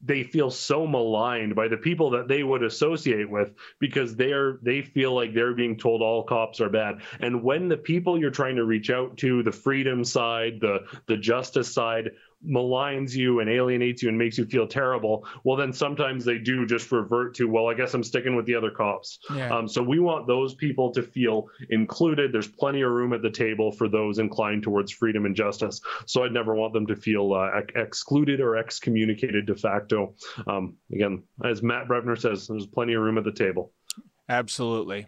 they 0.00 0.22
feel 0.22 0.50
so 0.50 0.86
maligned 0.86 1.54
by 1.54 1.66
the 1.66 1.76
people 1.76 2.10
that 2.10 2.28
they 2.28 2.42
would 2.42 2.62
associate 2.62 3.28
with 3.28 3.52
because 3.80 4.14
they're 4.14 4.58
they 4.62 4.82
feel 4.82 5.14
like 5.14 5.34
they're 5.34 5.54
being 5.54 5.76
told 5.76 6.02
all 6.02 6.22
cops 6.22 6.60
are 6.60 6.70
bad. 6.70 7.02
And 7.20 7.42
when 7.42 7.68
the 7.68 7.76
people 7.76 8.18
you're 8.18 8.30
trying 8.30 8.56
to 8.56 8.64
reach 8.64 8.90
out 8.90 9.16
to 9.18 9.42
the 9.42 9.52
freedom 9.52 10.04
side 10.04 10.60
the 10.60 10.80
the 11.06 11.16
justice 11.16 11.72
side 11.72 12.10
maligns 12.46 13.14
you 13.14 13.40
and 13.40 13.50
alienates 13.50 14.02
you 14.02 14.08
and 14.08 14.18
makes 14.18 14.38
you 14.38 14.44
feel 14.44 14.66
terrible, 14.66 15.26
well, 15.44 15.56
then 15.56 15.72
sometimes 15.72 16.24
they 16.24 16.38
do 16.38 16.66
just 16.66 16.90
revert 16.92 17.34
to, 17.34 17.48
well, 17.48 17.68
I 17.68 17.74
guess 17.74 17.94
I'm 17.94 18.04
sticking 18.04 18.36
with 18.36 18.46
the 18.46 18.54
other 18.54 18.70
cops. 18.70 19.18
Yeah. 19.34 19.54
Um, 19.54 19.68
so 19.68 19.82
we 19.82 19.98
want 19.98 20.26
those 20.26 20.54
people 20.54 20.92
to 20.92 21.02
feel 21.02 21.48
included. 21.70 22.32
There's 22.32 22.48
plenty 22.48 22.82
of 22.82 22.90
room 22.90 23.12
at 23.12 23.22
the 23.22 23.30
table 23.30 23.72
for 23.72 23.88
those 23.88 24.18
inclined 24.18 24.62
towards 24.62 24.92
freedom 24.92 25.26
and 25.26 25.34
justice. 25.34 25.80
So 26.06 26.24
I'd 26.24 26.32
never 26.32 26.54
want 26.54 26.72
them 26.72 26.86
to 26.86 26.96
feel 26.96 27.32
uh, 27.32 27.60
excluded 27.74 28.40
or 28.40 28.56
excommunicated 28.56 29.46
de 29.46 29.56
facto. 29.56 30.14
Um, 30.46 30.76
again, 30.92 31.24
as 31.44 31.62
Matt 31.62 31.88
Brevner 31.88 32.18
says, 32.18 32.46
there's 32.46 32.66
plenty 32.66 32.94
of 32.94 33.02
room 33.02 33.18
at 33.18 33.24
the 33.24 33.32
table. 33.32 33.72
Absolutely. 34.28 35.06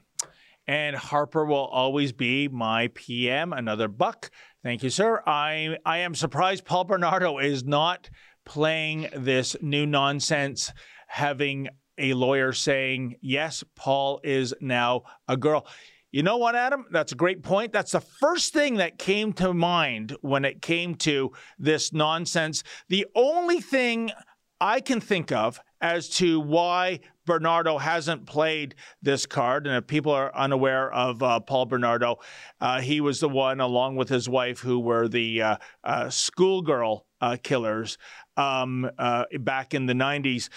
And 0.71 0.95
Harper 0.95 1.45
will 1.45 1.67
always 1.67 2.13
be 2.13 2.47
my 2.47 2.91
PM, 2.95 3.53
another 3.53 3.89
buck. 3.89 4.31
Thank 4.63 4.85
you, 4.85 4.91
sir. 4.91 5.21
I 5.27 5.79
I 5.85 5.99
am 5.99 6.15
surprised 6.15 6.65
Paul 6.65 6.85
Bernardo 6.85 7.39
is 7.39 7.65
not 7.65 8.09
playing 8.45 9.09
this 9.13 9.57
new 9.61 9.85
nonsense, 9.85 10.73
having 11.09 11.71
a 11.99 12.15
lawyer 12.15 12.53
saying, 12.53 13.17
yes, 13.21 13.65
Paul 13.75 14.21
is 14.23 14.55
now 14.61 15.03
a 15.27 15.37
girl. 15.37 15.67
You 16.13 16.23
know 16.23 16.37
what, 16.37 16.55
Adam? 16.55 16.87
That's 16.93 17.11
a 17.11 17.17
great 17.17 17.43
point. 17.43 17.73
That's 17.73 17.91
the 17.91 18.01
first 18.01 18.53
thing 18.53 18.77
that 18.77 18.97
came 18.97 19.33
to 19.35 19.53
mind 19.53 20.17
when 20.21 20.45
it 20.45 20.63
came 20.63 20.95
to 20.99 21.33
this 21.59 21.93
nonsense. 21.93 22.63
The 22.89 23.09
only 23.17 23.61
thing 23.61 24.13
I 24.61 24.81
can 24.81 25.01
think 25.01 25.33
of 25.33 25.61
as 25.81 26.09
to 26.11 26.39
why 26.39 27.01
Bernardo 27.31 27.79
hasn't 27.79 28.27
played 28.27 28.75
this 29.03 29.25
card. 29.25 29.65
And 29.65 29.77
if 29.77 29.87
people 29.87 30.11
are 30.11 30.35
unaware 30.35 30.93
of 30.93 31.23
uh, 31.23 31.39
Paul 31.39 31.67
Bernardo, 31.67 32.19
uh, 32.61 32.81
he 32.81 33.01
was 33.01 33.21
the 33.21 33.29
one, 33.29 33.61
along 33.61 33.95
with 33.95 34.09
his 34.09 34.29
wife, 34.29 34.59
who 34.59 34.81
were 34.81 35.07
the 35.07 35.41
uh, 35.41 35.57
uh 35.85 36.11
schoolgirl 36.11 37.07
uh, 37.21 37.37
killers 37.41 37.99
um, 38.37 38.91
uh, 38.99 39.27
back 39.39 39.75
in 39.75 39.87
the 39.87 39.93
90s. 39.93 40.49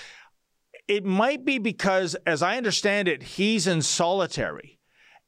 It 0.88 1.06
might 1.06 1.46
be 1.46 1.60
because, 1.60 2.16
as 2.26 2.42
I 2.42 2.58
understand 2.58 3.08
it, 3.08 3.22
he's 3.22 3.68
in 3.68 3.84
solitary. 3.84 4.80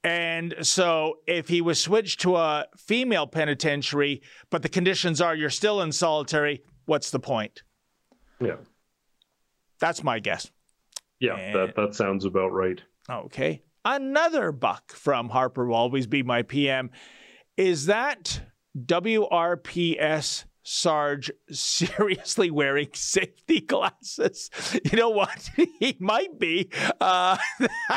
And 0.03 0.55
so, 0.63 1.19
if 1.27 1.47
he 1.47 1.61
was 1.61 1.79
switched 1.79 2.21
to 2.21 2.37
a 2.37 2.65
female 2.75 3.27
penitentiary, 3.27 4.23
but 4.49 4.63
the 4.63 4.69
conditions 4.69 5.21
are 5.21 5.35
you're 5.35 5.51
still 5.51 5.79
in 5.81 5.91
solitary, 5.91 6.63
what's 6.85 7.11
the 7.11 7.19
point? 7.19 7.61
Yeah. 8.41 8.55
That's 9.79 10.03
my 10.03 10.17
guess. 10.17 10.49
Yeah, 11.25 11.35
and, 11.37 11.55
that, 11.55 11.75
that 11.75 11.95
sounds 11.95 12.25
about 12.25 12.51
right. 12.51 12.81
Okay. 13.09 13.61
Another 13.83 14.51
buck 14.51 14.93
from 14.93 15.29
Harper 15.29 15.67
will 15.67 15.75
always 15.75 16.07
be 16.07 16.23
my 16.23 16.41
PM. 16.41 16.89
Is 17.57 17.85
that 17.85 18.41
WRPS 18.77 20.45
Sarge 20.67 21.29
seriously 21.51 22.49
wearing 22.49 22.89
safety 22.93 23.61
glasses. 23.61 24.49
You 24.83 24.97
know 24.97 25.11
what? 25.11 25.51
he 25.79 25.95
might 25.99 26.39
be. 26.39 26.71
Uh, 26.99 27.37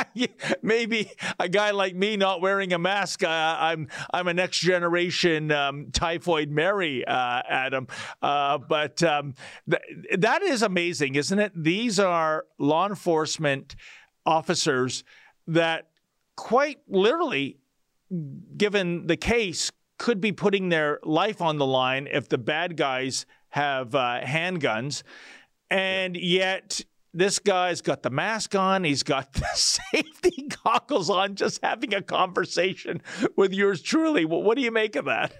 maybe 0.62 1.10
a 1.40 1.48
guy 1.48 1.70
like 1.70 1.96
me 1.96 2.18
not 2.18 2.42
wearing 2.42 2.74
a 2.74 2.78
mask. 2.78 3.24
Uh, 3.24 3.56
I'm 3.58 3.88
I'm 4.12 4.28
a 4.28 4.34
next 4.34 4.60
generation 4.60 5.50
um, 5.50 5.88
typhoid 5.92 6.50
Mary, 6.50 7.06
uh, 7.06 7.42
Adam. 7.48 7.88
Uh, 8.20 8.58
but 8.58 9.02
um, 9.02 9.34
th- 9.68 9.82
that 10.18 10.42
is 10.42 10.60
amazing, 10.62 11.14
isn't 11.14 11.38
it? 11.38 11.52
These 11.56 11.98
are 11.98 12.44
law 12.58 12.86
enforcement 12.86 13.76
officers 14.26 15.04
that 15.46 15.88
quite 16.36 16.80
literally, 16.86 17.60
given 18.58 19.06
the 19.06 19.16
case, 19.16 19.72
could 19.98 20.20
be 20.20 20.32
putting 20.32 20.68
their 20.68 21.00
life 21.02 21.42
on 21.42 21.58
the 21.58 21.66
line 21.66 22.08
if 22.10 22.28
the 22.28 22.38
bad 22.38 22.76
guys 22.76 23.26
have 23.50 23.94
uh, 23.94 24.20
handguns. 24.22 25.02
And 25.70 26.16
yet, 26.16 26.80
this 27.12 27.38
guy's 27.38 27.80
got 27.80 28.02
the 28.02 28.10
mask 28.10 28.54
on, 28.54 28.84
he's 28.84 29.02
got 29.02 29.32
the 29.34 29.46
safety 29.54 30.48
goggles 30.64 31.10
on, 31.10 31.34
just 31.34 31.60
having 31.62 31.94
a 31.94 32.02
conversation 32.02 33.02
with 33.36 33.52
yours 33.52 33.82
truly. 33.82 34.24
Well, 34.24 34.42
what 34.42 34.56
do 34.56 34.62
you 34.62 34.70
make 34.70 34.96
of 34.96 35.06
that? 35.06 35.32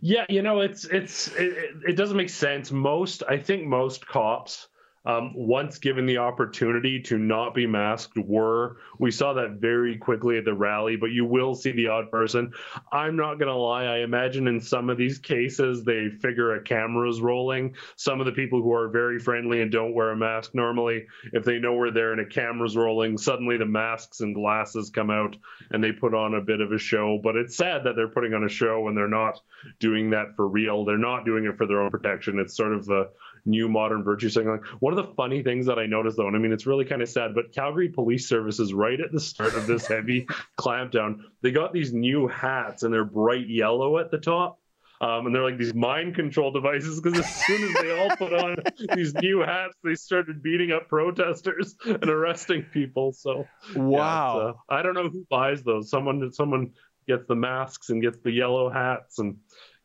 Yeah, 0.00 0.24
you 0.28 0.42
know, 0.42 0.60
it's 0.60 0.84
it's 0.84 1.28
it, 1.28 1.74
it 1.88 1.96
doesn't 1.96 2.16
make 2.16 2.30
sense. 2.30 2.70
Most, 2.70 3.24
I 3.28 3.38
think, 3.38 3.66
most 3.66 4.06
cops 4.06 4.68
um, 5.04 5.32
once 5.34 5.78
given 5.78 6.06
the 6.06 6.18
opportunity 6.18 7.00
to 7.02 7.18
not 7.18 7.54
be 7.54 7.66
masked 7.66 8.16
were. 8.16 8.78
We 8.98 9.10
saw 9.10 9.34
that 9.34 9.58
very 9.60 9.98
quickly 9.98 10.38
at 10.38 10.44
the 10.44 10.54
rally, 10.54 10.96
but 10.96 11.10
you 11.10 11.24
will 11.24 11.54
see 11.54 11.72
the 11.72 11.88
odd 11.88 12.10
person. 12.10 12.52
I'm 12.92 13.16
not 13.16 13.38
going 13.38 13.48
to 13.48 13.54
lie. 13.54 13.84
I 13.84 13.98
imagine 13.98 14.48
in 14.48 14.60
some 14.60 14.88
of 14.88 14.96
these 14.96 15.18
cases, 15.18 15.84
they 15.84 16.08
figure 16.08 16.54
a 16.54 16.62
camera's 16.62 17.20
rolling. 17.20 17.74
Some 17.96 18.20
of 18.20 18.26
the 18.26 18.32
people 18.32 18.62
who 18.62 18.72
are 18.72 18.88
very 18.88 19.18
friendly 19.18 19.60
and 19.60 19.70
don't 19.70 19.94
wear 19.94 20.10
a 20.10 20.16
mask 20.16 20.54
normally, 20.54 21.06
if 21.32 21.44
they 21.44 21.58
know 21.58 21.74
we're 21.74 21.90
there 21.90 22.12
and 22.12 22.20
a 22.20 22.26
camera's 22.26 22.76
rolling, 22.76 23.18
suddenly 23.18 23.56
the 23.56 23.66
masks 23.66 24.20
and 24.20 24.34
glasses 24.34 24.90
come 24.90 25.10
out 25.10 25.36
and 25.70 25.82
they 25.82 25.92
put 25.92 26.14
on 26.14 26.34
a 26.34 26.40
bit 26.40 26.60
of 26.60 26.72
a 26.72 26.78
show. 26.78 27.20
But 27.22 27.36
it's 27.36 27.56
sad 27.56 27.84
that 27.84 27.96
they're 27.96 28.08
putting 28.08 28.34
on 28.34 28.44
a 28.44 28.48
show 28.48 28.88
and 28.88 28.96
they're 28.96 29.08
not 29.08 29.40
doing 29.80 30.10
that 30.10 30.34
for 30.36 30.48
real. 30.48 30.84
They're 30.84 30.98
not 30.98 31.24
doing 31.24 31.44
it 31.44 31.56
for 31.56 31.66
their 31.66 31.82
own 31.82 31.90
protection. 31.90 32.38
It's 32.38 32.56
sort 32.56 32.72
of 32.72 32.88
a 32.88 33.08
new 33.46 33.68
modern 33.68 34.02
virtue 34.02 34.28
signaling. 34.28 34.60
One 34.80 34.96
of 34.96 35.06
the 35.06 35.12
funny 35.14 35.42
things 35.42 35.66
that 35.66 35.78
I 35.78 35.86
noticed 35.86 36.16
though, 36.16 36.26
and 36.26 36.36
I 36.36 36.38
mean 36.38 36.52
it's 36.52 36.66
really 36.66 36.84
kind 36.84 37.02
of 37.02 37.08
sad, 37.08 37.34
but 37.34 37.52
Calgary 37.52 37.88
Police 37.88 38.28
Services 38.28 38.72
right 38.72 39.00
at 39.00 39.12
the 39.12 39.20
start 39.20 39.54
of 39.54 39.66
this 39.66 39.86
heavy 39.86 40.26
clampdown, 40.58 41.20
they 41.42 41.50
got 41.50 41.72
these 41.72 41.92
new 41.92 42.26
hats 42.26 42.82
and 42.82 42.92
they're 42.92 43.04
bright 43.04 43.48
yellow 43.48 43.98
at 43.98 44.10
the 44.10 44.18
top. 44.18 44.58
Um, 45.00 45.26
and 45.26 45.34
they're 45.34 45.42
like 45.42 45.58
these 45.58 45.74
mind 45.74 46.14
control 46.14 46.50
devices 46.50 47.00
because 47.00 47.18
as 47.18 47.44
soon 47.44 47.62
as 47.64 47.74
they 47.74 47.98
all 47.98 48.16
put 48.16 48.32
on 48.32 48.56
these 48.94 49.12
new 49.14 49.40
hats, 49.40 49.74
they 49.82 49.96
started 49.96 50.42
beating 50.42 50.70
up 50.70 50.88
protesters 50.88 51.74
and 51.84 52.08
arresting 52.08 52.64
people. 52.72 53.12
So 53.12 53.46
wow, 53.74 54.38
yeah, 54.38 54.44
uh, 54.44 54.52
I 54.68 54.82
don't 54.82 54.94
know 54.94 55.08
who 55.08 55.26
buys 55.28 55.62
those. 55.62 55.90
Someone, 55.90 56.32
someone 56.32 56.70
gets 57.06 57.26
the 57.26 57.34
masks 57.34 57.90
and 57.90 58.00
gets 58.00 58.18
the 58.22 58.30
yellow 58.30 58.70
hats, 58.70 59.18
and 59.18 59.36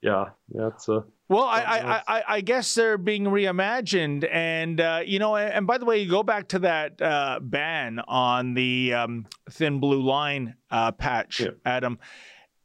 yeah, 0.01 0.25
yeah, 0.53 0.67
it's 0.67 0.87
a 0.87 1.03
well, 1.29 1.43
I, 1.43 1.61
I, 1.61 2.01
I, 2.07 2.23
I, 2.27 2.41
guess 2.41 2.73
they're 2.73 2.97
being 2.97 3.25
reimagined, 3.25 4.27
and 4.31 4.81
uh, 4.81 5.01
you 5.05 5.19
know, 5.19 5.35
and 5.35 5.67
by 5.67 5.77
the 5.77 5.85
way, 5.85 5.99
you 5.99 6.09
go 6.09 6.23
back 6.23 6.47
to 6.49 6.59
that 6.59 6.99
uh, 6.99 7.39
ban 7.39 7.99
on 8.07 8.55
the 8.55 8.95
um, 8.95 9.27
thin 9.51 9.79
blue 9.79 10.01
line 10.01 10.55
uh, 10.71 10.91
patch, 10.91 11.41
yeah. 11.41 11.49
Adam. 11.65 11.99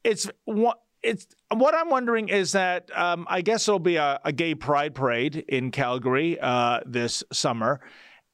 It's 0.02 0.30
what 0.46 0.80
it's 1.02 1.26
what 1.52 1.74
I'm 1.74 1.90
wondering 1.90 2.30
is 2.30 2.52
that 2.52 2.90
um, 2.96 3.26
I 3.28 3.42
guess 3.42 3.66
there'll 3.66 3.78
be 3.78 3.96
a, 3.96 4.18
a, 4.24 4.32
gay 4.32 4.54
pride 4.54 4.94
parade 4.94 5.44
in 5.48 5.70
Calgary 5.70 6.38
uh, 6.40 6.80
this 6.86 7.22
summer, 7.32 7.80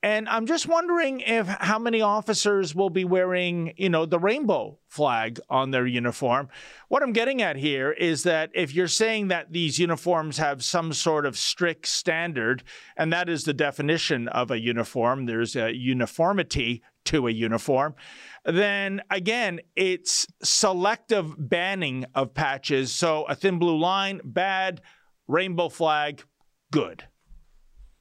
And 0.02 0.30
I'm 0.30 0.46
just 0.46 0.66
wondering 0.66 1.20
if 1.20 1.46
how 1.46 1.78
many 1.78 2.00
officers 2.00 2.74
will 2.74 2.88
be 2.88 3.04
wearing, 3.04 3.74
you 3.76 3.90
know, 3.90 4.06
the 4.06 4.18
rainbow 4.18 4.78
flag 4.88 5.38
on 5.50 5.72
their 5.72 5.86
uniform. 5.86 6.48
What 6.88 7.02
I'm 7.02 7.12
getting 7.12 7.42
at 7.42 7.56
here 7.56 7.92
is 7.92 8.22
that 8.22 8.50
if 8.54 8.74
you're 8.74 8.88
saying 8.88 9.28
that 9.28 9.52
these 9.52 9.78
uniforms 9.78 10.38
have 10.38 10.64
some 10.64 10.94
sort 10.94 11.26
of 11.26 11.36
strict 11.36 11.86
standard, 11.86 12.62
and 12.96 13.12
that 13.12 13.28
is 13.28 13.44
the 13.44 13.52
definition 13.52 14.26
of 14.28 14.50
a 14.50 14.58
uniform, 14.58 15.26
there's 15.26 15.54
a 15.54 15.76
uniformity 15.76 16.82
to 17.04 17.28
a 17.28 17.30
uniform, 17.30 17.94
then 18.46 19.02
again, 19.10 19.60
it's 19.76 20.26
selective 20.42 21.34
banning 21.38 22.06
of 22.14 22.32
patches. 22.32 22.90
So 22.90 23.24
a 23.24 23.34
thin 23.34 23.58
blue 23.58 23.78
line, 23.78 24.22
bad, 24.24 24.80
rainbow 25.28 25.68
flag, 25.68 26.22
good. 26.72 27.04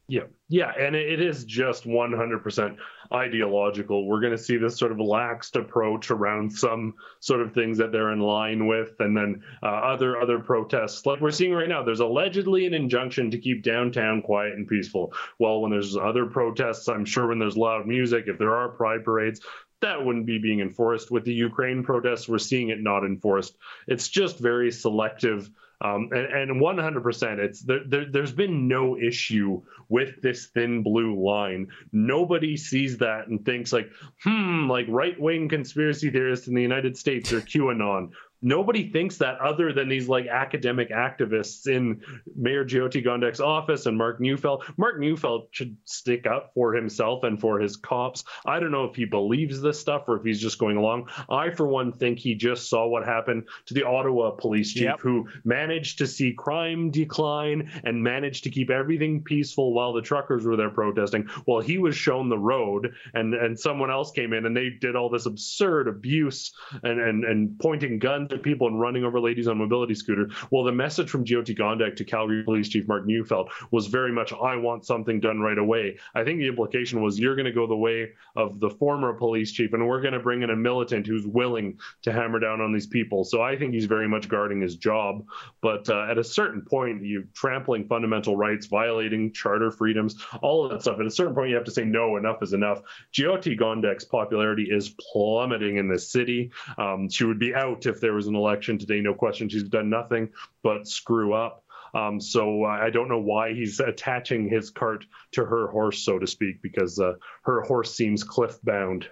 Yeah, 0.10 0.23
yeah, 0.48 0.72
and 0.76 0.95
it 0.95 1.22
is 1.22 1.45
just 1.45 1.84
100% 1.84 2.77
ideological. 3.14 4.07
We're 4.07 4.22
going 4.22 4.36
to 4.36 4.44
see 4.44 4.57
this 4.57 4.76
sort 4.76 4.91
of 4.91 4.98
laxed 4.98 5.56
approach 5.56 6.10
around 6.10 6.52
some 6.52 6.95
sort 7.19 7.41
of 7.41 7.53
things 7.53 7.77
that 7.77 7.91
they're 7.91 8.11
in 8.11 8.19
line 8.19 8.65
with, 8.65 8.99
and 9.02 9.15
then 9.15 9.44
uh, 9.61 9.68
other 9.68 10.19
other 10.19 10.40
protests 10.40 11.06
like 11.06 11.22
we're 11.22 11.30
seeing 11.30 11.53
right 11.53 11.69
now. 11.69 11.84
There's 11.84 11.99
allegedly 11.99 12.65
an 12.65 12.73
injunction 12.73 13.30
to 13.30 13.38
keep 13.38 13.61
downtown 13.61 14.23
quiet 14.23 14.53
and 14.56 14.68
peaceful. 14.68 15.14
Well, 15.38 15.61
when 15.61 15.69
there's 15.69 15.95
other 15.95 16.26
protests, 16.26 16.88
I'm 16.88 17.06
sure 17.06 17.27
when 17.27 17.38
there's 17.38 17.56
loud 17.56 17.86
music, 17.86 18.23
if 18.26 18.40
there 18.40 18.56
are 18.56 18.69
pride 18.69 19.06
parades, 19.06 19.41
that 19.81 20.03
wouldn't 20.03 20.26
be 20.26 20.40
being 20.40 20.60
enforced. 20.60 21.11
With 21.11 21.23
the 21.23 21.34
Ukraine 21.34 21.84
protests, 21.84 22.27
we're 22.27 22.40
seeing 22.40 22.69
it 22.69 22.81
not 22.81 23.06
enforced. 23.06 23.57
It's 23.86 24.07
just 24.07 24.40
very 24.40 24.72
selective 24.72 25.52
um, 25.82 26.10
and, 26.12 26.52
and 26.52 26.62
100%, 26.62 27.40
it's 27.40 27.62
there, 27.62 27.82
there, 27.86 28.06
there's 28.12 28.34
been 28.34 28.68
no 28.68 28.98
issue 28.98 29.62
with 29.88 30.22
this 30.22 30.48
thin 30.48 30.84
blue 30.84 31.24
line. 31.24 31.68
Nobody 31.94 32.58
sees 32.58 32.98
that 32.98 33.28
and 33.28 33.46
thinks 33.46 33.72
like, 33.72 33.90
hmm, 34.24 34.70
like 34.70 34.86
right 34.90 35.20
wing 35.20 35.48
conspiracy 35.48 36.10
theorists 36.10 36.48
in 36.48 36.54
the 36.54 36.62
United 36.62 36.98
States 36.98 37.32
are 37.32 37.42
QAnon 37.42 38.12
nobody 38.41 38.90
thinks 38.91 39.18
that 39.18 39.40
other 39.40 39.74
than 39.74 39.90
these 39.90 40.07
like 40.07 40.28
academic 40.28 40.90
activists 40.91 41.68
in 41.68 42.02
Mayor 42.36 42.66
Jyoti 42.66 43.06
Gondek's 43.06 43.40
office 43.40 43.86
and 43.86 43.98
Mark 43.98 44.20
Neufeld. 44.20 44.64
Mark 44.78 44.99
Neufeld 44.99 45.48
should 45.52 45.76
stick 45.86 46.26
up 46.26 46.52
for 46.53 46.74
himself 46.74 47.24
and 47.24 47.40
for 47.40 47.60
his 47.60 47.76
cops. 47.76 48.24
I 48.45 48.60
don't 48.60 48.72
know 48.72 48.86
if 48.86 48.95
he 48.95 49.06
believes 49.06 49.61
this 49.61 49.80
stuff 49.80 50.03
or 50.07 50.18
if 50.18 50.24
he's 50.24 50.41
just 50.41 50.60
going 50.60 50.78
along. 50.78 51.10
I, 51.30 51.49
for 51.49 51.68
one, 51.68 51.91
think 51.91 52.20
he 52.20 52.36
just 52.36 52.70
saw 52.70 52.88
what 52.88 53.06
happened 53.06 53.48
to 53.66 53.74
the 53.74 53.86
Ottawa 53.86 54.32
police 54.32 54.74
chief 54.74 54.84
yep. 54.84 54.99
who 54.99 55.28
managed 55.44 55.98
to 55.98 56.07
see 56.07 56.34
crime 56.34 56.91
decline 56.91 57.70
and 57.84 58.02
managed 58.02 58.44
to 58.45 58.49
keep 58.49 58.70
everything 58.70 59.24
peaceful 59.24 59.74
while 59.74 59.94
the 59.94 60.02
truckers 60.02 60.45
were 60.45 60.56
there 60.56 60.70
protesting. 60.70 61.28
While 61.45 61.61
he 61.61 61.78
was 61.78 61.95
shown 61.95 62.30
the 62.30 62.38
road 62.38 62.94
and, 63.14 63.34
and 63.34 63.60
someone 63.60 63.91
else 63.91 64.11
came 64.11 64.34
in 64.34 64.45
and 64.45 64.56
they 64.56 64.70
did 64.70 64.95
all 64.95 65.10
this 65.10 65.26
absurd 65.26 65.88
abuse 65.88 66.52
and, 66.84 66.99
and, 66.99 67.24
and 67.26 67.60
pointing 67.60 67.99
guns 67.99 68.29
people 68.38 68.68
and 68.68 68.80
running 68.80 69.04
over 69.04 69.20
ladies 69.20 69.48
on 69.48 69.58
mobility 69.58 69.96
scooters. 69.96 70.32
Well, 70.52 70.64
the 70.64 70.72
message 70.72 71.10
from 71.10 71.26
Jyoti 71.26 71.58
Gondek 71.58 71.96
to 71.96 72.04
Calgary 72.04 72.44
Police 72.44 72.70
Chief 72.70 72.88
Mark 72.88 73.06
Neufeld 73.06 73.50
was 73.72 73.88
very 73.88 74.12
much, 74.12 74.32
I 74.34 74.56
want 74.56 74.86
something 74.86 75.20
done 75.20 75.40
right 75.40 75.58
away. 75.58 75.98
I 76.14 76.24
think 76.24 76.40
the 76.40 76.48
implication 76.48 77.02
was 77.02 77.20
you're 77.20 77.36
going 77.36 77.46
to 77.46 77.52
go 77.52 77.68
the 77.68 77.76
way 77.76 78.12
of 78.36 78.60
the 78.60 78.70
former 78.70 79.14
police 79.14 79.52
chief, 79.52 79.74
and 79.74 79.88
we're 79.88 80.02
going 80.02 80.14
to 80.14 80.20
bring 80.20 80.44
in 80.44 80.50
a 80.50 80.56
militant 80.56 81.08
who's 81.08 81.26
willing 81.26 81.80
to 82.04 82.12
hammer 82.12 82.40
down 82.40 82.62
on 82.62 82.74
these 82.74 82.88
people. 82.88 83.24
So 83.24 83.42
I 83.42 83.58
think 83.58 83.74
he's 83.74 83.86
very 83.86 84.08
much 84.08 84.30
guarding 84.30 84.62
his 84.62 84.76
job. 84.76 85.26
But 85.62 85.90
uh, 85.90 86.08
at 86.10 86.18
a 86.18 86.24
certain 86.24 86.62
point, 86.62 87.04
you're 87.04 87.24
trampling 87.34 87.88
fundamental 87.88 88.36
rights, 88.36 88.68
violating 88.68 89.32
charter 89.34 89.72
freedoms, 89.72 90.16
all 90.42 90.66
of 90.66 90.72
that 90.72 90.82
stuff. 90.82 91.00
At 91.00 91.06
a 91.06 91.12
certain 91.12 91.34
point, 91.34 91.50
you 91.50 91.56
have 91.56 91.66
to 91.66 91.72
say 91.72 91.86
no. 91.86 92.18
Enough 92.18 92.44
is 92.44 92.54
enough. 92.54 92.82
Jyoti 93.14 93.60
Gondek's 93.60 94.06
popularity 94.06 94.68
is 94.70 94.90
plummeting 95.12 95.78
in 95.78 95.88
this 95.88 96.12
city. 96.12 96.52
Um, 96.78 97.10
she 97.10 97.24
would 97.24 97.40
be 97.40 97.56
out 97.56 97.86
if 97.86 98.00
there 98.00 98.14
was 98.14 98.19
an 98.28 98.36
election 98.36 98.78
today. 98.78 99.02
No 99.02 99.14
question, 99.14 99.50
she's 99.50 99.64
done 99.64 99.90
nothing 99.90 100.30
but 100.64 100.88
screw 100.88 101.34
up. 101.34 101.64
Um, 101.94 102.20
so 102.20 102.66
uh, 102.66 102.68
I 102.68 102.90
don't 102.90 103.10
know 103.10 103.20
why 103.20 103.54
he's 103.54 103.80
attaching 103.80 104.48
his 104.48 104.70
cart 104.70 105.06
to 105.32 105.46
her 105.46 105.68
horse, 105.68 106.00
so 106.00 106.20
to 106.20 106.28
speak, 106.28 106.62
because 106.62 107.00
uh, 107.00 107.14
her 107.44 107.62
horse 107.62 107.96
seems 107.96 108.24
cliff 108.24 108.60
bound. 108.64 109.08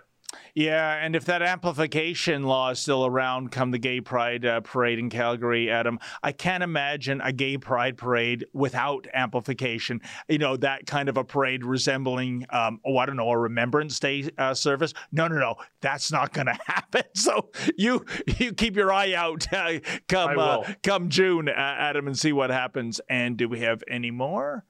Yeah, 0.53 0.95
and 0.95 1.15
if 1.15 1.23
that 1.25 1.41
amplification 1.41 2.43
law 2.43 2.71
is 2.71 2.79
still 2.79 3.05
around 3.05 3.51
come 3.51 3.71
the 3.71 3.77
gay 3.77 4.01
pride 4.01 4.45
uh, 4.45 4.59
parade 4.59 4.99
in 4.99 5.09
Calgary, 5.09 5.69
Adam, 5.69 5.99
I 6.21 6.33
can't 6.33 6.63
imagine 6.63 7.21
a 7.21 7.31
gay 7.31 7.57
pride 7.57 7.95
parade 7.95 8.45
without 8.53 9.07
amplification. 9.13 10.01
You 10.27 10.39
know, 10.39 10.57
that 10.57 10.85
kind 10.85 11.07
of 11.07 11.15
a 11.15 11.23
parade 11.23 11.63
resembling, 11.63 12.45
um, 12.49 12.81
oh, 12.85 12.97
I 12.97 13.05
don't 13.05 13.15
know, 13.15 13.29
a 13.29 13.37
Remembrance 13.37 13.99
Day 13.99 14.29
uh, 14.37 14.53
service. 14.53 14.93
No, 15.11 15.27
no, 15.27 15.37
no, 15.37 15.55
that's 15.79 16.11
not 16.11 16.33
going 16.33 16.47
to 16.47 16.57
happen. 16.65 17.03
So 17.13 17.49
you 17.77 18.05
you 18.37 18.51
keep 18.51 18.75
your 18.75 18.91
eye 18.91 19.13
out 19.13 19.51
uh, 19.53 19.79
come 20.09 20.37
uh, 20.37 20.73
come 20.83 21.09
June, 21.09 21.47
Adam, 21.47 22.07
and 22.07 22.17
see 22.17 22.33
what 22.33 22.49
happens. 22.49 22.99
And 23.09 23.37
do 23.37 23.47
we 23.47 23.61
have 23.61 23.83
any 23.87 24.11
more? 24.11 24.65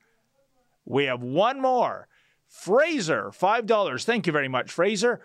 We 0.85 1.05
have 1.05 1.23
one 1.23 1.61
more. 1.61 2.07
Fraser, 2.47 3.31
$5. 3.38 4.03
Thank 4.05 4.25
you 4.25 4.34
very 4.34 4.47
much, 4.47 4.71
Fraser. 4.71 5.21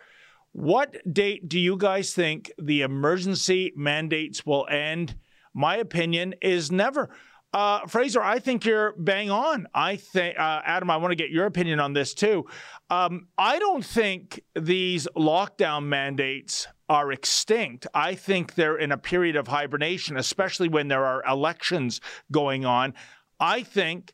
What 0.53 0.97
date 1.11 1.49
do 1.49 1.59
you 1.59 1.77
guys 1.77 2.13
think 2.13 2.53
the 2.59 2.83
emergency 2.83 3.73
mandates 3.75 4.45
will 4.45 4.67
end? 4.71 5.17
My 5.55 5.77
opinion 5.77 6.35
is 6.43 6.71
never. 6.71 7.11
Uh, 7.55 7.87
Fraser, 7.87 8.23
I 8.23 8.39
think 8.39 8.65
you're 8.65 8.95
bang 8.97 9.31
on. 9.31 9.67
I 9.75 9.97
think, 9.97 10.39
uh, 10.39 10.63
Adam, 10.65 10.91
I 10.91 10.97
want 10.97 11.13
to 11.13 11.17
get 11.17 11.31
your 11.31 11.45
opinion 11.45 11.81
on 11.81 11.93
this 11.93 12.15
too. 12.15 12.47
Um, 12.89 13.29
I 13.37 13.59
don't 13.59 13.85
think 13.85 14.41
these 14.59 15.07
lockdown 15.17 15.85
mandates 15.85 16.67
are 16.89 17.13
extinct. 17.13 17.87
I 17.95 18.15
think 18.15 18.55
they're 18.55 18.77
in 18.77 18.93
a 18.93 18.99
period 18.99 19.37
of 19.37 19.49
hibernation, 19.49 20.17
especially 20.17 20.69
when 20.69 20.89
there 20.89 21.05
are 21.05 21.23
elections 21.25 22.01
going 22.31 22.65
on. 22.65 22.95
I 23.39 23.63
think 23.63 24.13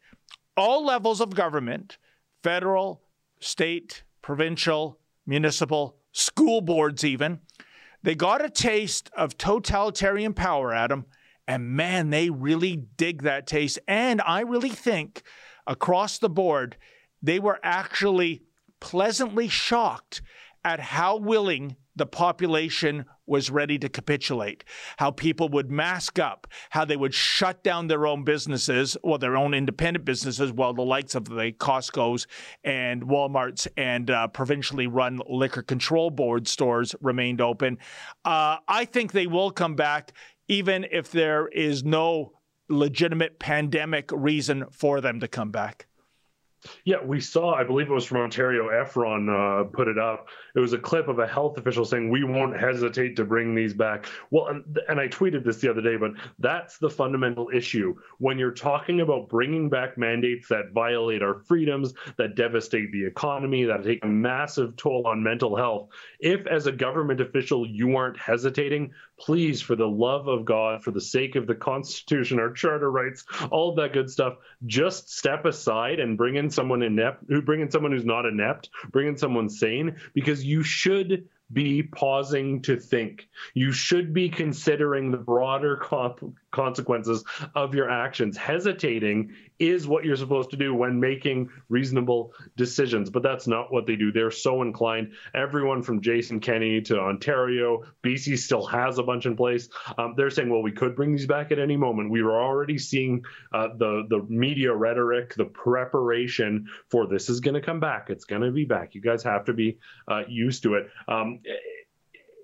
all 0.57 0.85
levels 0.85 1.21
of 1.21 1.35
government 1.35 1.99
federal, 2.43 3.03
state, 3.41 4.03
provincial, 4.23 4.99
municipal, 5.27 5.98
school 6.13 6.61
boards, 6.61 7.05
even. 7.05 7.41
They 8.03 8.15
got 8.15 8.45
a 8.45 8.51
taste 8.51 9.11
of 9.17 9.37
totalitarian 9.37 10.35
power, 10.35 10.73
Adam, 10.73 11.07
and 11.47 11.71
man, 11.71 12.11
they 12.11 12.31
really 12.31 12.77
dig 12.77 13.23
that 13.23 13.47
taste. 13.47 13.79
And 13.89 14.21
I 14.25 14.41
really 14.41 14.69
think 14.71 15.23
across 15.67 16.19
the 16.19 16.29
board, 16.29 16.77
they 17.23 17.39
were 17.39 17.59
actually 17.63 18.43
pleasantly 18.81 19.49
shocked 19.49 20.23
at 20.65 20.79
how 20.79 21.17
willing 21.17 21.77
the 21.99 22.07
population 22.07 23.05
was 23.27 23.51
ready 23.51 23.79
to 23.79 23.89
capitulate, 23.89 24.65
how 24.97 25.11
people 25.11 25.49
would 25.51 25.71
mask 25.71 26.19
up, 26.19 26.47
how 26.71 26.85
they 26.85 26.97
would 26.97 27.13
shut 27.13 27.63
down 27.63 27.87
their 27.87 28.07
own 28.07 28.25
businesses, 28.25 28.97
well, 29.03 29.19
their 29.19 29.37
own 29.37 29.53
independent 29.53 30.05
businesses, 30.05 30.53
while 30.53 30.73
the 30.73 30.83
likes 30.83 31.15
of 31.15 31.27
the 31.27 31.53
Costco's 31.59 32.27
and 32.65 33.03
Walmart's 33.03 33.69
and 33.77 34.11
uh, 34.11 34.29
provincially 34.29 34.87
run 34.87 35.21
liquor 35.29 35.63
control 35.63 36.11
board 36.11 36.49
stores 36.49 36.95
remained 37.01 37.41
open. 37.41 37.79
Uh, 38.25 38.57
I 38.67 38.87
think 38.87 39.13
they 39.13 39.27
will 39.27 39.51
come 39.51 39.75
back, 39.75 40.13
even 40.49 40.87
if 40.91 41.11
there 41.11 41.49
is 41.49 41.85
no 41.85 42.33
legitimate 42.71 43.39
pandemic 43.39 44.11
reason 44.13 44.65
for 44.71 45.01
them 45.01 45.21
to 45.21 45.29
come 45.29 45.51
back. 45.51 45.88
Yeah, 46.85 47.03
we 47.05 47.21
saw, 47.21 47.55
I 47.55 47.65
believe 47.65 47.89
it 47.89 47.93
was 47.93 48.05
from 48.05 48.19
Ontario, 48.19 48.69
Efron 48.69 49.29
uh, 49.29 49.65
put 49.65 49.89
it 49.89 49.99
up. 49.99 50.29
It 50.55 50.61
was 50.61 50.73
a 50.73 50.79
clip 50.79 51.09
of 51.09 51.19
a 51.19 51.27
health 51.27 51.59
official 51.59 51.85
saying, 51.85 52.11
We 52.11 52.25
won't 52.25 52.59
hesitate 52.59 53.17
to 53.17 53.25
bring 53.25 53.55
these 53.55 53.75
back. 53.75 54.07
Well, 54.31 54.49
and, 54.49 54.79
and 54.89 55.01
I 55.01 55.09
tweeted 55.09 55.45
this 55.45 55.59
the 55.59 55.71
other 55.71 55.81
day, 55.81 55.97
but 55.97 56.13
that's 56.39 56.79
the 56.79 56.91
fundamental 56.91 57.51
issue. 57.53 57.97
When 58.19 58.39
you're 58.39 58.53
talking 58.53 59.01
about 59.01 59.29
bringing 59.29 59.69
back 59.69 59.99
mandates 59.99 60.49
that 60.49 60.73
violate 60.73 61.23
our 61.23 61.41
freedoms, 61.41 61.95
that 62.17 62.35
devastate 62.35 62.93
the 62.93 63.05
economy, 63.05 63.65
that 63.65 63.85
take 63.85 64.05
a 64.05 64.09
massive 64.09 64.77
toll 64.77 65.07
on 65.07 65.23
mental 65.23 65.57
health, 65.57 65.89
if 66.21 66.47
as 66.47 66.67
a 66.67 66.73
government 66.73 67.21
official 67.21 67.67
you 67.67 67.97
aren't 67.97 68.19
hesitating, 68.19 68.93
please, 69.19 69.61
for 69.61 69.77
the 69.77 69.87
love 69.87 70.29
of 70.29 70.45
God, 70.45 70.83
for 70.83 70.91
the 70.91 71.01
sake 71.01 71.37
of 71.37 71.47
the 71.47 71.55
Constitution, 71.55 72.39
our 72.39 72.53
charter 72.53 72.91
rights, 72.91 73.25
all 73.51 73.75
that 73.75 73.93
good 73.93 74.11
stuff, 74.11 74.35
just 74.67 75.11
step 75.11 75.45
aside 75.45 76.01
and 76.01 76.17
bring 76.17 76.37
in 76.37 76.51
someone 76.59 76.83
inept, 76.83 77.25
bring 77.45 77.61
in 77.61 77.71
someone 77.71 77.93
who's 77.93 78.05
not 78.05 78.27
inept, 78.27 78.69
bring 78.91 79.07
in 79.07 79.17
someone 79.17 79.49
sane, 79.49 79.97
because 80.13 80.45
you 80.45 80.65
should 80.65 81.29
be 81.53 81.85
pausing 81.85 82.61
to 82.63 82.77
think. 82.77 83.29
You 83.55 83.71
should 83.71 84.13
be 84.13 84.29
considering 84.29 85.11
the 85.11 85.19
broader 85.19 85.77
comp- 85.77 86.35
consequences 86.51 87.25
of 87.55 87.75
your 87.75 87.91
actions. 87.91 88.37
Hesitating 88.37 89.33
is 89.59 89.87
what 89.87 90.05
you're 90.05 90.17
supposed 90.17 90.51
to 90.51 90.57
do 90.57 90.75
when 90.75 91.01
making 91.01 91.49
reasonable 91.69 92.33
decisions, 92.57 93.11
but 93.11 93.23
that's 93.23 93.47
not 93.47 93.73
what 93.73 93.87
they 93.87 93.97
do. 93.97 94.13
They're 94.13 94.31
so 94.31 94.63
inclined. 94.63 95.13
Everyone 95.35 95.83
from 95.83 96.01
Jason 96.01 96.41
Kenney 96.41 96.81
to 96.83 96.99
Ontario, 96.99 97.83
BC 98.03 98.39
still 98.39 98.65
has 98.67 98.99
a 98.99 99.03
bunch 99.03 99.27
in 99.27 99.37
place. 99.37 99.69
Um, 99.99 100.15
they're 100.17 100.31
saying, 100.31 100.49
well, 100.49 100.63
we 100.63 100.73
could 100.73 100.95
bring 100.95 101.13
these 101.13 101.27
back 101.27 101.51
at 101.53 101.59
any 101.59 101.77
moment. 101.77 102.11
We 102.11 102.23
were 102.23 102.41
already 102.41 102.79
seeing 102.79 103.25
uh, 103.53 103.69
the 103.77 104.07
the 104.09 104.25
media 104.29 104.73
rhetoric, 104.75 105.35
the 105.35 105.45
preparation 105.45 106.67
for 106.91 107.07
this 107.07 107.29
is 107.29 107.41
going 107.41 107.55
to 107.55 107.61
come 107.61 107.81
back. 107.81 108.11
It's 108.11 108.25
going 108.25 108.43
to 108.43 108.51
be 108.51 108.65
back. 108.65 108.95
You 108.95 109.01
guys 109.01 109.23
have 109.25 109.45
to 109.47 109.53
be 109.53 109.79
uh, 110.07 110.23
used 110.29 110.63
to 110.63 110.75
it. 110.75 110.89
Um, 111.09 111.41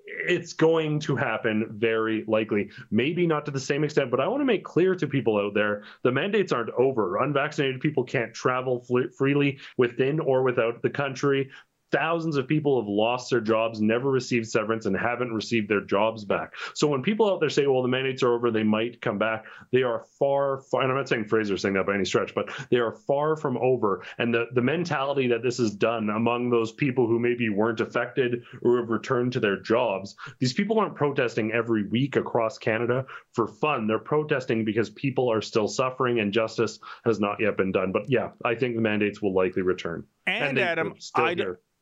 it's 0.05 0.53
going 0.53 0.99
to 1.01 1.15
happen 1.15 1.67
very 1.71 2.23
likely. 2.27 2.69
Maybe 2.91 3.25
not 3.25 3.45
to 3.45 3.51
the 3.51 3.59
same 3.59 3.83
extent, 3.83 4.11
but 4.11 4.19
I 4.19 4.27
want 4.27 4.41
to 4.41 4.45
make 4.45 4.63
clear 4.63 4.95
to 4.95 5.07
people 5.07 5.37
out 5.37 5.53
there 5.53 5.83
the 6.03 6.11
mandates 6.11 6.51
aren't 6.51 6.69
over. 6.71 7.17
Unvaccinated 7.17 7.81
people 7.81 8.03
can't 8.03 8.33
travel 8.33 8.85
freely 9.17 9.59
within 9.77 10.19
or 10.19 10.43
without 10.43 10.81
the 10.81 10.89
country 10.89 11.49
thousands 11.95 12.35
of 12.35 12.47
people 12.47 12.81
have 12.81 12.89
lost 12.89 13.29
their 13.29 13.39
jobs, 13.39 13.79
never 13.79 14.11
received 14.11 14.47
severance, 14.47 14.85
and 14.85 14.97
haven't 14.97 15.33
received 15.33 15.69
their 15.69 15.81
jobs 15.81 16.25
back. 16.25 16.53
So 16.73 16.87
when 16.87 17.01
people 17.01 17.31
out 17.31 17.39
there 17.39 17.49
say, 17.49 17.67
well, 17.67 17.81
the 17.81 17.87
mandates 17.87 18.21
are 18.21 18.33
over, 18.33 18.51
they 18.51 18.63
might 18.63 18.99
come 18.99 19.17
back, 19.17 19.45
they 19.71 19.83
are 19.83 20.05
far, 20.19 20.61
far 20.69 20.81
and 20.81 20.91
I'm 20.91 20.97
not 20.97 21.07
saying 21.07 21.25
Fraser 21.25 21.55
saying 21.57 21.75
that 21.75 21.85
by 21.85 21.95
any 21.95 22.03
stretch, 22.03 22.35
but 22.35 22.49
they 22.69 22.77
are 22.77 22.91
far 22.91 23.37
from 23.37 23.57
over. 23.57 24.03
And 24.17 24.33
the, 24.33 24.47
the 24.53 24.61
mentality 24.61 25.27
that 25.29 25.41
this 25.41 25.59
is 25.59 25.71
done 25.71 26.09
among 26.09 26.49
those 26.49 26.73
people 26.73 27.07
who 27.07 27.17
maybe 27.17 27.47
weren't 27.47 27.79
affected 27.79 28.43
or 28.61 28.79
have 28.79 28.89
returned 28.89 29.33
to 29.33 29.39
their 29.39 29.61
jobs, 29.61 30.15
these 30.39 30.53
people 30.53 30.79
aren't 30.79 30.95
protesting 30.95 31.53
every 31.53 31.87
week 31.87 32.17
across 32.17 32.57
Canada 32.57 33.05
for 33.33 33.47
fun. 33.47 33.87
They're 33.87 33.99
protesting 33.99 34.65
because 34.65 34.89
people 34.89 35.31
are 35.31 35.41
still 35.41 35.69
suffering 35.69 36.19
and 36.19 36.33
justice 36.33 36.79
has 37.05 37.21
not 37.21 37.39
yet 37.39 37.55
been 37.55 37.71
done. 37.71 37.93
But 37.93 38.09
yeah, 38.09 38.31
I 38.43 38.55
think 38.55 38.75
the 38.75 38.81
mandates 38.81 39.21
will 39.21 39.33
likely 39.33 39.61
return. 39.61 40.03
And, 40.27 40.57
and 40.57 40.59
Adam, 40.59 40.95
I, 41.13 41.35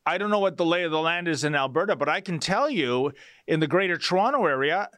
I 0.06 0.18
don't 0.18 0.30
know 0.30 0.40
what 0.40 0.58
the 0.58 0.66
lay 0.66 0.84
of 0.84 0.92
the 0.92 1.00
land 1.00 1.28
is 1.28 1.44
in 1.44 1.56
Alberta, 1.56 1.96
but 1.96 2.10
I 2.10 2.22
can 2.22 2.40
tell 2.40 2.70
you 2.70 3.12
in 3.48 3.60
the 3.60 3.68
greater 3.68 3.98
Toronto 3.98 4.46
area, 4.46 4.90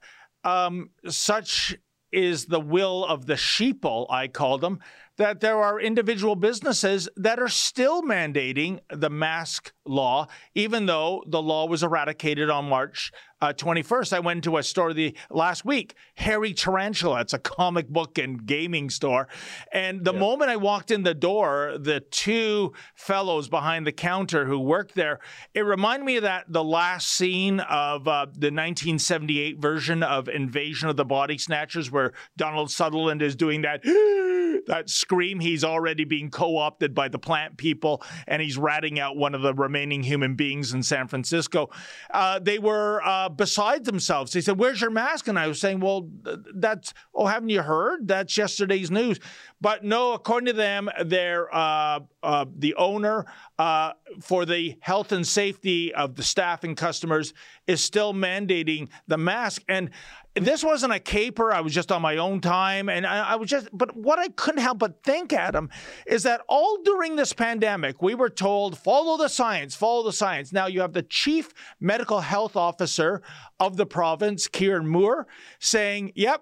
um, 0.44 0.90
such 1.08 1.76
is 2.12 2.46
the 2.46 2.60
will 2.60 3.06
of 3.06 3.26
the 3.26 3.34
sheeple, 3.34 4.08
I 4.10 4.28
call 4.28 4.58
them, 4.58 4.80
that 5.18 5.42
there 5.42 5.62
are 5.62 5.80
individual 5.80 6.36
businesses 6.36 7.10
that 7.16 7.40
are 7.40 7.50
still 7.50 8.02
mandating 8.02 8.80
the 8.90 9.10
mask 9.10 9.74
law, 9.86 10.28
even 10.54 10.86
though 10.86 11.24
the 11.28 11.42
law 11.42 11.68
was 11.68 11.84
eradicated 11.84 12.50
on 12.50 12.70
March 12.70 13.12
uh, 13.42 13.54
21st. 13.54 14.14
I 14.14 14.20
went 14.20 14.44
to 14.46 14.58
a 14.58 14.64
store 14.64 14.94
the 14.94 15.16
last 15.30 15.66
week, 15.66 15.96
Hairy 16.16 16.54
Tarantula. 16.54 17.22
It's 17.22 17.34
a 17.34 17.40
comic 17.40 17.90
book 17.90 18.18
and 18.18 18.46
gaming 18.46 18.90
store. 18.90 19.28
And 19.72 20.04
the 20.04 20.14
moment 20.14 20.52
I 20.52 20.58
walked 20.58 20.92
in 20.92 21.04
the 21.04 21.14
door, 21.14 21.76
the 21.78 22.00
two 22.00 22.74
fellows 22.96 23.50
behind 23.50 23.86
the 23.86 23.92
counter 23.92 24.46
who 24.46 24.60
worked 24.60 24.96
there, 24.96 25.20
it 25.54 25.62
reminded 25.62 26.06
me 26.06 26.18
of 26.18 26.24
that 26.24 26.46
the 26.48 26.64
last 26.64 27.10
scene 27.10 27.60
of 27.60 28.08
uh, 28.08 28.26
the 28.26 28.52
1978 28.52 29.60
version 29.60 30.04
of 30.04 30.28
Invasion 30.30 30.90
of 30.90 30.96
the 30.96 31.06
Body 31.06 31.38
Snatchers, 31.38 31.92
where 31.92 32.14
Donald 32.38 32.72
Sutherland 32.72 33.22
is 33.22 33.36
doing 33.36 33.62
that 33.62 33.84
that 34.68 34.90
scream. 34.90 35.40
He's 35.40 35.64
already 35.64 36.06
being 36.06 36.30
co-opted 36.30 36.96
by 36.96 37.10
the 37.10 37.20
plant 37.20 37.58
people, 37.58 38.02
and 38.28 38.42
he's 38.42 38.58
ratting 38.58 39.00
out 39.00 39.18
one 39.18 39.36
of 39.36 39.42
the 39.42 39.54
remaining 39.54 40.04
human 40.04 40.36
beings 40.36 40.74
in 40.74 40.84
San 40.84 41.08
Francisco. 41.08 41.70
Uh, 42.12 42.40
they 42.40 42.60
were 42.60 43.02
uh, 43.06 43.25
beside 43.30 43.86
themselves. 43.86 44.32
They 44.32 44.42
said, 44.42 44.58
"Where's 44.58 44.82
your 44.82 44.90
mask?" 44.90 45.28
And 45.28 45.38
I 45.38 45.48
was 45.48 45.60
saying, 45.60 45.80
"Well, 45.80 46.10
that's 46.56 46.94
oh, 47.14 47.26
haven't 47.26 47.50
you 47.50 47.62
heard? 47.62 48.08
That's 48.08 48.38
yesterday's 48.38 48.92
news." 48.92 49.20
But 49.62 49.84
no, 49.84 50.14
according 50.14 50.48
to 50.48 50.54
them, 50.54 50.90
they're 51.06 51.54
uh, 51.54 52.02
uh 52.24 52.46
the 52.58 52.76
owner 52.76 53.26
uh, 53.58 53.94
for 54.22 54.46
the 54.46 54.78
health 54.82 55.12
and 55.12 55.26
safety 55.26 55.94
of 55.94 56.16
the 56.16 56.24
staff 56.24 56.64
and 56.64 56.76
customers 56.76 57.34
is 57.68 57.82
still 57.82 58.14
mandating 58.14 58.90
the 59.08 59.18
mask. 59.18 59.64
And 59.70 59.92
this 60.36 60.64
wasn't 60.64 60.92
a 60.92 61.00
caper. 61.00 61.54
I 61.54 61.62
was 61.62 61.74
just 61.74 61.92
on 61.92 62.02
my 62.02 62.18
own 62.18 62.42
time. 62.42 62.90
And 62.90 63.06
I, 63.06 63.32
I, 63.32 63.36
was 63.36 63.50
just, 63.50 63.70
but 63.72 63.96
what 63.96 64.20
I 64.20 64.28
couldn't 64.30 64.62
help 64.62 64.80
but 64.80 65.02
think, 65.04 65.32
Adam, 65.32 65.70
is 66.06 66.24
that 66.24 66.42
all 66.50 66.80
during 66.84 67.16
this 67.16 67.32
pandemic, 67.32 68.02
we 68.02 68.16
were 68.16 68.30
told, 68.30 68.78
follow 68.78 69.18
the 69.18 69.30
science, 69.30 69.76
follow 69.76 70.04
the 70.04 70.12
science. 70.12 70.52
Now 70.52 70.68
you 70.68 70.82
have 70.82 70.94
the 70.94 71.04
chief 71.04 71.54
medical 71.80 72.20
health 72.20 72.58
officer 72.58 73.22
of 73.60 73.78
the 73.78 73.86
province, 73.86 74.50
Kieran 74.50 74.88
Moore, 74.88 75.26
saying, 75.60 76.12
yep, 76.16 76.42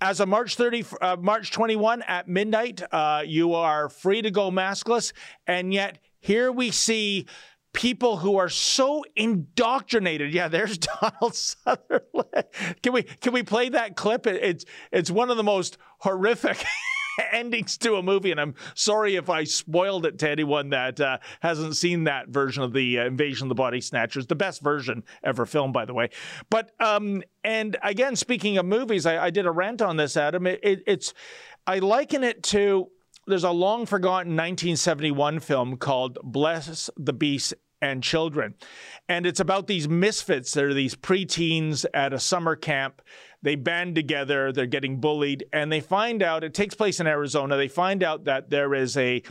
as 0.00 0.20
of 0.20 0.28
March 0.28 0.56
30, 0.56 0.84
uh, 1.00 1.16
March 1.18 1.50
21 1.50 2.02
at 2.02 2.28
midnight, 2.28 2.82
uh, 2.92 3.22
you 3.26 3.54
are 3.54 3.88
free 3.88 4.22
to 4.22 4.30
go 4.30 4.50
maskless. 4.50 5.12
And 5.46 5.72
yet 5.72 5.98
here 6.26 6.50
we 6.50 6.72
see 6.72 7.26
people 7.72 8.16
who 8.16 8.36
are 8.36 8.48
so 8.48 9.04
indoctrinated. 9.14 10.34
Yeah, 10.34 10.48
there's 10.48 10.76
Donald 11.00 11.36
Sutherland. 11.36 12.44
Can 12.82 12.92
we 12.92 13.04
can 13.04 13.32
we 13.32 13.44
play 13.44 13.68
that 13.68 13.94
clip? 13.94 14.26
It's 14.26 14.64
it's 14.90 15.10
one 15.10 15.30
of 15.30 15.36
the 15.36 15.44
most 15.44 15.78
horrific. 15.98 16.64
endings 17.32 17.78
to 17.78 17.94
a 17.94 18.02
movie, 18.02 18.30
and 18.30 18.38
I'm 18.38 18.54
sorry 18.74 19.16
if 19.16 19.30
I 19.30 19.44
spoiled 19.44 20.04
it 20.04 20.18
to 20.18 20.28
anyone 20.28 20.68
that 20.68 21.00
uh, 21.00 21.16
hasn't 21.40 21.74
seen 21.74 22.04
that 22.04 22.28
version 22.28 22.62
of 22.62 22.74
the 22.74 22.98
uh, 22.98 23.06
Invasion 23.06 23.46
of 23.46 23.48
the 23.48 23.54
Body 23.54 23.80
Snatchers, 23.80 24.26
the 24.26 24.34
best 24.34 24.60
version 24.60 25.02
ever 25.24 25.46
filmed, 25.46 25.72
by 25.72 25.86
the 25.86 25.94
way. 25.94 26.10
But 26.50 26.72
um, 26.78 27.22
and 27.42 27.78
again, 27.82 28.16
speaking 28.16 28.58
of 28.58 28.66
movies, 28.66 29.06
I, 29.06 29.26
I 29.26 29.30
did 29.30 29.46
a 29.46 29.50
rant 29.50 29.80
on 29.80 29.96
this, 29.96 30.14
Adam. 30.14 30.46
It, 30.46 30.60
it, 30.62 30.82
it's 30.86 31.14
I 31.66 31.78
liken 31.78 32.22
it 32.22 32.42
to 32.44 32.90
there's 33.26 33.44
a 33.44 33.50
long 33.50 33.86
forgotten 33.86 34.32
1971 34.32 35.40
film 35.40 35.76
called 35.76 36.18
Bless 36.22 36.90
the 36.96 37.12
Beast 37.12 37.54
and 37.82 38.02
children. 38.02 38.54
And 39.08 39.26
it's 39.26 39.40
about 39.40 39.66
these 39.66 39.88
misfits. 39.88 40.52
They're 40.52 40.74
these 40.74 40.94
preteens 40.94 41.84
at 41.92 42.12
a 42.12 42.18
summer 42.18 42.56
camp. 42.56 43.02
They 43.42 43.54
band 43.54 43.94
together, 43.94 44.50
they're 44.50 44.66
getting 44.66 45.00
bullied, 45.00 45.44
and 45.52 45.70
they 45.70 45.80
find 45.80 46.22
out 46.22 46.42
it 46.42 46.54
takes 46.54 46.74
place 46.74 47.00
in 47.00 47.06
Arizona. 47.06 47.56
They 47.56 47.68
find 47.68 48.02
out 48.02 48.24
that 48.24 48.50
there 48.50 48.74
is 48.74 48.96
a 48.96 49.22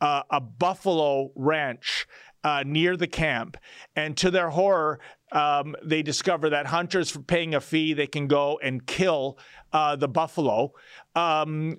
uh, 0.00 0.22
a 0.30 0.40
buffalo 0.40 1.30
ranch 1.34 2.06
uh, 2.42 2.62
near 2.66 2.96
the 2.96 3.06
camp. 3.06 3.56
And 3.96 4.16
to 4.18 4.30
their 4.30 4.50
horror, 4.50 5.00
um, 5.32 5.74
they 5.82 6.02
discover 6.02 6.50
that 6.50 6.66
hunters, 6.66 7.10
for 7.10 7.20
paying 7.20 7.54
a 7.54 7.60
fee, 7.60 7.94
they 7.94 8.06
can 8.06 8.26
go 8.26 8.58
and 8.62 8.86
kill 8.86 9.38
uh, 9.74 9.96
the 9.96 10.06
buffalo, 10.06 10.72
um, 11.16 11.76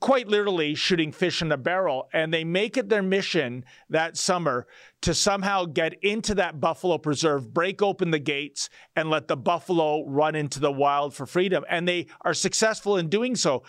quite 0.00 0.28
literally 0.28 0.74
shooting 0.74 1.10
fish 1.10 1.40
in 1.40 1.50
a 1.50 1.56
barrel. 1.56 2.08
And 2.12 2.32
they 2.32 2.44
make 2.44 2.76
it 2.76 2.90
their 2.90 3.02
mission 3.02 3.64
that 3.88 4.18
summer 4.18 4.66
to 5.00 5.14
somehow 5.14 5.64
get 5.64 5.94
into 6.04 6.34
that 6.34 6.60
buffalo 6.60 6.98
preserve, 6.98 7.52
break 7.52 7.80
open 7.80 8.10
the 8.10 8.18
gates, 8.18 8.68
and 8.94 9.08
let 9.08 9.28
the 9.28 9.36
buffalo 9.36 10.04
run 10.06 10.34
into 10.34 10.60
the 10.60 10.70
wild 10.70 11.14
for 11.14 11.24
freedom. 11.24 11.64
And 11.70 11.88
they 11.88 12.08
are 12.20 12.34
successful 12.34 12.98
in 12.98 13.08
doing 13.08 13.34
so. 13.34 13.62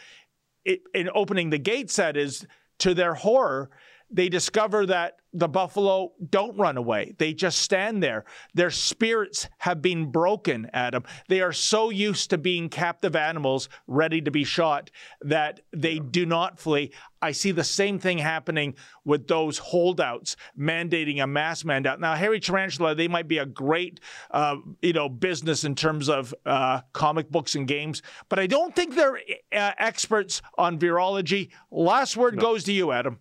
It, 0.66 0.82
in 0.94 1.10
opening 1.16 1.50
the 1.50 1.58
gates, 1.58 1.96
that 1.96 2.18
is, 2.18 2.46
to 2.80 2.94
their 2.94 3.14
horror, 3.14 3.70
they 4.12 4.28
discover 4.28 4.86
that 4.88 5.20
the 5.34 5.48
buffalo 5.48 6.12
don't 6.30 6.58
run 6.58 6.78
away. 6.78 7.16
They 7.18 7.34
just 7.34 7.60
stand 7.60 8.04
there. 8.04 8.26
Their 8.54 8.70
spirits 8.70 9.50
have 9.60 9.82
been 9.82 10.12
broken, 10.12 10.70
Adam. 10.74 11.04
They 11.28 11.42
are 11.42 11.52
so 11.52 11.90
used 11.90 12.30
to 12.30 12.38
being 12.38 12.70
captive 12.70 13.16
animals 13.16 13.68
ready 13.88 14.22
to 14.22 14.32
be 14.32 14.44
shot 14.44 14.92
that 15.22 15.62
they 15.72 16.00
do 16.00 16.26
not 16.26 16.60
flee. 16.60 16.92
I 17.22 17.32
see 17.32 17.52
the 17.52 17.64
same 17.64 18.00
thing 18.00 18.18
happening 18.18 18.76
with 19.06 19.28
those 19.28 19.58
holdouts 19.58 20.36
mandating 20.60 21.24
a 21.24 21.28
mass 21.28 21.64
mandate. 21.64 22.00
Now, 22.00 22.16
Hairy 22.16 22.40
Tarantula, 22.40 22.96
they 22.96 23.08
might 23.08 23.30
be 23.30 23.38
a 23.38 23.46
great, 23.46 24.02
uh, 24.32 24.58
you 24.82 24.94
know, 24.94 25.08
business 25.08 25.64
in 25.64 25.74
terms 25.74 26.10
of 26.10 26.36
uh, 26.46 26.82
comic 26.92 27.32
books 27.32 27.56
and 27.56 27.68
games, 27.68 28.02
but 28.28 28.40
I 28.40 28.48
don't 28.48 28.76
think 28.76 28.96
they're 28.96 29.20
uh, 29.54 29.72
experts 29.78 30.42
on 30.58 30.78
virology. 30.78 31.50
Last 31.72 32.18
word 32.18 32.36
no. 32.36 32.42
goes 32.42 32.66
to 32.66 32.74
you, 32.74 32.92
Adam. 32.92 33.20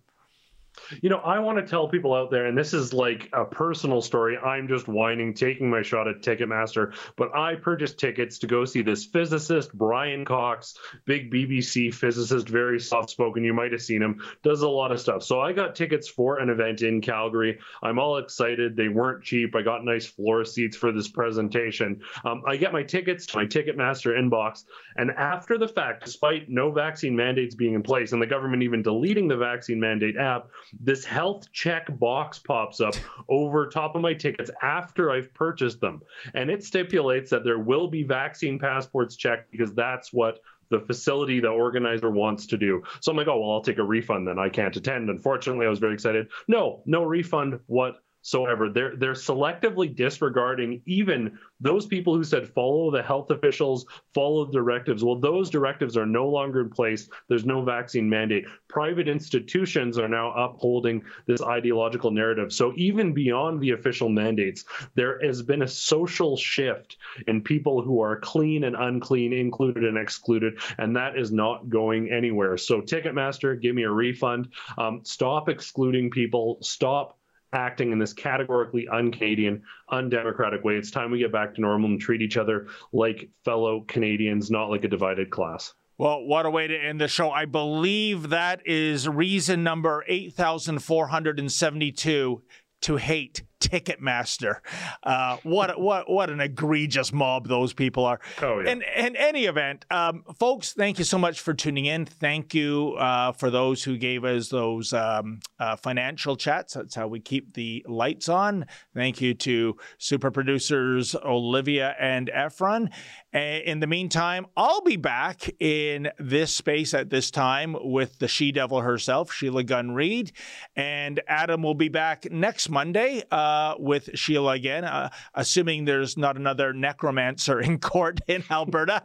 You 1.01 1.09
know, 1.09 1.17
I 1.17 1.39
want 1.39 1.57
to 1.57 1.65
tell 1.65 1.87
people 1.87 2.13
out 2.13 2.31
there, 2.31 2.45
and 2.45 2.57
this 2.57 2.73
is 2.73 2.93
like 2.93 3.29
a 3.33 3.45
personal 3.45 4.01
story. 4.01 4.37
I'm 4.37 4.67
just 4.67 4.87
whining, 4.87 5.33
taking 5.33 5.69
my 5.69 5.81
shot 5.81 6.07
at 6.07 6.21
Ticketmaster, 6.21 6.93
but 7.15 7.35
I 7.35 7.55
purchased 7.55 7.99
tickets 7.99 8.39
to 8.39 8.47
go 8.47 8.65
see 8.65 8.81
this 8.81 9.05
physicist, 9.05 9.73
Brian 9.73 10.25
Cox, 10.25 10.75
big 11.05 11.31
BBC 11.31 11.93
physicist, 11.93 12.49
very 12.49 12.79
soft 12.79 13.09
spoken. 13.09 13.43
You 13.43 13.53
might 13.53 13.71
have 13.71 13.81
seen 13.81 14.01
him, 14.01 14.21
does 14.43 14.61
a 14.61 14.67
lot 14.67 14.91
of 14.91 14.99
stuff. 14.99 15.23
So 15.23 15.41
I 15.41 15.53
got 15.53 15.75
tickets 15.75 16.07
for 16.07 16.39
an 16.39 16.49
event 16.49 16.81
in 16.81 17.01
Calgary. 17.01 17.59
I'm 17.81 17.99
all 17.99 18.17
excited. 18.17 18.75
They 18.75 18.89
weren't 18.89 19.23
cheap. 19.23 19.55
I 19.55 19.61
got 19.61 19.85
nice 19.85 20.05
floor 20.05 20.45
seats 20.45 20.77
for 20.77 20.91
this 20.91 21.07
presentation. 21.07 22.01
Um, 22.25 22.43
I 22.47 22.57
get 22.57 22.73
my 22.73 22.83
tickets 22.83 23.25
to 23.27 23.37
my 23.37 23.45
Ticketmaster 23.45 24.17
inbox, 24.17 24.63
and 24.97 25.11
after 25.11 25.57
the 25.57 25.67
fact, 25.67 26.05
despite 26.05 26.49
no 26.49 26.71
vaccine 26.71 27.15
mandates 27.15 27.55
being 27.55 27.73
in 27.73 27.83
place 27.83 28.11
and 28.11 28.21
the 28.21 28.27
government 28.27 28.63
even 28.63 28.81
deleting 28.81 29.27
the 29.27 29.37
vaccine 29.37 29.79
mandate 29.79 30.17
app, 30.17 30.47
this 30.79 31.05
health 31.05 31.51
check 31.51 31.87
box 31.99 32.39
pops 32.39 32.81
up 32.81 32.95
over 33.29 33.67
top 33.67 33.95
of 33.95 34.01
my 34.01 34.13
tickets 34.13 34.49
after 34.61 35.11
I've 35.11 35.33
purchased 35.33 35.79
them. 35.79 36.01
And 36.33 36.49
it 36.49 36.63
stipulates 36.63 37.29
that 37.29 37.43
there 37.43 37.59
will 37.59 37.87
be 37.87 38.03
vaccine 38.03 38.59
passports 38.59 39.15
checked 39.15 39.51
because 39.51 39.73
that's 39.73 40.11
what 40.11 40.39
the 40.69 40.79
facility 40.79 41.39
the 41.39 41.49
organizer 41.49 42.09
wants 42.09 42.47
to 42.47 42.57
do. 42.57 42.83
So 42.99 43.11
I'm 43.11 43.17
like, 43.17 43.27
oh, 43.27 43.39
well, 43.39 43.51
I'll 43.51 43.61
take 43.61 43.77
a 43.77 43.83
refund 43.83 44.27
then. 44.27 44.39
I 44.39 44.49
can't 44.49 44.75
attend. 44.75 45.09
Unfortunately, 45.09 45.65
I 45.65 45.69
was 45.69 45.79
very 45.79 45.93
excited. 45.93 46.29
No, 46.47 46.81
no 46.85 47.03
refund. 47.03 47.59
What? 47.67 48.01
Whatsoever. 48.23 48.69
They're 48.69 48.95
they're 48.95 49.13
selectively 49.13 49.93
disregarding 49.93 50.81
even 50.85 51.37
those 51.59 51.85
people 51.85 52.15
who 52.15 52.23
said 52.23 52.47
follow 52.49 52.91
the 52.91 53.03
health 53.03 53.29
officials, 53.31 53.85
follow 54.13 54.45
the 54.45 54.53
directives. 54.53 55.03
Well, 55.03 55.19
those 55.19 55.49
directives 55.49 55.97
are 55.97 56.05
no 56.05 56.27
longer 56.27 56.61
in 56.61 56.69
place. 56.69 57.09
There's 57.27 57.45
no 57.45 57.63
vaccine 57.63 58.09
mandate. 58.09 58.45
Private 58.69 59.07
institutions 59.07 59.97
are 59.97 60.07
now 60.07 60.31
upholding 60.33 61.03
this 61.25 61.41
ideological 61.41 62.11
narrative. 62.11 62.51
So 62.53 62.73
even 62.75 63.13
beyond 63.13 63.61
the 63.61 63.71
official 63.71 64.09
mandates, 64.09 64.65
there 64.95 65.19
has 65.23 65.41
been 65.41 65.61
a 65.61 65.67
social 65.67 66.37
shift 66.37 66.97
in 67.27 67.41
people 67.41 67.81
who 67.81 68.01
are 68.01 68.19
clean 68.19 68.63
and 68.63 68.75
unclean, 68.75 69.33
included 69.33 69.83
and 69.83 69.97
excluded, 69.97 70.59
and 70.77 70.95
that 70.95 71.17
is 71.17 71.31
not 71.31 71.69
going 71.69 72.11
anywhere. 72.11 72.57
So 72.57 72.81
Ticketmaster, 72.81 73.61
give 73.61 73.75
me 73.75 73.83
a 73.83 73.91
refund. 73.91 74.49
Um, 74.77 75.01
stop 75.03 75.49
excluding 75.49 76.09
people. 76.09 76.57
Stop 76.61 77.17
acting 77.53 77.91
in 77.91 77.99
this 77.99 78.13
categorically 78.13 78.87
un-Canadian, 78.87 79.61
undemocratic 79.89 80.63
way. 80.63 80.75
It's 80.75 80.91
time 80.91 81.11
we 81.11 81.19
get 81.19 81.31
back 81.31 81.53
to 81.55 81.61
normal 81.61 81.89
and 81.89 81.99
treat 81.99 82.21
each 82.21 82.37
other 82.37 82.67
like 82.91 83.29
fellow 83.45 83.81
Canadians, 83.87 84.51
not 84.51 84.69
like 84.69 84.83
a 84.83 84.87
divided 84.87 85.29
class. 85.29 85.73
Well, 85.97 86.25
what 86.25 86.45
a 86.45 86.49
way 86.49 86.67
to 86.67 86.75
end 86.75 86.99
the 86.99 87.07
show. 87.07 87.29
I 87.29 87.45
believe 87.45 88.29
that 88.29 88.65
is 88.65 89.07
reason 89.07 89.63
number 89.63 90.03
8,472 90.07 92.41
to 92.81 92.95
hate 92.97 93.43
Ticketmaster. 93.63 94.57
Uh, 95.03 95.37
what 95.43 95.79
what 95.79 96.09
what 96.09 96.29
an 96.29 96.39
egregious 96.39 97.13
mob 97.13 97.47
those 97.47 97.73
people 97.73 98.05
are. 98.05 98.19
Oh, 98.41 98.59
yeah. 98.59 98.71
In, 98.71 98.83
in 98.95 99.15
any 99.15 99.45
event, 99.45 99.85
um, 99.89 100.23
folks, 100.39 100.73
thank 100.73 100.99
you 100.99 101.05
so 101.05 101.17
much 101.17 101.39
for 101.39 101.53
tuning 101.53 101.85
in. 101.85 102.05
Thank 102.05 102.53
you 102.53 102.95
uh, 102.99 103.31
for 103.31 103.49
those 103.49 103.83
who 103.83 103.97
gave 103.97 104.23
us 104.23 104.49
those 104.49 104.93
um, 104.93 105.39
uh, 105.59 105.75
financial 105.75 106.35
chats. 106.35 106.73
That's 106.73 106.95
how 106.95 107.07
we 107.07 107.19
keep 107.19 107.53
the 107.53 107.85
lights 107.87 108.29
on. 108.29 108.65
Thank 108.93 109.21
you 109.21 109.33
to 109.35 109.77
super 109.97 110.31
producers 110.31 111.15
Olivia 111.15 111.95
and 111.99 112.29
Efron. 112.35 112.91
In 113.33 113.79
the 113.79 113.87
meantime, 113.87 114.45
I'll 114.55 114.81
be 114.81 114.97
back 114.97 115.49
in 115.59 116.09
this 116.19 116.55
space 116.55 116.93
at 116.93 117.09
this 117.09 117.31
time 117.31 117.75
with 117.79 118.19
the 118.19 118.27
she 118.27 118.51
devil 118.51 118.81
herself, 118.81 119.31
Sheila 119.33 119.63
Gunn 119.63 119.91
Reid, 119.91 120.31
and 120.75 121.19
Adam 121.27 121.63
will 121.63 121.73
be 121.73 121.89
back 121.89 122.31
next 122.31 122.69
Monday. 122.69 123.23
Uh, 123.31 123.52
uh, 123.53 123.75
with 123.77 124.09
Sheila 124.15 124.53
again, 124.53 124.83
uh, 124.83 125.09
assuming 125.33 125.85
there's 125.85 126.17
not 126.17 126.37
another 126.37 126.73
necromancer 126.73 127.59
in 127.67 127.79
court 127.79 128.19
in 128.27 128.43
Alberta. 128.49 129.03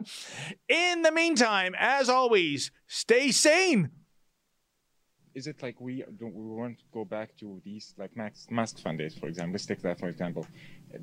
in 0.67 1.01
the 1.01 1.11
meantime, 1.11 1.75
as 1.77 2.09
always, 2.09 2.71
stay 2.87 3.31
sane. 3.31 3.91
Is 5.35 5.45
it 5.47 5.61
like 5.61 5.79
we 5.79 6.03
don't 6.19 6.33
we 6.33 6.43
want 6.61 6.79
to 6.79 6.85
go 6.91 7.05
back 7.05 7.29
to 7.41 7.61
these 7.63 7.93
like 8.01 8.17
mask 8.17 8.51
mask 8.51 8.79
fundays, 8.79 9.13
for 9.13 9.27
example? 9.27 9.53
Let's 9.53 9.67
take 9.67 9.81
that 9.83 9.99
for 9.99 10.09
example. 10.09 10.43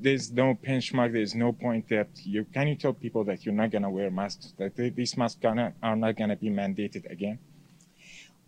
There's 0.04 0.32
no 0.32 0.58
benchmark. 0.66 1.12
There's 1.12 1.36
no 1.36 1.52
point 1.52 1.88
that 1.90 2.08
you 2.34 2.44
can 2.52 2.66
you 2.68 2.74
tell 2.74 2.92
people 2.92 3.22
that 3.28 3.38
you're 3.44 3.54
not 3.62 3.70
gonna 3.70 3.88
wear 3.88 4.10
masks 4.10 4.52
that 4.58 4.74
these 4.74 5.16
masks 5.16 5.38
gonna, 5.40 5.72
are 5.80 5.96
not 5.96 6.16
gonna 6.18 6.36
be 6.36 6.50
mandated 6.50 7.10
again. 7.10 7.38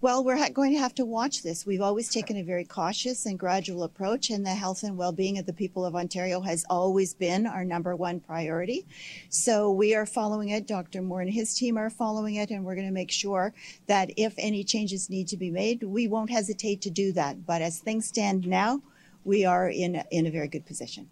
Well, 0.00 0.22
we're 0.22 0.48
going 0.50 0.74
to 0.74 0.78
have 0.78 0.94
to 0.94 1.04
watch 1.04 1.42
this. 1.42 1.66
We've 1.66 1.80
always 1.80 2.08
taken 2.08 2.36
a 2.36 2.44
very 2.44 2.64
cautious 2.64 3.26
and 3.26 3.36
gradual 3.36 3.82
approach, 3.82 4.30
and 4.30 4.46
the 4.46 4.50
health 4.50 4.84
and 4.84 4.96
well 4.96 5.10
being 5.10 5.38
of 5.38 5.46
the 5.46 5.52
people 5.52 5.84
of 5.84 5.96
Ontario 5.96 6.40
has 6.42 6.64
always 6.70 7.14
been 7.14 7.48
our 7.48 7.64
number 7.64 7.96
one 7.96 8.20
priority. 8.20 8.86
So 9.28 9.72
we 9.72 9.96
are 9.96 10.06
following 10.06 10.50
it. 10.50 10.68
Dr. 10.68 11.02
Moore 11.02 11.22
and 11.22 11.32
his 11.32 11.52
team 11.52 11.76
are 11.76 11.90
following 11.90 12.36
it, 12.36 12.50
and 12.50 12.64
we're 12.64 12.76
going 12.76 12.86
to 12.86 12.92
make 12.92 13.10
sure 13.10 13.52
that 13.88 14.12
if 14.16 14.34
any 14.38 14.62
changes 14.62 15.10
need 15.10 15.26
to 15.28 15.36
be 15.36 15.50
made, 15.50 15.82
we 15.82 16.06
won't 16.06 16.30
hesitate 16.30 16.80
to 16.82 16.90
do 16.90 17.10
that. 17.14 17.44
But 17.44 17.60
as 17.60 17.80
things 17.80 18.06
stand 18.06 18.46
now, 18.46 18.82
we 19.24 19.44
are 19.44 19.68
in, 19.68 20.04
in 20.12 20.28
a 20.28 20.30
very 20.30 20.46
good 20.46 20.64
position. 20.64 21.10